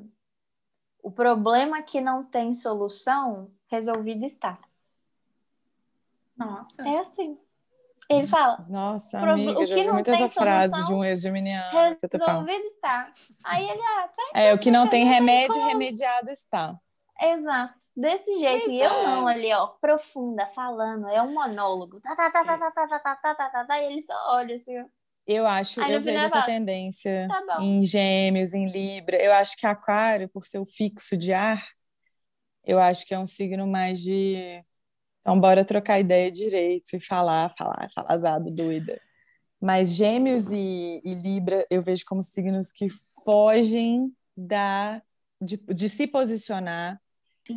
o 1.01 1.11
problema 1.11 1.81
que 1.81 1.99
não 1.99 2.23
tem 2.23 2.53
solução, 2.53 3.51
resolvido 3.67 4.25
está. 4.25 4.59
Nossa. 6.37 6.87
É 6.87 6.99
assim. 6.99 7.37
Ele 8.17 8.27
fala: 8.27 8.65
Nossa, 8.69 9.19
amiga, 9.19 9.59
o 9.59 9.65
que 9.65 9.83
não 9.83 9.93
muito 9.93 10.05
tem 10.05 10.23
essa 10.23 10.27
frase 10.27 10.71
solução, 10.71 10.87
de 10.87 10.93
um 10.93 11.03
ex-geminiano. 11.03 11.95
tá 11.97 12.25
resolvido 12.25 12.65
está. 12.65 13.13
Aí 13.43 13.69
ele, 13.69 13.81
ah, 13.81 14.09
tá. 14.09 14.39
É, 14.39 14.53
o 14.53 14.59
que 14.59 14.71
não 14.71 14.87
tem 14.87 15.05
remédio, 15.05 15.53
como. 15.53 15.67
remediado 15.67 16.29
está. 16.29 16.75
Exato, 17.21 17.77
desse 17.95 18.39
jeito. 18.39 18.65
Pois 18.65 18.73
e 18.73 18.79
eu 18.79 19.03
não, 19.03 19.27
ali, 19.27 19.53
ó, 19.53 19.67
profunda, 19.79 20.47
falando, 20.47 21.07
é 21.07 21.21
um 21.21 21.31
monólogo. 21.31 22.01
Tá, 22.01 22.15
tá, 22.15 22.31
tá, 22.31 22.43
tá, 22.43 22.57
tá, 22.57 22.71
tá, 22.71 22.87
tá, 22.87 22.99
tá, 22.99 23.15
tá, 23.15 23.35
tá, 23.35 23.49
tá, 23.49 23.65
tá, 23.65 23.81
e 23.81 23.85
ele 23.85 24.01
só 24.01 24.13
olha 24.31 24.55
assim, 24.55 24.79
ó. 24.79 24.85
Eu 25.27 25.45
acho, 25.45 25.79
Aí 25.81 25.93
eu 25.93 26.01
vejo 26.01 26.17
essa 26.17 26.29
fala, 26.29 26.45
tendência 26.45 27.27
Tá 27.29 27.59
em 27.61 27.85
gêmeos, 27.85 28.55
em 28.55 28.65
Libra. 28.65 29.23
Eu 29.23 29.33
acho 29.33 29.55
que 29.55 29.67
Aquário, 29.67 30.27
por 30.27 30.47
ser 30.47 30.57
o 30.57 30.65
fixo 30.65 31.15
de 31.15 31.31
ar, 31.31 31.63
eu 32.65 32.79
acho 32.79 33.05
que 33.05 33.13
é 33.13 33.19
um 33.19 33.25
signo 33.25 33.67
mais 33.67 33.99
de. 34.01 34.63
Então, 35.21 35.39
bora 35.39 35.63
trocar 35.63 35.99
ideia 35.99 36.31
direito 36.31 36.95
e 36.95 36.99
falar, 36.99 37.49
falar, 37.55 37.87
falazado, 37.93 38.51
doida. 38.51 38.99
Mas 39.59 39.95
Gêmeos 39.95 40.51
e, 40.51 41.01
e 41.05 41.13
Libra 41.13 41.65
eu 41.69 41.81
vejo 41.81 42.03
como 42.05 42.23
signos 42.23 42.71
que 42.71 42.87
fogem 43.23 44.11
da 44.35 45.01
de, 45.39 45.57
de 45.57 45.89
se 45.89 46.07
posicionar, 46.07 46.99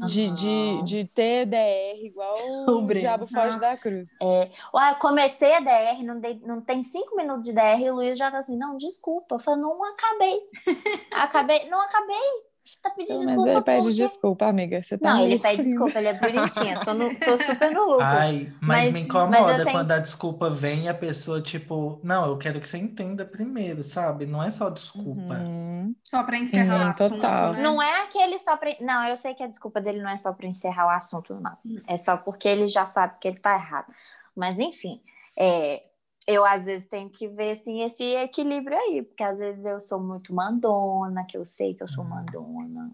de, 0.06 0.30
de, 0.30 0.82
de 0.82 1.04
ter 1.04 1.46
DR 1.46 2.04
igual 2.04 2.34
O 2.68 2.84
o. 2.84 2.94
Diabo 2.94 3.26
Foge 3.26 3.60
da 3.60 3.70
Nossa. 3.70 3.82
Cruz. 3.82 4.08
É, 4.20 4.50
ué, 4.74 4.90
eu 4.90 4.96
comecei 4.96 5.54
a 5.54 5.60
DR, 5.60 6.02
não, 6.02 6.18
dei, 6.18 6.40
não 6.44 6.60
tem 6.60 6.82
cinco 6.82 7.14
minutos 7.16 7.44
de 7.44 7.52
DR, 7.52 7.80
e 7.80 7.90
o 7.90 7.94
Luiz 7.94 8.18
já 8.18 8.30
tá 8.30 8.38
assim, 8.38 8.56
não, 8.56 8.76
desculpa. 8.76 9.36
Eu 9.36 9.40
falei, 9.40 9.60
não 9.60 9.84
acabei. 9.84 10.40
acabei, 11.12 11.68
não 11.68 11.80
acabei. 11.80 12.53
Tá 12.82 12.90
pedindo 12.90 13.18
Pelo 13.18 13.20
menos 13.20 13.34
desculpa 13.44 13.50
ele 13.50 13.62
pede 13.62 13.82
por 13.82 13.88
quê? 13.90 13.94
desculpa, 14.02 14.46
amiga. 14.46 14.82
Você 14.82 14.98
tá 14.98 15.10
Não, 15.10 15.18
no 15.18 15.24
ele 15.24 15.38
pede 15.38 15.62
desculpa, 15.62 15.98
ele 15.98 16.08
é 16.08 16.14
bonitinho. 16.14 16.80
Tô, 16.84 16.94
no- 16.94 17.14
tô 17.16 17.36
super 17.38 17.70
no 17.72 17.80
lucro. 17.84 18.02
Ai, 18.04 18.52
mas, 18.60 18.68
Mas- 18.68 18.86
me 18.86 18.92
mas 18.92 19.02
incomoda 19.04 19.52
eu 19.58 19.64
tenho- 19.64 19.70
quando 19.76 19.92
a 19.92 19.98
desculpa 19.98 20.50
vem 20.50 20.82
e 20.84 20.88
a 20.88 20.94
pessoa, 20.94 21.40
tipo, 21.40 21.98
não, 22.02 22.26
eu 22.26 22.36
quero 22.38 22.60
que 22.60 22.68
você 22.68 22.78
entenda 22.78 23.24
primeiro, 23.24 23.82
sabe? 23.82 24.26
Não 24.26 24.42
é 24.42 24.50
só 24.50 24.68
desculpa. 24.70 25.34
Uhum. 25.34 25.94
Só 26.02 26.22
pra 26.22 26.36
Sim, 26.38 26.44
encerrar 26.44 26.86
o 26.86 26.90
assunto, 26.90 27.14
total. 27.16 27.52
né? 27.54 27.62
Não 27.62 27.82
é 27.82 28.02
aquele 28.02 28.38
só 28.38 28.56
pra. 28.56 28.70
Não, 28.80 29.04
eu 29.06 29.16
sei 29.16 29.34
que 29.34 29.42
a 29.42 29.46
desculpa 29.46 29.80
dele 29.80 30.02
não 30.02 30.10
é 30.10 30.16
só 30.18 30.32
pra 30.32 30.46
encerrar 30.46 30.86
o 30.86 30.90
assunto, 30.90 31.34
não. 31.40 31.56
É 31.86 31.96
só 31.98 32.16
porque 32.16 32.48
ele 32.48 32.66
já 32.66 32.84
sabe 32.84 33.14
que 33.20 33.28
ele 33.28 33.38
tá 33.38 33.54
errado. 33.54 33.92
Mas, 34.36 34.58
enfim, 34.58 35.00
é, 35.38 35.82
eu 36.26 36.44
às 36.44 36.66
vezes 36.66 36.88
tenho 36.88 37.08
que 37.10 37.28
ver 37.28 37.52
assim, 37.52 37.82
esse 37.82 38.02
equilíbrio 38.02 38.76
aí, 38.78 39.02
porque 39.02 39.22
às 39.22 39.38
vezes 39.38 39.64
eu 39.64 39.80
sou 39.80 40.00
muito 40.00 40.34
mandona, 40.34 41.24
que 41.24 41.36
eu 41.36 41.44
sei 41.44 41.74
que 41.74 41.82
eu 41.82 41.88
sou 41.88 42.04
Hum. 42.04 42.08
mandona, 42.08 42.90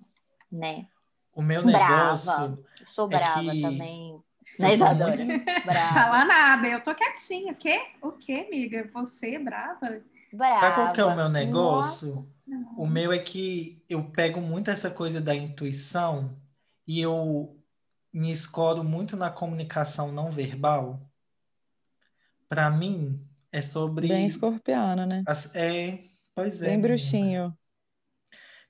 né? 0.51 0.87
O 1.35 1.43
meu 1.43 1.63
Brava. 1.63 1.89
negócio. 1.89 2.65
Eu 2.81 2.89
sou 2.89 3.07
É 3.07 3.17
brava 3.19 3.53
que 3.53 3.63
também. 3.63 4.21
Né, 4.59 4.75
Isadora? 4.75 5.25
muito- 5.25 5.45
Brava. 5.65 5.95
Falar 5.95 6.25
nada, 6.27 6.67
eu 6.69 6.83
tô 6.83 6.95
quietinha. 6.95 7.53
O 7.53 7.57
quê? 7.57 7.81
O 8.03 8.13
quê, 8.13 8.47
amiga? 8.49 8.91
Você 8.93 9.37
é 9.37 9.39
brava? 9.39 10.03
brava. 10.33 10.61
Sabe 10.61 10.75
qual 10.75 10.93
que 10.93 11.01
é 11.01 11.05
o 11.05 11.17
meu 11.17 11.29
negócio? 11.29 12.29
Nossa. 12.47 12.77
O 12.77 12.87
meu 12.87 13.13
é 13.13 13.19
que 13.19 13.85
eu 13.89 14.03
pego 14.11 14.41
muito 14.41 14.71
essa 14.71 14.91
coisa 14.91 15.21
da 15.21 15.35
intuição 15.35 16.37
e 16.87 17.01
eu 17.01 17.57
me 18.13 18.33
escoro 18.33 18.83
muito 18.83 19.17
na 19.17 19.31
comunicação 19.31 20.11
não 20.11 20.31
verbal. 20.33 21.01
Para 22.51 22.69
mim, 22.71 23.25
é 23.53 23.63
sobre. 23.63 24.09
Bem 24.09 24.27
escorpiano, 24.27 25.07
né? 25.07 25.23
as- 25.27 25.55
É, 25.55 26.01
pois 26.35 26.61
é. 26.61 26.67
Bem 26.67 26.81
bruxinho. 26.81 27.57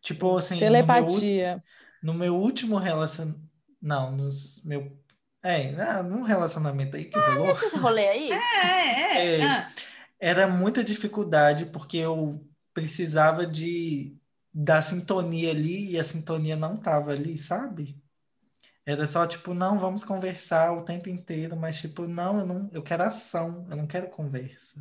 Tipo 0.02 0.36
assim, 0.36 0.54
no 0.56 0.60
meu, 0.60 0.70
Telepatia. 0.72 1.64
no 2.02 2.14
meu 2.14 2.36
último 2.36 2.78
relacionamento. 2.78 3.40
Não, 3.80 4.12
nos 4.14 4.62
meu. 4.64 4.96
É, 5.42 5.74
ah, 5.80 6.02
num 6.02 6.22
relacionamento 6.22 6.96
aí 6.96 7.06
que 7.06 7.18
rolou. 7.18 7.50
Esse 7.50 7.76
rolê 7.78 8.08
aí? 8.08 8.30
É, 8.62 9.16
é. 9.16 9.40
É. 9.40 9.44
Ah, 9.44 9.70
era 10.18 10.46
muita 10.48 10.84
dificuldade 10.84 11.66
porque 11.66 11.96
eu 11.96 12.46
precisava 12.74 13.46
de 13.46 14.16
da 14.52 14.82
sintonia 14.82 15.50
ali 15.50 15.92
e 15.92 15.98
a 15.98 16.04
sintonia 16.04 16.56
não 16.56 16.76
tava 16.76 17.12
ali, 17.12 17.38
sabe? 17.38 17.99
Era 18.86 19.06
só 19.06 19.26
tipo, 19.26 19.54
não, 19.54 19.78
vamos 19.78 20.02
conversar 20.02 20.72
o 20.72 20.82
tempo 20.82 21.08
inteiro, 21.08 21.56
mas 21.56 21.80
tipo, 21.80 22.06
não, 22.06 22.40
eu 22.40 22.46
não, 22.46 22.70
eu 22.72 22.82
quero 22.82 23.02
ação, 23.02 23.66
eu 23.70 23.76
não 23.76 23.86
quero 23.86 24.08
conversa. 24.08 24.80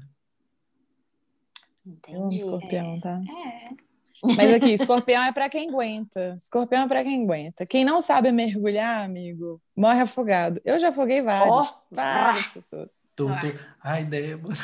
Entendi. 1.85 2.37
escorpião, 2.37 2.99
tá? 2.99 3.19
é. 3.29 3.89
Mas 4.21 4.53
aqui, 4.53 4.73
escorpião 4.73 5.23
é 5.23 5.31
pra 5.31 5.49
quem 5.49 5.69
aguenta. 5.69 6.35
Escorpião 6.35 6.83
é 6.83 6.87
pra 6.87 7.03
quem 7.03 7.23
aguenta. 7.23 7.65
Quem 7.65 7.85
não 7.85 8.01
sabe 8.01 8.31
mergulhar, 8.31 9.03
amigo, 9.03 9.61
morre 9.75 10.01
afogado. 10.01 10.59
Eu 10.65 10.77
já 10.77 10.89
afoguei 10.89 11.21
várias, 11.21 11.49
Ó. 11.49 11.75
várias 11.91 12.47
pessoas. 12.47 13.01
Tudo. 13.15 13.33
Ai, 13.81 14.03
Débora. 14.03 14.55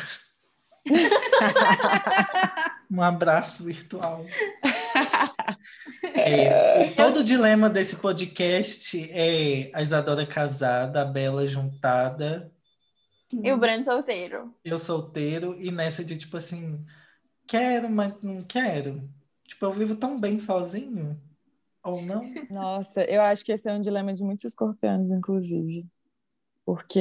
um 2.92 3.02
abraço 3.02 3.64
virtual. 3.64 4.26
É, 6.14 6.90
todo 6.96 7.18
o 7.20 7.24
dilema 7.24 7.70
desse 7.70 7.96
podcast 7.98 8.98
é 9.12 9.70
a 9.74 9.82
Isadora 9.82 10.26
casada, 10.26 11.02
a 11.02 11.06
Bela 11.06 11.46
juntada, 11.48 12.52
E 13.32 13.52
o 13.52 13.58
Brando 13.58 13.86
solteiro. 13.86 14.54
eu 14.64 14.78
solteiro, 14.80 15.56
e 15.60 15.72
nessa 15.72 16.04
de 16.04 16.18
tipo 16.18 16.38
assim, 16.38 16.84
quero, 17.48 17.90
mas 17.90 18.14
não 18.22 18.44
quero. 18.44 19.10
Tipo, 19.48 19.66
eu 19.66 19.72
vivo 19.72 19.96
tão 19.96 20.20
bem 20.20 20.40
sozinho. 20.40 21.22
Ou 21.84 22.02
não? 22.02 22.24
Nossa, 22.50 23.04
eu 23.04 23.22
acho 23.22 23.46
que 23.46 23.52
esse 23.52 23.70
é 23.70 23.74
um 23.74 23.80
dilema 23.80 24.14
de 24.14 24.24
muitos 24.24 24.46
escorpianos, 24.46 25.12
inclusive. 25.12 25.86
Porque 26.66 27.00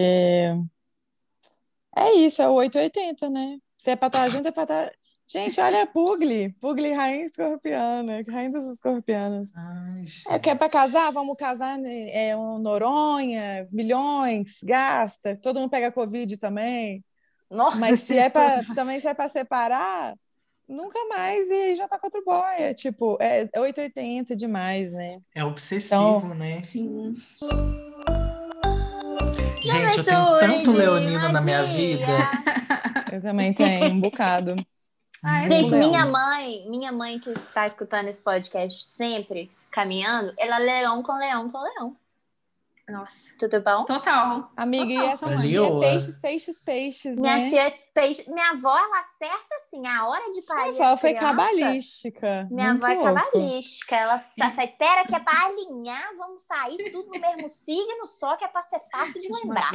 é 1.97 2.13
isso, 2.17 2.43
é 2.43 2.49
o 2.49 2.53
880, 2.55 3.31
né? 3.31 3.59
Se 3.79 3.91
é 3.91 3.97
pra 3.97 4.09
estar 4.09 4.29
junto, 4.29 4.49
é 4.49 4.53
pra 4.53 4.65
estar. 4.65 4.93
Gente, 5.27 5.61
olha 5.61 5.83
a 5.83 5.87
Pugli. 5.87 6.53
Pugli, 6.61 6.93
rainha 6.93 7.27
escorpiana, 7.27 8.23
rainha 8.29 8.53
dos 8.53 8.75
escorpianos. 8.75 9.51
Ai, 9.55 10.05
É, 10.29 10.39
quer 10.39 10.57
para 10.57 10.69
casar? 10.69 11.11
Vamos 11.13 11.37
casar 11.37 11.79
né? 11.79 12.29
é 12.29 12.37
um 12.37 12.59
Noronha, 12.59 13.67
milhões, 13.73 14.59
gasta, 14.63 15.37
todo 15.43 15.59
mundo 15.61 15.71
pega 15.71 15.91
Covid 15.91 16.37
também. 16.37 17.03
Nossa, 17.51 17.79
Mas 17.79 18.01
se 18.01 18.19
é 18.19 18.29
para 18.29 18.65
também 18.75 19.01
se 19.01 19.09
é 19.09 19.15
para 19.15 19.29
separar, 19.29 20.15
nunca 20.69 20.99
mais 21.09 21.49
e 21.49 21.53
aí 21.55 21.77
já 21.77 21.89
tá 21.89 21.99
contra 21.99 22.21
o 22.21 22.25
boy. 22.25 22.55
É 22.59 22.75
tipo, 22.75 23.17
é, 23.21 23.49
é 23.53 23.61
880 23.61 24.37
demais, 24.37 24.91
né? 24.91 25.21
É 25.35 25.45
obsessivo, 25.45 26.35
né? 26.35 26.63
Sim. 26.65 27.15
Gente, 29.63 29.99
eu 29.99 30.05
tenho 30.05 30.21
Juventude 30.21 30.41
tanto 30.41 30.73
leonino 30.73 31.33
na 31.33 31.41
minha 31.41 31.65
vida. 31.65 32.31
Eu 33.11 33.21
também 33.23 33.53
tenho 33.55 33.87
um 33.87 34.01
bocado. 34.01 34.57
Ah, 35.25 35.45
é 35.45 35.49
Gente, 35.49 35.75
minha 35.77 36.05
mãe, 36.07 36.67
minha 36.69 36.93
mãe 36.93 37.19
que 37.19 37.31
está 37.31 37.67
escutando 37.67 38.09
esse 38.09 38.23
podcast 38.23 38.85
sempre, 38.85 39.51
caminhando, 39.71 40.33
ela 40.39 40.57
é 40.57 40.59
leão 40.59 41.03
com 41.03 41.17
leão 41.17 41.51
com 41.51 41.61
leão. 41.63 41.97
Nossa. 42.87 43.35
Tudo 43.39 43.63
bom? 43.63 43.85
Total. 43.87 44.53
Amiga, 44.55 44.93
e 44.93 44.97
Total, 44.97 45.11
essa 45.13 45.29
sou 45.29 45.41
tia 45.41 45.59
é 45.59 45.63
Lioa. 45.63 45.81
peixes, 45.81 46.19
peixes, 46.19 46.61
peixes, 46.61 47.17
Minha 47.19 47.37
né? 47.39 47.43
tia 47.49 47.63
é 47.69 47.71
peixe. 47.95 48.31
Minha 48.31 48.51
avó, 48.51 48.77
ela 48.77 49.01
acerta 49.01 49.55
assim, 49.57 49.87
a 49.87 50.07
hora 50.07 50.31
de 50.31 50.43
parir. 50.47 50.75
Sua 50.75 50.87
avó 50.89 50.97
foi 50.99 51.15
cabalística. 51.15 52.47
Minha 52.51 52.73
muito 52.75 52.85
avó 52.85 52.93
é 52.93 52.97
louco. 52.97 53.15
cabalística. 53.33 53.97
Ela 53.97 54.19
sa- 54.19 54.51
sai, 54.51 54.69
pera 54.69 55.07
que 55.07 55.15
é 55.15 55.19
pra 55.19 55.47
alinhar, 55.47 56.15
vamos 56.19 56.43
sair 56.43 56.91
tudo 56.93 57.07
no 57.11 57.19
mesmo 57.19 57.49
signo, 57.49 58.07
só 58.07 58.37
que 58.37 58.45
é 58.45 58.49
pra 58.49 58.63
ser 58.65 58.83
fácil 58.93 59.19
de 59.19 59.29
lembrar. 59.33 59.71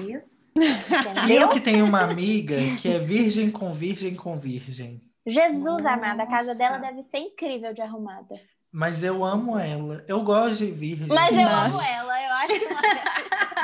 E 1.27 1.31
eu 1.35 1.49
que 1.49 1.61
tenho 1.61 1.85
uma 1.85 2.01
amiga 2.01 2.57
que 2.79 2.89
é 2.93 2.99
virgem 2.99 3.49
com 3.49 3.73
virgem 3.73 4.13
com 4.13 4.37
virgem. 4.39 5.01
Jesus 5.29 5.85
amada, 5.85 6.23
a 6.23 6.27
casa 6.27 6.47
Nossa. 6.53 6.57
dela 6.57 6.77
deve 6.77 7.03
ser 7.03 7.17
incrível 7.19 7.73
de 7.73 7.81
arrumada. 7.81 8.35
Mas 8.71 9.01
eu 9.03 9.23
amo 9.25 9.57
ela. 9.57 10.03
Eu 10.07 10.23
gosto 10.23 10.57
de 10.57 10.71
virgem. 10.71 11.07
Mas 11.07 11.31
eu 11.35 11.47
amo 11.47 11.73
Nossa. 11.73 11.87
ela, 11.87 12.23
eu 12.23 12.33
acho 12.33 12.65
uma... 12.65 12.81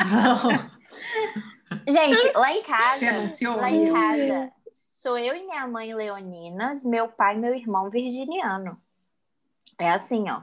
Não. 0.50 0.50
Gente, 1.88 2.32
lá 2.38 2.52
em 2.52 2.64
casa, 2.64 3.56
lá 3.58 3.72
em 3.72 3.92
casa, 3.92 4.52
sou 5.02 5.18
eu 5.18 5.36
e 5.36 5.44
minha 5.46 5.68
mãe 5.68 5.94
leoninas, 5.94 6.84
meu 6.86 7.08
pai 7.08 7.36
e 7.36 7.40
meu 7.40 7.54
irmão 7.54 7.90
virginiano. 7.90 8.80
É 9.80 9.90
assim, 9.92 10.26
ó. 10.30 10.42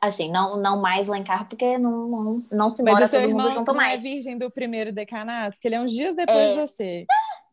Assim, 0.00 0.30
não, 0.30 0.56
não 0.56 0.80
mais 0.80 1.08
lá 1.08 1.18
em 1.18 1.24
casa, 1.24 1.44
porque 1.44 1.78
não, 1.78 2.08
não, 2.08 2.44
não 2.50 2.70
se 2.70 2.82
Mas 2.82 2.94
mora 2.94 3.04
o 3.06 3.08
seu 3.08 3.20
todo 3.20 3.28
irmão 3.28 3.46
mundo 3.46 3.54
junto 3.54 3.72
não 3.72 3.80
é 3.80 3.86
mais. 3.86 4.02
virgem 4.02 4.36
do 4.36 4.50
primeiro 4.50 4.92
decanato, 4.92 5.58
que 5.60 5.66
ele 5.66 5.74
é 5.74 5.80
uns 5.80 5.92
dias 5.92 6.14
depois 6.14 6.36
É. 6.38 6.54
de 6.54 6.60
você. 6.60 7.06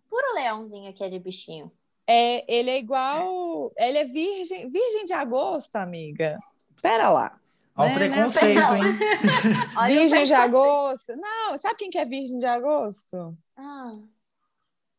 Puro 0.10 0.34
leãozinho 0.36 0.90
aquele 0.90 1.18
bichinho. 1.20 1.72
É, 2.08 2.46
ele 2.54 2.70
é 2.70 2.78
igual. 2.78 3.72
Ele 3.78 3.98
é 3.98 4.04
virgem, 4.04 4.70
virgem 4.70 5.06
de 5.06 5.14
agosto, 5.14 5.76
amiga. 5.78 6.38
Pera 6.82 7.10
lá. 7.10 7.40
Olha 7.78 7.92
o 7.96 8.00
Né, 8.00 8.08
né? 8.08 8.16
preconceito, 8.16 8.60
Não. 8.60 8.76
hein? 8.78 8.84
O 9.78 9.86
virgem 9.88 10.24
de 10.24 10.34
preconceito. 10.34 10.34
agosto. 10.36 11.16
Não, 11.18 11.58
sabe 11.58 11.76
quem 11.76 11.90
que 11.90 11.98
é 11.98 12.06
virgem 12.06 12.38
de 12.38 12.46
agosto? 12.46 13.36
Ah, 13.58 13.92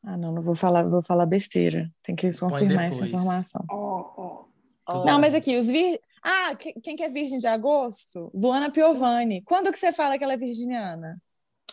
Ah, 0.04 0.16
não, 0.16 0.30
não 0.32 0.42
vou 0.42 0.54
falar, 0.54 0.82
vou 0.84 1.02
falar 1.02 1.26
besteira. 1.26 1.90
Tem 2.02 2.14
que 2.14 2.30
confirmar 2.38 2.84
essa 2.90 3.06
informação. 3.06 3.64
Ó, 3.70 4.12
ó. 4.16 4.44
Tudo 4.92 5.04
Não, 5.06 5.18
mas 5.20 5.34
aqui, 5.34 5.56
os 5.58 5.66
vir... 5.68 6.00
Ah, 6.22 6.54
que- 6.54 6.74
quem 6.80 6.94
que 6.96 7.02
é 7.02 7.08
virgem 7.08 7.38
de 7.38 7.46
agosto? 7.48 8.30
Luana 8.34 8.70
Piovani. 8.70 9.42
Quando 9.42 9.72
que 9.72 9.78
você 9.78 9.92
fala 9.92 10.16
que 10.18 10.22
ela 10.24 10.32
é 10.34 10.36
virginiana? 10.36 11.20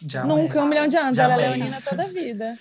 Jamais. 0.01 0.27
Nunca, 0.41 0.61
um 0.63 0.65
milhão 0.67 0.87
de 0.87 0.97
anos. 0.97 1.17
Ela 1.17 1.33
é 1.33 1.37
leonina 1.37 1.79
toda 1.81 2.03
a 2.03 2.07
vida. 2.07 2.57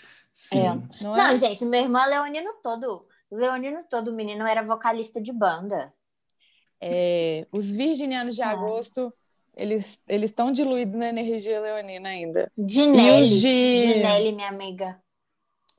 Sim. 0.48 0.88
Não 1.00 1.16
Não, 1.16 1.26
é? 1.28 1.38
gente, 1.38 1.64
meu 1.64 1.80
irmão 1.82 2.02
é 2.04 2.08
leonino 2.08 2.52
todo. 2.62 3.06
Leonino 3.30 3.84
todo, 3.88 4.08
o 4.10 4.14
menino 4.14 4.46
era 4.46 4.62
vocalista 4.62 5.20
de 5.20 5.32
banda. 5.32 5.92
É, 6.80 7.46
os 7.52 7.70
virginianos 7.72 8.34
de 8.34 8.42
Sabe. 8.42 8.54
agosto, 8.54 9.12
eles 9.56 10.02
eles 10.08 10.30
estão 10.30 10.50
diluídos 10.50 10.94
na 10.96 11.08
energia 11.08 11.60
leonina 11.60 12.08
ainda. 12.08 12.50
Dinelli. 12.58 13.22
Os 13.22 13.30
de- 13.40 13.92
Dinelli, 13.94 14.32
minha 14.32 14.48
amiga. 14.48 15.00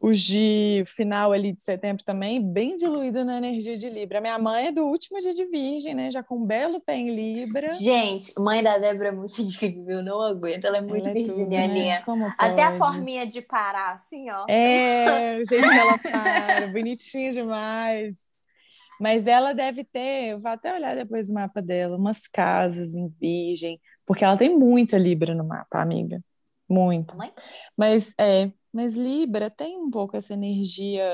Os 0.04 0.20
de 0.20 0.84
final 0.86 1.32
ali 1.32 1.54
de 1.54 1.64
setembro 1.64 2.04
também, 2.04 2.42
bem 2.42 2.76
diluído 2.76 3.24
na 3.24 3.38
energia 3.38 3.78
de 3.78 3.90
Libra. 3.90 4.20
Minha 4.20 4.38
mãe 4.38 4.68
é 4.68 4.72
do 4.74 4.84
último 4.84 5.18
dia 5.22 5.32
de 5.32 5.46
Virgem, 5.46 5.94
né? 5.94 6.12
Já 6.12 6.22
com 6.22 6.40
um 6.40 6.46
belo 6.46 6.82
pé 6.82 6.98
em 6.98 7.16
Libra. 7.16 7.72
Gente, 7.72 8.34
mãe 8.38 8.62
da 8.62 8.78
Débora 8.78 9.08
é 9.08 9.12
muito 9.14 9.40
incrível, 9.42 10.04
não 10.04 10.22
aguento. 10.22 10.66
Ela 10.66 10.80
é 10.80 10.82
muito 10.82 11.08
Ela 11.08 11.18
é 11.18 11.24
tudo, 11.24 11.36
virginianinha. 11.38 12.00
né? 12.00 12.02
Como 12.04 12.30
Até 12.38 12.64
a 12.64 12.74
forminha 12.74 13.26
de 13.26 13.42
parar, 13.42 13.94
assim, 13.94 14.30
ó. 14.30 14.46
É, 14.50 15.40
o 15.42 15.46
jeito 15.48 15.70
que 15.70 15.80
ela 15.80 15.98
para, 15.98 16.68
bonitinho 16.68 17.32
demais. 17.32 18.14
Mas 19.00 19.26
ela 19.26 19.54
deve 19.54 19.86
ter, 19.86 20.32
eu 20.32 20.40
vou 20.42 20.52
até 20.52 20.76
olhar 20.76 20.98
depois 20.98 21.30
o 21.30 21.34
mapa 21.34 21.62
dela, 21.62 21.96
umas 21.96 22.28
casas 22.28 22.94
em 22.94 23.08
Virgem, 23.22 23.80
porque 24.06 24.26
ela 24.26 24.36
tem 24.36 24.54
muita 24.54 24.98
Libra 24.98 25.34
no 25.34 25.46
mapa, 25.46 25.82
amiga. 25.82 26.22
Muita. 26.68 27.16
Mãe? 27.16 27.32
Mas 27.78 28.14
é, 28.20 28.52
mas 28.74 28.96
Libra 28.96 29.50
tem 29.50 29.78
um 29.78 29.90
pouco 29.92 30.18
essa 30.18 30.34
energia, 30.34 31.06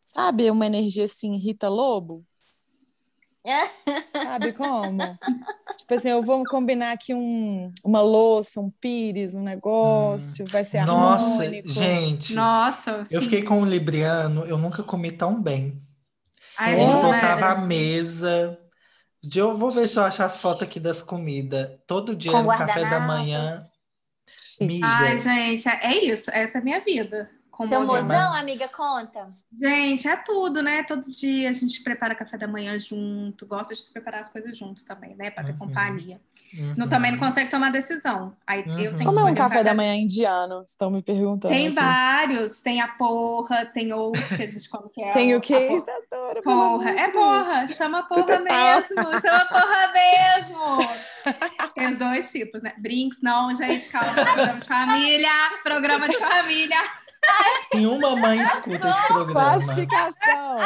sabe, 0.00 0.50
uma 0.50 0.66
energia 0.66 1.04
assim, 1.04 1.36
Rita 1.36 1.68
Lobo? 1.68 2.24
Sabe 4.04 4.52
como? 4.52 5.18
tipo 5.76 5.94
assim, 5.94 6.08
eu 6.08 6.22
vou 6.22 6.42
combinar 6.44 6.92
aqui 6.92 7.14
um, 7.14 7.72
uma 7.84 8.00
louça, 8.00 8.60
um 8.60 8.70
pires, 8.70 9.34
um 9.34 9.42
negócio, 9.42 10.46
vai 10.46 10.64
ser 10.64 10.84
Nossa, 10.86 11.42
harmônico. 11.42 11.68
gente. 11.68 12.34
Nossa, 12.34 13.02
Eu 13.10 13.20
sim. 13.20 13.20
fiquei 13.22 13.42
com 13.42 13.60
um 13.60 13.66
libriano, 13.66 14.44
eu 14.46 14.56
nunca 14.56 14.82
comi 14.82 15.12
tão 15.12 15.42
bem. 15.42 15.82
Ai, 16.56 16.80
Ele 16.80 16.92
botava 17.02 17.46
a 17.52 17.56
mesa. 17.56 18.58
Eu 19.34 19.56
vou 19.56 19.70
ver 19.70 19.86
se 19.88 19.98
eu 19.98 20.04
achar 20.04 20.26
as 20.26 20.40
fotos 20.40 20.62
aqui 20.62 20.78
das 20.78 21.02
comidas. 21.02 21.70
Todo 21.86 22.14
dia 22.14 22.32
Com 22.32 22.42
no 22.42 22.48
café 22.48 22.88
da 22.88 23.00
manhã. 23.00 23.50
Ai, 24.84 25.16
gente, 25.18 25.68
é 25.68 25.80
é 25.82 26.04
isso. 26.04 26.30
Essa 26.30 26.58
é 26.58 26.60
a 26.60 26.64
minha 26.64 26.80
vida. 26.80 27.30
Com 27.56 27.68
Teu 27.68 27.80
mozão. 27.84 28.02
mozão, 28.02 28.34
amiga, 28.34 28.68
conta. 28.68 29.28
Gente, 29.62 30.08
é 30.08 30.16
tudo, 30.16 30.60
né? 30.60 30.82
Todo 30.82 31.08
dia 31.08 31.48
a 31.48 31.52
gente 31.52 31.80
prepara 31.84 32.12
café 32.12 32.36
da 32.36 32.48
manhã 32.48 32.76
junto, 32.80 33.46
gosta 33.46 33.72
de 33.74 33.80
se 33.80 33.92
preparar 33.92 34.20
as 34.22 34.28
coisas 34.28 34.58
juntos 34.58 34.82
também, 34.82 35.14
né? 35.14 35.30
Pra 35.30 35.44
ter 35.44 35.52
Uhum. 35.52 35.58
companhia. 35.58 36.20
Uhum. 36.52 36.74
Não, 36.76 36.88
também 36.88 37.12
não 37.12 37.18
consegue 37.20 37.48
tomar 37.50 37.70
decisão. 37.70 38.36
Aí 38.44 38.64
eu 38.66 38.66
Uhum. 38.66 38.76
tenho 38.76 38.98
que 38.98 39.04
Como 39.04 39.20
é 39.20 39.24
um 39.30 39.34
café 39.36 39.62
da 39.62 39.72
manhã 39.72 39.94
indiano? 39.94 40.62
Estão 40.66 40.90
me 40.90 41.00
perguntando. 41.00 41.54
Tem 41.54 41.66
aqui. 41.68 41.74
vários, 41.76 42.60
tem 42.60 42.80
a 42.80 42.88
porra, 42.88 43.64
tem 43.66 43.92
outros 43.92 44.28
que 44.34 44.42
a 44.42 44.46
gente 44.48 44.68
come 44.68 44.90
que 44.90 45.00
é 45.02 45.12
Tem 45.14 45.36
o 45.36 45.40
quê? 45.40 45.68
a 45.80 46.42
porra. 46.42 46.42
Porra, 46.42 46.90
é 46.90 47.08
porra, 47.08 47.68
chama 47.68 48.02
porra 48.08 48.38
mesmo, 48.40 49.20
chama 49.20 49.44
porra 49.46 49.92
mesmo. 49.92 50.64
Tem 51.74 51.88
os 51.88 51.98
dois 51.98 52.30
tipos, 52.32 52.62
né? 52.62 52.74
Brinks, 52.78 53.22
não, 53.22 53.54
gente, 53.54 53.88
calma, 53.88 54.12
programa 54.12 54.58
de 54.58 54.66
família, 54.66 55.30
programa 55.62 56.08
de 56.08 56.16
família. 56.18 56.78
Nenhuma 57.74 58.16
mãe 58.16 58.40
escuta 58.40 58.88
esse 58.88 59.06
programa. 59.06 59.32
Classificação. 59.32 60.58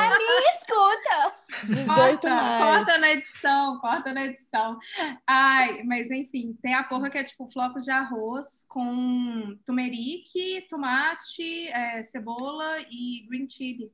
Escuta! 0.55 1.35
18 1.65 1.87
corta, 1.87 2.31
mais. 2.31 2.63
corta 2.63 2.99
na 2.99 3.13
edição, 3.13 3.79
corta 3.81 4.13
na 4.13 4.25
edição. 4.27 4.79
Ai, 5.27 5.83
mas 5.85 6.11
enfim, 6.11 6.57
tem 6.61 6.75
a 6.75 6.85
porra 6.85 7.09
que 7.09 7.19
é 7.19 7.25
tipo 7.25 7.47
flocos 7.49 7.85
de 7.85 7.91
arroz 7.91 8.67
com 8.69 9.57
turmeric, 9.65 10.67
tomate, 10.69 11.69
é, 11.69 12.03
cebola 12.03 12.79
e 12.91 13.27
green 13.29 13.49
chili. 13.49 13.91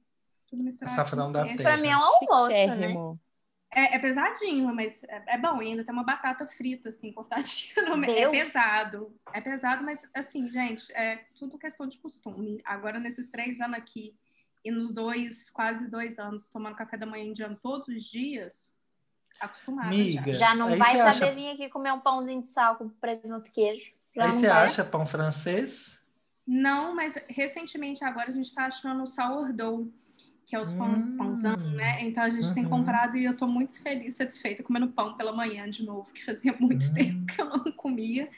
Tudo 0.48 0.62
misturado. 0.62 1.00
Açafrão 1.00 1.32
da 1.32 1.46
Esse 1.46 1.58
terra. 1.58 1.70
Pra 1.70 1.82
mim 1.82 1.88
é 1.88 1.96
um 1.96 2.00
almoço, 2.00 2.74
né? 2.74 2.94
É, 3.74 3.96
é 3.96 3.98
pesadinho, 3.98 4.74
mas 4.74 5.04
é, 5.04 5.22
é 5.34 5.38
bom. 5.38 5.60
E 5.62 5.68
ainda 5.68 5.84
tem 5.84 5.92
uma 5.92 6.04
batata 6.04 6.46
frita, 6.46 6.88
assim, 6.90 7.12
cortadinha 7.12 7.84
no 7.88 7.96
meio. 7.96 8.28
É 8.28 8.30
pesado. 8.30 9.14
É 9.32 9.40
pesado, 9.40 9.82
mas, 9.84 10.00
assim, 10.14 10.48
gente, 10.48 10.92
é 10.92 11.24
tudo 11.38 11.58
questão 11.58 11.86
de 11.86 11.98
costume. 11.98 12.60
Agora, 12.64 12.98
nesses 13.00 13.28
três 13.28 13.60
anos 13.60 13.76
aqui, 13.76 14.14
e 14.64 14.70
nos 14.70 14.94
dois, 14.94 15.50
quase 15.50 15.90
dois 15.90 16.18
anos, 16.18 16.48
tomando 16.48 16.76
café 16.76 16.96
da 16.96 17.04
manhã 17.04 17.24
indiano 17.24 17.58
todos 17.62 17.88
os 17.88 18.04
dias, 18.04 18.74
acostumada 19.40 19.90
Miga. 19.90 20.32
já. 20.32 20.38
Já 20.50 20.54
não 20.54 20.74
vai 20.76 20.96
saber 20.96 21.08
acha- 21.08 21.34
vir 21.34 21.50
aqui 21.50 21.68
comer 21.68 21.92
um 21.92 22.00
pãozinho 22.00 22.40
de 22.40 22.46
sal 22.46 22.76
com 22.76 22.88
presunto 22.88 23.48
e 23.48 23.52
queijo. 23.52 23.92
Já 24.16 24.24
Aí 24.24 24.30
não 24.30 24.40
você 24.40 24.46
vai. 24.46 24.66
acha 24.66 24.84
pão 24.84 25.04
francês? 25.06 26.00
Não, 26.46 26.94
mas 26.94 27.16
recentemente 27.28 28.04
agora 28.04 28.28
a 28.28 28.32
gente 28.32 28.54
tá 28.54 28.66
achando 28.66 29.02
o 29.02 29.06
sourdough, 29.06 29.92
que 30.46 30.54
é 30.54 30.60
os 30.60 30.72
pão, 30.72 30.92
Hum. 30.92 31.16
pãozão, 31.16 31.56
né? 31.56 31.98
Então 32.02 32.22
a 32.22 32.30
gente 32.30 32.52
tem 32.54 32.64
Uhum. 32.64 32.70
comprado 32.70 33.16
e 33.16 33.24
eu 33.24 33.36
tô 33.36 33.46
muito 33.46 33.80
feliz, 33.82 34.14
satisfeita 34.14 34.62
comendo 34.62 34.88
pão 34.88 35.14
pela 35.16 35.32
manhã 35.32 35.68
de 35.68 35.84
novo, 35.84 36.06
que 36.12 36.24
fazia 36.24 36.54
muito 36.60 36.86
Hum. 36.90 36.94
tempo 36.94 37.26
que 37.26 37.40
eu 37.40 37.46
não 37.48 37.72
comia. 37.72 38.28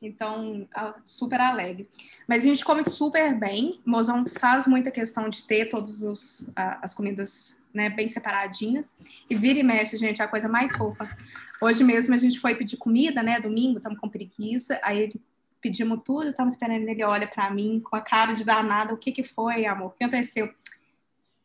Então, 0.00 0.68
super 1.04 1.40
alegre. 1.40 1.88
Mas 2.28 2.42
a 2.44 2.48
gente 2.48 2.62
come 2.62 2.84
super 2.84 3.34
bem. 3.34 3.80
O 3.86 3.90
Mozão 3.90 4.24
faz 4.26 4.66
muita 4.66 4.90
questão 4.90 5.26
de 5.28 5.42
ter 5.44 5.70
todas 5.70 6.04
as 6.54 6.92
comidas 6.92 7.62
né, 7.72 7.88
bem 7.88 8.06
separadinhas. 8.06 8.94
E 9.28 9.34
vira 9.34 9.58
e 9.58 9.62
mexe, 9.62 9.96
gente, 9.96 10.20
é 10.20 10.24
a 10.24 10.28
coisa 10.28 10.48
mais 10.48 10.76
fofa. 10.76 11.08
Hoje 11.62 11.82
mesmo 11.82 12.12
a 12.14 12.18
gente 12.18 12.38
foi 12.38 12.54
pedir 12.54 12.76
comida, 12.76 13.22
né? 13.22 13.40
Domingo, 13.40 13.78
estamos 13.78 13.98
com 13.98 14.06
preguiça. 14.08 14.78
Aí 14.82 14.98
ele 15.04 15.14
pedimos 15.62 16.00
tudo, 16.04 16.28
estamos 16.28 16.52
esperando 16.52 16.86
ele 16.86 17.02
olha 17.02 17.26
para 17.26 17.50
mim 17.50 17.80
com 17.80 17.96
a 17.96 18.00
cara 18.02 18.34
de 18.34 18.44
danada. 18.44 18.92
O 18.92 18.98
que 18.98 19.10
que 19.10 19.22
foi, 19.22 19.64
amor? 19.64 19.86
O 19.88 19.90
que 19.92 20.04
aconteceu? 20.04 20.52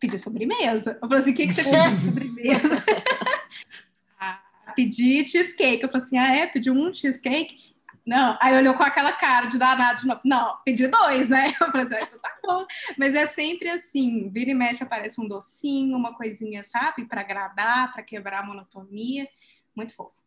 Pedi 0.01 0.17
sobremesa. 0.17 0.97
Eu 0.99 1.07
falei 1.07 1.19
assim, 1.19 1.31
o 1.31 1.35
que, 1.35 1.45
que 1.45 1.53
você 1.53 1.63
pediu 1.63 1.95
de 1.95 2.01
sobremesa? 2.01 2.83
ah, 4.19 4.41
pedi 4.75 5.27
cheesecake. 5.29 5.83
Eu 5.83 5.89
falei 5.89 6.05
assim, 6.05 6.17
ah, 6.17 6.35
é? 6.35 6.47
Pediu 6.47 6.73
um 6.73 6.91
cheesecake? 6.91 7.71
Não. 8.03 8.35
Aí 8.41 8.57
olhou 8.57 8.73
com 8.73 8.81
aquela 8.81 9.11
cara 9.11 9.45
de 9.45 9.59
danado 9.59 10.01
de 10.01 10.07
novo. 10.07 10.19
Não, 10.25 10.57
pedi 10.65 10.87
dois, 10.87 11.29
né? 11.29 11.49
Eu 11.61 11.67
falei 11.71 11.83
assim, 11.83 11.95
ah, 11.95 12.01
então 12.01 12.19
tá 12.19 12.37
bom. 12.43 12.65
Mas 12.97 13.13
é 13.13 13.27
sempre 13.27 13.69
assim, 13.69 14.27
vira 14.31 14.49
e 14.49 14.55
mexe 14.55 14.81
aparece 14.81 15.21
um 15.21 15.27
docinho, 15.27 15.95
uma 15.95 16.15
coisinha, 16.17 16.63
sabe? 16.63 17.05
Para 17.05 17.21
agradar, 17.21 17.93
para 17.93 18.01
quebrar 18.01 18.39
a 18.39 18.45
monotonia. 18.47 19.27
Muito 19.75 19.93
fofo. 19.93 20.19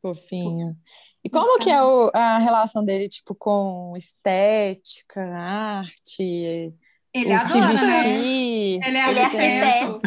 Fofinho. 0.00 0.76
E 1.22 1.28
como 1.28 1.58
que 1.58 1.68
é 1.68 1.82
o- 1.82 2.10
a 2.14 2.38
relação 2.38 2.84
dele, 2.84 3.08
tipo, 3.08 3.34
com 3.34 3.92
estética, 3.96 5.20
arte, 5.36 6.72
Ele 7.14 7.32
o 7.32 7.40
se 7.40 7.60
adora, 7.60 7.82
né? 7.86 8.16
vestir? 8.16 8.80
Ele 8.82 8.96
é 8.98 9.00
Ele 9.04 9.18
é 9.20 9.24
arquiteto. 9.24 9.98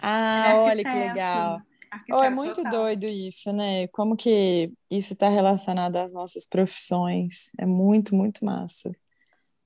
Ah, 0.00 0.36
Ele 0.38 0.46
é 0.46 0.54
olha 0.54 0.84
que 0.84 0.98
arquiteto. 0.98 0.98
legal. 0.98 1.62
Oh, 2.10 2.22
Arquiteto 2.22 2.22
é 2.22 2.30
muito 2.30 2.62
total. 2.62 2.72
doido 2.72 3.06
isso, 3.06 3.52
né? 3.52 3.86
Como 3.88 4.16
que 4.16 4.72
isso 4.90 5.12
está 5.14 5.28
relacionado 5.28 5.96
às 5.96 6.12
nossas 6.12 6.46
profissões. 6.46 7.50
É 7.58 7.66
muito, 7.66 8.14
muito 8.14 8.44
massa. 8.44 8.96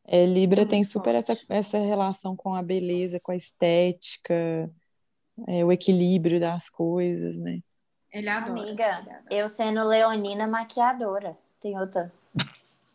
É, 0.06 0.26
Libra 0.26 0.64
Muito 0.64 0.66
tem 0.66 0.84
super 0.84 1.14
essa, 1.14 1.34
forte. 1.36 1.46
essa 1.48 1.78
relação 1.78 2.36
com 2.36 2.54
a 2.54 2.62
beleza, 2.62 3.20
com 3.20 3.32
a 3.32 3.36
estética, 3.36 4.70
é, 5.48 5.64
o 5.64 5.72
equilíbrio 5.72 6.40
das 6.40 6.68
coisas, 6.70 7.38
né? 7.38 7.60
Ele 8.12 8.28
adora. 8.28 8.60
Amiga, 8.60 8.96
adora. 8.98 9.24
eu 9.30 9.48
sendo 9.48 9.82
leonina 9.84 10.46
maquiadora. 10.46 11.36
Tem 11.60 11.78
outra, 11.78 12.12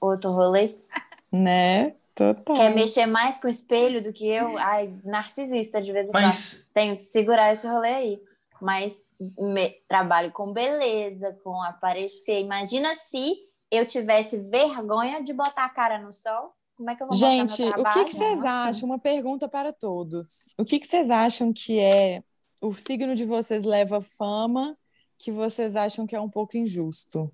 outro 0.02 0.32
rolê? 0.32 0.76
Né? 1.32 1.96
Total. 2.18 2.56
Quer 2.56 2.74
mexer 2.74 3.06
mais 3.06 3.40
com 3.40 3.48
o 3.48 3.50
espelho 3.50 4.02
do 4.02 4.12
que 4.12 4.28
eu? 4.28 4.58
Ai, 4.58 4.92
narcisista 5.04 5.80
de 5.80 5.92
vez 5.92 6.08
em 6.08 6.12
quando. 6.12 6.24
Mas 6.24 6.68
Tenho 6.74 6.98
que 6.98 7.04
segurar 7.04 7.54
esse 7.54 7.68
rolê 7.68 7.94
aí. 7.94 8.24
Mas 8.60 9.00
me- 9.40 9.70
trabalho 9.88 10.32
com 10.32 10.52
beleza, 10.52 11.38
com 11.44 11.62
aparecer. 11.62 12.40
Imagina 12.42 12.96
se 12.96 13.36
eu 13.70 13.86
tivesse 13.86 14.38
vergonha 14.42 15.22
de 15.22 15.32
botar 15.32 15.66
a 15.66 15.70
cara 15.70 16.00
no 16.00 16.12
sol. 16.12 16.54
Como 16.76 16.90
é 16.90 16.96
que 16.96 17.04
eu 17.04 17.08
vou 17.08 17.16
Gente, 17.16 17.52
botar 17.52 17.64
meu 17.64 17.70
o 17.70 17.76
que, 17.76 17.82
trabalho? 17.84 18.06
que 18.06 18.16
vocês 18.16 18.44
acham? 18.44 18.90
Uma 18.90 19.00
pergunta 19.00 19.48
para 19.48 19.72
todos. 19.72 20.56
O 20.58 20.66
que, 20.66 20.80
que 20.80 20.88
vocês 20.88 21.10
acham 21.12 21.54
que 21.54 21.80
é 21.80 22.24
o 22.60 22.74
signo 22.74 23.16
de 23.16 23.26
vocês 23.26 23.64
leva 23.64 24.02
fama 24.02 24.76
que 25.20 25.32
vocês 25.32 25.76
acham 25.76 26.06
que 26.08 26.16
é 26.16 26.22
um 26.22 26.30
pouco 26.30 26.58
injusto? 26.58 27.32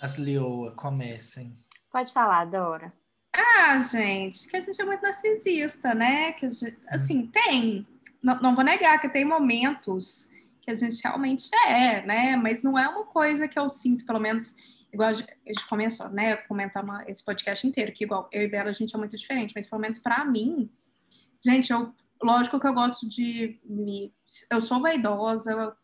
as 0.00 0.18
Leoa 0.18 0.72
comecem. 0.72 1.56
Pode 1.90 2.12
falar, 2.12 2.44
Dora. 2.46 2.92
Ah, 3.36 3.78
gente, 3.78 4.46
que 4.48 4.56
a 4.56 4.60
gente 4.60 4.80
é 4.80 4.84
muito 4.84 5.02
narcisista, 5.02 5.92
né? 5.92 6.32
Que 6.32 6.46
a 6.46 6.50
gente- 6.50 6.78
assim, 6.88 7.26
tem. 7.26 7.86
Não, 8.22 8.40
não 8.40 8.54
vou 8.54 8.64
negar 8.64 9.00
que 9.00 9.08
tem 9.08 9.24
momentos 9.24 10.30
que 10.62 10.70
a 10.70 10.74
gente 10.74 11.02
realmente 11.02 11.50
é, 11.66 12.00
né? 12.06 12.36
Mas 12.36 12.62
não 12.62 12.78
é 12.78 12.88
uma 12.88 13.04
coisa 13.04 13.48
que 13.48 13.58
eu 13.58 13.68
sinto, 13.68 14.06
pelo 14.06 14.20
menos, 14.20 14.54
igual 14.92 15.10
a 15.10 15.12
gente 15.14 15.68
começou, 15.68 16.08
né? 16.10 16.36
Comentando 16.36 16.92
esse 17.08 17.24
podcast 17.24 17.66
inteiro, 17.66 17.92
que 17.92 18.04
igual 18.04 18.28
eu 18.32 18.42
e 18.42 18.48
Bela, 18.48 18.70
a 18.70 18.72
gente 18.72 18.94
é 18.94 18.98
muito 18.98 19.16
diferente, 19.16 19.52
mas 19.54 19.66
pelo 19.66 19.82
menos 19.82 19.98
pra 19.98 20.24
mim, 20.24 20.70
gente, 21.44 21.72
eu, 21.72 21.92
lógico 22.22 22.60
que 22.60 22.66
eu 22.66 22.72
gosto 22.72 23.08
de 23.08 23.60
me. 23.64 24.14
Eu 24.50 24.60
sou 24.60 24.80
vaidosa, 24.80 25.76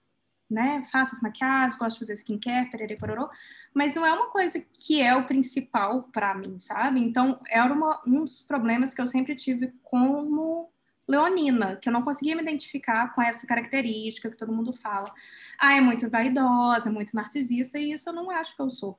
né? 0.50 0.86
Faço 0.90 1.14
as 1.14 1.22
maquiagens, 1.22 1.78
gosto 1.78 1.94
de 1.94 2.00
fazer 2.00 2.14
skincare, 2.14 2.70
perere, 2.70 2.96
pororô 2.96 3.28
mas 3.72 3.94
não 3.94 4.04
é 4.04 4.12
uma 4.12 4.30
coisa 4.30 4.60
que 4.60 5.00
é 5.00 5.14
o 5.14 5.26
principal 5.26 6.04
para 6.12 6.34
mim, 6.34 6.58
sabe? 6.58 7.00
Então, 7.00 7.40
era 7.48 7.72
uma, 7.72 8.02
um 8.06 8.24
dos 8.24 8.40
problemas 8.40 8.92
que 8.92 9.00
eu 9.00 9.06
sempre 9.06 9.36
tive 9.36 9.72
como 9.82 10.70
leonina, 11.08 11.76
que 11.76 11.88
eu 11.88 11.92
não 11.92 12.02
conseguia 12.02 12.36
me 12.36 12.42
identificar 12.42 13.14
com 13.14 13.22
essa 13.22 13.46
característica 13.46 14.30
que 14.30 14.36
todo 14.36 14.52
mundo 14.52 14.72
fala. 14.72 15.12
Ah, 15.58 15.76
é 15.76 15.80
muito 15.80 16.08
vaidosa, 16.08 16.88
é 16.88 16.92
muito 16.92 17.14
narcisista, 17.14 17.78
e 17.78 17.92
isso 17.92 18.08
eu 18.08 18.12
não 18.12 18.30
acho 18.30 18.54
que 18.54 18.62
eu 18.62 18.70
sou. 18.70 18.98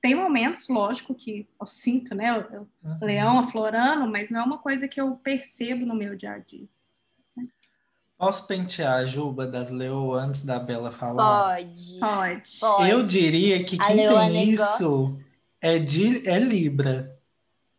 Tem 0.00 0.14
momentos, 0.14 0.68
lógico, 0.68 1.14
que 1.14 1.48
eu 1.60 1.66
sinto, 1.66 2.14
né? 2.14 2.30
Eu, 2.30 2.42
eu, 2.52 2.68
Uhum. 2.82 2.98
leão 3.02 3.38
aflorando, 3.38 4.10
mas 4.10 4.30
não 4.30 4.40
é 4.40 4.44
uma 4.44 4.58
coisa 4.58 4.86
que 4.86 5.00
eu 5.00 5.16
percebo 5.16 5.84
no 5.84 5.94
meu 5.94 6.16
dia 6.16 6.32
a 6.32 6.38
dia. 6.38 6.68
Posso 8.18 8.48
pentear 8.48 8.94
a 8.94 9.06
juba 9.06 9.46
das 9.46 9.70
Leoa 9.70 10.24
antes 10.24 10.42
da 10.42 10.58
Bela 10.58 10.90
falar? 10.90 11.54
Pode. 11.54 11.98
Pode. 12.00 12.50
Pode. 12.58 12.90
Eu 12.90 13.04
diria 13.04 13.62
que 13.62 13.78
quem 13.78 13.96
Leoane 13.96 14.32
tem 14.32 14.50
isso 14.50 15.16
é, 15.60 15.78
de, 15.78 16.28
é 16.28 16.36
Libra, 16.36 17.16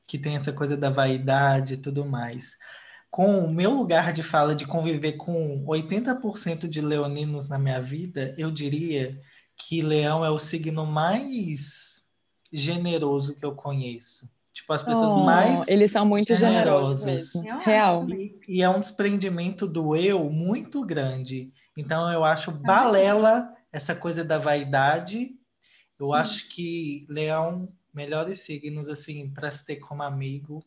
que 0.08 0.18
tem 0.18 0.38
essa 0.38 0.54
coisa 0.54 0.78
da 0.78 0.90
vaidade 0.90 1.74
e 1.74 1.78
tudo 1.78 2.06
mais. 2.06 2.58
Com 3.12 3.40
o 3.40 3.54
meu 3.54 3.72
lugar 3.72 4.14
de 4.14 4.24
fala 4.24 4.56
de 4.56 4.66
conviver 4.66 5.14
com 5.14 5.66
80% 5.68 6.70
de 6.70 6.80
leoninos 6.80 7.50
na 7.50 7.60
minha 7.60 7.82
vida, 7.82 8.34
eu 8.38 8.50
diria 8.50 9.20
que 9.58 9.82
Leão 9.82 10.24
é 10.24 10.30
o 10.30 10.40
signo 10.40 10.86
mais 10.86 12.02
generoso 12.52 13.36
que 13.36 13.46
eu 13.46 13.54
conheço. 13.54 14.30
Tipo, 14.54 14.74
as 14.74 14.82
pessoas 14.84 15.12
Oh, 15.14 15.24
mais 15.24 15.68
eles 15.68 15.92
são 15.92 16.06
muito 16.06 16.34
generosos 16.36 17.00
generosas. 17.00 17.34
mesmo. 17.36 17.48
Eu 17.50 17.60
Real. 17.60 18.10
e, 18.10 18.40
e 18.48 18.62
é 18.64 18.70
um 18.70 18.80
desprendimento 18.80 19.66
do 19.68 19.96
eu 19.96 20.30
muito 20.30 20.84
grande. 20.86 21.52
Então 21.78 22.12
eu 22.12 22.26
acho 22.26 22.52
balela 22.52 23.50
essa 23.72 23.96
coisa 23.96 24.24
da 24.24 24.38
vaidade. 24.38 25.32
Eu 26.00 26.08
Sim. 26.08 26.14
acho 26.16 26.50
que 26.50 27.06
Leão, 27.10 27.70
melhores 27.94 28.42
signos 28.42 28.90
assim 28.90 29.30
para 29.30 29.50
se 29.52 29.66
ter 29.66 29.78
como 29.78 30.02
amigo. 30.04 30.64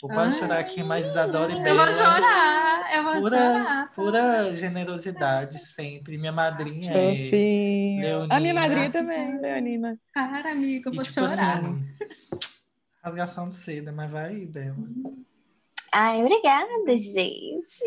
Vou 0.00 0.10
quase 0.10 0.38
chorar 0.38 0.58
aqui, 0.58 0.82
mas 0.82 1.06
Isadora 1.06 1.52
e 1.52 1.56
Eu 1.56 1.62
Bela. 1.62 1.84
vou 1.86 1.94
chorar, 1.94 2.96
eu 2.96 3.02
vou 3.02 3.20
Pura, 3.20 3.36
chorar. 3.38 3.92
pura 3.94 4.56
generosidade 4.56 5.58
sempre. 5.58 6.18
Minha 6.18 6.32
madrinha 6.32 6.90
é. 6.92 7.10
Fofinho. 7.14 8.26
A 8.30 8.40
minha 8.40 8.52
Leonina. 8.54 8.60
madrinha 8.60 8.90
também, 8.90 9.40
Leonina. 9.40 9.98
Cara, 10.12 10.52
amiga, 10.52 10.88
eu 10.90 10.92
E, 10.92 10.96
vou 10.96 11.04
tipo 11.04 11.28
chorar. 11.28 11.58
assim, 11.60 11.86
rasgação 13.06 13.48
de 13.48 13.56
seda, 13.56 13.92
mas 13.92 14.10
vai 14.10 14.26
aí, 14.26 14.46
Bela. 14.46 14.76
Ai, 15.92 16.20
obrigada, 16.20 16.68
gente. 16.98 17.84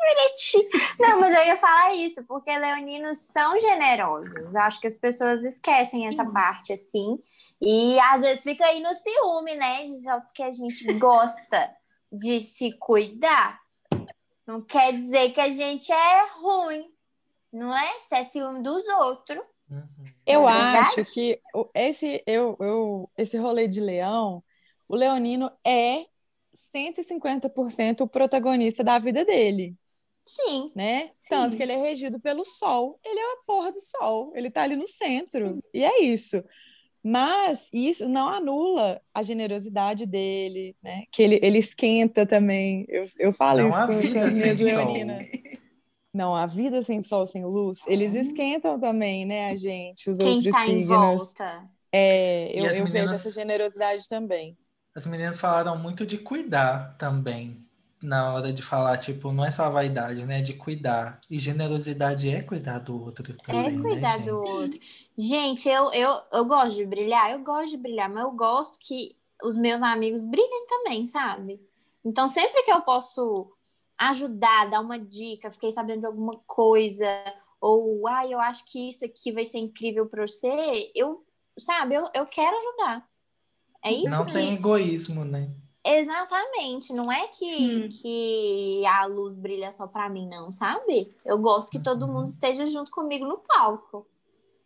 Bonitinho. 0.00 0.68
Não, 0.98 1.20
mas 1.20 1.32
eu 1.32 1.44
ia 1.44 1.56
falar 1.56 1.94
isso, 1.94 2.24
porque 2.24 2.56
leoninos 2.56 3.18
são 3.18 3.58
generosos. 3.60 4.34
Eu 4.34 4.60
Acho 4.60 4.80
que 4.80 4.86
as 4.86 4.96
pessoas 4.96 5.44
esquecem 5.44 6.08
essa 6.08 6.24
Sim. 6.24 6.32
parte, 6.32 6.72
assim. 6.72 7.18
E 7.60 8.00
às 8.00 8.22
vezes 8.22 8.42
fica 8.42 8.64
aí 8.64 8.80
no 8.80 8.92
ciúme, 8.92 9.54
né? 9.54 9.88
Só 10.02 10.20
porque 10.20 10.42
a 10.42 10.52
gente 10.52 10.84
gosta 10.98 11.70
de 12.10 12.40
se 12.40 12.72
cuidar. 12.78 13.60
Não 14.46 14.60
quer 14.60 14.92
dizer 14.92 15.30
que 15.30 15.40
a 15.40 15.52
gente 15.52 15.92
é 15.92 16.26
ruim, 16.40 16.90
não 17.52 17.76
é? 17.76 17.88
Se 18.08 18.14
é 18.16 18.24
ciúme 18.24 18.62
dos 18.62 18.86
outros. 18.88 19.40
Uhum. 19.70 20.04
Eu 20.26 20.48
É 20.48 20.78
acho 20.78 21.04
que 21.12 21.40
esse, 21.74 22.22
eu, 22.26 22.56
eu, 22.58 23.10
esse 23.16 23.36
rolê 23.36 23.68
de 23.68 23.80
leão, 23.80 24.42
o 24.88 24.96
leonino 24.96 25.50
é 25.66 26.04
150% 26.54 28.02
o 28.02 28.08
protagonista 28.08 28.82
da 28.84 28.98
vida 28.98 29.24
dele, 29.24 29.74
Sim. 30.26 30.70
né? 30.74 31.10
Sim. 31.20 31.30
Tanto 31.30 31.56
que 31.56 31.62
ele 31.62 31.72
é 31.72 31.76
regido 31.76 32.20
pelo 32.20 32.44
sol. 32.44 32.98
Ele 33.04 33.18
é 33.18 33.32
a 33.32 33.36
porra 33.46 33.72
do 33.72 33.80
sol. 33.80 34.32
Ele 34.34 34.50
tá 34.50 34.62
ali 34.62 34.76
no 34.76 34.86
centro. 34.86 35.62
E 35.74 35.84
é 35.84 36.02
isso. 36.02 36.42
Mas 37.04 37.68
isso 37.72 38.08
não 38.08 38.28
anula 38.28 39.00
a 39.12 39.22
generosidade 39.22 40.06
dele, 40.06 40.76
né? 40.80 41.04
Que 41.10 41.22
ele, 41.24 41.40
ele 41.42 41.58
esquenta 41.58 42.24
também. 42.24 42.86
Eu, 42.88 43.06
eu 43.18 43.32
falo 43.32 43.60
Não 43.62 43.70
isso 43.70 43.86
com, 43.86 44.18
as 44.20 44.34
minhas 44.34 44.58
sol. 44.58 44.66
leoninas. 44.66 45.28
Não, 46.14 46.36
a 46.36 46.46
vida 46.46 46.82
sem 46.82 47.00
sol, 47.00 47.24
sem 47.26 47.42
luz, 47.44 47.78
eles 47.86 48.14
esquentam 48.14 48.78
também, 48.78 49.24
né, 49.24 49.46
a 49.50 49.56
gente, 49.56 50.10
os 50.10 50.18
Quem 50.18 50.26
outros 50.34 50.52
tá 50.52 50.66
em 50.66 50.82
signos. 50.82 50.86
volta. 50.86 51.70
É, 51.90 52.54
E 52.54 52.58
eu, 52.58 52.66
eu 52.66 52.70
vejo 52.84 52.92
meninas- 52.92 53.12
essa 53.14 53.32
generosidade 53.32 54.06
também. 54.08 54.54
As 54.94 55.06
meninas 55.06 55.40
falaram 55.40 55.78
muito 55.78 56.04
de 56.06 56.18
cuidar 56.18 56.96
também. 56.98 57.66
Na 58.02 58.34
hora 58.34 58.52
de 58.52 58.62
falar, 58.62 58.98
tipo, 58.98 59.32
não 59.32 59.44
é 59.44 59.50
só 59.50 59.70
vaidade, 59.70 60.26
né? 60.26 60.42
De 60.42 60.54
cuidar. 60.54 61.20
E 61.30 61.38
generosidade 61.38 62.28
é 62.28 62.42
cuidar 62.42 62.80
do 62.80 63.00
outro 63.00 63.32
É 63.32 63.36
também, 63.36 63.80
cuidar 63.80 64.18
né, 64.18 64.26
do 64.26 64.36
outro. 64.36 64.80
Gente, 65.16 65.68
eu, 65.68 65.92
eu, 65.92 66.20
eu 66.32 66.44
gosto 66.44 66.76
de 66.76 66.86
brilhar, 66.86 67.30
eu 67.30 67.38
gosto 67.44 67.70
de 67.70 67.76
brilhar, 67.76 68.08
mas 68.10 68.24
eu 68.24 68.32
gosto 68.32 68.78
que 68.78 69.16
os 69.42 69.56
meus 69.56 69.82
amigos 69.82 70.22
brilhem 70.22 70.66
também, 70.66 71.06
sabe? 71.06 71.60
Então, 72.04 72.28
sempre 72.28 72.62
que 72.64 72.72
eu 72.72 72.80
posso 72.82 73.52
ajudar, 73.98 74.68
dar 74.70 74.80
uma 74.80 74.98
dica, 74.98 75.50
fiquei 75.52 75.70
sabendo 75.72 76.00
de 76.00 76.06
alguma 76.06 76.38
coisa, 76.46 77.06
ou 77.60 78.06
ah, 78.08 78.26
eu 78.26 78.40
acho 78.40 78.64
que 78.64 78.90
isso 78.90 79.04
aqui 79.04 79.30
vai 79.30 79.44
ser 79.44 79.58
incrível 79.58 80.06
para 80.06 80.26
você, 80.26 80.90
eu, 80.94 81.24
sabe, 81.58 81.94
eu, 81.94 82.08
eu 82.14 82.26
quero 82.26 82.56
ajudar. 82.56 83.11
É 83.84 83.92
isso 83.92 84.08
Não 84.10 84.24
tem 84.26 84.54
egoísmo, 84.54 85.24
né? 85.24 85.50
Exatamente, 85.84 86.92
não 86.92 87.10
é 87.10 87.26
que, 87.28 87.88
que 87.88 88.86
a 88.86 89.04
luz 89.06 89.34
brilha 89.36 89.72
só 89.72 89.86
para 89.86 90.08
mim, 90.08 90.28
não, 90.28 90.52
sabe? 90.52 91.12
Eu 91.24 91.38
gosto 91.38 91.70
que 91.70 91.80
todo 91.80 92.06
Uhum. 92.06 92.12
mundo 92.12 92.28
esteja 92.28 92.66
junto 92.66 92.90
comigo 92.92 93.26
no 93.26 93.38
palco, 93.38 94.06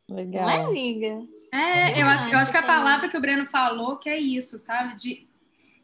Legal. 0.09 0.43
não 0.43 0.51
é, 0.51 0.65
amiga? 0.65 1.23
É, 1.53 2.03
eu 2.03 2.07
Ah, 2.07 2.13
acho, 2.13 2.29
eu 2.29 2.39
acho 2.39 2.51
que 2.51 2.59
a 2.59 2.61
é 2.61 2.67
palavra 2.67 3.09
que 3.09 3.17
o 3.17 3.21
Breno 3.21 3.47
falou 3.47 3.97
que 3.97 4.11
é 4.11 4.19
isso, 4.19 4.59
sabe? 4.59 4.95
De 4.97 5.27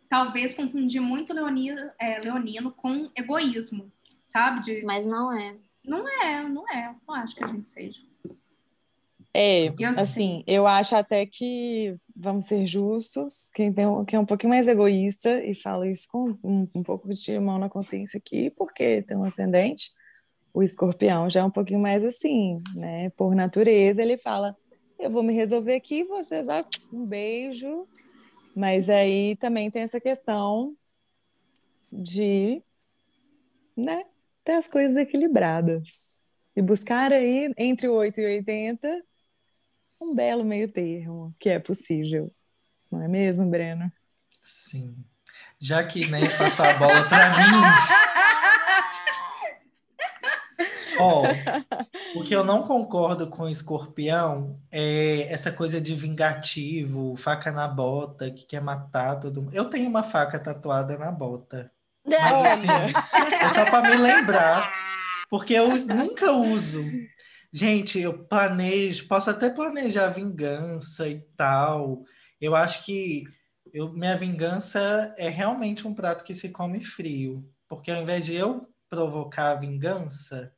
talvez 0.08 0.52
confundir 0.52 1.00
muito 1.00 1.32
leonino, 1.32 1.90
é, 1.98 2.18
leonino 2.18 2.70
com 2.70 3.10
egoísmo, 3.16 3.90
sabe? 4.22 4.60
De, 4.62 4.84
Mas 4.84 5.06
não 5.06 5.32
é. 5.32 5.56
não 5.82 6.06
é, 6.06 6.42
não 6.46 6.68
é. 6.68 6.94
Não 7.08 7.14
acho 7.14 7.34
que 7.34 7.42
a 7.42 7.46
gente 7.48 7.66
seja. 7.66 8.00
É, 9.34 9.66
Eu 9.66 9.88
assim, 9.96 10.44
eu 10.46 10.66
acho 10.66 10.94
até 10.94 11.24
que 11.24 11.96
vamos 12.14 12.44
ser 12.44 12.66
justos, 12.66 13.48
quem, 13.54 13.72
tem, 13.72 13.86
um- 13.86 14.04
quem 14.04 14.18
é 14.18 14.20
um 14.20 14.26
pouquinho 14.26 14.50
mais 14.50 14.68
egoísta, 14.68 15.42
e 15.44 15.54
falo 15.54 15.84
isso 15.86 16.06
com 16.10 16.38
um, 16.44 16.68
um 16.74 16.82
pouco 16.82 17.08
de 17.12 17.38
mão 17.38 17.58
na 17.58 17.70
consciência 17.70 18.18
aqui, 18.18 18.50
porque 18.50 19.02
tem 19.02 19.16
um 19.16 19.24
ascendente, 19.24 19.90
o 20.52 20.62
escorpião 20.62 21.30
já 21.30 21.40
é 21.40 21.44
um 21.44 21.50
pouquinho 21.50 21.80
mais 21.80 22.04
assim, 22.04 22.58
né? 22.74 23.08
Por 23.10 23.34
natureza, 23.34 24.02
ele 24.02 24.18
fala: 24.18 24.54
eu 24.98 25.10
vou 25.10 25.22
me 25.22 25.32
resolver 25.32 25.74
aqui, 25.74 26.04
vocês, 26.04 26.48
ó, 26.50 26.62
um 26.92 27.06
beijo. 27.06 27.88
Mas 28.54 28.90
aí 28.90 29.34
também 29.36 29.70
tem 29.70 29.80
essa 29.82 29.98
questão 29.98 30.76
de, 31.90 32.62
né, 33.76 34.04
ter 34.44 34.52
as 34.52 34.68
coisas 34.68 34.96
equilibradas. 34.96 36.22
E 36.54 36.60
buscar 36.60 37.12
aí, 37.12 37.50
entre 37.56 37.88
8 37.88 38.20
e 38.20 38.26
80, 38.26 39.02
um 40.02 40.14
belo 40.14 40.44
meio 40.44 40.68
termo, 40.68 41.34
que 41.38 41.48
é 41.48 41.58
possível. 41.58 42.30
Não 42.90 43.02
é 43.02 43.08
mesmo, 43.08 43.48
Breno? 43.48 43.90
Sim. 44.42 44.96
Já 45.58 45.84
que 45.84 46.06
nem 46.08 46.28
passou 46.36 46.66
a 46.66 46.74
bola 46.74 47.04
para 47.08 47.30
mim, 47.30 47.52
ó, 50.98 51.22
o 52.16 52.24
que 52.24 52.34
eu 52.34 52.42
não 52.42 52.66
concordo 52.66 53.28
com 53.28 53.44
o 53.44 53.48
escorpião 53.48 54.58
é 54.70 55.32
essa 55.32 55.52
coisa 55.52 55.80
de 55.80 55.94
vingativo, 55.94 57.14
faca 57.16 57.52
na 57.52 57.68
bota, 57.68 58.30
que 58.30 58.44
quer 58.44 58.60
matar 58.60 59.20
todo 59.20 59.40
mundo. 59.40 59.54
Eu 59.54 59.70
tenho 59.70 59.88
uma 59.88 60.02
faca 60.02 60.38
tatuada 60.38 60.98
na 60.98 61.12
bota. 61.12 61.70
Mas 62.04 62.20
assim, 62.20 62.66
é 63.40 63.48
só 63.50 63.64
para 63.64 63.88
me 63.88 63.96
lembrar, 63.96 64.72
porque 65.30 65.54
eu 65.54 65.68
nunca 65.86 66.32
uso. 66.32 66.84
Gente, 67.52 68.00
eu 68.00 68.24
planejo, 68.24 69.06
posso 69.06 69.28
até 69.28 69.50
planejar 69.50 70.08
vingança 70.08 71.06
e 71.08 71.20
tal. 71.36 72.02
Eu 72.40 72.56
acho 72.56 72.84
que 72.84 73.24
eu, 73.72 73.92
minha 73.92 74.16
vingança 74.16 75.14
é 75.18 75.28
realmente 75.28 75.86
um 75.86 75.94
prato 75.94 76.24
que 76.24 76.34
se 76.34 76.48
come 76.48 76.82
frio. 76.82 77.46
Porque 77.68 77.90
ao 77.90 78.02
invés 78.02 78.24
de 78.24 78.34
eu 78.34 78.66
provocar 78.88 79.50
a 79.50 79.54
vingança, 79.54 80.52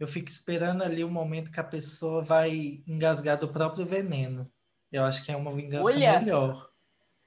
eu 0.00 0.06
fico 0.06 0.28
esperando 0.28 0.82
ali 0.82 1.04
o 1.04 1.10
momento 1.10 1.52
que 1.52 1.60
a 1.60 1.64
pessoa 1.64 2.22
vai 2.22 2.82
engasgar 2.86 3.38
do 3.38 3.52
próprio 3.52 3.86
veneno. 3.86 4.50
Eu 4.90 5.04
acho 5.04 5.24
que 5.24 5.32
é 5.32 5.36
uma 5.36 5.54
vingança 5.54 5.84
Olha! 5.84 6.18
melhor. 6.18 6.68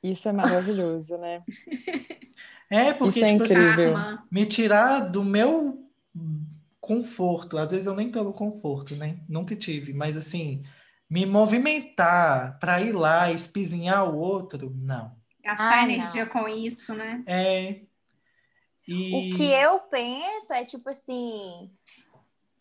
Isso 0.04 0.30
é 0.30 0.32
maravilhoso, 0.32 1.18
né? 1.18 1.44
É, 2.68 2.94
porque, 2.94 3.20
Isso 3.20 3.26
é 3.26 3.32
tipo 3.32 3.44
assim, 3.44 3.54
incrível. 3.54 3.94
Karma. 3.94 4.28
me 4.32 4.44
tirar 4.44 5.00
do 5.02 5.24
meu 5.24 5.85
conforto. 6.86 7.58
Às 7.58 7.72
vezes 7.72 7.88
eu 7.88 7.96
nem 7.96 8.12
tô 8.12 8.24
no 8.24 8.32
conforto, 8.34 8.96
né? 8.96 9.20
Nunca 9.28 9.56
tive, 9.56 9.94
mas 9.94 10.16
assim, 10.16 10.64
me 11.10 11.26
movimentar 11.26 12.60
para 12.60 12.82
ir 12.82 12.92
lá 12.94 13.32
e 13.32 13.36
espizinhar 13.36 14.10
o 14.10 14.18
outro, 14.18 14.72
não. 14.76 15.16
Gastar 15.44 15.80
Ah, 15.80 15.84
energia 15.84 16.26
com 16.26 16.48
isso, 16.48 16.94
né? 16.94 17.24
É. 17.26 17.82
E 18.88 19.34
O 19.34 19.38
que 19.38 19.52
eu 19.52 19.80
penso 19.82 20.54
é 20.54 20.64
tipo 20.64 20.90
assim: 20.90 21.72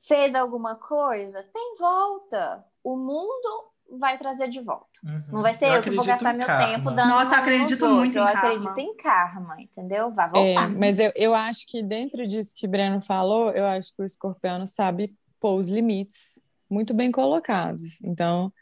fez 0.00 0.34
alguma 0.34 0.76
coisa, 0.76 1.42
tem 1.52 1.74
volta. 1.78 2.64
O 2.82 2.96
mundo 2.96 3.73
vai 3.98 4.18
trazer 4.18 4.48
de 4.48 4.60
volta. 4.60 4.86
Uhum. 5.04 5.22
Não 5.32 5.42
vai 5.42 5.54
ser 5.54 5.66
eu, 5.76 5.82
que 5.82 5.90
vou 5.90 6.04
gastar 6.04 6.34
meu 6.34 6.46
karma. 6.46 6.66
tempo 6.66 6.90
dando. 6.90 7.08
Nossa, 7.08 7.34
eu 7.36 7.38
acredito 7.40 7.86
muito 7.88 8.16
em 8.16 8.18
Eu 8.20 8.24
karma. 8.24 8.40
acredito 8.40 8.78
em 8.78 8.96
karma, 8.96 9.56
entendeu? 9.60 10.10
Vai 10.12 10.26
É, 10.26 10.30
voltar. 10.30 10.68
mas 10.70 10.98
eu, 10.98 11.12
eu 11.14 11.34
acho 11.34 11.66
que 11.68 11.82
dentro 11.82 12.26
disso 12.26 12.50
que 12.54 12.66
Breno 12.66 13.00
falou, 13.00 13.50
eu 13.52 13.66
acho 13.66 13.94
que 13.94 14.02
o 14.02 14.06
escorpião 14.06 14.66
sabe 14.66 15.14
pôr 15.40 15.54
os 15.58 15.68
limites 15.68 16.42
muito 16.68 16.92
bem 16.94 17.12
colocados. 17.12 18.00
Então, 18.02 18.52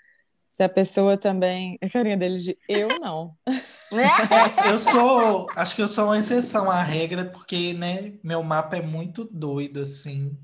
se 0.53 0.63
a 0.63 0.69
pessoa 0.69 1.17
também. 1.17 1.79
A 1.83 1.89
carinha 1.89 2.17
dele 2.17 2.37
de 2.37 2.59
eu 2.69 3.01
não. 3.01 3.35
É, 3.47 4.71
eu 4.71 4.79
sou, 4.79 5.47
acho 5.57 5.77
que 5.77 5.83
eu 5.83 5.89
sou 5.89 6.07
uma 6.07 6.19
exceção 6.19 6.71
à 6.71 6.83
regra, 6.83 7.25
porque, 7.27 7.73
né, 7.75 8.15
meu 8.23 8.43
mapa 8.43 8.77
é 8.77 8.83
muito 8.83 9.25
doido, 9.33 9.81
assim, 9.81 10.37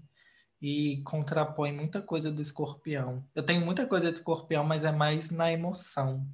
e 0.60 1.02
contrapõe 1.04 1.72
muita 1.72 2.02
coisa 2.02 2.30
do 2.30 2.42
escorpião. 2.42 3.24
Eu 3.34 3.44
tenho 3.44 3.64
muita 3.64 3.86
coisa 3.86 4.10
de 4.10 4.18
escorpião, 4.18 4.64
mas 4.64 4.84
é 4.84 4.90
mais 4.90 5.30
na 5.30 5.52
emoção. 5.52 6.26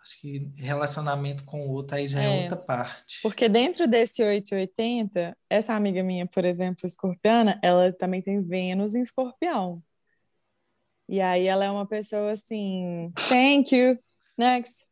Acho 0.00 0.20
que 0.20 0.50
relacionamento 0.56 1.44
com 1.44 1.66
o 1.66 1.70
outro 1.70 1.96
aí 1.96 2.08
já 2.08 2.22
é, 2.22 2.24
É. 2.24 2.42
outra 2.44 2.56
parte. 2.56 3.20
Porque 3.22 3.46
dentro 3.48 3.86
desse 3.86 4.22
880, 4.22 5.36
essa 5.50 5.74
amiga 5.74 6.02
minha, 6.02 6.26
por 6.26 6.44
exemplo, 6.46 6.86
escorpiana, 6.86 7.60
ela 7.62 7.92
também 7.92 8.22
tem 8.22 8.42
Vênus 8.42 8.94
em 8.94 9.02
escorpião. 9.02 9.82
E 11.08 11.20
aí 11.20 11.46
ela 11.46 11.64
é 11.64 11.70
uma 11.70 11.86
pessoa 11.86 12.32
assim, 12.32 13.12
thank 13.28 13.74
you, 13.74 13.98
next. 14.36 14.87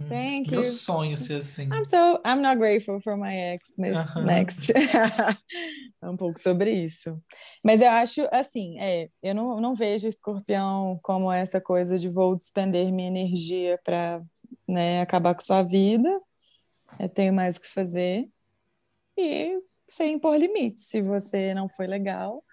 Hum, 0.00 0.08
thank 0.08 0.50
Meu 0.50 0.62
you. 0.62 0.70
sonho 0.70 1.16
ser 1.16 1.38
assim. 1.38 1.68
I'm 1.72 1.84
so 1.84 2.20
I'm 2.24 2.40
not 2.42 2.58
grateful 2.58 3.00
for 3.00 3.16
my 3.16 3.34
ex, 3.34 3.72
mas 3.78 3.96
Aham. 3.96 4.24
next. 4.24 4.72
é 6.02 6.08
um 6.08 6.16
pouco 6.16 6.38
sobre 6.38 6.70
isso. 6.70 7.20
Mas 7.64 7.80
eu 7.80 7.90
acho 7.90 8.28
assim, 8.30 8.78
é, 8.78 9.08
eu 9.22 9.34
não, 9.34 9.60
não 9.60 9.74
vejo 9.74 10.06
escorpião 10.06 10.98
como 11.02 11.32
essa 11.32 11.60
coisa 11.60 11.98
de 11.98 12.08
vou 12.08 12.36
despender 12.36 12.92
minha 12.92 13.08
energia 13.08 13.78
para 13.82 14.22
né, 14.68 15.00
acabar 15.00 15.34
com 15.34 15.40
sua 15.40 15.62
vida. 15.62 16.08
Eu 16.98 17.08
tenho 17.08 17.32
mais 17.32 17.56
o 17.56 17.60
que 17.60 17.68
fazer. 17.68 18.28
E 19.16 19.58
sem 19.88 20.14
impor 20.14 20.36
limites. 20.36 20.88
Se 20.88 21.00
você 21.00 21.54
não 21.54 21.68
foi 21.68 21.86
legal, 21.86 22.44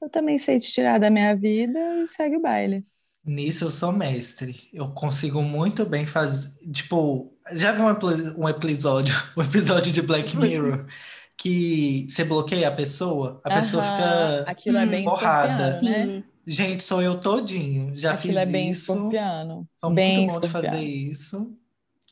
eu 0.00 0.08
também 0.10 0.38
sei 0.38 0.58
te 0.58 0.70
tirar 0.72 0.98
da 0.98 1.10
minha 1.10 1.34
vida 1.36 1.78
e 2.02 2.06
segue 2.06 2.36
o 2.36 2.40
baile. 2.40 2.84
Nisso 3.24 3.64
eu 3.64 3.70
sou 3.70 3.92
mestre. 3.92 4.68
Eu 4.72 4.92
consigo 4.92 5.42
muito 5.42 5.84
bem 5.84 6.06
fazer. 6.06 6.50
Tipo, 6.72 7.36
já 7.52 7.72
viu 7.72 7.84
um, 7.84 8.44
um 8.44 8.48
episódio, 8.48 9.14
um 9.36 9.42
episódio 9.42 9.92
de 9.92 10.00
Black 10.02 10.36
Mirror, 10.36 10.86
que 11.36 12.06
você 12.10 12.24
bloqueia 12.24 12.68
a 12.68 12.74
pessoa, 12.74 13.40
a 13.44 13.50
pessoa 13.50 13.82
Aham, 13.82 14.38
fica. 14.38 14.50
Aquilo 14.50 14.78
é 14.78 14.86
hum, 14.86 14.90
bem 14.90 15.04
porrada. 15.04 15.68
escorpiano, 15.68 16.16
né? 16.16 16.24
Gente, 16.46 16.82
sou 16.84 17.02
eu 17.02 17.20
todinho. 17.20 17.94
Já 17.96 18.14
Aquilo 18.14 18.34
fiz 18.34 18.36
é 18.38 18.46
bem 18.46 18.70
isso. 18.70 18.82
escorpiano. 18.92 19.68
Sou 19.80 19.90
bem 19.90 20.26
muito 20.26 20.32
bom 20.32 20.40
de 20.40 20.48
fazer 20.48 20.80
isso. 20.80 21.56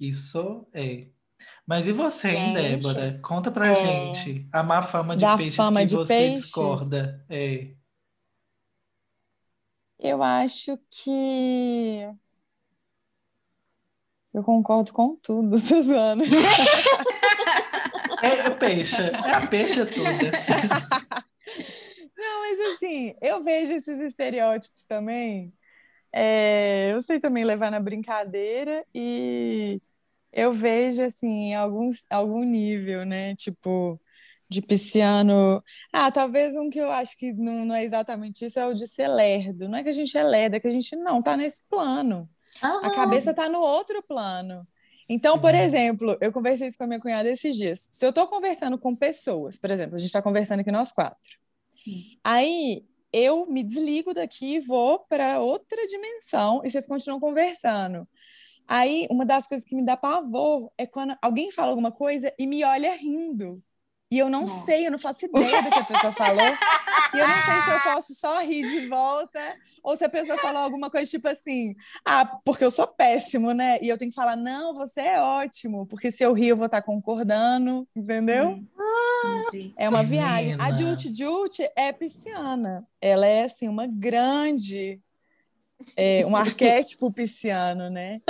Isso 0.01 0.69
é. 0.73 1.09
Mas 1.67 1.87
e 1.87 1.93
você, 1.93 2.29
hein, 2.31 2.53
Gente, 2.55 2.55
Débora? 2.55 3.21
Conta 3.23 3.51
pra 3.53 3.69
é. 3.69 3.75
gente 3.75 4.49
a 4.53 4.63
má 4.63 4.83
fama 4.83 5.17
de 5.17 5.27
Da 5.27 5.37
peixes 5.37 5.55
fama 5.57 5.81
que 5.81 5.87
de 5.87 5.97
você 5.97 6.31
peixes? 6.31 6.41
discorda. 6.47 7.25
É. 7.29 7.75
Eu 9.99 10.23
acho 10.23 10.79
que 10.91 12.09
eu 14.33 14.43
concordo 14.43 14.93
com 14.93 15.17
tudo, 15.17 15.59
Suzana. 15.59 16.25
É, 18.23 18.47
é 18.47 18.51
peixe, 18.51 19.03
é 19.03 19.33
a 19.35 19.47
peixe 19.47 19.85
toda. 19.87 20.31
Não, 22.17 22.41
mas 22.41 22.75
assim, 22.75 23.15
eu 23.21 23.43
vejo 23.43 23.73
esses 23.75 23.99
estereótipos 24.01 24.83
também. 24.85 25.53
É, 26.13 26.93
eu 26.93 27.03
sei 27.03 27.21
também 27.21 27.45
levar 27.45 27.71
na 27.71 27.81
brincadeira 27.81 28.85
e 28.95 29.81
eu 30.33 30.53
vejo 30.55 31.03
assim 31.03 31.55
alguns 31.55 32.07
algum 32.11 32.45
nível, 32.45 33.05
né? 33.05 33.35
Tipo 33.37 34.01
de 34.49 34.63
pisciano. 34.63 35.63
Ah, 35.93 36.11
talvez 36.11 36.57
um 36.57 36.71
que 36.71 36.79
eu 36.79 36.91
acho 36.91 37.17
que 37.17 37.33
não, 37.33 37.65
não 37.67 37.75
é 37.75 37.85
exatamente 37.85 38.45
isso 38.45 38.59
é 38.59 38.67
o 38.67 38.75
de 38.75 38.87
ser 38.87 39.09
lerdo. 39.09 39.69
Não 39.69 39.79
é 39.79 39.83
que 39.83 39.89
a 39.89 39.93
gente 39.93 40.17
é 40.17 40.23
lerdo, 40.23 40.57
é 40.57 40.61
que 40.61 40.69
a 40.69 40.71
gente 40.71 40.97
não 40.97 41.23
tá 41.23 41.37
nesse 41.37 41.63
plano. 41.69 42.29
A 42.81 42.91
Aham. 42.91 42.91
cabeça 42.91 43.35
tá 43.35 43.49
no 43.49 43.61
outro 43.61 44.03
plano. 44.03 44.67
Então, 45.09 45.39
por 45.39 45.55
Sim. 45.55 45.55
exemplo, 45.55 46.17
eu 46.21 46.33
conversei 46.33 46.69
isso 46.69 46.79
com 46.79 46.85
a 46.85 46.87
minha 46.87 47.01
cunhada 47.01 47.29
esses 47.29 47.57
dias. 47.57 47.89
Se 47.93 48.05
eu 48.07 48.13
tô 48.13 48.27
conversando 48.29 48.79
com 48.79 48.95
pessoas, 48.95 49.59
por 49.59 49.71
exemplo, 49.71 49.97
a 49.97 49.99
gente 49.99 50.13
tá 50.13 50.23
conversando 50.23 50.61
aqui 50.61 50.71
nós 50.71 50.93
quatro. 50.93 51.39
Aí 52.23 52.85
eu 53.13 53.47
me 53.47 53.63
desligo 53.63 54.13
daqui 54.15 54.57
e 54.57 54.61
vou 54.61 55.01
para 55.01 55.41
outra 55.41 55.87
dimensão 55.87 56.63
e 56.65 56.71
vocês 56.71 56.87
continuam 56.87 57.21
conversando. 57.21 58.07
Aí, 58.67 59.07
uma 59.11 59.25
das 59.27 59.47
coisas 59.47 59.67
que 59.67 59.75
me 59.75 59.85
dá 59.85 59.97
pavor 59.97 60.71
é 60.79 60.87
quando 60.87 61.17
alguém 61.23 61.51
fala 61.51 61.71
alguma 61.71 61.93
coisa 61.93 62.33
e 62.39 62.47
me 62.47 62.65
olha 62.65 62.95
rindo. 62.97 63.63
E 64.11 64.19
eu 64.19 64.31
não 64.31 64.43
Nossa. 64.43 64.65
sei, 64.65 64.87
eu 64.87 64.91
não 64.91 64.99
faço 64.99 65.27
ideia 65.27 65.63
do 65.63 65.71
que 65.71 65.79
a 65.79 65.85
pessoa 65.85 66.13
falou. 66.13 66.47
e 67.15 67.19
eu 67.19 67.29
não 67.29 67.43
sei 67.43 67.61
se 67.61 67.71
eu 67.71 67.81
posso 67.81 68.15
só 68.15 68.41
rir 68.41 68.67
de 68.67 68.89
volta 68.89 69.41
ou 69.83 69.97
se 69.97 70.05
a 70.05 70.09
pessoa 70.09 70.39
falou 70.39 70.63
alguma 70.63 70.91
coisa 70.91 71.11
tipo 71.11 71.29
assim: 71.29 71.75
ah, 72.07 72.25
porque 72.45 72.65
eu 72.65 72.71
sou 72.71 72.87
péssimo, 72.87 73.53
né? 73.53 73.79
E 73.83 73.89
eu 73.89 73.99
tenho 73.99 74.11
que 74.11 74.15
falar: 74.15 74.37
não, 74.37 74.75
você 74.75 75.01
é 75.01 75.21
ótimo, 75.21 75.87
porque 75.87 76.11
se 76.11 76.25
eu 76.25 76.33
rir 76.33 76.49
eu 76.49 76.57
vou 76.57 76.67
estar 76.67 76.81
concordando, 76.83 77.87
entendeu? 77.95 78.49
Hum, 78.51 79.41
entendi. 79.47 79.75
É 79.77 79.89
uma 79.89 80.03
viagem. 80.03 80.55
A 80.55 80.71
Menina. 80.71 80.77
Jut 80.77 81.15
Jut 81.15 81.71
é 81.77 81.93
pisciana. 81.93 82.87
Ela 83.01 83.27
é 83.27 83.45
assim 83.45 83.69
uma 83.69 83.87
grande 83.87 85.01
é, 85.97 86.25
um 86.27 86.37
arquétipo 86.37 87.13
pisciano, 87.13 87.91
né? 87.91 88.21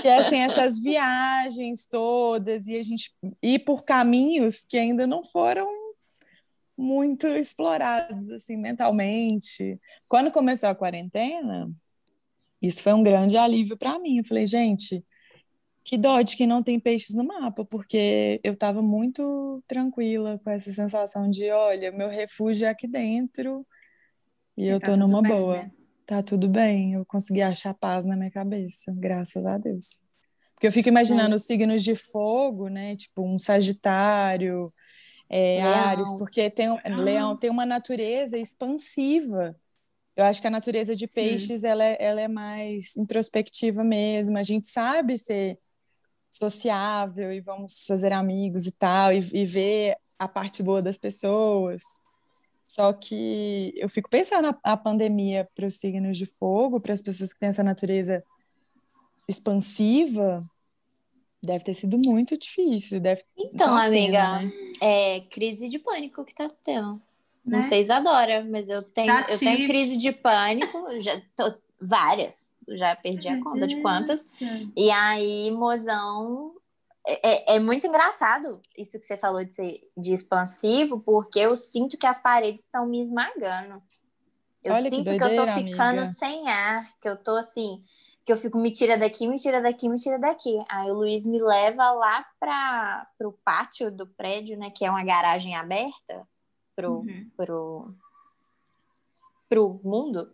Que 0.00 0.08
é 0.08 0.18
assim 0.18 0.38
essas 0.38 0.78
viagens 0.78 1.86
todas 1.86 2.66
e 2.66 2.76
a 2.76 2.82
gente 2.82 3.12
ir 3.42 3.60
por 3.60 3.84
caminhos 3.84 4.64
que 4.68 4.78
ainda 4.78 5.06
não 5.06 5.24
foram 5.24 5.66
muito 6.76 7.26
explorados 7.26 8.30
assim 8.30 8.56
mentalmente. 8.56 9.80
Quando 10.08 10.30
começou 10.30 10.68
a 10.68 10.74
quarentena, 10.74 11.70
isso 12.62 12.82
foi 12.82 12.92
um 12.92 13.02
grande 13.02 13.36
alívio 13.36 13.76
para 13.76 13.98
mim. 13.98 14.18
Eu 14.18 14.24
falei, 14.24 14.46
gente, 14.46 15.04
que 15.84 15.96
dó 15.96 16.20
de 16.20 16.36
que 16.36 16.46
não 16.46 16.62
tem 16.62 16.78
peixes 16.78 17.16
no 17.16 17.24
mapa, 17.24 17.64
porque 17.64 18.40
eu 18.44 18.52
estava 18.52 18.82
muito 18.82 19.62
tranquila 19.66 20.38
com 20.44 20.50
essa 20.50 20.72
sensação 20.72 21.28
de, 21.30 21.50
olha, 21.50 21.90
meu 21.90 22.08
refúgio 22.08 22.66
é 22.66 22.70
aqui 22.70 22.86
dentro 22.86 23.66
e 24.56 24.66
eu 24.66 24.78
tá 24.78 24.86
tô 24.86 24.96
numa 24.96 25.22
bem, 25.22 25.32
boa. 25.32 25.62
né? 25.62 25.70
Tá 26.08 26.22
tudo 26.22 26.48
bem, 26.48 26.94
eu 26.94 27.04
consegui 27.06 27.42
achar 27.42 27.74
paz 27.74 28.06
na 28.06 28.16
minha 28.16 28.30
cabeça, 28.30 28.92
graças 28.96 29.44
a 29.44 29.58
Deus. 29.58 30.00
Porque 30.54 30.66
eu 30.68 30.72
fico 30.72 30.88
imaginando 30.88 31.34
os 31.36 31.42
signos 31.44 31.84
de 31.84 31.94
fogo, 31.96 32.68
né? 32.68 32.96
Tipo 32.96 33.22
um 33.24 33.38
Sagitário, 33.38 34.72
é. 35.28 35.62
Ares, 35.62 36.12
porque 36.14 36.50
tem, 36.50 36.70
um- 36.72 36.78
Leão 36.96 37.36
tem 37.36 37.50
uma 37.50 37.66
natureza 37.66 38.38
expansiva. 38.38 39.56
Eu 40.16 40.24
acho 40.26 40.40
que 40.40 40.48
a 40.48 40.50
natureza 40.50 40.96
de 40.96 41.06
peixes 41.08 41.64
ela 41.64 41.84
é, 41.84 41.96
ela 42.00 42.20
é 42.22 42.28
mais 42.28 42.96
introspectiva 42.96 43.84
mesmo. 43.84 44.38
A 44.38 44.44
gente 44.44 44.66
sabe 44.68 45.18
ser 45.18 45.58
sociável 46.30 47.32
e 47.32 47.40
vamos 47.40 47.86
fazer 47.86 48.12
amigos 48.12 48.66
e 48.66 48.72
tal, 48.72 49.12
e, 49.12 49.20
e 49.34 49.46
ver 49.46 49.96
a 50.18 50.28
parte 50.28 50.62
boa 50.62 50.82
das 50.82 50.98
pessoas. 50.98 51.82
Só 52.68 52.92
que 52.92 53.72
eu 53.76 53.88
fico 53.88 54.10
pensando 54.10 54.48
a, 54.48 54.72
a 54.72 54.76
pandemia 54.76 55.48
para 55.54 55.66
os 55.66 55.74
signos 55.74 56.18
de 56.18 56.26
fogo, 56.26 56.78
para 56.78 56.92
as 56.92 57.00
pessoas 57.00 57.32
que 57.32 57.38
têm 57.40 57.48
essa 57.48 57.64
natureza 57.64 58.22
expansiva, 59.26 60.44
deve 61.42 61.64
ter 61.64 61.74
sido 61.74 61.98
muito 62.04 62.36
difícil. 62.36 63.00
Deve 63.00 63.22
Então, 63.36 63.74
tá 63.74 63.82
sendo, 63.82 63.94
amiga, 63.94 64.42
né? 64.42 64.52
é 64.80 65.20
crise 65.30 65.68
de 65.68 65.78
pânico 65.78 66.24
que 66.24 66.34
tá 66.34 66.50
tendo. 66.62 67.00
Não 67.44 67.58
Né? 67.58 67.62
sei 67.62 67.80
Isadora, 67.80 68.44
mas 68.44 68.68
eu 68.68 68.82
tenho, 68.82 69.06
Já 69.06 69.26
eu 69.30 69.38
tenho 69.38 69.66
crise 69.66 69.96
de 69.96 70.12
pânico, 70.12 71.00
já 71.00 71.20
tô, 71.34 71.54
várias. 71.80 72.54
Já 72.68 72.94
perdi 72.94 73.28
a 73.28 73.40
conta 73.42 73.66
de 73.66 73.80
quantas. 73.80 74.36
E 74.76 74.90
aí, 74.90 75.50
mozão, 75.52 76.54
é, 77.08 77.54
é- 77.54 77.56
é 77.56 77.58
muito 77.58 77.86
engraçado 77.86 78.60
isso 78.76 78.98
que 78.98 79.06
você 79.06 79.16
falou 79.16 79.42
de 79.44 79.54
ser 79.54 79.80
de 79.96 80.12
expansivo, 80.12 81.00
porque 81.00 81.38
eu 81.38 81.56
sinto 81.56 81.96
que 81.96 82.06
as 82.06 82.20
paredes 82.20 82.64
estão 82.64 82.86
me 82.86 83.02
esmagando. 83.02 83.82
Eu 84.62 84.74
Olha 84.74 84.82
que 84.84 84.90
sinto 84.96 85.04
que, 85.06 85.10
eu 85.14 85.18
tô 85.18 85.28
doideira, 85.28 85.54
ficando 85.54 86.00
amiga. 86.00 86.06
sem 86.06 86.48
ar, 86.50 86.88
que 87.00 87.08
eu 87.08 87.16
tô 87.16 87.36
assim, 87.36 87.82
que 88.26 88.32
eu 88.32 88.36
fico 88.36 88.58
me 88.58 88.70
tira 88.70 88.98
daqui, 88.98 89.26
me 89.26 89.36
tira 89.36 89.60
daqui, 89.62 89.88
me 89.88 89.96
tira 89.96 90.18
daqui. 90.18 90.62
Aí 90.68 90.90
o 90.90 90.94
Luiz 90.94 91.24
me 91.24 91.40
leva 91.40 91.90
lá 91.92 92.26
para 92.38 93.06
o 93.24 93.32
pátio 93.32 93.90
do 93.90 94.06
prédio, 94.06 94.58
né, 94.58 94.70
que 94.70 94.84
é 94.84 94.90
uma 94.90 95.04
garagem 95.04 95.54
aberta 95.56 96.28
pro, 96.76 97.00
Uhum. 97.00 97.30
pro, 97.36 97.94
pro 99.48 99.80
mundo. 99.82 100.30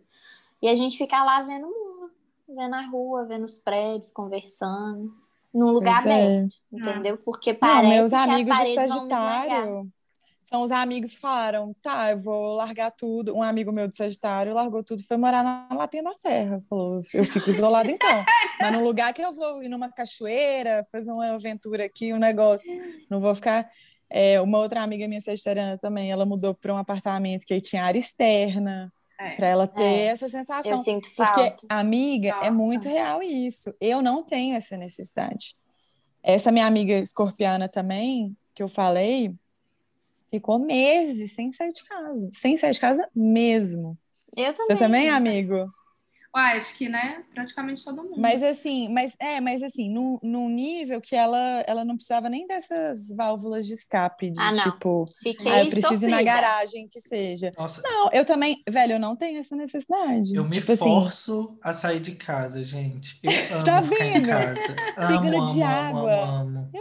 E 0.61 0.67
a 0.67 0.75
gente 0.75 0.97
fica 0.97 1.23
lá 1.23 1.41
vendo 1.43 1.67
o 1.67 1.69
mundo, 1.69 2.11
vendo 2.49 2.73
a 2.75 2.85
rua, 2.87 3.25
vendo 3.25 3.45
os 3.45 3.57
prédios, 3.59 4.11
conversando, 4.11 5.15
num 5.55 5.71
lugar 5.71 6.05
é. 6.05 6.25
aberto, 6.25 6.55
entendeu? 6.71 7.17
Porque 7.17 7.53
Não, 7.53 7.59
parece 7.59 7.95
meus 7.95 8.11
que 8.11 8.17
amigos 8.17 8.57
de. 8.57 8.73
Sagitário 8.75 9.91
são 10.45 10.61
os 10.61 10.71
amigos 10.71 11.15
que 11.15 11.19
falaram: 11.19 11.73
tá, 11.81 12.11
eu 12.11 12.19
vou 12.19 12.53
largar 12.53 12.91
tudo. 12.91 13.35
Um 13.35 13.41
amigo 13.41 13.71
meu 13.71 13.87
de 13.87 13.95
Sagitário 13.95 14.53
largou 14.53 14.83
tudo, 14.83 15.01
foi 15.03 15.17
morar 15.17 15.43
na 15.43 15.67
Lapinha 15.71 16.03
da 16.03 16.13
Serra. 16.13 16.61
Falou: 16.69 17.01
eu 17.13 17.23
fico 17.23 17.49
isolado 17.49 17.89
então. 17.89 18.23
Mas 18.61 18.71
num 18.71 18.83
lugar 18.83 19.11
que 19.11 19.23
eu 19.23 19.33
vou 19.33 19.63
ir 19.63 19.69
numa 19.69 19.91
cachoeira, 19.91 20.85
fazer 20.91 21.11
uma 21.11 21.33
aventura 21.33 21.85
aqui, 21.85 22.13
um 22.13 22.19
negócio. 22.19 22.71
Não 23.09 23.19
vou 23.19 23.33
ficar. 23.33 23.67
É, 24.07 24.39
uma 24.39 24.59
outra 24.59 24.83
amiga 24.83 25.07
minha 25.07 25.19
sagitariana 25.19 25.79
também, 25.79 26.11
ela 26.11 26.27
mudou 26.27 26.53
para 26.53 26.71
um 26.71 26.77
apartamento 26.77 27.43
que 27.43 27.55
aí 27.55 27.59
tinha 27.59 27.83
área 27.83 27.97
externa, 27.97 28.93
É. 29.19 29.31
para 29.35 29.47
ela 29.47 29.67
ter 29.67 29.83
É. 29.83 30.05
essa 30.07 30.25
Eu 30.25 30.29
sensação. 30.29 30.77
sinto 30.83 31.09
Porque, 31.15 31.41
falta. 31.41 31.65
amiga, 31.69 32.29
é 32.29 32.33
Nossa. 32.49 32.51
muito 32.51 32.87
real 32.89 33.23
isso. 33.23 33.73
Eu 33.79 34.01
não 34.01 34.23
tenho 34.23 34.55
essa 34.55 34.75
necessidade. 34.77 35.55
Essa 36.21 36.51
minha 36.51 36.65
amiga 36.65 36.93
escorpiana 36.97 37.69
também, 37.69 38.35
que 38.53 38.61
eu 38.63 38.67
falei, 38.67 39.33
ficou 40.29 40.59
meses 40.59 41.33
sem 41.33 41.51
sair 41.51 41.71
de 41.71 41.83
casa. 41.85 42.29
Sem 42.31 42.57
sair 42.57 42.71
de 42.71 42.79
casa 42.79 43.07
mesmo. 43.15 43.97
Eu 44.35 44.53
também. 44.53 44.75
Você 44.75 44.83
também, 44.83 45.09
amigo? 45.09 45.71
Ué, 46.35 46.51
acho 46.57 46.73
que, 46.75 46.89
né? 46.89 47.23
Praticamente 47.33 47.83
todo 47.83 48.03
mundo. 48.03 48.19
Mas 48.19 48.43
assim, 48.43 48.89
mas 48.89 49.15
é, 49.19 49.39
mas 49.39 49.63
assim, 49.63 49.89
num, 49.89 50.19
num 50.21 50.49
nível 50.49 50.99
que 50.99 51.15
ela, 51.15 51.63
ela 51.65 51.85
não 51.85 51.95
precisava 51.95 52.27
nem 52.29 52.45
dessas 52.45 53.07
válvulas 53.15 53.65
de 53.65 53.73
escape, 53.73 54.29
de 54.29 54.41
Ah, 54.41 54.51
não. 54.51 54.63
tipo, 54.71 55.05
Fiquei 55.23 55.49
ah, 55.51 55.59
eu 55.59 55.69
preciso 55.69 56.05
ir 56.05 56.09
na 56.09 56.17
sofrida. 56.17 56.23
garagem 56.33 56.87
que 56.89 56.99
seja. 56.99 57.51
Nossa, 57.57 57.81
Não, 57.83 58.09
eu 58.11 58.25
também, 58.25 58.61
velho, 58.69 58.93
eu 58.93 58.99
não 58.99 59.15
tenho 59.15 59.39
essa 59.39 59.55
necessidade. 59.55 60.35
eu 60.35 60.43
me 60.43 60.49
tipo 60.51 60.71
assim, 60.73 60.83
forço 60.83 61.57
a 61.61 61.73
sair 61.73 62.01
de 62.01 62.15
casa, 62.15 62.61
gente. 62.63 63.17
Eu 63.23 63.31
amo 63.55 63.65
Tá 63.65 63.81
ficar 63.81 64.05
em 64.05 64.11
vendo? 64.13 64.27
casa. 64.27 64.75
Signo 65.07 65.37
Amo, 65.37 65.53
de 65.53 65.61
amo, 65.63 65.71
água. 65.71 66.11
amo, 66.11 66.59
amo. 66.59 66.71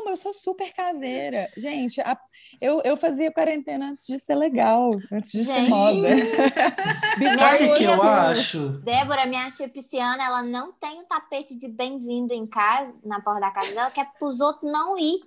Amo, 0.00 0.10
eu 0.10 0.16
sou 0.16 0.32
super 0.32 0.72
caseira. 0.72 1.48
Gente, 1.56 2.00
a- 2.00 2.18
eu, 2.60 2.80
eu 2.84 2.96
fazia 2.96 3.32
quarentena 3.32 3.90
antes 3.90 4.06
de 4.06 4.18
ser 4.18 4.34
legal, 4.34 4.90
antes 5.12 5.32
de 5.32 5.44
ser 5.44 5.52
Gente. 5.54 5.68
moda. 5.68 6.08
Minha 7.18 7.36
Sabe 7.36 7.64
o 7.64 7.76
que 7.76 7.84
eu 7.84 8.02
acho? 8.02 8.80
Débora, 9.00 9.26
minha 9.26 9.50
tia 9.50 9.68
pisciana, 9.68 10.22
ela 10.22 10.42
não 10.42 10.72
tem 10.72 11.00
o 11.00 11.04
tapete 11.06 11.56
de 11.56 11.68
bem-vindo 11.68 12.34
em 12.34 12.46
casa, 12.46 12.94
na 13.04 13.20
porta 13.20 13.40
da 13.40 13.50
casa 13.50 13.72
dela, 13.74 13.90
que 13.90 14.00
é 14.00 14.04
pros 14.18 14.40
outros 14.40 14.70
não 14.70 14.98
ir. 14.98 15.20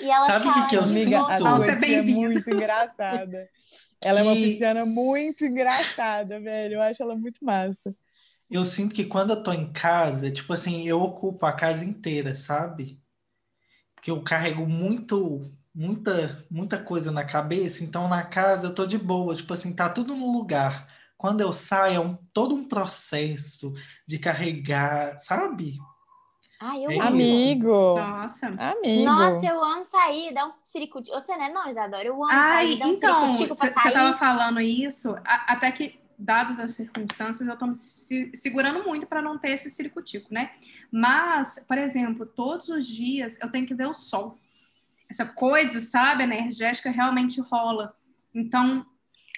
E 0.00 0.10
ela 0.10 0.30
Sabe 0.30 0.48
o 0.50 0.52
que 0.52 0.64
que 0.66 0.76
eu 0.76 0.82
"Não 0.82 0.86
Amiga, 0.86 1.20
sinto? 1.20 1.32
a 1.32 1.40
vou." 1.40 1.58
Nossa, 1.58 1.64
sua 1.64 1.72
é 1.72 1.76
tia 1.76 1.98
é 1.98 2.02
muito 2.02 2.50
engraçada. 2.50 3.48
Ela 4.00 4.20
é 4.20 4.22
uma 4.22 4.36
Que- 4.36 4.40
pisciana 4.40 4.86
muito 4.86 5.44
engraçada, 5.44 6.40
velho. 6.40 6.76
Eu 6.76 6.82
acho 6.82 7.02
ela 7.02 7.16
muito 7.16 7.44
massa. 7.44 7.94
Eu 8.50 8.64
sinto 8.64 8.94
que 8.94 9.04
quando 9.06 9.30
eu 9.32 9.42
tô 9.42 9.52
em 9.52 9.72
casa, 9.72 10.30
tipo 10.30 10.52
assim, 10.52 10.86
eu 10.86 11.00
ocupo 11.00 11.46
a 11.46 11.52
casa 11.52 11.84
inteira, 11.84 12.34
sabe? 12.34 13.00
Porque 13.94 14.10
eu 14.10 14.22
carrego 14.24 14.66
muito, 14.66 15.40
muita, 15.74 16.44
muita 16.50 16.82
coisa 16.82 17.10
na 17.12 17.24
cabeça, 17.24 17.84
então 17.84 18.08
na 18.08 18.24
casa 18.24 18.68
eu 18.68 18.74
tô 18.74 18.86
de 18.86 18.98
boa, 18.98 19.34
tipo 19.36 19.52
assim, 19.54 19.74
tá 19.74 19.88
tudo 19.90 20.16
no 20.16 20.32
lugar. 20.32 20.88
Quando 21.20 21.42
eu 21.42 21.52
saio, 21.52 21.96
é 21.96 22.00
um, 22.00 22.14
todo 22.32 22.54
um 22.54 22.64
processo 22.66 23.74
de 24.08 24.18
carregar, 24.18 25.20
sabe? 25.20 25.76
Ai, 26.58 26.82
eu 26.86 26.90
É 26.90 26.94
amo. 26.96 27.08
Amigo, 27.08 27.94
Nossa. 27.98 28.46
amigo. 28.46 29.04
Nossa, 29.04 29.46
eu 29.46 29.62
amo 29.62 29.84
sair, 29.84 30.32
dar 30.32 30.46
um 30.46 30.50
ciricutico. 30.64 31.14
Você 31.20 31.36
não 31.36 31.44
é 31.44 31.52
não, 31.52 31.68
Isadora? 31.68 32.04
Eu 32.06 32.14
amo 32.14 32.32
Ai, 32.32 32.68
sair, 32.68 32.78
dar 32.78 32.86
um 32.88 32.92
então, 32.94 33.34
ciricutico 33.34 33.54
você 33.54 33.70
pra 33.70 33.82
sair. 33.82 33.92
estava 33.92 34.16
falando 34.16 34.60
isso, 34.62 35.14
a- 35.22 35.52
até 35.52 35.70
que, 35.70 36.00
dadas 36.18 36.58
as 36.58 36.70
circunstâncias, 36.70 37.46
eu 37.46 37.52
estou 37.52 37.68
me 37.68 37.76
se- 37.76 38.30
segurando 38.34 38.82
muito 38.84 39.06
para 39.06 39.20
não 39.20 39.36
ter 39.38 39.50
esse 39.50 39.68
ciricutico, 39.68 40.32
né? 40.32 40.52
Mas, 40.90 41.62
por 41.68 41.76
exemplo, 41.76 42.24
todos 42.24 42.70
os 42.70 42.86
dias 42.86 43.38
eu 43.42 43.50
tenho 43.50 43.66
que 43.66 43.74
ver 43.74 43.88
o 43.88 43.92
sol. 43.94 44.38
Essa 45.06 45.26
coisa, 45.26 45.82
sabe, 45.82 46.22
energética 46.22 46.90
realmente 46.90 47.42
rola. 47.42 47.92
Então, 48.34 48.86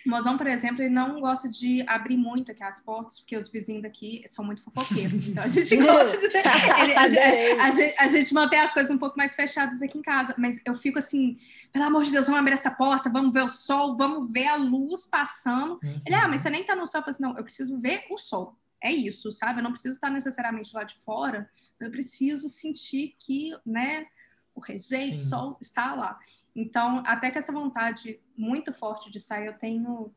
o 0.06 0.10
mozão, 0.10 0.36
por 0.36 0.46
exemplo, 0.46 0.82
ele 0.82 0.90
não 0.94 1.20
gosta 1.20 1.48
de 1.48 1.84
abrir 1.88 2.16
muito 2.16 2.50
aqui 2.52 2.62
as 2.62 2.80
portas, 2.80 3.20
porque 3.20 3.36
os 3.36 3.48
vizinhos 3.48 3.82
daqui 3.82 4.22
são 4.26 4.44
muito 4.44 4.62
fofoqueiros. 4.62 5.28
Então, 5.28 5.44
a 5.44 5.48
gente 5.48 5.76
gosta 5.76 6.18
de... 6.18 6.24
ele- 6.82 6.94
a, 6.94 7.08
gente, 7.08 7.60
a 7.60 7.70
gente- 7.70 7.98
a 8.00 8.06
gente 8.08 8.34
mantém 8.34 8.60
as 8.60 8.72
coisas 8.72 8.90
um 8.94 8.98
pouco 8.98 9.16
mais 9.16 9.34
fechadas 9.34 9.80
aqui 9.82 9.98
em 9.98 10.02
casa, 10.02 10.34
mas 10.38 10.60
eu 10.64 10.74
fico 10.74 10.98
assim, 10.98 11.36
pelo 11.72 11.84
amor 11.84 12.04
de 12.04 12.10
Deus, 12.12 12.26
vamos 12.26 12.40
abrir 12.40 12.54
essa 12.54 12.70
porta, 12.70 13.08
vamos 13.10 13.32
ver 13.32 13.44
o 13.44 13.48
sol, 13.48 13.96
vamos 13.96 14.30
ver 14.32 14.46
a 14.46 14.56
luz 14.56 15.06
passando. 15.06 15.78
Ele, 16.06 16.14
ah, 16.14 16.28
mas 16.28 16.40
você 16.40 16.50
nem 16.50 16.64
tá 16.64 16.74
no 16.74 16.86
sol. 16.86 17.00
Eu 17.02 17.08
assim, 17.10 17.22
não, 17.22 17.36
eu 17.36 17.44
preciso 17.44 17.78
ver 17.80 18.04
o 18.10 18.18
sol. 18.18 18.56
É 18.80 18.90
isso, 18.92 19.30
sabe? 19.30 19.60
Eu 19.60 19.62
não 19.64 19.70
preciso 19.72 19.94
estar 19.94 20.10
necessariamente 20.10 20.74
lá 20.74 20.82
de 20.84 20.96
fora, 20.96 21.48
eu 21.78 21.90
preciso 21.90 22.48
sentir 22.48 23.14
que, 23.18 23.50
né, 23.64 24.06
o 24.54 24.60
regente, 24.60 25.14
o 25.14 25.24
sol 25.28 25.56
está 25.60 25.94
lá. 25.94 26.18
Então, 26.54 27.02
até 27.06 27.30
que 27.30 27.38
essa 27.38 27.52
vontade 27.52 28.20
muito 28.36 28.72
forte 28.72 29.10
de 29.10 29.18
sair, 29.20 29.46
eu 29.46 29.58
tenho. 29.58 30.14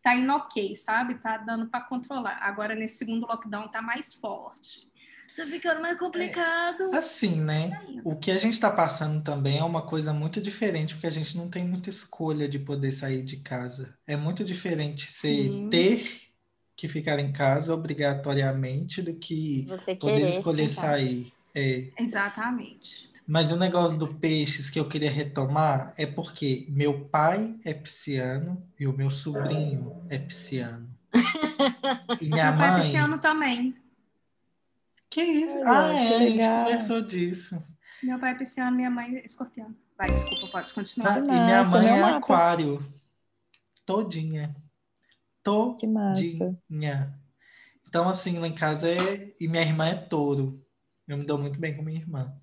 Tá 0.00 0.14
indo 0.14 0.32
ok, 0.32 0.76
sabe? 0.76 1.16
Tá 1.16 1.38
dando 1.38 1.66
para 1.66 1.80
controlar. 1.80 2.38
Agora, 2.40 2.74
nesse 2.74 2.98
segundo 2.98 3.26
lockdown, 3.26 3.68
tá 3.68 3.82
mais 3.82 4.14
forte. 4.14 4.88
Tá 5.36 5.46
ficando 5.46 5.80
mais 5.80 5.98
complicado. 5.98 6.90
Assim, 6.94 7.40
né? 7.40 7.70
O 8.04 8.16
que 8.16 8.30
a 8.30 8.38
gente 8.38 8.54
está 8.54 8.70
passando 8.70 9.22
também 9.22 9.58
é 9.58 9.64
uma 9.64 9.82
coisa 9.82 10.12
muito 10.12 10.40
diferente, 10.40 10.94
porque 10.94 11.06
a 11.06 11.12
gente 11.12 11.36
não 11.36 11.48
tem 11.48 11.64
muita 11.64 11.90
escolha 11.90 12.48
de 12.48 12.58
poder 12.58 12.92
sair 12.92 13.22
de 13.22 13.38
casa. 13.38 13.94
É 14.06 14.16
muito 14.16 14.44
diferente 14.44 15.10
ser 15.10 15.48
Sim. 15.48 15.68
ter 15.70 16.28
que 16.76 16.88
ficar 16.88 17.18
em 17.18 17.32
casa 17.32 17.74
obrigatoriamente 17.74 19.02
do 19.02 19.14
que 19.14 19.64
Você 19.68 19.94
poder 19.96 20.28
escolher 20.30 20.68
ficar. 20.68 20.82
sair. 20.82 21.32
É. 21.54 21.90
Exatamente. 21.98 23.07
Mas 23.28 23.52
o 23.52 23.56
negócio 23.56 23.98
do 23.98 24.06
peixes 24.06 24.70
que 24.70 24.80
eu 24.80 24.88
queria 24.88 25.10
retomar 25.10 25.92
é 25.98 26.06
porque 26.06 26.64
meu 26.70 27.04
pai 27.10 27.60
é 27.62 27.74
pisciano 27.74 28.66
e 28.80 28.86
o 28.86 28.92
meu 28.96 29.10
sobrinho 29.10 30.02
é 30.08 30.16
pisciano. 30.18 30.88
E 32.18 32.26
minha 32.26 32.50
Meu 32.50 32.58
pai 32.58 32.68
é 32.68 32.72
mãe. 32.72 32.80
pisciano 32.80 33.18
também. 33.18 33.76
Que 35.10 35.22
isso? 35.22 35.62
Ah, 35.66 35.90
que 35.90 35.98
é, 35.98 36.16
a 36.16 36.18
gente 36.20 36.64
conversou 36.64 37.02
disso. 37.02 37.62
Meu 38.02 38.18
pai 38.18 38.32
é 38.32 38.34
pisciano, 38.34 38.74
minha 38.74 38.90
mãe 38.90 39.16
é 39.16 39.24
escorpião. 39.26 39.76
Vai, 39.98 40.10
desculpa, 40.10 40.46
pode 40.50 40.72
continuar. 40.72 41.16
Ah, 41.16 41.18
e 41.18 41.22
minha 41.22 41.64
mãe 41.64 41.86
é 41.86 42.00
mapa. 42.00 42.16
aquário. 42.16 42.82
Todinha. 43.84 44.56
Que 45.78 45.86
massa. 45.86 46.56
Todinha. 46.68 47.14
Então, 47.86 48.08
assim, 48.08 48.38
lá 48.38 48.48
em 48.48 48.54
casa 48.54 48.88
é. 48.88 49.34
E 49.38 49.46
minha 49.46 49.62
irmã 49.62 49.86
é 49.86 49.94
touro. 49.94 50.64
Eu 51.06 51.18
me 51.18 51.26
dou 51.26 51.36
muito 51.36 51.60
bem 51.60 51.76
com 51.76 51.82
minha 51.82 51.98
irmã. 51.98 52.34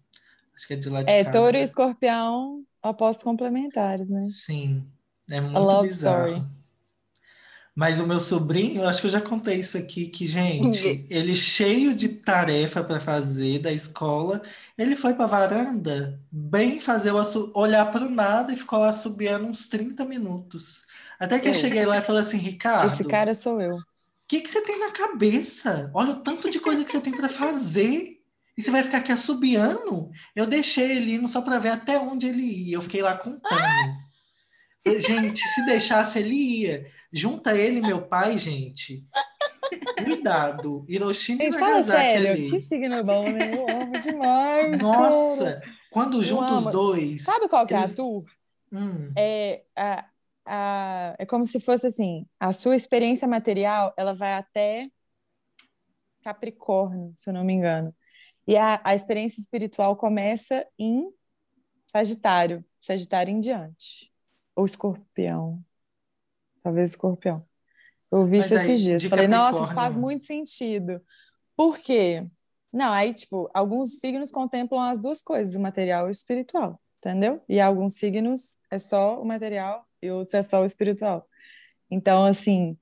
Acho 0.56 0.68
que 0.68 0.74
é 0.74 0.78
de 0.78 0.90
lá 0.90 1.04
de 1.04 1.16
É, 1.16 1.24
casa. 1.24 1.50
touro 1.50 1.58
e 1.58 1.62
escorpião, 1.62 2.66
opostos 2.84 3.24
complementares, 3.24 4.10
né? 4.10 4.34
Sim. 4.44 4.92
É 5.30 5.42
muito 5.42 5.76
love 5.76 5.88
bizarro. 5.88 6.28
story. 6.28 6.46
Mas 7.76 8.00
o 8.00 8.08
meu 8.08 8.20
sobrinho, 8.22 8.84
eu 8.84 8.88
acho 8.88 9.02
que 9.02 9.08
eu 9.08 9.12
já 9.12 9.20
contei 9.22 9.60
isso 9.60 9.78
aqui, 9.78 10.08
que, 10.08 10.26
gente, 10.26 11.06
ele 11.10 11.36
cheio 11.36 11.94
de 11.94 12.08
tarefa 12.08 12.82
para 12.84 13.02
fazer 13.02 13.60
da 13.60 13.72
escola, 13.74 14.42
ele 14.78 14.96
foi 14.96 15.14
para 15.14 15.26
varanda, 15.28 16.22
bem 16.32 16.80
fazer 16.80 17.12
o 17.12 17.18
assu- 17.18 17.52
olhar 17.54 17.92
para 17.92 18.06
o 18.06 18.10
nada 18.10 18.54
e 18.54 18.58
ficou 18.58 18.80
lá 18.80 18.94
subiando 18.94 19.46
uns 19.48 19.68
30 19.68 20.06
minutos. 20.06 20.84
Até 21.20 21.38
que 21.40 21.50
eu 21.50 21.54
Eu. 21.54 21.54
cheguei 21.54 21.86
lá 21.86 21.98
e 21.98 22.02
falei 22.02 22.22
assim, 22.22 22.38
Ricardo, 22.38 23.04
Esse 23.04 23.06
cara 23.06 23.36
sou 23.36 23.60
eu. 23.62 23.78
o 23.78 24.28
que 24.28 24.42
que 24.42 24.50
você 24.50 24.62
tem 24.64 24.80
na 24.80 24.92
cabeça? 24.92 25.92
Olha 25.94 26.12
o 26.14 26.24
tanto 26.24 26.50
de 26.50 26.60
coisa 26.60 26.84
que 26.84 26.92
você 26.92 27.02
tem 27.02 27.16
para 27.16 27.30
fazer. 27.30 28.15
E 28.58 28.62
você 28.62 28.72
vai 28.72 28.84
ficar 28.84 29.00
aqui 29.00 29.12
assobiando? 29.12 30.10
Eu 30.36 30.46
deixei 30.48 30.92
ele 30.98 31.14
indo 31.16 31.28
só 31.28 31.42
para 31.42 31.60
ver 31.60 31.70
até 31.70 32.00
onde 32.00 32.28
ele 32.28 32.42
ia. 32.42 32.78
Eu 32.78 32.82
fiquei 32.82 33.02
lá 33.02 33.18
contando. 33.18 33.42
Falei, 34.84 35.00
gente, 35.00 35.40
se 35.40 35.66
deixasse, 35.66 36.20
ele 36.20 36.36
ia. 36.36 36.86
Junta 37.12 37.56
ele 37.56 37.80
e 37.80 37.82
meu 37.82 38.02
pai, 38.08 38.38
gente. 38.38 39.04
Cuidado. 40.04 40.86
Hiroshima 40.88 41.44
e 41.44 41.50
Nagasaki 41.50 42.02
sério, 42.06 42.32
ali. 42.32 42.50
que 42.50 42.60
signo 42.60 43.04
bom, 43.04 43.30
né? 43.32 43.52
Eu 43.56 43.70
amo 43.82 44.00
demais. 44.00 44.72
cara. 44.82 44.82
Nossa, 44.82 45.62
quando 45.92 46.24
junta 46.24 46.54
os 46.56 46.66
dois. 46.68 47.24
Sabe 47.24 47.48
qual 47.50 47.66
que 47.66 47.74
é 47.74 47.78
a 47.78 47.84
eles- 47.84 47.96
tu? 47.96 48.24
Hum, 48.72 49.12
É, 49.18 49.64
a, 49.76 50.06
a, 50.46 51.16
é 51.20 51.26
como 51.26 51.46
se 51.46 51.60
fosse 51.60 51.88
assim, 51.88 52.26
a 52.40 52.52
sua 52.52 52.76
experiência 52.76 53.28
material, 53.28 53.94
ela 53.98 54.14
vai 54.14 54.34
até 54.34 54.84
Capricórnio, 56.24 57.14
se 57.16 57.30
eu 57.30 57.34
não 57.34 57.44
me 57.44 57.54
engano. 57.54 57.94
E 58.48 58.56
a, 58.58 58.80
a 58.84 58.94
experiência 58.94 59.40
espiritual 59.40 59.96
começa 59.96 60.66
em 60.78 61.10
Sagitário, 61.88 62.64
Sagitário 62.80 63.32
em 63.32 63.40
diante. 63.40 64.12
Ou 64.56 64.66
Escorpião. 64.66 65.64
Talvez 66.62 66.92
Escorpião. 66.92 67.46
Eu 68.12 68.20
ouvi 68.20 68.38
Mas 68.38 68.46
isso 68.46 68.54
aí, 68.56 68.60
esses 68.60 68.82
dias. 68.82 69.04
Falei, 69.06 69.28
nossa, 69.28 69.64
isso 69.64 69.74
faz 69.74 69.96
muito 69.96 70.26
sentido. 70.26 71.02
Por 71.56 71.80
quê? 71.80 72.26
Não, 72.72 72.92
aí, 72.92 73.14
tipo, 73.14 73.50
alguns 73.54 74.00
signos 74.00 74.32
contemplam 74.32 74.82
as 74.82 75.00
duas 75.00 75.22
coisas, 75.22 75.56
o 75.56 75.60
material 75.60 76.08
e 76.08 76.10
o 76.10 76.12
espiritual, 76.12 76.80
entendeu? 76.98 77.42
E 77.48 77.60
alguns 77.60 77.94
signos 77.94 78.60
é 78.70 78.78
só 78.78 79.22
o 79.22 79.26
material 79.26 79.88
e 80.02 80.12
outros 80.12 80.34
é 80.34 80.42
só 80.42 80.62
o 80.62 80.66
espiritual. 80.66 81.28
Então, 81.90 82.26
assim, 82.26 82.78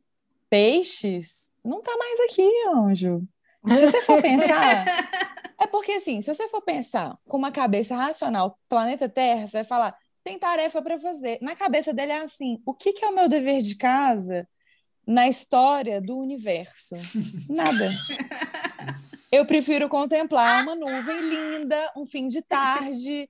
peixes 0.50 1.52
não 1.64 1.82
tá 1.82 1.96
mais 1.96 2.20
aqui, 2.22 2.50
anjo. 2.76 3.28
Se 3.68 3.86
você 3.86 4.02
for 4.02 4.20
pensar, 4.22 4.86
é 5.64 5.68
porque 5.68 5.94
assim, 5.94 6.22
se 6.22 6.34
você 6.34 6.48
for 6.50 6.62
pensar 6.62 7.18
com 7.26 7.38
uma 7.38 7.52
cabeça 7.52 7.96
racional, 7.96 8.60
planeta 8.68 9.08
Terra, 9.08 9.48
você 9.48 9.58
vai 9.58 9.64
falar, 9.64 9.98
tem 10.24 10.38
tarefa 10.38 10.82
para 10.82 10.98
fazer. 11.00 11.38
Na 11.42 11.56
cabeça 11.56 11.94
dele 11.94 12.12
é 12.12 12.20
assim, 12.20 12.62
o 12.66 12.74
que, 12.74 12.94
que 12.94 13.06
é 13.06 13.10
o 13.10 13.16
meu 13.16 13.28
dever 13.30 13.62
de 13.62 13.76
casa 13.76 14.48
na 15.08 15.28
história 15.28 16.02
do 16.02 16.18
universo? 16.18 16.96
Nada. 17.50 17.92
Eu 19.32 19.48
prefiro 19.48 19.90
contemplar 19.90 20.62
uma 20.62 20.76
nuvem 20.76 21.22
linda, 21.22 21.92
um 21.98 22.06
fim 22.06 22.28
de 22.28 22.44
tarde, 22.44 23.28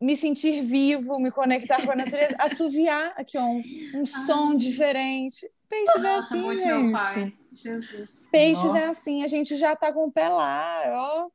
me 0.00 0.16
sentir 0.16 0.62
vivo, 0.62 1.18
me 1.18 1.30
conectar 1.30 1.84
com 1.84 1.92
a 1.92 1.96
natureza, 1.96 2.34
assoviar 2.38 3.12
aqui, 3.14 3.36
ó, 3.36 3.42
um, 3.42 3.62
um 3.94 4.06
som 4.06 4.54
diferente. 4.54 5.46
Peixes 5.68 5.96
é 5.96 5.98
Nossa, 5.98 6.34
assim, 6.34 6.42
muito 6.42 6.64
meu 6.64 6.80
gente. 6.80 6.92
pai. 6.92 7.32
Jesus. 7.52 8.28
Peixes 8.32 8.72
Nó. 8.72 8.76
é 8.76 8.84
assim, 8.86 9.22
a 9.22 9.26
gente 9.26 9.54
já 9.56 9.76
tá 9.76 9.92
com 9.92 10.06
o 10.06 10.10
pé 10.12 10.28
lá, 10.30 10.82
ó. 10.88 11.28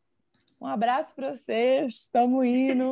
Um 0.62 0.68
abraço 0.68 1.16
para 1.16 1.34
vocês, 1.34 1.94
estamos 1.94 2.46
indo, 2.46 2.92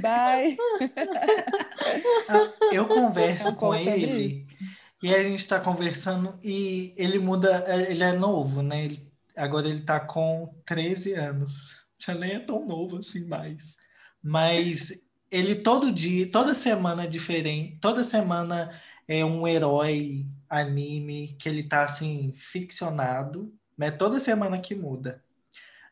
bye. 0.00 0.56
eu 2.72 2.86
converso 2.88 3.50
Um 3.50 3.54
com 3.54 3.74
ele. 3.74 4.40
isso. 4.40 4.56
E 5.02 5.14
a 5.14 5.22
gente 5.22 5.46
tá 5.46 5.60
conversando 5.60 6.38
e 6.42 6.94
ele 6.96 7.18
muda, 7.18 7.64
é, 7.68 7.90
ele 7.92 8.02
é 8.02 8.12
novo, 8.12 8.62
né? 8.62 8.84
Ele- 8.86 9.12
agora 9.36 9.68
ele 9.68 9.80
tá 9.82 10.00
com 10.00 10.54
13 10.66 11.12
anos. 11.12 11.84
Já 11.98 12.14
nem 12.14 12.32
é 12.34 12.38
tão 12.40 12.66
novo 12.66 12.98
assim 12.98 13.24
mais. 13.24 13.76
Mas 14.22 14.92
ele 15.30 15.54
todo 15.56 15.92
dia, 15.92 16.30
toda 16.30 16.54
semana 16.54 17.04
é 17.04 17.06
diferente, 17.06 17.78
toda 17.80 18.02
semana 18.02 18.80
é 19.06 19.24
um 19.24 19.46
herói 19.46 20.26
anime 20.48 21.36
que 21.38 21.48
ele 21.48 21.62
tá 21.64 21.84
assim 21.84 22.32
ficcionado, 22.34 23.54
né? 23.76 23.90
Toda 23.90 24.18
semana 24.20 24.60
que 24.60 24.74
muda. 24.74 25.23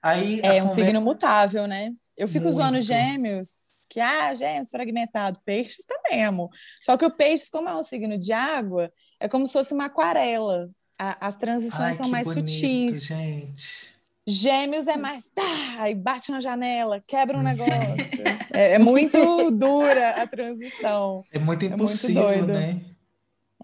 Aí 0.03 0.41
É 0.43 0.49
um 0.49 0.67
conversas- 0.67 0.75
signo 0.75 1.01
mutável, 1.01 1.67
né? 1.67 1.93
Eu 2.17 2.27
fico 2.29 2.51
zoando 2.51 2.73
Muito. 2.73 2.87
gêmeos, 2.87 3.49
que, 3.89 4.01
ah, 4.01 4.35
gêmeos 4.35 4.71
fragmentado. 4.71 5.39
Peixes 5.45 5.85
também, 5.85 6.25
amor. 6.25 6.51
Só 6.83 6.97
que 6.97 7.05
o 7.07 7.11
peixes, 7.11 7.49
como 7.49 7.69
é 7.69 7.75
um 7.77 7.83
signo 7.83 8.19
de 8.19 8.33
água, 8.33 8.93
é 9.21 9.29
como 9.29 9.47
se 9.47 9.53
fosse 9.53 9.73
uma 9.75 9.87
aquarela. 9.87 10.69
A- 10.99 11.27
as 11.29 11.37
transições 11.37 11.81
Ai, 11.81 11.93
são 11.95 12.09
mais 12.09 12.27
bonito, 12.29 12.49
sutis. 12.51 13.05
gente. 13.05 13.93
Gêmeos 14.25 14.87
é 14.87 14.97
mais 14.97 15.31
tá, 15.31 15.91
e 15.91 15.95
bate 15.97 16.31
na 16.31 16.39
janela, 16.41 17.03
quebra 17.07 17.37
um 17.37 17.43
negócio. 17.43 18.23
é, 18.53 18.75
é 18.75 18.79
muito 18.79 19.51
dura 19.51 20.11
a 20.23 20.27
transição. 20.29 21.25
É 21.33 21.39
muito 21.41 21.63
muito 21.65 21.75
impossível, 21.83 22.23
doido. 22.23 22.47
né? 22.53 22.81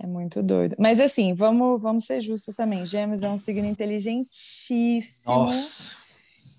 É 0.00 0.06
muito 0.06 0.42
doido. 0.42 0.74
Mas 0.78 0.98
assim, 1.00 1.32
vamos, 1.34 1.80
vamos 1.80 2.04
ser 2.04 2.20
justos 2.20 2.54
também. 2.54 2.84
Gêmeos 2.86 3.22
é 3.22 3.28
um 3.28 3.36
signo 3.36 3.66
inteligentíssimo. 3.66 5.32
Nossa. 5.34 5.96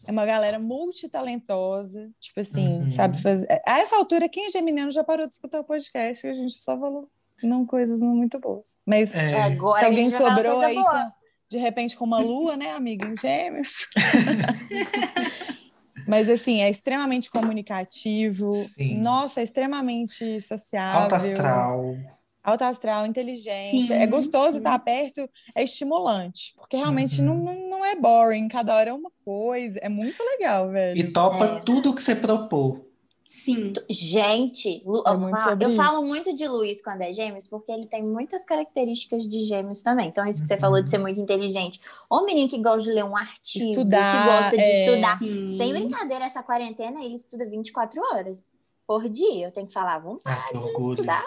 É 0.05 0.11
uma 0.11 0.25
galera 0.25 0.59
multitalentosa. 0.59 2.09
Tipo 2.19 2.39
assim, 2.39 2.81
Uhum. 2.81 2.89
sabe 2.89 3.21
fazer. 3.21 3.47
A 3.67 3.79
essa 3.79 3.95
altura, 3.95 4.29
quem 4.29 4.45
é 4.45 4.49
geminiano 4.49 4.91
já 4.91 5.03
parou 5.03 5.27
de 5.27 5.33
escutar 5.33 5.59
o 5.59 5.63
podcast 5.63 6.25
e 6.25 6.29
a 6.29 6.33
gente 6.33 6.53
só 6.53 6.77
falou 6.79 7.07
não 7.43 7.65
coisas 7.65 8.01
não 8.01 8.15
muito 8.15 8.39
boas. 8.39 8.77
Mas 8.85 9.15
É. 9.15 9.41
Agora 9.43 9.79
se 9.79 9.85
alguém 9.85 10.11
sobrou 10.11 10.61
aí, 10.61 10.75
com- 10.75 11.11
de 11.49 11.57
repente, 11.57 11.97
com 11.97 12.05
uma 12.05 12.19
lua, 12.19 12.55
né, 12.57 12.71
amiga, 12.73 13.07
em 13.07 13.15
gêmeos. 13.17 13.87
Mas 16.07 16.29
assim, 16.29 16.61
é 16.61 16.69
extremamente 16.69 17.29
comunicativo. 17.29 18.53
Sim. 18.75 18.99
Nossa, 18.99 19.41
é 19.41 19.43
extremamente 19.43 20.41
sociável. 20.41 21.01
Alto 21.01 21.15
astral. 21.15 21.95
Alto 22.43 22.63
astral, 22.63 23.05
inteligente. 23.05 23.85
Sim, 23.87 23.93
é 23.93 24.07
gostoso 24.07 24.53
sim. 24.53 24.57
estar 24.59 24.79
perto, 24.79 25.29
é 25.53 25.63
estimulante. 25.63 26.53
Porque 26.57 26.77
realmente 26.77 27.21
Uhum. 27.21 27.43
não, 27.43 27.69
não, 27.69 27.85
é 27.85 27.95
boring, 27.95 28.47
cada 28.47 28.75
hora 28.75 28.89
é 28.89 28.93
uma 28.93 29.11
coisa. 29.25 29.77
É 29.81 29.89
muito 29.89 30.23
legal, 30.23 30.69
velho. 30.69 30.97
E 30.97 31.11
topa 31.11 31.45
É. 31.45 31.59
tudo 31.59 31.93
que 31.93 32.01
você 32.01 32.15
propôs. 32.15 32.79
Sim. 33.25 33.73
Gente, 33.87 34.81
Lu- 34.85 35.03
É 35.05 35.11
eu, 35.11 35.19
muito 35.19 35.37
falo, 35.39 35.63
eu 36.01 36.01
muito 36.07 36.33
de 36.33 36.47
Luiz 36.47 36.81
quando 36.81 37.01
é 37.01 37.11
gêmeos, 37.13 37.47
porque 37.47 37.71
ele 37.71 37.85
tem 37.85 38.01
muitas 38.01 38.43
características 38.43 39.27
de 39.27 39.43
gêmeos 39.43 39.83
também. 39.83 40.07
Então, 40.07 40.25
isso 40.25 40.41
que 40.41 40.47
você 40.47 40.55
Uhum. 40.55 40.59
falou 40.59 40.81
de 40.81 40.89
ser 40.89 40.97
muito 40.97 41.19
inteligente. 41.19 41.79
Ou 42.09 42.25
menino 42.25 42.49
que 42.49 42.57
gosta 42.57 42.81
de 42.89 42.91
ler 42.91 43.03
um 43.03 43.15
artigo, 43.15 43.69
Estudar, 43.69 44.11
que 44.17 44.31
gosta 44.31 44.57
de 44.57 44.63
é. 44.63 44.85
estudar. 44.87 45.19
Sim. 45.19 45.57
Sem 45.57 45.73
brincadeira, 45.73 46.25
essa 46.25 46.41
quarentena, 46.41 47.03
ele 47.03 47.13
estuda 47.15 47.45
24 47.45 48.01
horas 48.01 48.39
por 48.87 49.07
dia. 49.07 49.45
Eu 49.45 49.51
tenho 49.51 49.67
que 49.67 49.73
falar, 49.73 49.99
vamos 49.99 50.23
Ah, 50.25 50.49
de 50.51 50.65
estudar. 50.65 51.25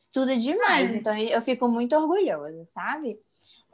Estuda 0.00 0.34
demais. 0.34 0.90
Ai. 0.90 0.96
Então, 0.96 1.14
eu 1.14 1.42
fico 1.42 1.68
muito 1.68 1.94
orgulhosa, 1.94 2.64
sabe? 2.68 3.20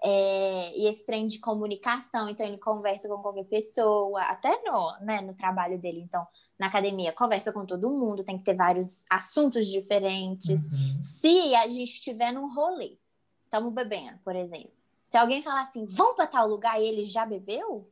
É, 0.03 0.77
e 0.77 0.89
esse 0.89 1.07
trem 1.07 1.29
de 1.29 1.39
comunicação, 1.39 2.29
então 2.29 2.45
ele 2.45 2.59
conversa 2.59 3.09
com 3.09 3.19
qualquer 3.19 3.45
pessoa, 3.45 4.21
até 4.23 4.61
no, 4.65 4.99
né, 5.03 5.21
no 5.21 5.35
trabalho 5.35 5.79
dele, 5.79 6.01
então, 6.01 6.27
na 6.59 6.67
academia, 6.67 7.13
conversa 7.13 7.53
com 7.53 7.65
todo 7.65 7.89
mundo, 7.89 8.25
tem 8.25 8.37
que 8.37 8.45
ter 8.45 8.57
vários 8.57 9.05
assuntos 9.09 9.69
diferentes. 9.69 10.65
Uhum. 10.65 11.01
Se 11.05 11.55
a 11.55 11.69
gente 11.69 11.93
estiver 11.93 12.33
num 12.33 12.53
rolê, 12.53 12.99
estamos 13.45 13.73
bebendo, 13.73 14.19
por 14.25 14.35
exemplo. 14.35 14.73
Se 15.07 15.17
alguém 15.17 15.43
falar 15.43 15.63
assim, 15.63 15.87
vamos 15.87 16.17
para 16.17 16.27
tal 16.27 16.49
lugar 16.49 16.81
e 16.81 16.87
ele 16.87 17.05
já 17.05 17.25
bebeu, 17.25 17.89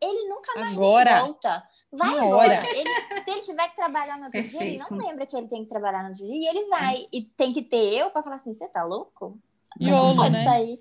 Ele 0.00 0.28
nunca 0.28 0.54
mais 0.60 0.72
Agora. 0.76 1.20
volta. 1.20 1.62
Vai 1.90 2.18
agora. 2.18 2.36
hora. 2.36 2.70
Ele- 2.76 3.24
se 3.24 3.30
ele 3.30 3.40
tiver 3.40 3.68
que 3.70 3.76
trabalhar 3.76 4.18
no 4.18 4.24
outro 4.26 4.42
dia, 4.42 4.62
ele 4.62 4.78
não 4.78 4.86
Perfeito. 4.86 5.08
lembra 5.08 5.26
que 5.26 5.36
ele 5.36 5.48
tem 5.48 5.62
que 5.62 5.68
trabalhar 5.68 6.02
no 6.02 6.08
outro 6.10 6.24
dia. 6.26 6.34
E 6.34 6.46
ele 6.46 6.66
vai. 6.68 7.06
E 7.12 7.22
tem 7.22 7.52
que 7.52 7.62
ter 7.62 7.94
eu 7.98 8.10
pra 8.10 8.22
falar 8.22 8.36
assim: 8.36 8.52
você 8.54 8.68
tá 8.68 8.84
louco? 8.84 9.38
Você 9.80 9.90
não 9.90 10.14
pode 10.16 10.30
né? 10.32 10.44
sair. 10.44 10.78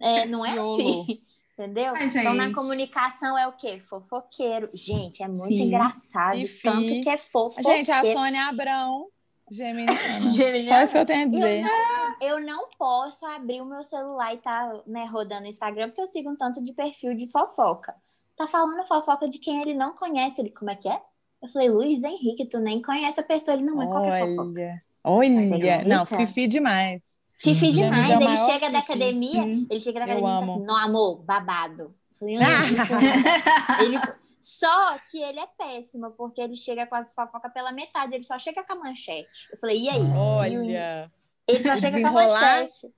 É, 0.00 0.26
não 0.26 0.44
é 0.44 0.54
Iolo. 0.56 0.74
assim. 0.74 1.22
Entendeu? 1.58 1.94
Ai, 1.94 2.06
Então, 2.06 2.34
na 2.34 2.52
comunicação 2.52 3.36
é 3.38 3.46
o 3.46 3.52
quê? 3.52 3.80
Fofoqueiro. 3.88 4.68
Gente, 4.74 5.22
é 5.22 5.28
muito 5.28 5.46
Sim. 5.48 5.62
engraçado. 5.64 6.36
Fifi. 6.36 6.62
Tanto 6.62 7.00
que 7.02 7.08
é 7.08 7.18
fofoqueiro. 7.18 7.76
Gente, 7.78 7.92
a 7.92 8.02
Sônia 8.12 8.46
Abrão, 8.48 9.08
geminiana. 9.50 10.26
Geminiana. 10.34 10.60
Só 10.60 10.82
isso 10.82 10.92
que 10.92 10.98
eu 10.98 11.06
tenho 11.06 11.20
a 11.20 11.24
Eu 11.24 11.28
dizer. 11.30 11.62
não, 11.62 12.16
eu 12.20 12.40
não 12.40 12.68
posso 12.78 13.24
abrir 13.26 13.60
o 13.60 13.66
meu 13.66 13.84
celular 13.84 14.34
e 14.34 14.38
tá 14.38 14.72
né, 14.86 15.04
rodando 15.04 15.44
o 15.44 15.48
Instagram, 15.48 15.88
porque 15.88 16.00
eu 16.00 16.06
sigo 16.06 16.30
um 16.30 16.36
tanto 16.36 16.62
de 16.64 16.72
perfil 16.72 17.14
de 17.14 17.30
fofoca. 17.30 17.94
Tá 18.42 18.46
falando 18.48 18.84
fofoca 18.86 19.28
de 19.28 19.38
quem 19.38 19.60
ele 19.62 19.74
não 19.74 19.94
conhece. 19.94 20.40
Ele, 20.40 20.50
como 20.50 20.70
é 20.70 20.76
que 20.76 20.88
é? 20.88 21.00
Eu 21.42 21.48
falei, 21.50 21.68
Luiz 21.70 22.02
Henrique, 22.02 22.46
tu 22.46 22.58
nem 22.60 22.80
conhece 22.82 23.20
a 23.20 23.22
pessoa. 23.22 23.56
Ele 23.56 23.64
não 23.64 23.82
é 23.82 23.86
qualquer 23.86 24.20
fofoca. 24.26 24.82
Olha? 25.04 25.80
Não, 25.86 26.06
Fifi 26.06 26.46
demais. 26.46 27.16
Fifi 27.38 27.66
Uhum. 27.66 27.72
demais. 27.72 28.06
Gêmeos 28.06 28.24
é 28.30 28.32
Ele 28.34 28.52
chega 28.52 28.70
da 28.70 28.80
Fifi. 28.80 28.92
academia, 28.92 29.42
Hum. 29.42 29.66
ele 29.68 29.80
chega 29.80 29.98
da 29.98 30.04
academia 30.04 30.28
e 30.30 30.32
fala 30.40 30.52
assim, 30.54 30.64
não, 30.64 30.76
amor, 30.76 31.22
babado. 31.22 31.82
Eu 31.82 32.16
falei, 32.16 32.36
"Ah, 32.36 32.42
ele 33.82 33.98
foi- 33.98 34.14
Só 34.40 34.98
que 35.10 35.20
ele 35.22 35.38
é 35.40 35.46
péssimo, 35.56 36.10
porque 36.12 36.40
ele 36.40 36.56
chega 36.56 36.84
com 36.86 36.94
as 36.96 37.14
fofocas 37.14 37.52
pela 37.52 37.70
metade, 37.72 38.14
ele 38.14 38.24
só 38.24 38.38
chega 38.40 38.62
com 38.64 38.72
a 38.72 38.76
manchete. 38.76 39.48
Eu 39.52 39.58
falei, 39.58 39.76
e 39.82 39.88
aí? 39.88 40.00
Olha. 40.16 41.10
Ele 41.48 41.62
só 41.62 41.76
chega 41.76 42.00
com 42.00 42.06
a 42.08 42.12
manchete. 42.12 42.92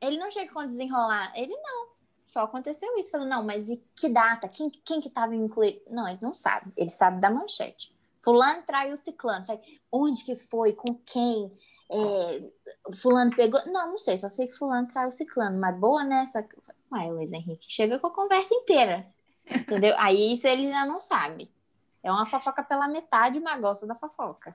Ele 0.00 0.16
não 0.18 0.30
chega 0.30 0.50
com 0.52 0.66
desenrolar. 0.66 1.32
Ele 1.36 1.54
não. 1.54 1.88
Só 2.30 2.44
aconteceu 2.44 2.96
isso. 2.96 3.10
Falou, 3.10 3.26
não, 3.26 3.42
mas 3.42 3.68
e 3.68 3.76
que 3.96 4.08
data? 4.08 4.48
Quem, 4.48 4.70
quem 4.70 5.00
que 5.00 5.10
tava 5.10 5.34
incluído? 5.34 5.80
Não, 5.90 6.06
ele 6.06 6.20
não 6.22 6.32
sabe. 6.32 6.72
Ele 6.76 6.88
sabe 6.88 7.20
da 7.20 7.28
manchete. 7.28 7.92
Fulano 8.22 8.62
traiu 8.62 8.96
ciclano. 8.96 9.44
Falei, 9.44 9.60
onde 9.90 10.22
que 10.22 10.36
foi? 10.36 10.72
Com 10.72 10.94
quem? 11.04 11.50
É, 11.90 12.92
fulano 13.02 13.34
pegou? 13.34 13.60
Não, 13.66 13.90
não 13.90 13.98
sei. 13.98 14.16
Só 14.16 14.28
sei 14.28 14.46
que 14.46 14.56
fulano 14.56 14.86
traiu 14.86 15.10
ciclano. 15.10 15.58
Mas 15.58 15.76
boa 15.76 16.04
nessa... 16.04 16.46
Ué, 16.92 17.10
Luiz 17.10 17.32
Henrique, 17.32 17.66
chega 17.68 17.98
com 17.98 18.06
a 18.06 18.14
conversa 18.14 18.54
inteira. 18.54 19.12
Entendeu? 19.50 19.96
Aí 19.98 20.34
isso 20.34 20.46
ele 20.46 20.70
já 20.70 20.86
não 20.86 21.00
sabe. 21.00 21.52
É 22.00 22.12
uma 22.12 22.26
fofoca 22.26 22.62
pela 22.62 22.86
metade, 22.86 23.40
mas 23.40 23.60
gosta 23.60 23.88
da 23.88 23.96
fofoca. 23.96 24.54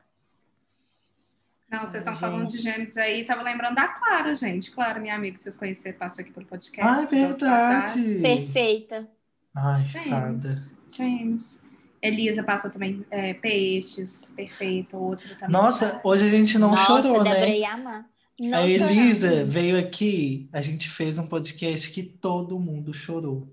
Não, 1.69 1.79
vocês 1.79 2.03
estão 2.03 2.15
falando 2.15 2.47
de 2.47 2.59
gêmeos 2.59 2.95
aí, 2.95 3.25
tava 3.25 3.41
lembrando 3.41 3.75
da 3.75 3.87
Clara, 3.87 4.35
gente. 4.35 4.71
Clara, 4.71 4.99
minha 4.99 5.15
amiga, 5.15 5.35
que 5.35 5.41
vocês 5.41 5.57
conheceram, 5.57 5.97
passou 5.97 6.23
aqui 6.23 6.31
pelo 6.31 6.45
podcast. 6.45 6.99
Ah, 6.99 7.03
é 7.03 7.07
verdade. 7.07 8.19
Perfeita. 8.19 9.07
Ai, 9.55 9.85
fada. 9.85 10.49
Gêmeos. 10.91 11.65
Elisa 12.01 12.43
passou 12.43 12.69
também 12.69 13.03
é, 13.09 13.33
peixes, 13.33 14.31
perfeita, 14.35 14.95
outra 14.95 15.33
também. 15.35 15.51
Nossa, 15.51 15.99
hoje 16.03 16.25
a 16.25 16.29
gente 16.29 16.57
não 16.59 16.69
Nossa, 16.69 17.01
chorou, 17.01 17.23
Débora 17.23 17.47
né? 17.47 17.57
ia 17.57 17.73
amar. 17.73 18.05
Não 18.39 18.57
A 18.57 18.67
Elisa 18.67 19.45
veio 19.45 19.79
aqui, 19.79 20.49
a 20.51 20.61
gente 20.61 20.89
fez 20.89 21.17
um 21.17 21.25
podcast 21.25 21.89
que 21.89 22.03
todo 22.03 22.59
mundo 22.59 22.93
chorou. 22.93 23.51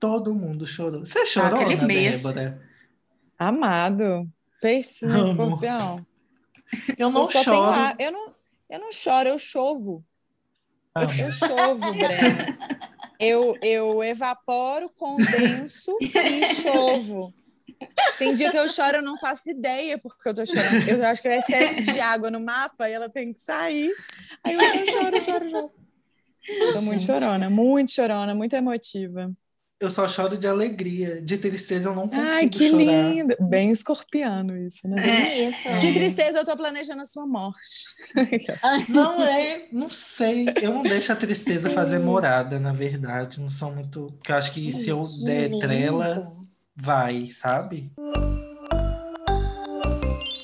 Todo 0.00 0.34
mundo 0.34 0.66
chorou. 0.66 1.04
Você 1.04 1.26
chorou, 1.26 1.60
aquele 1.60 1.80
né, 1.82 1.86
mês. 1.86 2.22
Débora? 2.22 2.62
Amado. 3.38 4.28
Peixe 4.60 5.04
Amo. 5.04 5.24
de 5.24 5.30
escorpião. 5.30 6.06
Eu 6.98 7.10
não 7.10 7.30
choro. 7.30 7.96
Eu 7.98 8.12
não, 8.12 8.34
eu 8.70 8.78
não 8.80 8.92
choro, 8.92 9.28
eu 9.28 9.38
chovo. 9.38 10.04
Amo. 10.94 11.10
Eu 11.20 11.32
chovo, 11.32 11.92
Breno. 11.92 12.58
Eu, 13.18 13.56
eu 13.62 14.02
evaporo, 14.02 14.90
condenso 14.90 15.96
e 16.00 16.54
chovo. 16.54 17.32
Tem 18.18 18.34
dia 18.34 18.50
que 18.50 18.56
eu 18.56 18.68
choro, 18.68 18.96
eu 18.96 19.02
não 19.02 19.18
faço 19.18 19.50
ideia 19.50 19.98
porque 19.98 20.28
eu 20.28 20.34
tô 20.34 20.44
chorando. 20.44 20.88
Eu 20.88 21.04
acho 21.06 21.22
que 21.22 21.28
é 21.28 21.38
excesso 21.38 21.82
de 21.82 22.00
água 22.00 22.30
no 22.30 22.40
mapa 22.40 22.88
e 22.88 22.92
ela 22.92 23.08
tem 23.08 23.32
que 23.32 23.40
sair. 23.40 23.92
Aí 24.44 24.54
eu 24.54 24.60
só 24.60 24.92
choro, 24.92 25.20
choro, 25.20 25.50
choro. 25.50 25.72
Tô 26.72 26.82
muito 26.82 27.02
chorona, 27.02 27.48
muito 27.48 27.92
chorona, 27.92 28.34
muito 28.34 28.54
emotiva. 28.54 29.32
Eu 29.82 29.90
só 29.90 30.06
choro 30.06 30.38
de 30.38 30.46
alegria. 30.46 31.20
De 31.20 31.36
tristeza 31.36 31.88
eu 31.88 31.94
não 31.94 32.08
consigo 32.08 32.22
Ai, 32.30 32.48
que 32.48 32.70
chorar. 32.70 32.84
lindo! 32.84 33.36
Bem 33.40 33.72
escorpiano 33.72 34.56
isso, 34.56 34.86
né? 34.86 35.02
Bonito. 35.02 35.80
De 35.80 35.92
tristeza, 35.92 36.38
eu 36.38 36.44
tô 36.44 36.56
planejando 36.56 37.02
a 37.02 37.04
sua 37.04 37.26
morte. 37.26 37.96
Não 38.88 39.20
é, 39.24 39.66
não 39.72 39.90
sei. 39.90 40.46
Eu 40.62 40.72
não 40.74 40.82
deixo 40.84 41.10
a 41.12 41.16
tristeza 41.16 41.68
fazer 41.70 41.98
morada, 41.98 42.60
na 42.60 42.72
verdade. 42.72 43.40
Não 43.40 43.50
sou 43.50 43.72
muito. 43.72 44.06
Porque 44.06 44.30
eu 44.30 44.36
acho 44.36 44.52
que 44.52 44.72
se 44.72 44.88
eu 44.88 45.02
Que 45.02 45.24
der 45.24 45.48
lindo. 45.48 45.58
trela, 45.58 46.32
vai, 46.76 47.26
sabe? 47.26 47.92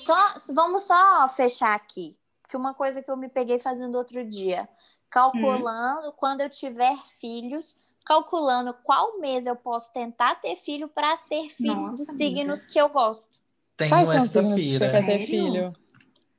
Só- 0.06 0.52
vamos 0.54 0.82
só 0.82 1.28
fechar 1.28 1.74
aqui. 1.74 2.16
Que 2.48 2.56
uma 2.56 2.74
coisa 2.74 3.02
que 3.02 3.10
eu 3.10 3.16
me 3.16 3.28
peguei 3.28 3.58
fazendo 3.60 3.96
outro 3.96 4.24
dia. 4.24 4.68
Calculando 5.10 6.12
quando 6.16 6.40
eu 6.40 6.48
tiver 6.50 6.96
filhos, 7.20 7.76
calculando 8.08 8.72
qual 8.82 9.20
mês 9.20 9.46
eu 9.46 9.54
posso 9.54 9.92
tentar 9.92 10.34
ter 10.36 10.56
filho 10.56 10.88
para 10.88 11.14
ter 11.18 11.50
filhos 11.50 11.74
Nossa, 11.74 12.04
de 12.04 12.10
amiga. 12.10 12.12
signos 12.16 12.64
que 12.64 12.80
eu 12.80 12.88
gosto. 12.88 13.28
Tenho 13.76 13.90
Quais 13.90 14.08
são 14.08 14.22
os 14.22 14.24
essa 14.24 14.40
signos 14.40 14.54
que 14.58 14.78
você 14.78 14.78
pira. 14.78 14.90
quer 15.04 15.06
ter 15.18 15.26
filho? 15.26 15.72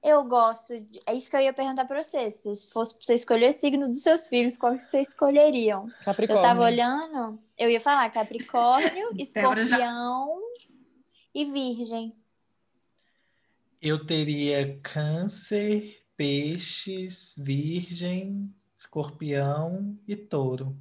Eu 0.01 0.23
gosto 0.23 0.79
de. 0.79 0.99
É 1.05 1.13
isso 1.13 1.29
que 1.29 1.35
eu 1.35 1.41
ia 1.41 1.53
perguntar 1.53 1.85
para 1.85 2.01
você. 2.01 2.31
Se 2.31 2.71
fosse 2.71 2.95
pra 2.95 3.03
você 3.03 3.13
escolher 3.13 3.49
o 3.49 3.53
signo 3.53 3.87
dos 3.87 4.01
seus 4.01 4.27
filhos, 4.27 4.57
qual 4.57 4.73
que 4.75 4.81
você 4.81 5.01
escolheriam? 5.01 5.87
Capricórnio. 6.03 6.39
Eu 6.39 6.41
tava 6.41 6.63
olhando, 6.63 7.39
eu 7.55 7.69
ia 7.69 7.79
falar 7.79 8.09
Capricórnio, 8.09 9.09
Escorpião 9.19 10.39
e 11.35 11.45
Virgem. 11.45 12.15
Eu 13.79 14.05
teria 14.07 14.79
câncer, 14.81 16.01
peixes, 16.17 17.35
virgem, 17.37 18.51
escorpião 18.75 19.95
e 20.07 20.15
touro. 20.15 20.75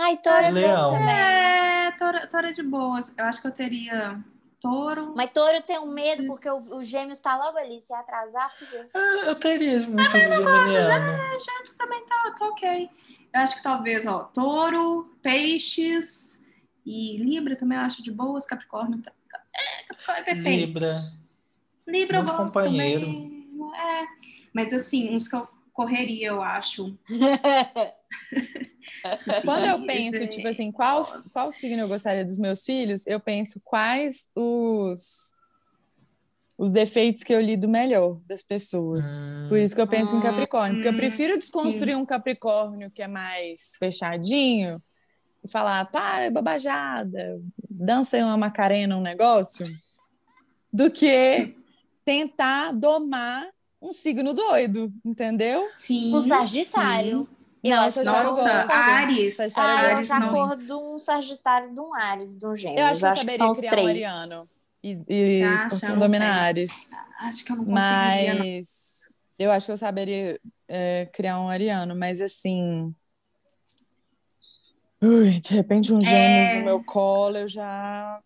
Ai, 0.00 0.16
touro 0.18 0.38
é 0.38 0.42
bom 0.48 0.52
Leão. 0.54 0.92
também. 0.92 1.14
É, 1.14 1.90
touro, 1.92 2.28
touro 2.28 2.46
é 2.46 2.52
de 2.52 2.62
boas. 2.62 3.14
Eu 3.16 3.24
acho 3.24 3.40
que 3.42 3.48
eu 3.48 3.52
teria 3.54 4.18
touro. 4.60 5.12
Mas 5.16 5.30
touro 5.30 5.62
tem 5.62 5.78
um 5.78 5.92
medo, 5.92 6.24
porque 6.26 6.48
o, 6.48 6.76
o 6.78 6.84
gêmeos 6.84 7.20
tá 7.20 7.36
logo 7.36 7.58
ali. 7.58 7.80
Se 7.80 7.92
atrasar, 7.92 8.50
fudeu. 8.58 8.86
Ah, 8.94 9.26
eu 9.26 9.34
teria 9.34 9.78
um 9.78 9.98
filho 9.98 10.32
geminiano. 10.32 11.38
Gêmeos 11.38 11.74
também 11.76 12.04
tá, 12.06 12.34
tá 12.38 12.46
ok. 12.48 12.90
Eu 13.34 13.40
acho 13.40 13.56
que 13.56 13.62
talvez, 13.62 14.06
ó, 14.06 14.24
touro, 14.24 15.14
peixes 15.22 16.44
e 16.84 17.16
Libra 17.18 17.54
também 17.56 17.76
eu 17.78 17.84
acho 17.84 18.02
de 18.02 18.10
boas. 18.10 18.46
Capricórnio, 18.46 19.00
tá- 19.02 19.12
é, 19.54 19.82
Capricórnio 19.88 20.24
depende. 20.24 20.66
Libra. 20.66 20.94
Libra 21.86 22.18
eu 22.18 22.22
Muito 22.24 22.36
gosto 22.36 22.54
companheiro. 22.54 23.06
também. 23.06 23.38
É, 23.74 24.04
mas 24.54 24.72
assim, 24.72 25.14
uns 25.14 25.26
que 25.28 25.36
eu 25.36 25.46
correria, 25.72 26.28
eu 26.28 26.42
acho. 26.42 26.96
Quando 29.44 29.66
eu 29.66 29.86
penso, 29.86 30.26
tipo 30.26 30.48
assim, 30.48 30.70
qual, 30.70 31.06
qual 31.32 31.52
signo 31.52 31.82
eu 31.82 31.88
gostaria 31.88 32.24
dos 32.24 32.38
meus 32.38 32.64
filhos, 32.64 33.06
eu 33.06 33.20
penso 33.20 33.60
quais 33.64 34.28
os, 34.34 35.34
os 36.56 36.72
defeitos 36.72 37.22
que 37.22 37.32
eu 37.32 37.40
lido 37.40 37.68
melhor 37.68 38.20
das 38.26 38.42
pessoas. 38.42 39.18
Por 39.48 39.58
isso 39.58 39.74
que 39.74 39.80
eu 39.80 39.86
penso 39.86 40.14
em 40.14 40.18
Hum, 40.18 40.22
Capricórnio. 40.22 40.76
Porque 40.76 40.88
eu 40.88 40.92
hum, 40.92 40.96
prefiro 40.96 41.38
desconstruir 41.38 41.96
um 41.96 42.04
Capricórnio 42.04 42.90
que 42.90 43.02
é 43.02 43.08
mais 43.08 43.76
fechadinho 43.78 44.82
e 45.42 45.48
falar, 45.48 45.84
para, 45.86 46.30
babajada, 46.30 47.40
dança 47.70 48.18
uma 48.18 48.36
macarena, 48.36 48.96
um 48.96 49.00
negócio, 49.00 49.64
do 50.72 50.90
que 50.90 51.54
tentar 52.04 52.72
domar 52.72 53.48
um 53.80 53.92
signo 53.92 54.34
doido, 54.34 54.92
entendeu? 55.04 55.68
Sim. 55.72 56.14
Um 56.14 56.20
Sagitário. 56.20 57.28
Eu 57.62 57.76
Não, 57.76 57.90
que 57.90 57.98
eu 57.98 58.04
Nossa, 58.04 58.22
eu 58.22 58.34
gosto. 58.34 58.70
Ares. 58.70 59.40
Ah, 59.40 59.44
eu 59.44 59.50
eu 59.58 59.66
Ares 59.96 60.10
acho 60.10 60.20
não. 60.20 60.28
a 60.28 60.32
cor 60.32 60.54
de 60.54 60.72
um 60.72 60.98
Sagitário, 60.98 61.72
de 61.74 61.80
um 61.80 61.94
Ares, 61.94 62.36
de 62.36 62.46
um 62.46 62.56
Gêmeos. 62.56 62.80
Eu 62.80 62.86
acho 62.86 63.00
que 63.00 63.06
eu 63.06 63.16
saberia 63.16 63.36
são 63.38 63.50
os 63.50 63.58
criar 63.58 63.70
três. 63.72 63.86
um 63.86 63.90
ariano. 63.90 64.48
E, 64.82 64.98
e? 65.08 65.40
Escorpião 65.54 65.90
Eu 65.90 65.96
não 65.96 66.06
domina 66.06 66.24
sei. 66.24 66.34
Ares. 66.34 66.72
Acho 67.20 67.44
que 67.44 67.52
eu 67.52 67.56
não 67.56 67.64
conseguiria, 67.64 68.34
não. 68.34 68.44
Mas 68.46 69.08
eu 69.38 69.50
acho 69.50 69.66
que 69.66 69.72
eu 69.72 69.76
saberia 69.76 70.40
é, 70.68 71.06
criar 71.12 71.40
um 71.40 71.48
ariano, 71.48 71.96
mas 71.96 72.20
assim. 72.20 72.94
Ui, 75.02 75.40
de 75.40 75.54
repente 75.54 75.92
um 75.92 76.00
gêmeos 76.00 76.50
É. 76.50 76.58
no 76.58 76.64
meu 76.64 76.82
colo, 76.84 77.38
eu 77.38 77.48
já. 77.48 78.20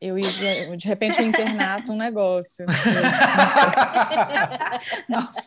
Eu 0.00 0.16
ia, 0.18 0.76
de 0.76 0.86
repente, 0.86 1.20
um 1.22 1.26
internato, 1.26 1.90
um 1.92 1.96
negócio. 1.96 2.66
Nossa, 5.08 5.40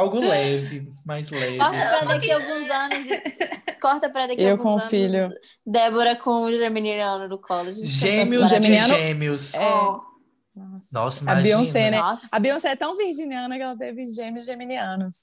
Algo 0.00 0.20
leve, 0.20 0.90
mais 1.04 1.28
leve. 1.30 1.58
Corta 1.58 1.98
pra 2.00 2.04
daqui 2.14 2.30
a 2.30 2.34
alguns 2.36 2.70
anos. 2.70 3.08
Corta 3.80 4.10
pra 4.10 4.26
daqui 4.26 4.40
a 4.40 4.44
Eu 4.44 4.50
alguns 4.52 4.62
com 4.62 4.70
o 4.70 4.78
anos. 4.78 4.84
filho. 4.88 5.30
Débora 5.66 6.16
com 6.16 6.42
o 6.44 6.52
geminiano 6.52 7.28
no 7.28 7.38
colo. 7.38 7.68
A 7.68 7.72
Gêmeos 7.72 8.48
de 8.48 8.54
Geminiano- 8.54 8.94
gêmeos. 8.94 9.54
É. 9.54 9.58
ó, 9.58 10.00
Nossa, 10.54 10.88
Nossa, 10.92 11.20
a 11.20 11.22
imagina. 11.22 11.42
Beyoncé, 11.42 11.90
né? 11.90 11.98
Nossa. 11.98 12.28
A 12.32 12.38
Beyoncé 12.38 12.68
é 12.70 12.76
tão 12.76 12.96
virginiana 12.96 13.56
que 13.56 13.62
ela 13.62 13.76
teve 13.76 14.04
gêmeos 14.06 14.44
geminianos. 14.46 15.16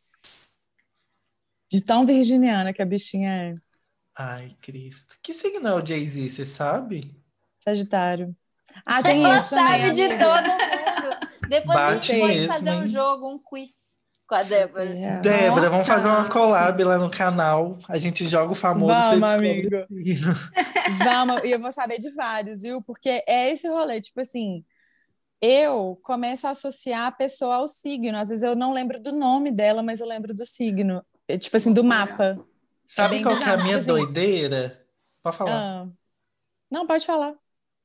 De 1.72 1.82
tão 1.82 2.06
virginiana 2.06 2.72
que 2.74 2.82
a 2.82 2.86
bichinha 2.86 3.30
é. 3.32 3.54
Ai, 4.16 4.56
Cristo. 4.62 5.18
Que 5.22 5.34
signo 5.34 5.68
é 5.68 5.74
o 5.74 5.86
Jay-Z, 5.86 6.30
você 6.30 6.46
sabe? 6.46 7.16
Sagitário. 7.58 8.36
Ah, 8.86 9.02
tem 9.04 9.24
Ela 9.24 9.38
isso 9.38 9.50
sabe 9.50 9.92
de 9.92 10.08
todo 10.10 10.44
mundo. 10.44 11.28
Depois 11.50 11.78
a 11.78 11.92
Bate 11.92 12.08
gente 12.08 12.20
pode 12.22 12.34
mesmo, 12.34 12.54
fazer 12.54 12.72
um 12.72 12.82
hein? 12.82 12.88
jogo, 12.88 13.30
um 13.32 13.40
quiz 13.40 13.70
com 14.28 14.36
a 14.36 14.44
Débora. 14.44 14.90
É. 14.90 15.20
Débora, 15.22 15.70
vamos 15.70 15.88
Nossa, 15.88 15.94
fazer 15.94 16.08
uma 16.08 16.24
sim. 16.26 16.30
collab 16.30 16.84
lá 16.84 16.98
no 16.98 17.10
canal. 17.10 17.78
A 17.88 17.98
gente 17.98 18.28
joga 18.28 18.52
o 18.52 18.56
famoso. 18.56 18.94
Vamos, 18.94 19.24
amigo. 19.24 19.70
Vamos, 21.04 21.44
e 21.44 21.52
eu 21.52 21.60
vou 21.60 21.72
saber 21.72 22.00
de 22.00 22.10
vários, 22.12 22.62
viu? 22.62 22.82
Porque 22.82 23.24
é 23.28 23.50
esse 23.52 23.68
rolê, 23.68 24.00
tipo 24.00 24.22
assim, 24.22 24.64
eu 25.42 26.00
começo 26.04 26.48
a 26.48 26.52
associar 26.52 27.08
a 27.08 27.12
pessoa 27.12 27.56
ao 27.58 27.68
signo. 27.68 28.18
Às 28.18 28.30
vezes 28.30 28.44
eu 28.44 28.56
não 28.56 28.74
lembro 28.74 29.00
do 29.02 29.12
nome 29.12 29.52
dela, 29.52 29.84
mas 29.84 30.00
eu 30.00 30.08
lembro 30.08 30.34
do 30.34 30.46
signo. 30.46 31.04
É, 31.28 31.38
Tipo 31.38 31.58
assim, 31.58 31.74
do 31.74 31.84
mapa. 31.84 32.40
Sabe 32.86 33.16
bem 33.16 33.24
qual 33.24 33.38
que 33.38 33.44
é 33.44 33.48
a 33.48 33.58
minha 33.58 33.66
tipo 33.66 33.78
assim- 33.80 33.88
doideira? 33.88 34.86
Pode 35.22 35.36
falar. 35.38 35.52
Ah. 35.84 35.88
Não, 36.72 36.88
pode 36.88 37.06
falar. 37.06 37.34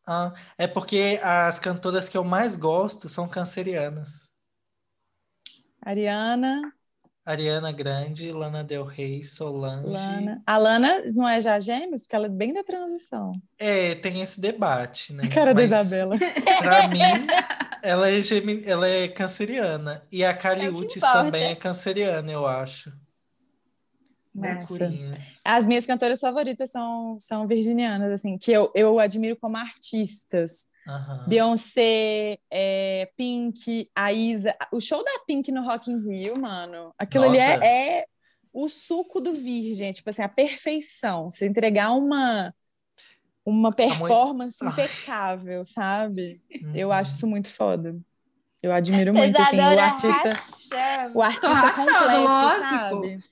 Ah, 0.06 0.32
é 0.58 0.66
porque 0.66 1.20
as 1.22 1.58
cantoras 1.58 2.08
que 2.08 2.16
eu 2.16 2.24
mais 2.24 2.56
gosto 2.56 3.08
são 3.08 3.28
cancerianas. 3.28 4.28
Ariana, 5.84 6.72
Ariana 7.24 7.72
Grande, 7.72 8.32
Lana 8.32 8.64
Del 8.64 8.84
Rey, 8.84 9.22
Solange. 9.22 9.86
Lana. 9.88 10.42
A 10.46 10.56
Lana 10.56 11.02
não 11.14 11.28
é 11.28 11.40
já 11.40 11.58
gêmeos? 11.60 12.02
Porque 12.02 12.16
ela 12.16 12.26
é 12.26 12.30
bem 12.30 12.52
da 12.52 12.64
transição. 12.64 13.32
É, 13.58 13.94
tem 13.96 14.20
esse 14.22 14.40
debate, 14.40 15.12
né? 15.12 15.22
Cara 15.32 15.54
Mas, 15.54 15.70
da 15.70 15.80
Isabela. 15.82 16.16
Pra 16.58 16.88
mim, 16.88 16.98
ela 17.82 18.08
é, 18.10 18.22
gemi- 18.22 18.62
ela 18.64 18.88
é 18.88 19.08
canceriana. 19.08 20.04
E 20.10 20.24
a 20.24 20.34
Kali 20.34 20.66
É 20.66 20.70
Uchis 20.70 21.02
também 21.02 21.44
é 21.50 21.54
canceriana, 21.56 22.30
eu 22.30 22.46
acho. 22.46 22.92
Nossa. 24.34 24.90
As 25.44 25.66
minhas 25.66 25.84
cantoras 25.84 26.18
favoritas 26.18 26.70
são, 26.70 27.18
são 27.20 27.46
virginianas, 27.46 28.10
assim, 28.12 28.38
que 28.38 28.50
eu, 28.50 28.70
eu 28.74 28.98
admiro 28.98 29.36
como 29.36 29.56
artistas. 29.58 30.66
Aham. 30.86 31.24
Beyoncé, 31.28 32.38
é, 32.50 33.10
Pink, 33.16 33.88
a 33.94 34.12
Isa. 34.12 34.54
O 34.72 34.80
show 34.80 35.02
da 35.04 35.20
Pink 35.26 35.52
no 35.52 35.62
Rock 35.64 35.90
in 35.90 35.98
Rio, 36.08 36.36
mano, 36.40 36.92
aquilo 36.98 37.24
ali 37.24 37.38
Nossa. 37.38 37.64
é, 37.64 37.98
é 38.00 38.04
o 38.52 38.68
suco 38.68 39.20
do 39.20 39.32
virgem, 39.32 39.92
tipo 39.92 40.10
assim, 40.10 40.22
a 40.22 40.28
perfeição. 40.28 41.30
Você 41.30 41.46
entregar 41.46 41.92
uma, 41.92 42.52
uma 43.46 43.72
performance 43.72 44.58
Ai. 44.62 44.70
impecável, 44.70 45.64
sabe? 45.64 46.40
Eu 46.74 46.88
Uhum. 46.88 46.94
acho 46.94 47.12
isso 47.12 47.26
muito 47.26 47.52
foda. 47.52 47.96
Eu 48.62 48.72
admiro 48.72 49.12
muito, 49.12 49.40
assim, 49.40 49.56
o 49.58 49.80
artista, 49.80 50.32
rachando. 50.34 51.18
o 51.18 51.22
artista 51.22 51.48
rachando, 51.48 51.92
completo, 51.92 52.24
lógico. 52.24 52.66
sabe? 52.66 53.24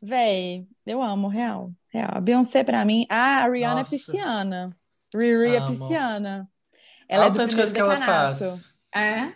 Véi, 0.00 0.66
eu 0.86 1.02
amo, 1.02 1.28
real. 1.28 1.72
Real. 1.88 2.10
A 2.12 2.20
Beyoncé, 2.20 2.62
pra 2.64 2.84
mim, 2.84 3.06
ah, 3.10 3.44
a 3.44 3.48
Rihanna 3.50 3.76
Nossa. 3.80 3.94
é 3.94 3.98
pisciana. 3.98 4.76
Riri 5.14 5.54
é 5.54 5.58
Amo. 5.58 5.66
pisciana. 5.66 6.48
Ela 7.08 7.24
é 7.24 7.26
Olha 7.26 7.30
o 7.30 7.32
do 7.32 7.38
tanto 7.38 7.50
de 7.50 7.56
primeiro 7.56 7.56
coisa 7.56 7.74
que 7.74 7.80
ela 7.80 7.94
decanato. 7.94 8.38
faz. 8.38 8.74
É. 8.94 9.32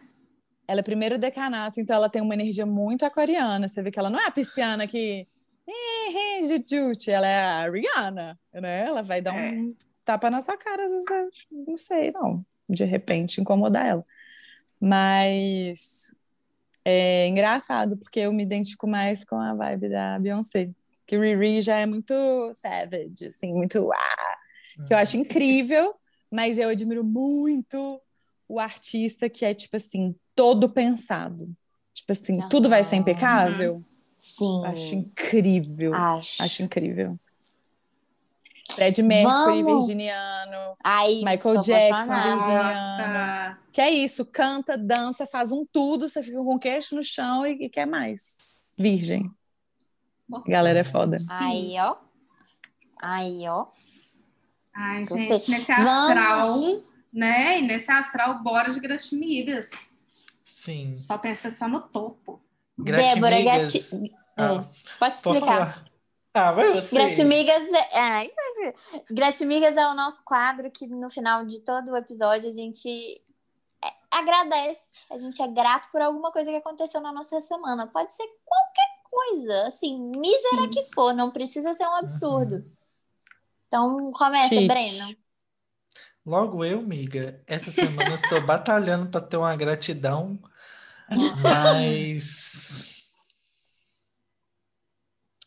Ela 0.68 0.80
é 0.80 0.82
primeiro 0.82 1.18
decanato, 1.18 1.80
então 1.80 1.96
ela 1.96 2.08
tem 2.08 2.22
uma 2.22 2.34
energia 2.34 2.64
muito 2.66 3.04
aquariana. 3.04 3.68
Você 3.68 3.82
vê 3.82 3.90
que 3.90 3.98
ela 3.98 4.10
não 4.10 4.20
é 4.20 4.26
a 4.26 4.30
pisciana 4.30 4.86
que. 4.86 5.26
Ela 7.08 7.26
é 7.28 7.44
a 7.44 7.70
Rihanna, 7.70 8.38
né? 8.54 8.86
Ela 8.86 9.02
vai 9.02 9.20
dar 9.20 9.36
É. 9.36 9.50
um 9.52 9.74
tapa 10.04 10.30
na 10.30 10.40
sua 10.40 10.56
cara, 10.56 10.84
às 10.84 10.92
vezes, 10.92 11.06
eu 11.10 11.64
não 11.68 11.76
sei, 11.76 12.10
não. 12.10 12.44
De 12.68 12.84
repente, 12.84 13.40
incomodar 13.40 13.86
ela. 13.86 14.04
Mas 14.80 16.14
é 16.84 17.26
engraçado, 17.28 17.96
porque 17.96 18.20
eu 18.20 18.32
me 18.32 18.42
identifico 18.42 18.86
mais 18.86 19.24
com 19.24 19.36
a 19.36 19.54
vibe 19.54 19.88
da 19.88 20.18
Beyoncé. 20.18 20.70
Que 21.06 21.18
Riri 21.18 21.60
já 21.60 21.76
é 21.76 21.86
muito 21.86 22.12
savage, 22.54 23.26
assim, 23.28 23.52
muito. 23.52 23.90
Ah, 23.92 24.36
que 24.86 24.94
eu 24.94 24.98
acho 24.98 25.16
incrível, 25.16 25.94
mas 26.30 26.58
eu 26.58 26.68
admiro 26.68 27.02
muito 27.02 28.00
o 28.48 28.58
artista 28.58 29.28
que 29.28 29.44
é, 29.44 29.54
tipo 29.54 29.76
assim, 29.76 30.14
todo 30.34 30.68
pensado. 30.68 31.48
Tipo 31.92 32.12
assim, 32.12 32.48
tudo 32.48 32.68
vai 32.68 32.82
ser 32.82 32.96
impecável. 32.96 33.84
Sim. 34.18 34.64
Acho 34.66 34.94
incrível. 34.94 35.94
Acho. 35.94 36.42
Acho 36.42 36.62
incrível. 36.62 37.18
Fred 38.74 39.02
Mercury, 39.02 39.62
Vamos. 39.62 39.86
virginiano. 39.86 40.76
Ai, 40.82 41.16
Michael 41.24 41.58
Jackson, 41.58 42.12
apaixonada. 42.12 42.30
Virginiana. 42.36 43.48
Nossa. 43.48 43.58
Que 43.72 43.80
é 43.80 43.90
isso, 43.90 44.24
canta, 44.24 44.76
dança, 44.76 45.26
faz 45.26 45.52
um 45.52 45.64
tudo, 45.64 46.08
você 46.08 46.22
fica 46.22 46.38
com 46.38 46.54
o 46.54 46.58
queixo 46.58 46.94
no 46.94 47.02
chão 47.02 47.46
e, 47.46 47.64
e 47.64 47.68
quer 47.68 47.86
mais. 47.86 48.36
Virgem. 48.78 49.30
A 50.32 50.50
galera 50.50 50.80
é 50.80 50.84
foda. 50.84 51.16
Aí, 51.30 51.74
ó. 51.78 51.96
Aí, 53.00 53.48
ó. 53.48 53.66
Ai, 54.74 55.00
Gostei. 55.00 55.28
gente, 55.28 55.50
nesse 55.50 55.72
Vamos. 55.72 55.86
astral, 55.86 56.58
né? 57.12 57.58
E 57.58 57.62
nesse 57.62 57.90
astral, 57.90 58.42
bora 58.42 58.72
de 58.72 58.80
gratimigas. 58.80 59.96
Sim. 60.44 60.92
Só 60.94 61.18
pensa 61.18 61.50
só 61.50 61.68
no 61.68 61.82
topo. 61.82 62.40
Débora, 62.78 63.40
Gratimigas. 63.40 63.72
gati... 63.72 64.14
Ah, 64.36 64.54
É, 64.54 64.98
Pode 64.98 65.14
explicar. 65.14 65.84
Ah, 66.32 66.52
vai 66.52 66.72
você. 66.72 66.94
Gratimigas 66.94 67.72
é... 67.72 67.98
Ai, 67.98 68.30
Gratimigas 69.10 69.76
é 69.76 69.86
o 69.88 69.94
nosso 69.94 70.22
quadro 70.24 70.70
que 70.70 70.86
no 70.86 71.10
final 71.10 71.44
de 71.44 71.60
todo 71.60 71.90
o 71.90 71.96
episódio 71.96 72.48
a 72.48 72.52
gente 72.52 72.88
é, 73.84 73.88
agradece, 74.10 75.04
a 75.10 75.18
gente 75.18 75.42
é 75.42 75.48
grato 75.48 75.90
por 75.90 76.00
alguma 76.00 76.30
coisa 76.30 76.50
que 76.50 76.56
aconteceu 76.56 77.00
na 77.00 77.12
nossa 77.12 77.40
semana. 77.40 77.86
Pode 77.86 78.14
ser 78.14 78.26
qualquer 78.44 79.00
coisa, 79.10 79.66
assim, 79.66 79.98
mísera 79.98 80.62
Sim. 80.62 80.70
que 80.70 80.84
for, 80.94 81.12
não 81.12 81.30
precisa 81.30 81.74
ser 81.74 81.86
um 81.86 81.96
absurdo. 81.96 82.64
Então, 83.70 84.10
começa, 84.10 84.48
Chique. 84.48 84.66
Breno. 84.66 85.14
Logo 86.26 86.64
eu, 86.64 86.82
miga, 86.82 87.40
essa 87.46 87.70
semana 87.70 88.10
eu 88.10 88.16
estou 88.16 88.44
batalhando 88.44 89.08
para 89.08 89.20
ter 89.20 89.36
uma 89.36 89.54
gratidão, 89.54 90.42
mas 91.40 93.06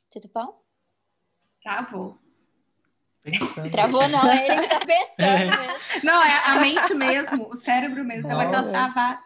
Tudo 0.10 0.32
bom? 0.34 0.64
Travou. 1.62 2.18
pensando. 3.22 3.72
Travou 3.72 4.08
não, 4.08 4.26
é 4.32 4.48
ele 4.48 4.62
que 4.62 4.68
tá 4.70 4.80
pensando 4.80 5.20
É. 5.20 6.00
Não, 6.04 6.24
é 6.24 6.46
a 6.48 6.60
mente 6.62 6.94
mesmo, 6.94 7.50
o 7.50 7.56
cérebro 7.56 8.04
mesmo. 8.06 8.30
Tava 8.30 8.44
aquela 8.44 8.62
Não. 8.62 8.72
travada. 8.72 9.22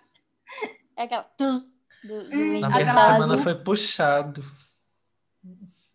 É 0.95 1.03
aquela... 1.03 1.29
Do, 1.37 1.59
do 2.03 2.13
Hum, 2.33 2.59
Na 2.59 2.71
tela 2.71 3.13
semana 3.13 3.33
azul. 3.33 3.37
foi 3.43 3.55
puxado. 3.63 4.43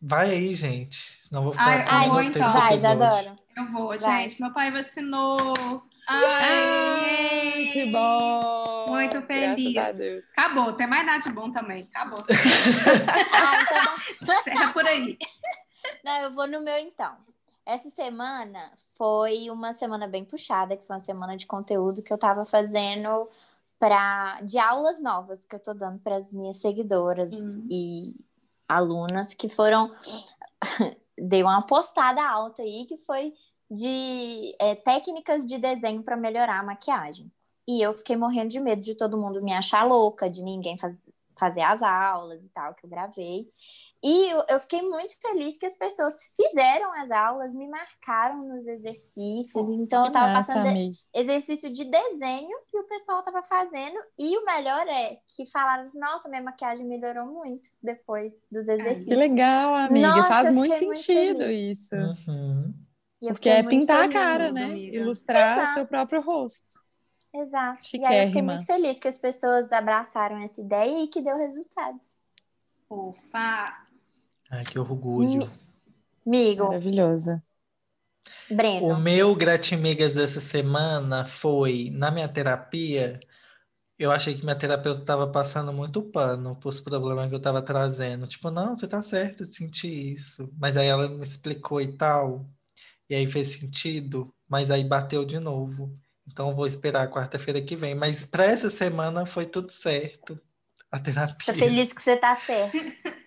Vai 0.02 0.30
aí, 0.30 0.54
gente. 0.54 1.22
Senão 1.22 1.42
eu 1.42 1.44
vou 1.44 1.52
ficar 1.52 1.84
Ai, 1.86 2.06
eu 2.08 2.12
vou 2.12 2.22
então. 2.22 2.52
Vai. 2.52 2.74
Isadora. 2.74 3.36
Eu 3.56 3.66
vou, 3.72 3.88
Vai. 3.88 3.98
gente. 4.28 4.40
Meu 4.40 4.52
pai 4.52 4.70
vacinou. 4.72 5.82
Ai, 6.08 7.54
Ai, 7.54 7.68
que 7.72 7.86
bom! 7.92 8.86
Muito 8.88 9.22
feliz. 9.22 9.72
Graças 9.72 9.94
a 9.94 9.98
Deus. 10.02 10.24
Acabou, 10.36 10.72
tem 10.72 10.86
mais 10.88 11.06
nada 11.06 11.22
de 11.22 11.30
bom 11.30 11.50
também. 11.50 11.88
Acabou. 11.94 12.18
Ah, 13.32 13.62
então 13.62 14.38
Encerra 14.38 14.72
por 14.72 14.84
aí. 14.84 15.16
Não, 16.04 16.22
eu 16.22 16.32
vou 16.32 16.46
no 16.48 16.60
meu 16.60 16.76
então. 16.78 17.14
Essa 17.64 17.88
semana 17.90 18.72
foi 18.98 19.48
uma 19.50 19.72
semana 19.72 20.08
bem 20.08 20.24
puxada, 20.24 20.76
que 20.76 20.84
foi 20.84 20.96
uma 20.96 21.04
semana 21.04 21.36
de 21.36 21.46
conteúdo 21.46 22.02
que 22.02 22.12
eu 22.12 22.18
tava 22.18 22.44
fazendo 22.44 23.28
para 23.78 24.40
de 24.42 24.58
aulas 24.58 25.00
novas 25.00 25.44
que 25.44 25.54
eu 25.54 25.60
tô 25.60 25.72
dando 25.72 26.00
para 26.00 26.16
as 26.16 26.32
minhas 26.32 26.56
seguidoras 26.56 27.32
Hum. 27.32 27.66
e 27.70 28.14
alunas 28.76 29.34
que 29.34 29.48
foram 29.48 29.92
dei 31.18 31.42
uma 31.42 31.62
postada 31.62 32.22
alta 32.22 32.62
aí 32.62 32.86
que 32.86 32.98
foi 32.98 33.32
de 33.70 34.54
é, 34.58 34.74
técnicas 34.74 35.46
de 35.46 35.58
desenho 35.58 36.02
para 36.02 36.16
melhorar 36.16 36.60
a 36.60 36.64
maquiagem. 36.64 37.30
E 37.66 37.80
eu 37.80 37.94
fiquei 37.94 38.16
morrendo 38.16 38.48
de 38.48 38.60
medo 38.60 38.82
de 38.82 38.94
todo 38.94 39.16
mundo 39.16 39.42
me 39.42 39.52
achar 39.52 39.84
louca, 39.84 40.28
de 40.28 40.42
ninguém 40.42 40.76
faz- 40.76 40.96
fazer 41.38 41.62
as 41.62 41.82
aulas 41.82 42.44
e 42.44 42.48
tal 42.48 42.74
que 42.74 42.84
eu 42.84 42.90
gravei. 42.90 43.48
E 44.04 44.30
eu, 44.48 44.58
fiquei 44.58 44.82
muito 44.82 45.14
feliz 45.20 45.56
que 45.56 45.64
as 45.66 45.76
pessoas 45.76 46.24
fizeram 46.34 46.92
as 46.92 47.10
aulas, 47.12 47.54
me 47.54 47.68
marcaram 47.68 48.48
nos 48.48 48.66
exercícios. 48.66 49.68
então, 49.70 50.00
eu 50.00 50.06
Que 50.06 50.12
tava 50.12 50.32
massa, 50.32 50.52
passando 50.54 50.70
amiga. 50.70 50.96
exercício 51.14 51.72
de 51.72 51.84
desenho 51.84 52.58
e 52.74 52.78
o 52.80 52.84
pessoal 52.88 53.22
tava 53.22 53.42
fazendo. 53.42 53.96
E 54.18 54.36
o 54.38 54.44
melhor 54.44 54.88
é 54.88 55.20
que 55.28 55.46
falaram: 55.46 55.88
nossa, 55.94 56.28
minha 56.28 56.42
maquiagem 56.42 56.84
melhorou 56.84 57.26
muito 57.26 57.70
depois 57.80 58.32
dos 58.50 58.66
exercícios. 58.68 59.04
Que 59.04 59.14
legal, 59.14 59.72
amiga. 59.74 60.08
Nossa, 60.08 60.28
Faz 60.28 60.50
muito 60.50 60.70
muito 60.82 60.96
sentido 60.98 61.38
feliz. 61.40 61.78
isso. 61.82 61.94
Uhum. 62.28 62.74
E 63.22 63.28
Porque 63.28 63.48
é 63.48 63.62
muito 63.62 63.68
pintar 63.70 63.98
a 63.98 64.00
feliz. 64.08 64.14
cara, 64.14 64.50
né? 64.50 64.64
amiga. 64.64 64.96
Ilustrar 64.96 65.58
Exato. 65.58 65.74
seu 65.74 65.86
próprio 65.86 66.20
rosto. 66.22 66.82
Exato. 67.32 67.78
E 67.94 68.04
aí 68.04 68.18
eu 68.22 68.26
fiquei 68.26 68.26
Chiquérrima. 68.26 68.52
muito 68.54 68.66
feliz 68.66 68.98
que 68.98 69.06
as 69.06 69.16
pessoas 69.16 69.72
abraçaram 69.72 70.42
essa 70.42 70.60
ideia 70.60 71.04
e 71.04 71.06
que 71.06 71.20
deu 71.22 71.36
resultado. 71.36 72.00
Fofa. 72.88 73.81
Ai, 74.52 74.64
que 74.64 74.78
orgulho. 74.78 75.50
Amigo, 76.26 76.64
Maravilhosa. 76.68 77.42
O 78.48 78.56
Breno. 78.56 78.96
meu 78.96 79.34
gratimigas 79.34 80.14
dessa 80.14 80.40
semana 80.40 81.24
foi, 81.24 81.90
na 81.92 82.10
minha 82.10 82.28
terapia, 82.28 83.20
Eu 83.98 84.12
achei 84.12 84.34
que 84.36 84.44
minha 84.44 84.56
terapeuta 84.58 85.02
estava 85.02 85.26
passando 85.30 85.72
muito 85.72 86.02
pano 86.02 86.56
para 86.56 86.68
os 86.70 86.80
problemas 86.80 87.28
que 87.28 87.34
eu 87.34 87.38
estava 87.38 87.62
trazendo. 87.62 88.26
Tipo, 88.26 88.50
não, 88.50 88.76
você 88.76 88.88
tá 88.88 89.02
certo 89.02 89.46
de 89.46 89.54
sentir 89.54 89.88
isso. 90.14 90.50
Mas 90.58 90.76
aí 90.76 90.88
ela 90.88 91.08
me 91.08 91.22
explicou 91.24 91.80
e 91.80 91.96
tal. 91.96 92.46
E 93.10 93.14
aí 93.16 93.26
fez 93.26 93.48
sentido, 93.48 94.34
mas 94.48 94.70
aí 94.70 94.84
bateu 94.84 95.24
de 95.24 95.38
novo. 95.40 95.98
Então 96.26 96.50
eu 96.50 96.56
vou 96.56 96.66
esperar 96.66 97.10
quarta-feira 97.10 97.62
que 97.62 97.76
vem. 97.76 97.94
Mas 97.94 98.26
para 98.26 98.44
essa 98.46 98.70
semana 98.70 99.26
foi 99.26 99.46
tudo 99.46 99.70
certo. 99.72 100.40
A 100.90 101.00
terapia. 101.00 101.36
Tá 101.46 101.54
feliz 101.54 101.92
que 101.92 102.02
você 102.02 102.16
tá 102.16 102.34
certo. 102.36 102.78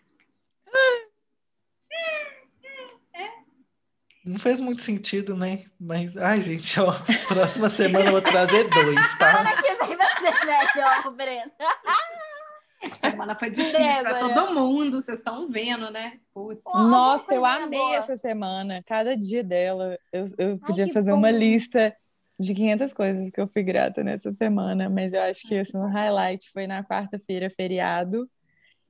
Não 4.26 4.40
fez 4.40 4.60
muito 4.60 4.82
sentido, 4.82 5.36
né? 5.36 5.66
Mas, 5.80 6.18
ai, 6.18 6.42
gente, 6.42 6.80
ó, 6.80 6.92
próxima 7.28 7.70
semana 7.70 8.06
eu 8.06 8.12
vou 8.14 8.22
trazer 8.22 8.68
dois, 8.70 9.18
tá? 9.20 9.36
Semana 9.38 9.62
que 9.62 9.86
vem 9.86 9.98
vai 9.98 10.18
ser 10.18 10.46
melhor, 10.46 11.16
Breno. 11.16 11.52
Semana 13.00 13.36
foi 13.36 13.50
difícil 13.50 14.02
para 14.02 14.20
todo 14.20 14.54
mundo, 14.54 15.02
vocês 15.02 15.20
estão 15.20 15.50
vendo, 15.50 15.90
né? 15.90 16.20
Putz. 16.34 16.62
Nossa, 16.74 17.34
eu 17.34 17.46
amei 17.46 17.80
boa. 17.80 17.96
essa 17.96 18.16
semana. 18.16 18.84
Cada 18.86 19.16
dia 19.16 19.44
dela, 19.44 19.98
eu, 20.12 20.26
eu 20.38 20.60
podia 20.60 20.86
ai, 20.86 20.92
fazer 20.92 21.12
bom. 21.12 21.18
uma 21.18 21.32
lista 21.32 21.96
de 22.40 22.54
500 22.54 22.94
coisas 22.94 23.32
que 23.32 23.40
eu 23.40 23.48
fui 23.48 23.64
grata 23.64 24.04
nessa 24.04 24.32
semana, 24.32 24.90
mas 24.90 25.14
eu 25.14 25.22
acho 25.22 25.48
que 25.48 25.58
assim, 25.58 25.78
o 25.78 25.88
highlight 25.88 26.52
foi 26.52 26.68
na 26.68 26.84
quarta-feira, 26.84 27.50
feriado, 27.50 28.30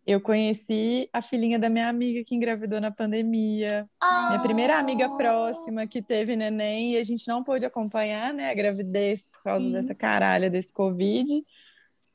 eu 0.05 0.21
conheci 0.21 1.09
a 1.11 1.21
filhinha 1.21 1.57
da 1.57 1.67
minha 1.67 1.89
amiga 1.89 2.23
que 2.23 2.35
engravidou 2.35 2.79
na 2.79 2.91
pandemia. 2.91 3.89
Minha 4.29 4.41
primeira 4.41 4.77
amiga 4.77 5.09
próxima 5.09 5.87
que 5.87 6.01
teve 6.01 6.35
neném 6.35 6.93
e 6.93 6.97
a 6.97 7.03
gente 7.03 7.27
não 7.27 7.43
pôde 7.43 7.65
acompanhar, 7.65 8.31
né, 8.33 8.51
a 8.51 8.53
gravidez 8.53 9.27
por 9.31 9.41
causa 9.43 9.65
Sim. 9.65 9.71
dessa 9.71 9.95
caralha 9.95 10.49
desse 10.49 10.71
Covid. 10.71 11.43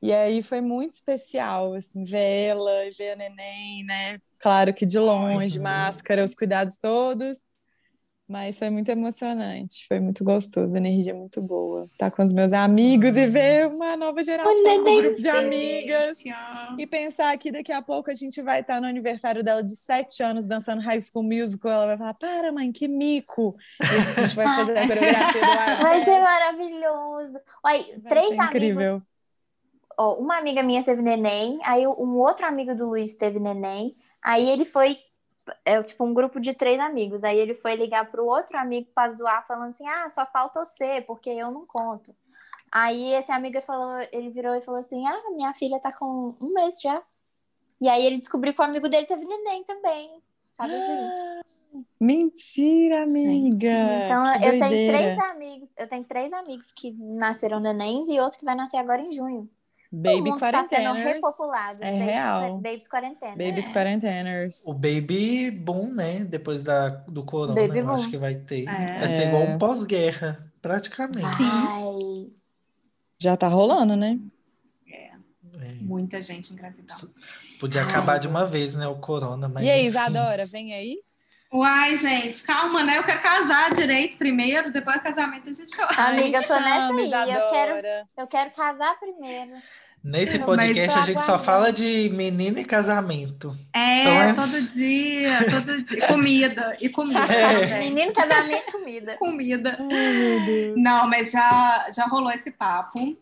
E 0.02 0.12
aí 0.12 0.40
foi 0.40 0.60
muito 0.60 0.92
especial, 0.92 1.74
assim, 1.74 2.04
ver 2.04 2.46
ela 2.48 2.86
e 2.86 2.90
ver 2.90 3.12
a 3.12 3.16
neném, 3.16 3.84
né? 3.84 4.18
Claro 4.38 4.72
que 4.72 4.86
de 4.86 4.98
longe, 4.98 5.58
Ai, 5.58 5.62
máscara, 5.62 6.24
os 6.24 6.34
cuidados 6.34 6.76
todos. 6.76 7.38
Mas 8.30 8.56
foi 8.56 8.70
muito 8.70 8.88
emocionante, 8.88 9.84
foi 9.88 9.98
muito 9.98 10.22
gostoso, 10.22 10.76
energia 10.76 11.12
muito 11.12 11.42
boa. 11.42 11.82
Estar 11.86 12.10
tá 12.12 12.16
com 12.16 12.22
os 12.22 12.32
meus 12.32 12.52
amigos 12.52 13.16
e 13.16 13.26
ver 13.26 13.66
uma 13.66 13.96
nova 13.96 14.22
geração, 14.22 14.52
um 14.52 14.84
grupo 15.02 15.20
de 15.20 15.28
amigas. 15.28 16.22
E 16.78 16.86
pensar 16.86 17.36
que 17.38 17.50
daqui 17.50 17.72
a 17.72 17.82
pouco 17.82 18.08
a 18.08 18.14
gente 18.14 18.40
vai 18.40 18.60
estar 18.60 18.80
no 18.80 18.86
aniversário 18.86 19.42
dela 19.42 19.64
de 19.64 19.74
sete 19.74 20.22
anos 20.22 20.46
dançando 20.46 20.80
High 20.80 21.00
School 21.00 21.24
Musical. 21.24 21.72
Ela 21.72 21.86
vai 21.86 21.98
falar: 21.98 22.14
Para, 22.14 22.52
mãe, 22.52 22.70
que 22.70 22.86
mico! 22.86 23.56
E 23.82 24.20
a 24.20 24.22
gente 24.22 24.36
vai 24.36 24.46
fazer 24.46 24.78
a 24.78 24.86
coreografia 24.86 25.40
do 25.40 25.50
ar. 25.50 25.82
Vai 25.82 26.04
ser 26.04 26.20
maravilhoso. 26.20 27.40
Olha, 27.64 28.00
três 28.08 28.38
amigos. 28.38 29.08
Oh, 29.98 30.22
uma 30.22 30.38
amiga 30.38 30.62
minha 30.62 30.84
teve 30.84 31.02
neném, 31.02 31.58
aí 31.64 31.84
um 31.84 32.16
outro 32.16 32.46
amigo 32.46 32.76
do 32.76 32.90
Luiz 32.90 33.16
teve 33.16 33.40
neném. 33.40 33.96
Aí 34.22 34.48
ele 34.48 34.64
foi 34.64 34.96
é 35.64 35.82
tipo 35.82 36.04
um 36.04 36.14
grupo 36.14 36.40
de 36.40 36.54
três 36.54 36.78
amigos. 36.78 37.24
Aí 37.24 37.38
ele 37.38 37.54
foi 37.54 37.74
ligar 37.74 38.10
pro 38.10 38.26
outro 38.26 38.56
amigo 38.58 38.88
para 38.94 39.08
zoar, 39.08 39.46
falando 39.46 39.68
assim: 39.68 39.86
ah, 39.86 40.08
só 40.10 40.26
falta 40.26 40.64
você, 40.64 41.00
porque 41.02 41.30
eu 41.30 41.50
não 41.50 41.66
conto. 41.66 42.14
Aí 42.72 43.14
esse 43.14 43.32
amigo 43.32 43.60
falou, 43.62 44.00
ele 44.12 44.30
virou 44.30 44.54
e 44.54 44.62
falou 44.62 44.80
assim: 44.80 45.06
ah, 45.06 45.30
minha 45.34 45.52
filha 45.54 45.80
tá 45.80 45.92
com 45.92 46.34
um 46.40 46.52
mês 46.52 46.80
já. 46.80 47.02
E 47.80 47.88
aí 47.88 48.04
ele 48.04 48.18
descobriu 48.18 48.54
que 48.54 48.60
o 48.60 48.64
amigo 48.64 48.88
dele 48.88 49.06
teve 49.06 49.24
neném 49.24 49.64
também. 49.64 50.20
Sabe 50.52 50.74
assim? 50.74 51.84
Mentira, 51.98 53.04
amiga! 53.04 54.04
Então 54.04 54.32
que 54.32 54.46
eu 54.46 54.58
doideira. 54.58 54.68
tenho 54.68 54.92
três 54.92 55.18
amigos, 55.30 55.70
eu 55.78 55.88
tenho 55.88 56.04
três 56.04 56.32
amigos 56.32 56.72
que 56.72 56.92
nasceram 56.92 57.60
nenéns 57.60 58.08
e 58.08 58.20
outro 58.20 58.38
que 58.38 58.44
vai 58.44 58.54
nascer 58.54 58.76
agora 58.76 59.00
em 59.00 59.12
junho. 59.12 59.48
Baby 59.92 60.30
Quarenteners. 60.38 60.42
Está 60.42 60.64
sendo 60.64 60.92
repopulado. 60.94 61.78
É 61.82 61.90
babies, 61.90 62.06
real. 62.06 62.58
Babies 62.58 62.88
Quarenteners. 62.88 63.36
Babies 63.36 63.68
Quarenteners. 63.68 64.66
O 64.66 64.74
Baby 64.74 65.50
Boom, 65.50 65.92
né? 65.92 66.20
Depois 66.20 66.62
da, 66.62 66.88
do 66.88 67.24
corona, 67.24 67.54
baby 67.54 67.78
eu 67.78 67.86
boom. 67.86 67.94
acho 67.94 68.08
que 68.08 68.16
vai 68.16 68.36
ter. 68.36 68.68
É. 68.68 69.00
Vai 69.00 69.14
ser 69.14 69.26
igual 69.26 69.42
um 69.42 69.58
pós-guerra, 69.58 70.46
praticamente. 70.62 71.30
Sim. 71.36 72.32
Já 73.18 73.36
tá 73.36 73.48
rolando, 73.48 73.96
né? 73.96 74.18
É. 74.88 75.10
é. 75.60 75.74
Muita 75.80 76.22
gente 76.22 76.52
engravidando. 76.52 77.10
Podia 77.58 77.82
Ai, 77.82 77.90
acabar 77.90 78.18
de 78.18 78.28
uma 78.28 78.46
vez, 78.46 78.74
né? 78.74 78.86
O 78.86 78.96
corona. 78.96 79.48
Mas 79.48 79.66
e 79.66 79.70
aí, 79.70 79.84
Isadora, 79.84 80.46
vem 80.46 80.72
aí? 80.72 81.02
Uai, 81.52 81.96
gente, 81.96 82.44
calma, 82.44 82.84
né? 82.84 82.98
Eu 82.98 83.04
quero 83.04 83.20
casar 83.20 83.72
direito 83.72 84.16
primeiro, 84.16 84.72
depois 84.72 84.98
do 84.98 85.02
casamento 85.02 85.50
a 85.50 85.52
gente 85.52 85.80
olha. 85.80 86.08
Amiga, 86.08 86.38
eu 86.38 86.46
tô 86.46 86.54
nessa 86.60 86.92
aí. 86.92 87.32
Eu 87.32 87.50
quero, 87.50 88.06
eu 88.18 88.26
quero 88.28 88.50
casar 88.52 88.98
primeiro. 89.00 89.52
Nesse 90.02 90.38
podcast 90.38 90.98
a 90.98 91.02
gente 91.02 91.24
só 91.24 91.38
fala 91.38 91.72
de 91.72 92.08
menina 92.14 92.60
e 92.60 92.64
casamento. 92.64 93.54
É, 93.74 94.00
então 94.00 94.22
é... 94.22 94.32
todo 94.32 94.62
dia, 94.68 95.50
todo 95.50 95.82
dia. 95.82 96.06
Comida 96.06 96.76
e 96.80 96.88
comida. 96.88 97.20
É. 97.20 97.78
Menino, 97.80 98.12
casamento 98.12 98.72
comida. 98.72 99.16
comida. 99.16 99.78
Não, 100.76 101.06
mas 101.06 101.32
já, 101.32 101.90
já 101.94 102.04
rolou 102.04 102.30
esse 102.30 102.50
papo 102.50 103.18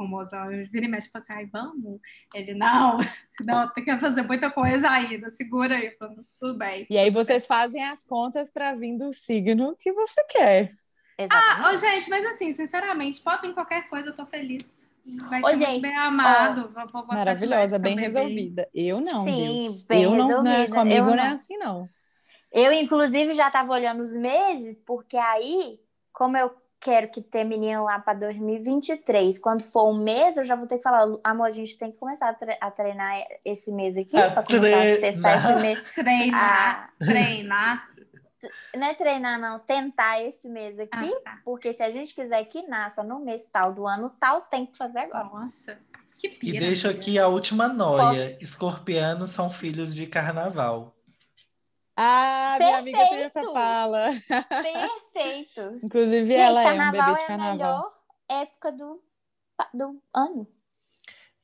com 0.00 0.06
o 0.06 0.08
mozão, 0.08 0.48
vira 0.70 0.86
e 0.86 0.88
mexe 0.88 1.08
e 1.08 1.10
fala 1.10 1.22
assim, 1.22 1.32
ai, 1.34 1.46
vamos? 1.52 2.00
Ele, 2.34 2.54
não, 2.54 2.96
não, 3.44 3.68
tem 3.68 3.84
que 3.84 3.98
fazer 3.98 4.22
muita 4.22 4.50
coisa 4.50 4.88
ainda, 4.88 5.28
segura 5.28 5.76
aí, 5.76 5.94
tudo 6.40 6.56
bem. 6.56 6.86
E 6.88 6.96
aí 6.96 7.10
vocês 7.10 7.46
fazem 7.46 7.84
as 7.84 8.02
contas 8.02 8.50
para 8.50 8.74
vir 8.74 8.96
do 8.96 9.12
signo 9.12 9.76
que 9.78 9.92
você 9.92 10.24
quer. 10.24 10.74
Exatamente. 11.18 11.66
Ah, 11.66 11.70
oh, 11.70 11.76
gente, 11.76 12.08
mas 12.08 12.24
assim, 12.24 12.50
sinceramente, 12.54 13.20
pode 13.20 13.46
vir 13.46 13.52
qualquer 13.52 13.90
coisa, 13.90 14.08
eu 14.08 14.14
tô 14.14 14.24
feliz. 14.24 14.88
Vai 15.28 15.42
ser 15.42 15.66
gente, 15.66 15.82
bem 15.82 15.94
amado, 15.94 16.72
ó, 16.74 16.86
vou 16.86 17.06
Maravilhosa, 17.06 17.78
bem 17.78 17.98
resolvida. 17.98 18.66
Eu 18.72 19.02
não, 19.02 19.24
Sim, 19.24 19.58
Deus. 19.58 19.84
Bem 19.84 20.02
eu 20.04 20.14
não, 20.14 20.42
né, 20.42 20.66
comigo 20.66 21.10
eu 21.10 21.16
não 21.16 21.24
é 21.24 21.28
assim, 21.28 21.58
não. 21.58 21.88
Eu, 22.50 22.72
inclusive, 22.72 23.34
já 23.34 23.48
estava 23.48 23.70
olhando 23.70 24.02
os 24.02 24.12
meses, 24.12 24.78
porque 24.78 25.16
aí, 25.18 25.78
como 26.10 26.38
eu 26.38 26.50
quero 26.80 27.08
que 27.10 27.20
termine 27.20 27.76
lá 27.78 27.98
para 27.98 28.18
2023. 28.18 29.38
Quando 29.38 29.62
for 29.62 29.90
um 29.90 30.02
mês, 30.02 30.36
eu 30.36 30.44
já 30.44 30.56
vou 30.56 30.66
ter 30.66 30.78
que 30.78 30.82
falar, 30.82 31.06
amor, 31.22 31.46
a 31.46 31.50
gente 31.50 31.76
tem 31.76 31.92
que 31.92 31.98
começar 31.98 32.36
a 32.60 32.70
treinar 32.70 33.22
esse 33.44 33.70
mês 33.70 33.96
aqui 33.96 34.16
para 34.16 34.42
começar 34.42 34.78
a 34.78 35.00
testar 35.00 35.34
esse 35.36 35.60
mês. 35.60 35.80
Treinar, 35.94 36.90
ah, 36.90 37.04
treinar. 37.04 37.90
Não 38.74 38.86
é 38.86 38.94
treinar, 38.94 39.38
não, 39.38 39.58
tentar 39.58 40.22
esse 40.22 40.48
mês 40.48 40.78
aqui, 40.80 41.12
ah, 41.14 41.20
tá. 41.22 41.40
porque 41.44 41.74
se 41.74 41.82
a 41.82 41.90
gente 41.90 42.14
quiser 42.14 42.42
que 42.46 42.62
nasça 42.62 43.02
no 43.02 43.20
mês 43.20 43.46
tal 43.52 43.74
do 43.74 43.86
ano 43.86 44.08
tal, 44.18 44.40
tem 44.40 44.64
que 44.64 44.78
fazer 44.78 45.00
agora. 45.00 45.24
Nossa, 45.24 45.78
que 46.16 46.26
pira, 46.26 46.56
E 46.56 46.60
deixo 46.60 46.88
aqui 46.88 47.18
a 47.18 47.28
última 47.28 47.68
noia: 47.68 48.30
Posso? 48.30 48.42
escorpianos 48.42 49.30
são 49.30 49.50
filhos 49.50 49.94
de 49.94 50.06
carnaval. 50.06 50.96
Ah, 52.02 52.56
minha 52.58 52.78
amiga 52.78 52.98
tem 53.10 53.24
essa 53.24 53.42
fala. 53.42 54.08
Perfeito. 54.62 55.60
Inclusive, 55.84 56.26
Gente, 56.26 56.40
ela 56.40 56.62
é 56.62 56.72
um 56.72 56.90
bebê 56.92 57.14
de 57.14 57.26
carnaval. 57.26 57.28
é 57.28 57.34
a 57.34 57.52
melhor 57.52 57.92
época 58.26 58.72
do, 58.72 59.02
do 59.74 60.02
ano. 60.14 60.46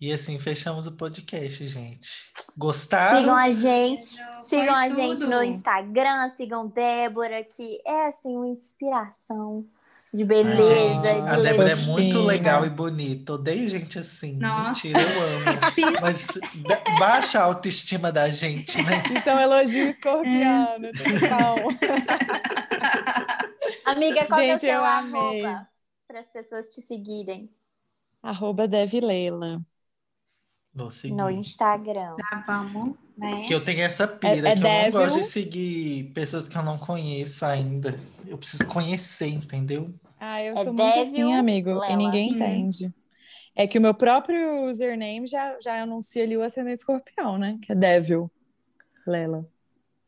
E 0.01 0.11
assim 0.11 0.39
fechamos 0.39 0.87
o 0.87 0.93
podcast, 0.93 1.67
gente. 1.69 2.09
Gostaram? 2.57 3.19
Sigam 3.19 3.35
a 3.37 3.51
gente, 3.51 4.17
sigam 4.47 4.75
a 4.75 4.89
gente 4.89 5.27
no 5.27 5.43
Instagram, 5.43 6.31
sigam 6.31 6.69
Débora, 6.69 7.45
que 7.45 7.79
é 7.87 8.07
assim 8.07 8.35
uma 8.35 8.49
inspiração 8.49 9.69
de 10.17 10.25
beleza, 10.25 11.11
Ai, 11.11 11.23
de 11.23 11.31
A 11.31 11.37
Débora 11.37 11.73
é 11.73 11.77
muito 11.77 12.19
legal 12.21 12.65
e 12.65 12.71
bonita. 12.71 13.35
Odeio 13.35 13.69
gente 13.69 13.99
assim. 13.99 14.33
Nossa. 14.37 14.87
Mentira, 14.87 15.01
eu 15.03 15.09
amo. 15.09 15.45
Mas 16.01 16.27
baixa 16.99 17.41
a 17.41 17.43
autoestima 17.45 18.11
da 18.11 18.31
gente, 18.31 18.83
né? 18.83 19.03
Então, 19.17 19.39
elogio 19.39 19.87
escorpiano. 19.89 20.89
Amiga, 23.85 24.25
qual 24.27 24.41
gente, 24.41 24.51
é 24.53 24.57
o 24.57 24.59
seu 24.59 24.83
arroba 24.85 25.69
para 26.09 26.19
as 26.19 26.29
pessoas 26.29 26.69
te 26.69 26.81
seguirem? 26.81 27.51
Arroba 28.23 28.67
Devileila. 28.67 29.61
Vou 30.73 30.91
seguir. 30.91 31.15
No 31.15 31.31
Instagram. 31.31 32.17
Tá, 32.17 32.45
vamos, 32.47 32.97
né? 33.17 33.45
Que 33.47 33.55
eu 33.55 33.65
tenho 33.65 33.83
essa 33.83 34.07
pira, 34.07 34.49
é, 34.49 34.53
é 34.53 34.57
que 34.57 34.63
Devil. 34.63 34.77
eu 34.77 34.93
não 34.93 34.93
gosto 34.93 35.19
de 35.19 35.25
seguir 35.25 36.13
pessoas 36.13 36.49
que 36.49 36.57
eu 36.57 36.63
não 36.63 36.79
conheço 36.79 37.45
ainda. 37.45 37.99
Eu 38.27 38.39
preciso 38.39 38.67
conhecer, 38.67 39.29
entendeu? 39.29 39.95
Ah, 40.19 40.43
eu 40.43 40.55
é 40.55 40.65
sou 40.65 40.73
muito 40.73 40.99
assim, 40.99 41.35
amigo, 41.35 41.71
Lela. 41.71 41.93
e 41.93 41.97
ninguém 41.97 42.31
uhum. 42.31 42.37
entende. 42.37 42.95
É 43.55 43.67
que 43.67 43.79
o 43.79 43.81
meu 43.81 43.95
próprio 43.95 44.65
username 44.65 45.27
já, 45.27 45.59
já 45.61 45.83
anuncia 45.83 46.23
ali 46.23 46.37
o 46.37 46.43
ascendente 46.43 46.79
escorpião, 46.79 47.39
né? 47.39 47.59
Que 47.63 47.73
é 47.73 47.75
Devil. 47.75 48.31
Lela. 49.07 49.49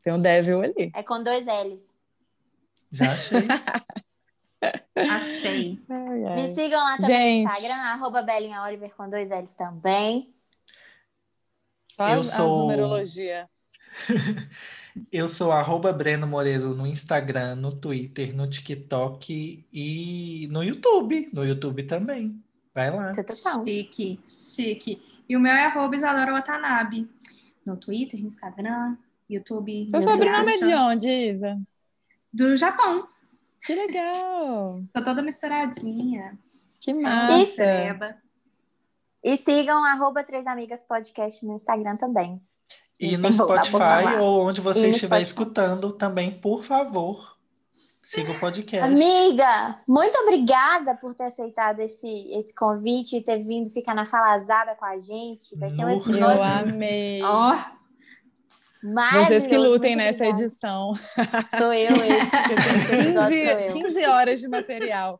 Tem 0.03 0.13
um 0.13 0.21
Devil 0.21 0.61
ali. 0.61 0.91
É 0.95 1.03
com 1.03 1.23
dois 1.23 1.45
L's. 1.45 1.81
Já 2.91 3.11
achei. 3.11 3.47
achei. 4.95 5.79
Ai, 5.89 6.25
ai. 6.25 6.35
Me 6.35 6.55
sigam 6.55 6.83
lá 6.83 6.97
também 6.97 7.15
Gente. 7.15 7.43
no 7.43 7.49
Instagram, 7.51 7.81
arroba 7.81 8.21
Belinha 8.21 8.61
Oliver 8.63 8.95
com 8.95 9.09
dois 9.09 9.29
L's 9.29 9.53
também. 9.53 10.33
Só 11.87 12.07
eu 12.07 12.21
as, 12.21 12.27
sou... 12.27 12.45
as 12.45 12.51
numerologia. 12.51 13.49
Eu 15.11 15.29
sou 15.29 15.51
arroba 15.51 15.93
Breno 15.93 16.27
Moreiro 16.27 16.73
no 16.75 16.85
Instagram, 16.85 17.55
no 17.55 17.73
Twitter, 17.73 18.35
no 18.35 18.49
TikTok 18.49 19.65
e 19.71 20.47
no 20.51 20.63
YouTube. 20.63 21.29
No 21.31 21.45
YouTube 21.45 21.83
também. 21.83 22.43
Vai 22.73 22.91
lá. 22.91 23.11
Bom. 23.13 23.65
Chique, 23.65 24.19
chique. 24.27 25.01
E 25.27 25.37
o 25.37 25.39
meu 25.39 25.51
é 25.51 25.65
arroba 25.65 25.95
Isadora 25.95 26.33
Watanabe. 26.33 27.09
No 27.65 27.77
Twitter, 27.77 28.19
Instagram, 28.19 28.97
YouTube. 29.29 29.87
Seu 29.91 30.01
sobrenome 30.01 30.53
é 30.53 30.59
de 30.59 30.73
onde, 30.73 31.09
Isa? 31.09 31.59
Do 32.33 32.55
Japão. 32.55 33.07
Que 33.65 33.75
legal! 33.75 34.81
Sou 34.91 35.03
toda 35.03 35.21
misturadinha. 35.21 36.37
Que 36.79 36.91
Isso. 36.91 37.01
massa! 37.01 37.55
Pereba. 37.57 38.15
E 39.23 39.35
sigam 39.37 39.83
arroba 39.83 40.23
Três 40.23 40.47
Amigas 40.47 40.83
Podcast 40.83 41.45
no 41.45 41.55
Instagram 41.55 41.97
também. 41.97 42.41
E 42.99 43.15
no 43.17 43.31
Spotify 43.31 44.19
ou 44.19 44.45
onde 44.47 44.59
você 44.61 44.89
estiver 44.89 45.17
Spotify. 45.17 45.21
escutando 45.23 45.91
também, 45.93 46.31
por 46.31 46.63
favor, 46.65 47.37
siga 47.71 48.31
o 48.31 48.39
podcast. 48.39 48.85
Amiga, 48.85 49.79
muito 49.87 50.17
obrigada 50.19 50.95
por 50.95 51.13
ter 51.13 51.23
aceitado 51.25 51.79
esse, 51.79 52.07
esse 52.31 52.53
convite 52.53 53.15
e 53.17 53.21
ter 53.23 53.39
vindo 53.39 53.69
ficar 53.69 53.93
na 53.95 54.05
falazada 54.05 54.75
com 54.75 54.83
a 54.85 54.97
gente. 54.97 55.57
Vai 55.57 55.69
ser 55.69 55.81
um 55.85 55.87
No- 55.87 55.91
Eu 55.91 55.97
episódio 55.99 56.43
amei! 56.43 57.21
Ó, 57.23 57.55
maravilhoso. 58.83 59.25
Vocês 59.27 59.47
que 59.47 59.57
lutem 59.57 59.95
nessa 59.95 60.23
obrigada. 60.25 60.41
edição. 60.43 60.93
Sou 61.57 61.71
eu 61.73 61.95
esse. 62.03 62.29
que 62.47 62.53
esse 62.53 62.93
episódio 62.95 63.13
sou 63.13 63.57
15, 63.57 63.67
eu. 63.67 63.73
15 63.73 64.05
horas 64.07 64.39
de 64.41 64.47
material. 64.49 65.19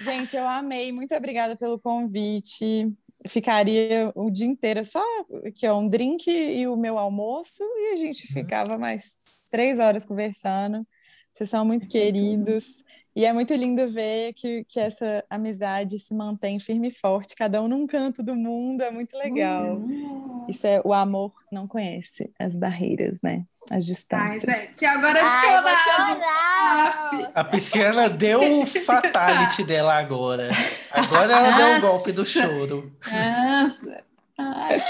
Gente, 0.00 0.34
eu 0.36 0.46
amei. 0.48 0.92
Muito 0.92 1.14
obrigada 1.14 1.56
pelo 1.56 1.78
convite. 1.78 2.90
Ficaria 3.26 4.12
o 4.14 4.30
dia 4.30 4.46
inteiro 4.46 4.84
só 4.84 5.02
aqui, 5.44 5.66
ó, 5.66 5.78
um 5.78 5.88
drink 5.88 6.30
e 6.30 6.66
o 6.68 6.76
meu 6.76 6.96
almoço, 6.96 7.64
e 7.64 7.92
a 7.92 7.96
gente 7.96 8.32
ficava 8.32 8.78
mais 8.78 9.16
três 9.50 9.80
horas 9.80 10.04
conversando. 10.04 10.86
Vocês 11.32 11.50
são 11.50 11.64
muito 11.64 11.88
queridos. 11.88 12.84
E 13.18 13.24
é 13.24 13.32
muito 13.32 13.52
lindo 13.52 13.88
ver 13.88 14.32
que, 14.34 14.62
que 14.62 14.78
essa 14.78 15.24
amizade 15.28 15.98
se 15.98 16.14
mantém 16.14 16.60
firme 16.60 16.90
e 16.90 16.92
forte, 16.92 17.34
cada 17.34 17.60
um 17.60 17.66
num 17.66 17.84
canto 17.84 18.22
do 18.22 18.32
mundo, 18.36 18.80
é 18.80 18.92
muito 18.92 19.18
legal. 19.18 19.74
Hum. 19.74 20.46
Isso 20.48 20.64
é 20.64 20.80
o 20.84 20.92
amor 20.92 21.32
não 21.50 21.66
conhece 21.66 22.32
as 22.38 22.54
barreiras, 22.54 23.20
né? 23.20 23.44
As 23.68 23.72
Ai, 23.72 23.78
distâncias. 23.80 24.42
gente, 24.42 24.86
agora 24.86 25.18
Ai, 25.20 25.62
chorar! 25.82 27.32
A 27.34 27.42
pisciana 27.42 28.08
deu 28.08 28.60
o 28.60 28.64
fatality 28.64 29.64
dela 29.64 29.94
agora. 29.94 30.50
Agora 30.88 31.32
ela 31.32 31.56
deu 31.56 31.66
o 31.66 31.70
Nossa. 31.70 31.86
golpe 31.88 32.12
do 32.12 32.24
choro. 32.24 32.96
Nossa. 33.04 34.04
Ai, 34.38 34.80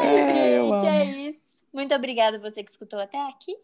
Ai, 0.00 0.72
Gente, 0.72 0.86
é 0.86 1.04
isso. 1.04 1.58
Muito 1.74 1.94
obrigada 1.94 2.38
você 2.38 2.64
que 2.64 2.70
escutou 2.70 2.98
até 2.98 3.18
aqui. 3.28 3.54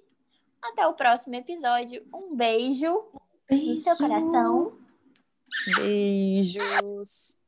Até 0.60 0.86
o 0.86 0.92
próximo 0.92 1.36
episódio. 1.36 2.02
Um 2.12 2.36
beijo 2.36 3.02
no 3.50 3.76
seu 3.76 3.96
beijo. 3.96 3.96
coração. 3.96 4.78
Beijos. 5.76 7.41